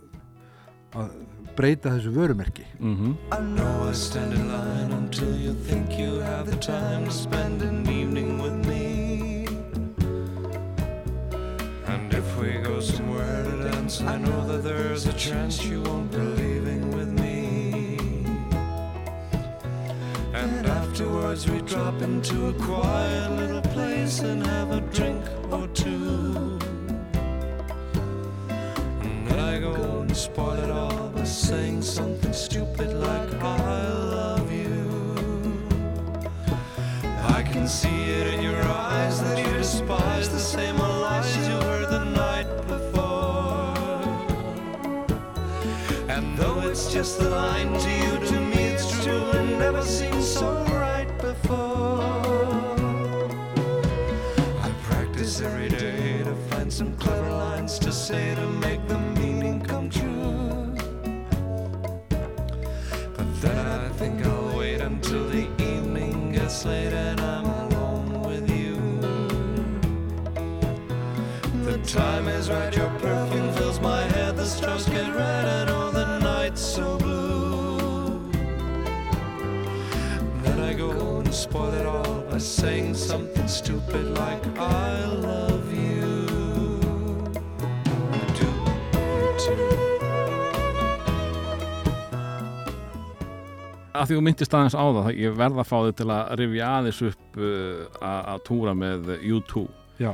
að 0.99 1.15
breyta 1.55 1.93
þessu 1.95 2.11
vörumerki. 2.11 2.65
Mm 2.79 2.95
-hmm. 2.95 3.13
I 3.31 3.41
know 3.55 3.89
I 3.89 3.93
stand 3.93 4.33
in 4.33 4.47
line 4.51 4.91
until 4.93 5.31
you 5.39 5.53
think 5.67 5.97
you 5.97 6.19
have 6.19 6.51
the 6.51 6.59
time 6.59 7.05
to 7.05 7.11
spend 7.11 7.61
an 7.61 7.87
evening 7.87 8.41
with 8.43 8.67
me. 8.67 9.47
And 11.87 12.13
if 12.13 12.37
we 12.37 12.59
go 12.61 12.79
somewhere 12.81 13.43
to 13.43 13.71
dance, 13.71 14.03
I 14.03 14.17
know 14.17 14.45
that 14.47 14.63
there's 14.63 15.05
a 15.05 15.13
chance 15.13 15.63
you 15.69 15.81
won't 15.81 16.11
be 16.11 16.64
And 20.35 20.67
afterwards 20.67 21.49
we 21.49 21.61
drop 21.61 22.01
into 22.01 22.49
a 22.49 22.53
quiet 22.53 23.31
little 23.31 23.61
place 23.61 24.19
and 24.19 24.45
have 24.45 24.69
a 24.71 24.81
drink 24.81 25.23
or 25.49 25.65
two. 25.67 26.59
And 28.49 29.39
I 29.39 29.59
go 29.59 30.01
and 30.01 30.15
spoil 30.15 30.59
it 30.59 30.69
all 30.69 31.07
by 31.09 31.23
saying 31.23 31.81
something 31.83 32.33
stupid 32.33 32.91
like 32.93 33.33
I 33.41 33.87
love 33.87 34.51
you. 34.51 35.57
I 37.37 37.41
can 37.41 37.65
see 37.65 38.11
it 38.19 38.33
in 38.33 38.41
your 38.41 38.61
eyes 38.61 39.21
that 39.21 39.37
you 39.37 39.53
despise 39.53 40.27
the 40.27 40.39
same 40.39 40.75
old 40.81 41.01
lies 41.01 41.37
you 41.37 41.53
heard 41.69 41.89
the 41.89 42.03
night 42.03 42.49
before. 42.67 43.73
And 46.09 46.37
though 46.37 46.59
it's 46.67 46.91
just 46.91 47.21
a 47.21 47.29
line 47.29 47.71
to 47.71 47.89
you, 47.89 48.34
time 71.95 72.27
is 72.27 72.49
right, 72.49 72.75
your 72.75 72.89
spoil 81.35 81.73
it 81.73 81.85
all 81.85 82.21
by 82.31 82.37
saying 82.37 82.95
something 82.95 83.47
stupid 83.47 84.05
like 84.17 84.43
I 84.57 85.05
love 85.05 85.67
you. 85.73 86.79
I 88.13 88.21
do, 88.39 88.47
you 89.19 89.31
too. 89.43 89.85
að 93.95 94.07
því 94.07 94.15
þú 94.15 94.23
myndist 94.27 94.55
aðeins 94.55 94.77
á 94.79 94.85
það, 94.85 95.11
ég 95.19 95.35
verð 95.35 95.59
að 95.59 95.69
fá 95.69 95.75
þig 95.87 95.97
til 95.99 96.07
að 96.15 96.31
rifja 96.39 96.71
aðeins 96.77 97.03
upp 97.09 97.37
uh, 97.39 97.83
að 97.99 98.31
að 98.31 98.41
túra 98.47 98.77
með 98.85 99.11
U2 99.19 99.65
Já. 99.99 100.11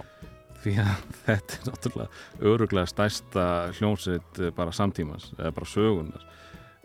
því 0.65 0.75
að 0.87 1.05
þetta 1.27 1.59
er 1.59 1.69
náttúrulega 1.69 2.51
öruglega 2.53 2.89
stærsta 2.89 3.47
hljómsveit 3.77 4.41
uh, 4.41 4.51
bara 4.57 4.73
samtímans, 4.73 5.29
eða 5.37 5.53
bara 5.57 5.69
sögunar 5.69 6.29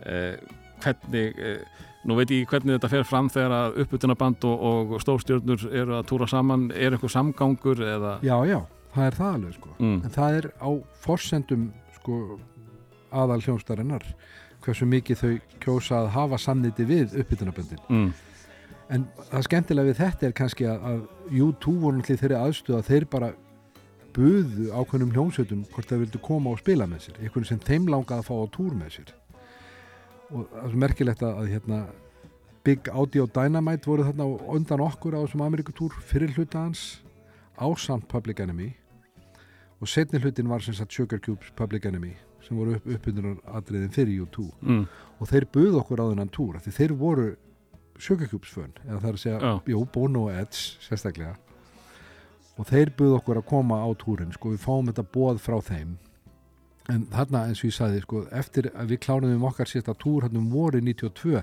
eh, 0.04 0.36
hvernig 0.84 1.38
eh, 1.40 1.84
nú 2.06 2.16
veit 2.18 2.32
ég 2.34 2.48
hvernig 2.50 2.76
þetta 2.76 2.90
fer 2.92 3.06
fram 3.06 3.28
þegar 3.32 3.54
að 3.56 3.78
uppbytunaband 3.84 4.46
og, 4.48 4.66
og 4.66 5.02
stórstjörnur 5.02 5.66
eru 5.72 5.96
að 5.98 6.08
túra 6.10 6.28
saman, 6.30 6.68
er 6.74 6.94
eitthvað 6.94 7.14
samgangur 7.16 7.82
eða? 7.82 8.16
Já, 8.26 8.36
já, 8.48 8.60
það 8.94 9.08
er 9.08 9.18
það 9.20 9.32
alveg 9.38 9.56
sko. 9.58 9.72
mm, 9.78 9.96
en 10.06 10.14
það 10.16 10.38
er 10.40 10.50
á 10.62 10.70
forsendum 11.06 11.64
sko, 11.98 12.20
aðal 13.10 13.40
hljónstarinnar 13.42 14.06
hversu 14.66 14.86
mikið 14.90 15.20
þau 15.22 15.34
kjósa 15.62 15.98
að 16.02 16.12
hafa 16.16 16.38
samniti 16.42 16.86
við 16.88 17.18
uppbytunaböndin 17.22 17.82
mm, 17.88 18.08
en 18.94 19.08
það 19.30 19.48
skemmtilega 19.48 19.90
við 19.90 20.00
þetta 20.02 20.28
er 20.28 20.38
kannski 20.42 20.70
að, 20.70 20.86
að 20.92 21.02
U2 21.32 21.76
voru 21.82 21.98
náttúrulega 21.98 22.22
þeirri 22.22 22.40
aðstöð 22.40 22.78
að 22.78 22.88
þeir 22.90 23.10
bara 23.16 23.32
buðu 24.16 24.70
ákveðnum 24.72 25.12
hljómsveitum 25.12 25.64
hvort 25.74 25.90
það 25.90 26.06
vildu 26.06 26.20
koma 26.24 26.54
og 26.54 26.60
spila 26.62 26.86
með 26.88 27.02
sér. 27.04 27.18
Einhvern 27.20 27.48
sem 27.48 27.58
þeim 27.60 27.90
langaði 27.92 28.22
að 28.22 28.28
fá 28.30 28.34
á 28.40 28.46
túr 28.54 28.76
með 28.78 28.94
sér 28.94 29.10
og 30.30 30.48
það 30.52 30.70
er 30.70 30.76
merkilegt 30.82 31.22
að, 31.22 31.48
hérna, 31.52 31.80
Big 32.66 32.88
Audio 32.90 33.26
Dynamite 33.30 33.86
voru 33.86 34.02
þarna 34.08 34.24
á- 34.26 34.42
undan 34.56 34.80
okkur 34.82 35.14
á 35.14 35.22
þessum 35.22 35.44
Amerikutúr 35.46 35.92
fyrir 36.02 36.32
hluta 36.34 36.64
hans 36.64 37.00
ásamt 37.58 38.08
Public 38.08 38.40
Enemy. 38.40 38.72
Og 39.80 39.86
setni 39.88 40.18
hlutin 40.18 40.48
var 40.48 40.60
sem 40.64 40.74
sagt 40.74 40.92
Sugar 40.92 41.18
Cubes 41.20 41.50
Public 41.54 41.84
Enemy 41.86 42.14
sem 42.46 42.56
voru 42.56 42.74
upp, 42.76 42.86
uppbyndunar 42.86 43.36
atriðin 43.58 43.90
fyrir 43.92 44.22
U2 44.24 44.44
mm, 44.62 44.84
og 45.20 45.28
þeir 45.28 45.46
buðu 45.52 45.80
okkur 45.80 45.98
á 45.98 46.06
þennan 46.12 46.30
túr 46.30 46.58
því 46.62 46.72
þeir 46.76 46.92
voru 46.96 47.24
Sugar 47.98 48.28
Cubes 48.30 48.52
fönn 48.54 48.72
eða 48.86 49.00
það 49.02 49.08
er 49.08 49.16
að 49.16 49.22
segja, 49.22 49.40
Já. 49.40 49.60
jú, 49.72 49.80
Bono 49.92 50.22
og 50.28 50.30
Edge 50.30 50.76
sérstaklega. 50.84 51.36
Og 52.58 52.66
þeir 52.70 52.90
buðu 52.96 53.16
okkur 53.18 53.40
að 53.40 53.46
koma 53.50 53.78
á 53.82 53.88
túrin 53.98 54.32
sko, 54.32 54.50
við 54.54 54.62
fáum 54.62 54.86
þetta 54.90 55.04
bóð 55.12 55.38
frá 55.42 55.58
þeim 55.60 55.96
en 56.92 57.06
þarna 57.10 57.46
eins 57.48 57.62
og 57.62 57.70
ég 57.70 57.76
sagði 57.76 58.02
sko, 58.04 58.22
eftir 58.34 58.68
að 58.74 58.92
við 58.92 59.02
kláruðum 59.06 59.46
okkar 59.48 59.70
sérsta 59.70 59.94
túr 59.98 60.26
hann 60.26 60.38
um 60.38 60.50
voru 60.52 60.80
92 60.82 61.42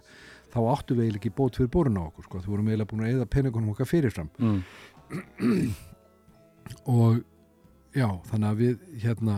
þá 0.54 0.60
áttu 0.70 0.96
við 0.96 1.08
eiginlega 1.08 1.22
ekki 1.22 1.34
bót 1.38 1.58
fyrir 1.60 1.72
borun 1.74 2.00
á 2.00 2.04
okkur 2.06 2.28
sko, 2.28 2.44
þú 2.44 2.54
vorum 2.54 2.70
eiginlega 2.70 2.92
búin 2.92 3.04
að 3.04 3.16
eða 3.16 3.30
peningunum 3.36 3.74
okkar 3.74 3.90
fyrirfram. 3.90 4.30
Mm, 4.38 4.62
og 6.96 7.20
já, 7.98 8.08
þannig 8.30 8.50
að 8.50 8.62
við 8.62 8.88
hérna 9.04 9.38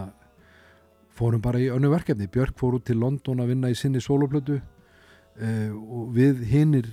fórum 1.16 1.44
bara 1.44 1.62
í 1.64 1.70
önnu 1.72 1.92
verkefni. 1.94 2.28
Björk 2.32 2.60
fór 2.60 2.78
út 2.78 2.86
til 2.90 3.00
London 3.00 3.42
að 3.42 3.54
vinna 3.54 3.72
í 3.72 3.78
sinni 3.80 4.04
soloplötu 4.04 4.60
uh, 4.60 5.72
og 5.72 6.12
við 6.18 6.44
hinnir 6.52 6.92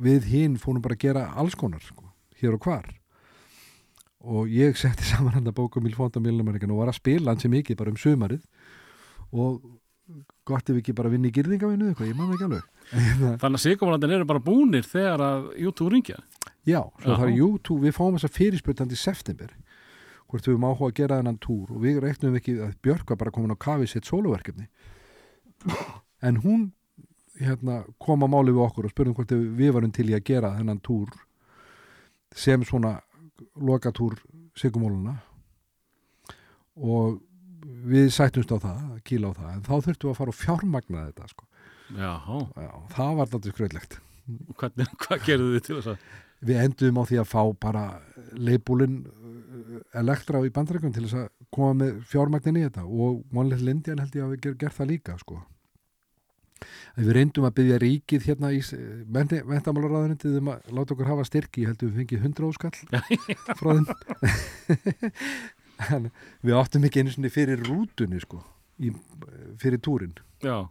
við 0.00 0.30
hinn 0.32 0.56
fórum 0.56 0.82
bara 0.82 0.96
að 0.96 1.04
gera 1.04 1.28
alls 1.36 1.58
konar 1.60 1.84
sko, 1.84 2.08
hér 2.40 2.56
og 2.56 2.64
hvar 2.64 2.88
og 4.20 4.50
ég 4.52 4.76
setti 4.78 5.06
saman 5.08 5.38
hann 5.38 5.48
að 5.48 5.56
bóka 5.60 5.82
Mil 5.82 5.94
Fonda 5.96 6.20
Milnamærikan 6.22 6.72
og 6.74 6.82
var 6.82 6.92
að 6.92 7.00
spila 7.00 7.32
hans 7.32 7.46
mikið 7.48 7.78
bara 7.80 7.92
um 7.92 8.00
sumarið. 8.00 8.42
Og 9.30 9.62
gott 10.48 10.70
ef 10.70 10.80
ekki 10.80 10.94
bara 10.96 11.10
vinna 11.12 11.30
í 11.30 11.34
gyrðingavinu 11.34 11.90
eitthvað, 11.90 12.10
ég 12.10 12.18
það 12.18 12.34
ekki 12.34 12.46
alveg. 12.48 12.68
En, 12.90 13.24
þannig 13.38 13.58
að 13.58 13.64
sigurvonandinn 13.64 14.14
eru 14.16 14.26
bara 14.26 14.42
búnir 14.42 14.86
þegar 14.88 15.22
að 15.22 15.44
U2 15.62 15.90
ringja 15.92 16.16
Já, 16.66 16.80
svo 17.00 17.14
það 17.14 17.28
er 17.28 17.36
YouTube, 17.38 17.84
við 17.84 17.94
fáum 17.96 18.16
þessa 18.16 18.32
fyrirspurtandi 18.34 18.96
í 18.96 19.00
september 19.00 19.52
hvort 20.30 20.46
við 20.46 20.54
höfum 20.54 20.66
áhuga 20.68 20.90
að 20.90 20.98
gera 21.00 21.20
þennan 21.20 21.38
túr. 21.42 21.70
Og 21.74 21.80
við 21.82 22.00
reiknum 22.04 22.36
ekki 22.38 22.56
að 22.62 22.74
Björk 22.84 23.08
var 23.10 23.18
bara 23.22 23.32
komin 23.34 23.54
á 23.54 23.58
kafi 23.58 23.88
sitt 23.90 24.06
sóluverkefni. 24.06 24.68
En 26.22 26.38
hún 26.44 26.68
hérna, 27.40 27.80
kom 27.98 28.22
að 28.22 28.32
máli 28.34 28.54
við 28.54 28.64
okkur 28.66 28.86
og 28.86 28.92
spurðum 28.92 29.16
hvort 29.16 29.32
við 29.32 29.72
varum 29.74 29.94
til 29.94 30.06
í 30.10 30.14
að 30.14 30.26
gera 30.28 30.52
þennan 30.58 30.82
túr 30.84 31.10
sem 32.36 32.62
svona 32.66 32.98
lokatúr 33.60 34.16
Sigumóluna 34.58 35.16
og 36.80 37.20
við 37.90 38.08
sættumst 38.14 38.52
á 38.52 38.58
það, 38.58 38.80
að 38.94 39.02
kýla 39.08 39.32
á 39.32 39.38
það 39.38 39.50
en 39.52 39.64
þá 39.66 39.74
þurftum 39.74 40.08
við 40.08 40.14
að 40.14 40.18
fara 40.20 40.32
og 40.32 40.38
fjármagna 40.40 41.04
þetta 41.10 41.28
sko. 41.30 41.46
já, 42.56 42.70
það 42.94 43.12
var 43.18 43.30
þetta 43.34 43.54
skröðlegt 43.54 44.00
hvernig, 44.56 44.92
hvað 45.04 45.24
gerðu 45.26 45.54
þið 45.54 45.64
til 45.66 45.78
þess 45.78 45.92
að 45.94 46.04
við 46.40 46.62
enduðum 46.64 47.00
á 47.00 47.04
því 47.10 47.18
að 47.20 47.28
fá 47.28 47.42
bara 47.60 47.84
leibúlin 48.32 49.00
elektra 50.00 50.40
í 50.46 50.52
bandrækjum 50.54 50.94
til 50.94 51.04
þess 51.04 51.18
að 51.20 51.26
koma 51.52 51.74
með 51.82 51.98
fjármagnin 52.08 52.60
í 52.60 52.64
þetta 52.64 52.86
og 52.86 53.24
Monlith 53.34 53.64
Lindian 53.64 54.00
held 54.00 54.16
ég 54.16 54.24
að 54.24 54.34
við 54.34 54.44
ger, 54.46 54.56
gert 54.62 54.78
það 54.78 54.92
líka 54.94 55.16
sko. 55.20 55.40
En 56.96 57.06
við 57.06 57.12
reyndum 57.16 57.46
að 57.48 57.56
byggja 57.60 57.78
ríkið 57.82 58.26
hérna 58.28 58.50
í 58.52 58.60
mentamálaráðunindið 59.10 60.38
um 60.40 60.50
að 60.54 60.72
láta 60.76 60.94
okkur 60.94 61.10
hafa 61.10 61.26
styrki, 61.28 61.64
ég 61.64 61.72
held 61.72 61.84
við 61.86 62.00
fengið 62.00 62.26
100 62.28 62.48
óskall 62.50 62.76
frá 63.60 63.70
þeim. 63.76 63.86
Við 66.44 66.58
áttum 66.58 66.84
ekki 66.84 67.00
einu 67.00 67.14
sinni 67.14 67.30
fyrir 67.32 67.62
rútunni 67.64 68.20
sko, 68.20 68.42
í, 68.84 68.92
fyrir 69.62 69.80
túrin. 69.80 70.12
Já, 70.44 70.68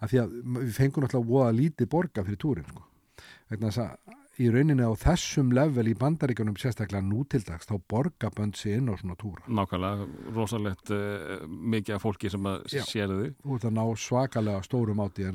af 0.00 0.12
því 0.12 0.22
að 0.22 0.38
við 0.62 0.72
fengum 0.78 1.04
náttúrulega 1.04 1.32
voða 1.34 1.50
lítið 1.58 1.90
borga 1.92 2.24
fyrir 2.24 2.40
túrin 2.40 2.70
sko. 2.70 2.86
vegna 3.50 3.68
þess 3.68 3.82
að 3.84 4.19
í 4.40 4.48
rauninni 4.52 4.86
á 4.86 4.92
þessum 4.96 5.52
level 5.56 5.86
í 5.90 5.94
bandaríkjunum 6.00 6.56
sérstaklega 6.60 7.04
nútildags 7.04 7.68
þá 7.68 7.76
borga 7.90 8.30
bönd 8.34 8.56
sig 8.58 8.78
inn 8.78 8.88
á 8.88 8.94
svona 8.96 9.16
túra. 9.20 9.44
Nákvæmlega 9.46 10.08
rosalegt 10.36 10.92
uh, 10.96 11.46
mikið 11.46 11.96
af 11.96 12.04
fólki 12.06 12.32
sem 12.32 12.50
að 12.50 12.68
sér 12.72 13.10
þið 13.12 13.32
þú 13.42 13.56
ert 13.56 13.66
að 13.68 13.76
ná 13.76 13.84
svakalega 14.04 14.66
stórum 14.66 15.02
áti 15.04 15.26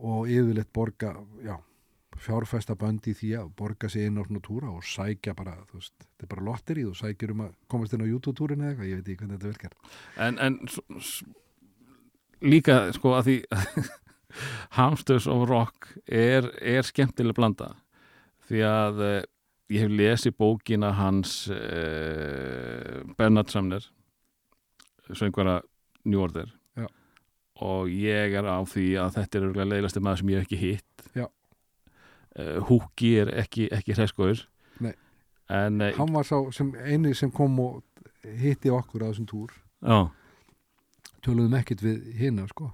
og 0.00 0.30
yfirleitt 0.32 0.70
borga 0.72 1.12
já, 1.44 1.58
fjárfesta 2.20 2.76
bönd 2.78 3.04
í 3.10 3.14
því 3.16 3.34
að 3.40 3.50
borga 3.58 3.90
sig 3.92 4.08
inn 4.08 4.16
á 4.16 4.24
svona 4.24 4.42
túra 4.44 4.70
og 4.72 4.84
sækja 4.86 5.34
bara, 5.36 5.58
þú 5.70 5.80
veist, 5.80 5.94
þetta 6.00 6.26
er 6.26 6.32
bara 6.34 6.46
lotterið 6.48 6.90
og 6.90 6.98
sækjur 6.98 7.34
um 7.34 7.44
að 7.46 7.54
komast 7.70 7.96
inn 7.96 8.04
á 8.04 8.10
YouTube-túrin 8.10 8.64
eða 8.64 8.72
eitthvað, 8.72 8.90
ég 8.90 9.00
veit 9.00 9.08
ekki 9.08 9.20
hvernig 9.20 9.36
þetta 9.36 9.52
virkar. 9.52 9.72
En, 10.26 10.40
en 10.40 10.58
líka 12.40 12.78
sko 12.96 13.14
að 13.18 13.28
því 13.28 13.36
Hamsters 14.76 15.26
of 15.30 15.48
Rock 15.50 15.90
er, 16.06 16.48
er 16.62 16.86
skemmtileg 16.86 17.36
blanda. 17.36 17.72
Því 18.48 18.62
að 18.66 19.02
uh, 19.04 19.16
ég 19.70 19.84
hef 19.84 19.94
lesið 19.94 20.36
bókina 20.40 20.92
hans 20.98 21.44
uh, 21.52 23.00
Bernard 23.18 23.50
Sumner 23.52 23.86
söngvara 25.10 25.60
New 26.04 26.22
Order. 26.22 26.46
Já. 26.78 26.86
og 27.60 27.88
ég 27.90 28.34
er 28.38 28.46
á 28.46 28.62
því 28.62 28.86
að 29.02 29.16
þetta 29.18 29.38
er 29.38 29.46
leiðilegasti 29.58 30.00
maður 30.00 30.20
sem 30.22 30.30
ég 30.30 30.38
hef 30.38 30.46
ekki 30.48 30.60
hitt. 30.60 30.86
Uh, 32.38 32.60
Húki 32.68 33.16
er 33.18 33.32
ekki, 33.42 33.64
ekki 33.74 33.96
hræskóður 33.96 34.44
Nei. 34.78 34.92
en 35.50 35.80
uh, 35.82 35.88
hann 35.96 36.12
var 36.14 36.22
sá 36.28 36.36
sem 36.54 36.68
eini 36.86 37.10
sem 37.18 37.32
kom 37.34 37.56
og 37.58 37.80
hitti 38.38 38.70
okkur 38.70 39.02
á 39.02 39.10
þessum 39.10 39.26
túr. 39.26 39.56
Já, 39.82 40.06
töluðum 41.26 41.56
ekkert 41.58 41.82
við 41.82 42.06
hina 42.20 42.46
sko 42.46 42.70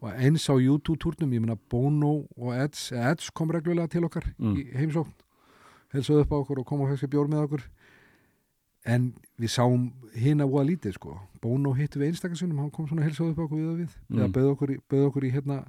og 0.00 0.12
eins 0.16 0.46
á 0.48 0.54
YouTube-túrnum, 0.56 1.32
ég 1.34 1.40
meina 1.44 1.56
Bono 1.70 2.26
og 2.36 2.54
Edge, 2.56 2.94
Edge 2.96 3.30
kom 3.34 3.50
reglulega 3.52 3.88
til 3.88 4.04
okkar 4.04 4.24
Mm. 4.38 4.54
í 4.56 4.72
heimsókn 4.72 5.12
helsaði 5.92 6.20
upp 6.24 6.30
á 6.32 6.36
okkur 6.40 6.58
og 6.60 6.66
kom 6.66 6.80
og 6.80 6.88
fekk 6.88 7.02
sér 7.04 7.10
bjór 7.12 7.28
með 7.28 7.44
okkur. 7.48 7.62
En 8.86 9.12
við 9.38 9.50
sáum 9.52 9.90
hina 10.16 10.44
voða 10.46 10.70
lítið 10.70 10.94
sko. 10.94 11.18
Bono 11.42 11.72
hittu 11.76 11.98
við 12.00 12.12
einstakarsunum, 12.14 12.58
hann 12.58 12.70
kom 12.70 12.86
svona 12.88 13.02
helsaði 13.04 13.30
upp 13.34 13.38
á 13.38 13.44
okkur 13.44 13.58
við 13.60 13.70
og 13.72 13.78
við, 13.82 13.96
Mm. 14.08 14.18
eða 14.18 14.32
bauð 14.32 14.50
okkur, 14.56 14.76
okkur 15.10 15.24
í 15.24 15.32
hérna 15.32 15.66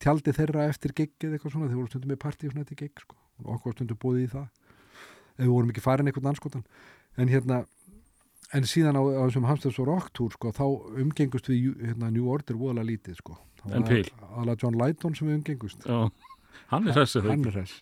tjaldi 0.00 0.32
þeirra 0.34 0.68
eftir 0.68 0.92
gig 0.92 1.12
eða 1.20 1.38
eitthvað 1.38 1.52
svona, 1.52 1.68
þeir 1.70 1.76
voru 1.78 1.88
stundum 1.88 2.10
með 2.10 2.18
partí 2.18 2.50
svona 2.50 2.60
eftir 2.66 2.76
gig 2.76 2.92
sko, 3.00 3.16
og 3.44 3.54
okkur 3.60 3.72
stundum 3.76 3.96
búið 3.96 4.24
í 4.26 4.28
það. 4.28 4.48
Ef 5.38 5.44
við 5.46 5.52
vorum 5.54 5.70
ekki 5.70 5.80
farin 5.82 6.06
eitthvað 6.08 6.28
anskotan 6.34 6.64
en 7.16 7.28
hérna 7.28 7.66
en 8.54 8.66
síðan 8.68 8.98
á, 8.98 9.02
á 9.02 9.22
þessum 9.26 9.46
Hamsters 9.48 9.78
og 9.82 9.88
Rock 9.90 10.12
Tour 10.14 10.30
sko, 10.36 10.52
þá 10.54 10.64
umgengust 11.02 11.48
við 11.50 11.74
hérna, 11.82 12.10
New 12.14 12.28
Order 12.30 12.58
voðalega 12.60 12.90
lítið 12.92 13.18
sko. 13.20 13.38
Það 13.62 13.74
En 13.74 13.82
var 13.82 13.90
Pil? 13.90 14.10
aðalega 14.30 14.62
John 14.62 14.78
Lydon 14.80 15.16
sem 15.18 15.28
við 15.30 15.38
umgengust. 15.40 15.86
Já. 15.86 16.10
Hann 16.70 16.88
er 16.88 16.96
hressið 16.96 17.26
hann 17.30 17.44
er 17.46 17.56
hress. 17.58 17.74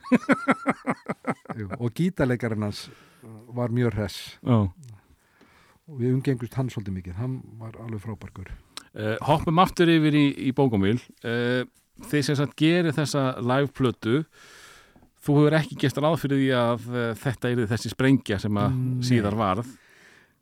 Jú, 1.61 1.69
og 1.79 1.93
gítarleikarinn 1.97 2.67
hans 2.67 2.87
var 3.55 3.73
mjög 3.75 3.95
hress. 3.99 4.19
Já. 4.43 4.59
Og 5.85 6.01
við 6.01 6.15
umgengust 6.17 6.57
hann 6.59 6.73
svolítið 6.73 6.99
mikið. 6.99 7.17
Hann 7.21 7.39
var 7.61 7.77
alveg 7.85 8.03
frábærkur. 8.05 8.51
Uh, 8.95 9.15
hoppum 9.27 9.59
aftur 9.59 9.91
yfir 9.91 10.15
í, 10.15 10.27
í 10.49 10.53
bókumíl 10.55 11.01
uh, 11.27 11.65
þið 12.11 12.27
sem 12.29 12.37
sagt 12.39 12.55
gerir 12.61 12.95
þessa 12.95 13.33
live 13.43 13.73
plötu 13.75 14.21
þú 15.25 15.35
hefur 15.41 15.57
ekki 15.59 15.79
gest 15.83 15.99
ráð 15.99 16.21
fyrir 16.23 16.39
því 16.39 16.51
að 16.55 16.85
uh, 16.93 17.09
þetta 17.19 17.51
er 17.51 17.65
þessi 17.73 17.91
sprengja 17.91 18.39
sem 18.39 18.61
að 18.61 18.77
síðar 19.09 19.35
varð 19.41 19.73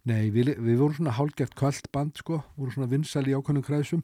Nei, 0.08 0.32
við, 0.34 0.56
við 0.58 0.80
vorum 0.80 0.96
svona 0.96 1.14
hálgert 1.14 1.54
kvöld 1.58 1.86
band 1.94 2.18
sko, 2.18 2.40
vorum 2.58 2.74
svona 2.74 2.90
vinsæli 2.90 3.30
í 3.30 3.36
ákveðnum 3.38 3.66
kræðsum. 3.66 4.02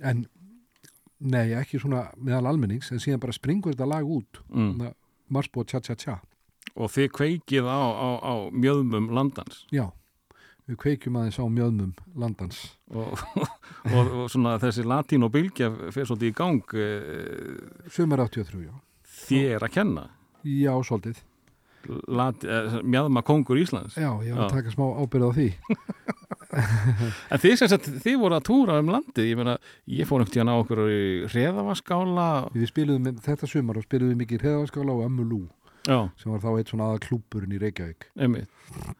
En 0.00 0.24
nei, 1.20 1.52
ekki 1.58 1.80
svona 1.82 2.06
meðal 2.16 2.54
almennings, 2.54 2.88
en 2.92 3.02
síðan 3.02 3.20
bara 3.20 3.36
springur 3.36 3.76
þetta 3.76 3.90
lag 3.90 4.08
út. 4.08 4.40
Mm. 4.48 4.88
Marsbo 5.32 5.66
tja 5.68 5.82
tja 5.84 5.98
tja. 5.98 6.16
Og 6.76 6.90
þið 6.92 7.12
kveikið 7.18 7.68
á, 7.68 7.80
á, 7.84 8.08
á 8.24 8.34
mjöðmum 8.52 9.10
landans? 9.16 9.62
Já, 9.72 9.90
við 10.68 10.80
kveikjum 10.80 11.20
aðeins 11.20 11.40
á 11.40 11.44
mjöðmum 11.44 11.92
landans. 12.16 12.64
Og, 12.96 13.12
og, 13.92 14.02
og 14.24 14.26
svona 14.32 14.56
þessi 14.62 14.88
latín 14.88 15.28
og 15.28 15.36
bylgja 15.36 15.68
fyrir 15.92 16.08
svolítið 16.08 16.32
í 16.32 16.36
gang 16.40 16.76
uh, 16.80 17.88
Sumar 17.92 18.24
83, 18.24 18.66
já. 18.70 18.76
þér 19.26 19.68
að 19.68 19.74
kenna? 19.76 20.10
Já, 20.46 20.72
svolítið 20.80 21.24
Uh, 21.86 22.78
mjöðma 22.82 23.22
kongur 23.26 23.58
Íslands. 23.60 23.96
Já, 23.98 24.10
ég 24.26 24.36
var 24.36 24.46
að 24.46 24.56
taka 24.58 24.74
smá 24.74 24.86
ábyrð 25.02 25.28
á 25.28 25.30
því. 25.36 25.50
En 26.56 27.40
þið 27.42 27.54
sem 27.60 27.68
sagt, 27.68 27.88
þið 28.04 28.14
voru 28.22 28.36
að 28.38 28.44
túra 28.46 28.78
um 28.80 28.90
landið 28.94 29.26
ég 29.28 29.36
meina, 29.36 29.56
ég 29.92 30.08
fór 30.08 30.22
einhvern 30.22 30.32
tíðan 30.32 30.52
á 30.52 30.56
okkur 30.56 30.82
í 30.88 31.00
reðavaskála 31.32 32.28
Við 32.54 32.70
spiluðum 32.70 33.18
þetta 33.24 33.48
sumar 33.50 33.80
og 33.80 33.84
spiluðum 33.84 34.22
mikið 34.22 34.44
hreðarskála 34.46 34.94
og 34.94 35.02
Ömmulú 35.04 35.42
já, 35.82 35.98
sem 36.16 36.32
var 36.32 36.44
þá 36.44 36.48
eitt 36.54 36.72
svona 36.72 36.92
aða 36.92 37.02
klúburinn 37.06 37.56
í 37.56 37.60
Reykjavík. 37.60 38.08
Einmitt. 38.16 38.94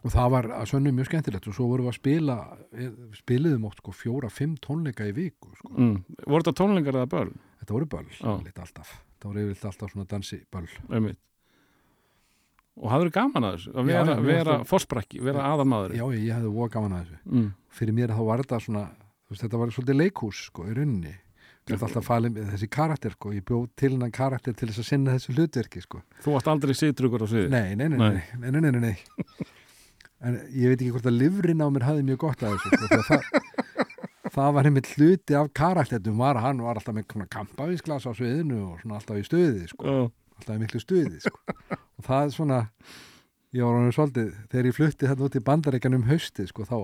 Og 0.00 0.12
það 0.14 0.28
var 0.34 0.50
að 0.56 0.68
sönnu 0.70 0.92
mjög 0.96 1.10
skemmtilegt. 1.10 1.48
Og 1.50 1.56
svo 1.56 1.70
vorum 1.70 1.88
við 1.88 1.92
að 1.94 1.98
spila 2.00 2.36
við 2.72 3.00
spiluðum 3.18 3.66
oft 3.68 3.82
sko 3.82 3.94
fjóra, 3.96 4.32
fimm 4.32 4.54
tónleika 4.64 5.08
í 5.08 5.16
viku 5.16 5.52
sko. 5.58 5.72
mm. 5.76 5.96
voru 6.26 6.44
þetta 6.44 6.58
tónlingar 6.62 7.00
eða 7.00 7.10
börn? 7.16 7.34
þetta 7.60 7.76
voru 7.76 7.90
alltaf. 8.64 8.94
Það 9.20 9.28
voru 9.28 9.42
yfirleitt 9.44 9.68
alltaf 9.72 9.92
svona 9.92 10.08
dansi 10.08 10.40
og 12.78 12.86
það 12.86 13.02
verður 13.02 13.14
gaman 13.16 13.48
að 13.48 13.56
þessu? 13.56 13.72
Að 13.74 13.90
vera, 13.90 14.04
já, 14.04 14.26
vera 14.28 14.52
það... 14.52 14.66
fórsprakki, 14.70 15.22
vera 15.26 15.48
aðanmaður 15.54 15.96
Já, 15.98 16.04
ég 16.16 16.36
hefði 16.36 16.52
óg 16.52 16.76
gaman 16.76 16.96
að 16.96 17.02
þessu. 17.02 17.18
Mm. 17.30 17.48
fyrir 17.80 17.98
mér 17.98 18.14
þá 18.14 18.22
var 18.28 18.44
þetta 18.44 18.62
svona 18.66 18.84
veist, 19.30 19.42
þetta 19.42 19.60
var 19.60 19.74
svolítið 19.74 20.00
leikús 20.00 20.44
sko, 20.50 20.68
í 20.68 20.76
runni 20.78 21.16
þessi 21.70 22.66
karakter, 22.72 23.12
sko. 23.14 23.30
ég 23.36 23.44
bjóð 23.46 23.68
til 23.78 23.92
hennan 23.92 24.10
karakter 24.10 24.56
til 24.56 24.70
þess 24.70 24.80
að 24.82 24.88
sinna 24.88 25.12
þessu 25.14 25.36
hlutverki 25.36 25.82
sko. 25.84 26.00
Þú 26.24 26.32
varst 26.34 26.48
aldrei 26.50 26.72
sýtrugur 26.74 27.22
á 27.22 27.28
svið 27.30 27.52
Nei, 27.52 27.76
nei, 27.78 27.86
nei, 27.92 28.22
nei, 28.40 28.62
nei, 28.64 28.80
nei 28.80 28.96
en 30.26 30.36
ég 30.52 30.68
veit 30.72 30.80
ekki 30.80 30.92
hvort 30.94 31.08
að 31.08 31.18
livrin 31.20 31.62
á 31.64 31.68
mér 31.72 31.86
hafði 31.88 32.06
mjög 32.10 32.24
gott 32.26 32.42
sko, 32.42 32.50
að 32.50 32.58
þessu 32.64 33.04
það, 33.08 33.22
það 34.34 34.50
var 34.56 34.68
einmitt 34.68 34.90
hluti 34.94 35.36
af 35.38 35.52
karaktertum 35.56 36.20
var 36.20 36.40
hann 36.44 36.60
var 36.64 36.80
alltaf 36.80 36.96
með 36.96 37.28
kampavísglas 37.32 38.08
á 38.08 38.12
sviðinu 38.12 38.60
og 38.66 38.84
alltaf 38.84 39.20
í 39.20 39.24
stöði 39.26 39.70
sko. 39.70 39.96
alltaf 40.36 40.56
í 40.56 40.60
miklu 40.60 40.82
stöði 40.82 41.22
sko 41.24 41.56
og 42.00 42.06
það 42.08 42.26
er 42.26 42.34
svona 42.34 42.60
ég 43.50 43.66
var 43.66 43.78
hann 43.80 43.94
svolítið, 43.94 44.34
þegar 44.50 44.68
ég 44.68 44.76
flutti 44.76 45.08
þetta 45.10 45.26
út 45.26 45.36
í 45.36 45.44
bandaríkjanum 45.46 46.08
hausti 46.08 46.46
sko, 46.46 46.66
þá 46.68 46.76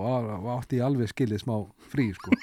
átti 0.57 0.81
ég 0.81 0.87
alveg 0.87 1.11
skilið 1.13 1.43
smá 1.45 1.55
frí 1.91 2.09
sko. 2.17 2.33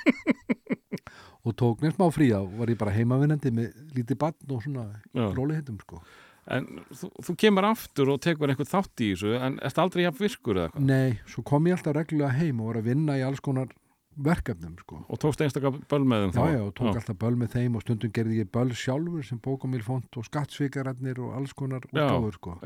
og 1.44 1.56
tók 1.60 1.82
mér 1.84 1.92
smá 1.92 2.06
frí 2.14 2.30
á 2.32 2.40
var 2.40 2.72
ég 2.72 2.80
bara 2.80 2.94
heimavinnandi 2.94 3.52
með 3.52 3.74
lítið 3.98 4.20
bann 4.22 4.38
og 4.48 4.62
svona 4.64 4.86
já. 5.12 5.26
róli 5.36 5.58
hittum 5.58 5.76
sko. 5.82 6.00
en 6.48 6.68
þú, 6.88 7.10
þú 7.26 7.34
kemur 7.40 7.68
aftur 7.68 8.14
og 8.14 8.22
tekur 8.24 8.52
eitthvað 8.52 8.72
þátt 8.72 9.04
í 9.04 9.10
þessu 9.12 9.36
en 9.36 9.58
erst 9.64 9.80
aldrei 9.80 10.06
jafn 10.06 10.22
virkur 10.24 10.60
eða 10.60 10.70
eitthvað 10.70 10.88
Nei, 10.88 11.18
svo 11.28 11.44
kom 11.44 11.68
ég 11.68 11.76
alltaf 11.76 11.96
reglulega 11.96 12.32
heim 12.40 12.60
og 12.64 12.72
var 12.72 12.80
að 12.80 12.88
vinna 12.88 13.18
í 13.20 13.24
alls 13.28 13.44
konar 13.44 13.72
verkefnum 14.16 14.76
sko. 14.78 15.00
og 15.08 15.18
tókst 15.20 15.42
einstakar 15.44 15.74
böl 15.90 16.04
með 16.06 16.30
þeim 16.34 16.46
Já, 16.46 16.54
já, 16.54 16.62
og 16.62 16.72
tók 16.78 16.90
alltaf 16.92 17.18
böl 17.18 17.34
með 17.40 17.56
þeim 17.56 17.76
og 17.76 17.84
stundum 17.84 18.12
gerði 18.14 18.40
ég 18.42 18.50
böl 18.54 18.70
sjálfur 18.74 19.26
sem 19.26 19.40
bókamílfont 19.42 20.18
og 20.20 20.28
skattsvikararnir 20.28 21.20
og 21.20 21.34
alls 21.38 21.52
konar 21.52 21.84
Já. 21.90 22.06
útgáfur 22.06 22.38
sko. 22.38 22.58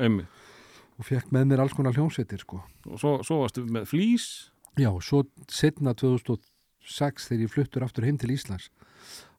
og 0.99 1.05
fekk 1.05 1.31
með 1.31 1.45
mér 1.51 1.63
alls 1.63 1.73
konar 1.73 1.93
hljómsveitir 1.93 2.43
sko. 2.43 2.61
og 2.85 2.99
svo, 2.99 3.17
svo 3.23 3.41
varstu 3.41 3.65
með 3.65 3.89
flýs 3.89 4.51
Já, 4.79 4.91
svo 5.01 5.23
setna 5.49 5.93
2006 5.93 7.29
þegar 7.29 7.43
ég 7.43 7.53
fluttur 7.53 7.83
aftur 7.83 8.05
heim 8.05 8.17
til 8.17 8.31
Íslands 8.31 8.69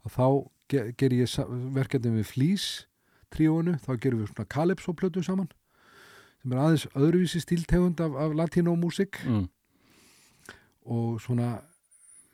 og 0.04 0.12
þá 0.12 0.26
ge 0.70 0.92
ger 0.98 1.12
ég 1.12 1.30
verkefni 1.74 2.20
við 2.20 2.28
Flís 2.30 2.66
tríónu, 3.30 3.78
þá 3.78 3.96
gerum 4.02 4.22
við 4.22 4.32
svona 4.32 4.50
Calypso 4.50 4.94
plötu 4.94 5.22
saman 5.22 5.50
sem 6.40 6.52
er 6.54 6.60
aðeins 6.62 6.86
öðruvísi 6.96 7.42
stíltegund 7.42 8.00
af, 8.00 8.16
af 8.16 8.34
latínómúsik 8.36 9.20
mm. 9.26 9.44
og 10.88 11.20
svona 11.22 11.58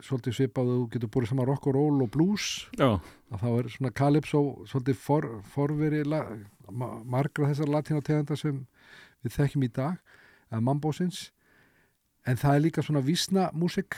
svolítið 0.05 0.37
svipað 0.37 0.71
að 0.71 0.79
þú 0.79 0.89
getur 0.93 1.11
búið 1.13 1.31
saman 1.31 1.49
rock 1.49 1.69
og 1.71 1.77
roll 1.77 2.03
og 2.05 2.11
blues. 2.13 2.49
Já, 2.77 2.99
að 3.33 3.43
þá 3.43 3.47
er 3.53 3.71
svona 3.73 3.93
Calypso 3.97 4.43
svolítið 4.69 4.99
for, 5.01 5.29
forveri 5.55 6.03
la, 6.05 6.21
ma, 6.71 6.91
margra 7.05 7.51
þessar 7.51 7.73
latínotegunda 7.73 8.37
sem 8.39 8.61
við 9.25 9.39
þekkjum 9.39 9.67
í 9.67 9.73
dag 9.79 9.97
að 10.53 10.67
mambósins. 10.69 11.23
En 12.27 12.39
það 12.41 12.59
er 12.59 12.65
líka 12.67 12.85
svona 12.85 13.05
vísna 13.07 13.49
músik 13.55 13.97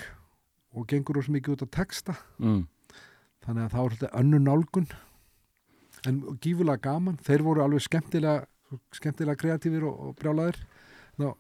og 0.77 0.87
gengur 0.91 1.19
úr 1.19 1.31
mikið 1.33 1.57
út 1.57 1.67
á 1.67 1.75
texta. 1.81 2.19
Mm. 2.39 2.67
þannig 3.47 3.65
að 3.65 3.73
það 3.73 3.83
var 3.83 3.97
svolítið 3.97 4.17
önnu 4.21 4.39
nálgun. 4.45 4.89
En 6.07 6.23
gífulega 6.43 6.83
gaman. 6.85 7.19
Þeir 7.25 7.43
voru 7.43 7.65
alveg 7.65 7.83
skemmtilega 7.83 8.47
skemmtilega 8.93 9.41
kreatífir 9.41 9.87
og, 9.89 10.11
og 10.11 10.17
brjálaðir. 10.19 10.59
Ná, 11.19 11.33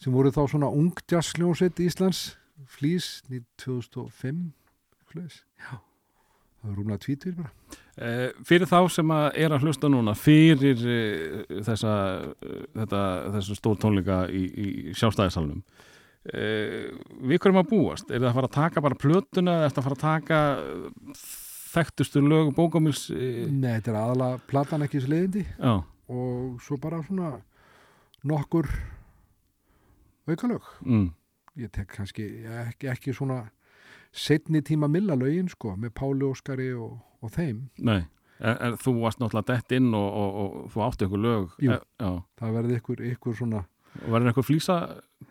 sem 0.00 0.14
voru 0.14 0.32
þá 0.32 0.42
svona 0.48 0.70
ung 0.72 0.96
jazzljónsveit 1.10 1.82
Íslands 1.84 2.39
Flís 2.68 3.20
2005 3.30 4.50
eitthvað 5.00 5.40
já 5.60 5.78
það 6.60 6.68
var 6.68 6.76
rúmlega 6.76 7.00
tvítur 7.00 7.36
bara. 7.38 7.52
Eh, 8.00 8.26
fyrir 8.46 8.68
þá 8.68 8.78
sem 8.92 9.12
að 9.14 9.26
er 9.42 9.54
að 9.54 9.64
hlusta 9.66 9.90
núna 9.92 10.14
fyrir 10.16 10.82
eh, 10.92 11.60
þessa, 11.66 11.92
eh, 12.44 12.64
þetta, 12.76 13.04
þessa 13.36 13.56
stór 13.56 13.78
tónleika 13.80 14.20
í, 14.28 14.42
í 14.44 14.94
sjálfstæðisalunum 14.96 15.62
eh, 16.32 16.90
við 17.24 17.40
hverjum 17.40 17.60
að 17.62 17.70
búast? 17.72 18.10
Er 18.10 18.20
það 18.20 18.30
að 18.30 18.38
fara 18.38 18.50
að 18.50 18.56
taka 18.58 18.84
bara 18.86 19.00
plötuna 19.04 19.56
eða 19.58 19.68
er 19.68 19.74
það 19.74 19.82
að 19.82 19.88
fara 19.88 19.98
að 19.98 20.04
taka 20.06 20.40
eh, 20.64 21.28
þekktustu 21.70 22.24
lög 22.26 22.52
bókamils 22.56 23.04
eh, 23.14 23.44
Nei, 23.48 23.76
þetta 23.78 23.94
er 23.94 24.00
aðalega 24.02 24.42
platan 24.50 24.86
ekki 24.88 25.04
sliðindi 25.04 25.46
já, 25.46 25.74
og 26.10 26.64
svo 26.64 26.80
bara 26.82 27.00
svona 27.06 27.34
nokkur 28.26 28.68
aukalög. 30.28 30.66
Mm, 30.84 31.08
ég 31.58 31.72
tek 31.74 31.90
kannski 31.96 32.28
ekki, 32.66 32.90
ekki 32.92 33.14
svona 33.16 33.42
setni 34.12 34.62
tíma 34.66 34.88
milla 34.90 35.16
lögin 35.18 35.50
sko 35.50 35.76
með 35.78 35.94
Páli 35.98 36.26
Óskari 36.26 36.70
og, 36.74 36.98
og 37.22 37.34
þeim. 37.34 37.68
Nei. 37.78 38.02
En, 38.40 38.56
en 38.56 38.78
þú 38.80 38.94
varst 39.02 39.20
náttúrulega 39.20 39.52
dett 39.52 39.74
inn 39.76 39.90
og, 39.94 40.08
og, 40.16 40.38
og 40.40 40.70
þú 40.72 40.84
átti 40.86 41.06
ykkur 41.08 41.20
lög. 41.20 41.50
Jú. 41.60 41.74
Eh, 41.74 41.84
já, 42.00 42.10
það 42.40 42.56
verði 42.56 42.78
ykkur, 42.80 43.04
ykkur 43.10 43.36
svona 43.36 43.64
og 43.98 44.12
verður 44.14 44.30
einhver 44.30 44.46
flýsa 44.46 44.76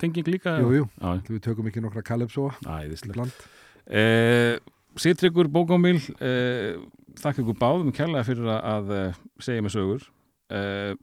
tenging 0.02 0.28
líka? 0.28 0.58
jú, 0.60 0.74
jú, 0.76 0.90
Já, 1.00 1.22
við 1.30 1.42
tökum 1.46 1.70
ekki 1.70 1.84
nokkra 1.84 2.04
Calypsoa. 2.06 2.58
Æðislega 2.68 3.16
bland. 3.16 3.48
Eh, 3.88 4.60
Sittryggur 5.00 5.48
Bókamil 5.54 6.02
eh, 6.20 6.76
þakka 7.20 7.44
ykkur 7.44 7.58
báðum 7.60 7.94
kærlega 7.96 8.26
fyrir 8.28 8.50
að, 8.52 8.62
að 8.74 8.94
eh, 8.98 9.22
segja 9.46 9.64
mig 9.64 9.74
sögur. 9.74 10.06
Eh, 10.52 10.94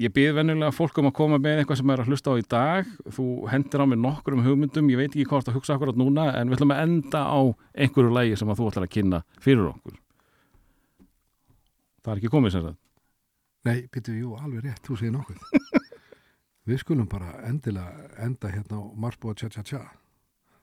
ég 0.00 0.12
byrð 0.14 0.38
venjulega 0.40 0.74
fólk 0.74 0.98
um 1.00 1.08
að 1.10 1.16
koma 1.18 1.38
með 1.42 1.60
eitthvað 1.62 1.80
sem 1.80 1.92
er 1.94 2.02
að 2.02 2.10
hlusta 2.10 2.34
á 2.34 2.40
í 2.40 2.44
dag. 2.54 2.92
Þú 3.14 3.26
hendir 3.52 3.82
á 3.82 3.86
mig 3.86 4.00
nokkur 4.02 4.36
um 4.36 4.44
hugmyndum. 4.44 4.88
Ég 4.92 5.00
veit 5.00 5.10
ekki 5.12 5.26
hvort 5.30 5.50
að 5.50 5.58
hugsa 5.58 5.76
akkurat 5.76 5.98
núna 5.98 6.30
en 6.38 6.50
við 6.50 6.58
ætlum 6.58 6.74
að 6.74 6.82
enda 6.84 7.22
á 7.24 7.40
einhverju 7.74 8.14
lægi 8.14 8.40
sem 8.40 8.50
að 8.50 8.60
þú 8.60 8.70
ætlar 8.70 8.88
að 8.88 8.94
kynna 8.96 9.20
fyrir 9.44 9.68
okkur. 9.70 9.98
Það 12.04 12.12
er 12.12 12.22
ekki 12.22 12.32
komið 12.34 12.56
sem 12.56 12.66
sagt. 12.68 12.80
Nei, 13.64 13.78
býttu, 13.88 14.16
jú, 14.18 14.34
alveg 14.36 14.66
rétt, 14.66 14.82
þú 14.84 14.98
segir 15.00 15.14
nokkuð. 15.14 15.70
Við 16.68 16.80
skulum 16.80 17.08
bara 17.08 17.38
endilega 17.48 18.08
enda 18.24 18.50
hérna 18.52 18.80
á 18.80 18.84
Marsbúa 18.96 19.36
tja 19.36 19.50
tja 19.52 19.64
tja 19.64 19.82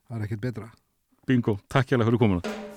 Það 0.10 0.18
er 0.18 0.28
ekkert 0.28 0.44
betra. 0.44 0.68
Bingo, 1.30 1.60
takk 1.72 1.94
hérlega 1.94 2.10
fyrir 2.12 2.22
komuna 2.26 2.70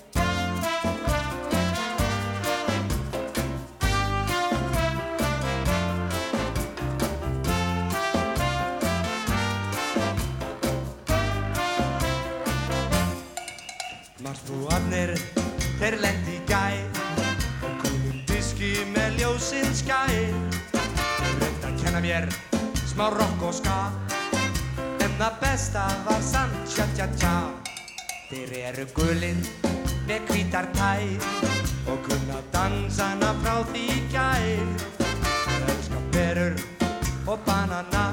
Marsbúarnir, 14.25 15.11
þeir 15.77 15.99
lendi 16.01 16.39
í 16.39 16.43
gær? 16.49 16.79
Kúlum 17.83 18.23
diski 18.25 18.71
með 18.95 19.19
ljósinn 19.19 19.75
skær. 19.77 20.31
Rönd 21.43 21.67
að 21.69 21.75
kenna 21.83 22.01
mér 22.01 22.25
smá 22.89 23.11
rock 23.13 23.45
og 23.45 23.53
ska. 23.59 23.77
En 25.05 25.13
það 25.19 25.37
besta 25.43 25.85
var 26.07 26.25
samt 26.25 26.57
tja 26.73 26.87
tja 26.97 27.09
tja. 27.21 27.35
Þeir 28.31 28.55
eru 28.71 28.87
gulir 28.97 29.43
með 30.09 30.25
hvítar 30.31 30.67
tær 30.75 31.05
Og 31.93 32.01
kunna 32.07 32.41
dansana 32.55 33.35
frá 33.43 33.59
því 33.75 33.85
í 33.93 33.99
gær. 34.15 34.87
Elska 35.69 36.01
perur 36.17 36.57
og 37.27 37.45
banana 37.45 38.07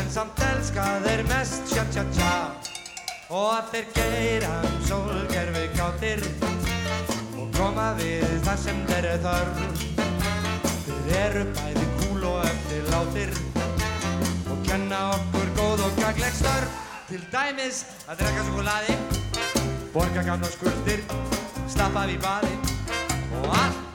En 0.00 0.10
samt 0.10 0.42
elska 0.50 0.88
þeir 1.06 1.24
mest 1.30 1.62
tja 1.70 1.86
tja 1.94 2.04
tja 2.10 2.59
og 3.30 3.50
allir 3.54 3.84
geiran 3.94 4.64
um 4.66 4.78
sólgerfi 4.88 5.66
gáttir 5.76 6.22
og 7.38 7.52
koma 7.54 7.92
við 7.98 8.24
það 8.42 8.56
sem 8.64 8.80
þeir 8.88 9.06
eru 9.12 9.20
þörn 9.26 9.76
þeir 10.86 11.20
eru 11.20 11.44
bæði 11.58 11.84
kúl 12.00 12.24
og 12.32 12.40
eftir 12.48 12.88
látir 12.90 13.34
og 14.50 14.64
kenna 14.66 15.02
okkur 15.14 15.52
góð 15.60 15.84
og 15.86 16.00
gagleg 16.00 16.34
störn 16.40 16.74
til 17.12 17.20
dæmis 17.30 17.84
að 18.08 18.24
drekka 18.24 18.48
sokolaði 18.48 18.98
borga 19.94 20.26
gamla 20.26 20.50
skuldir 20.56 21.06
stappa 21.70 22.08
við 22.10 22.18
baði 22.26 22.58
og 23.44 23.46
allt 23.60 23.89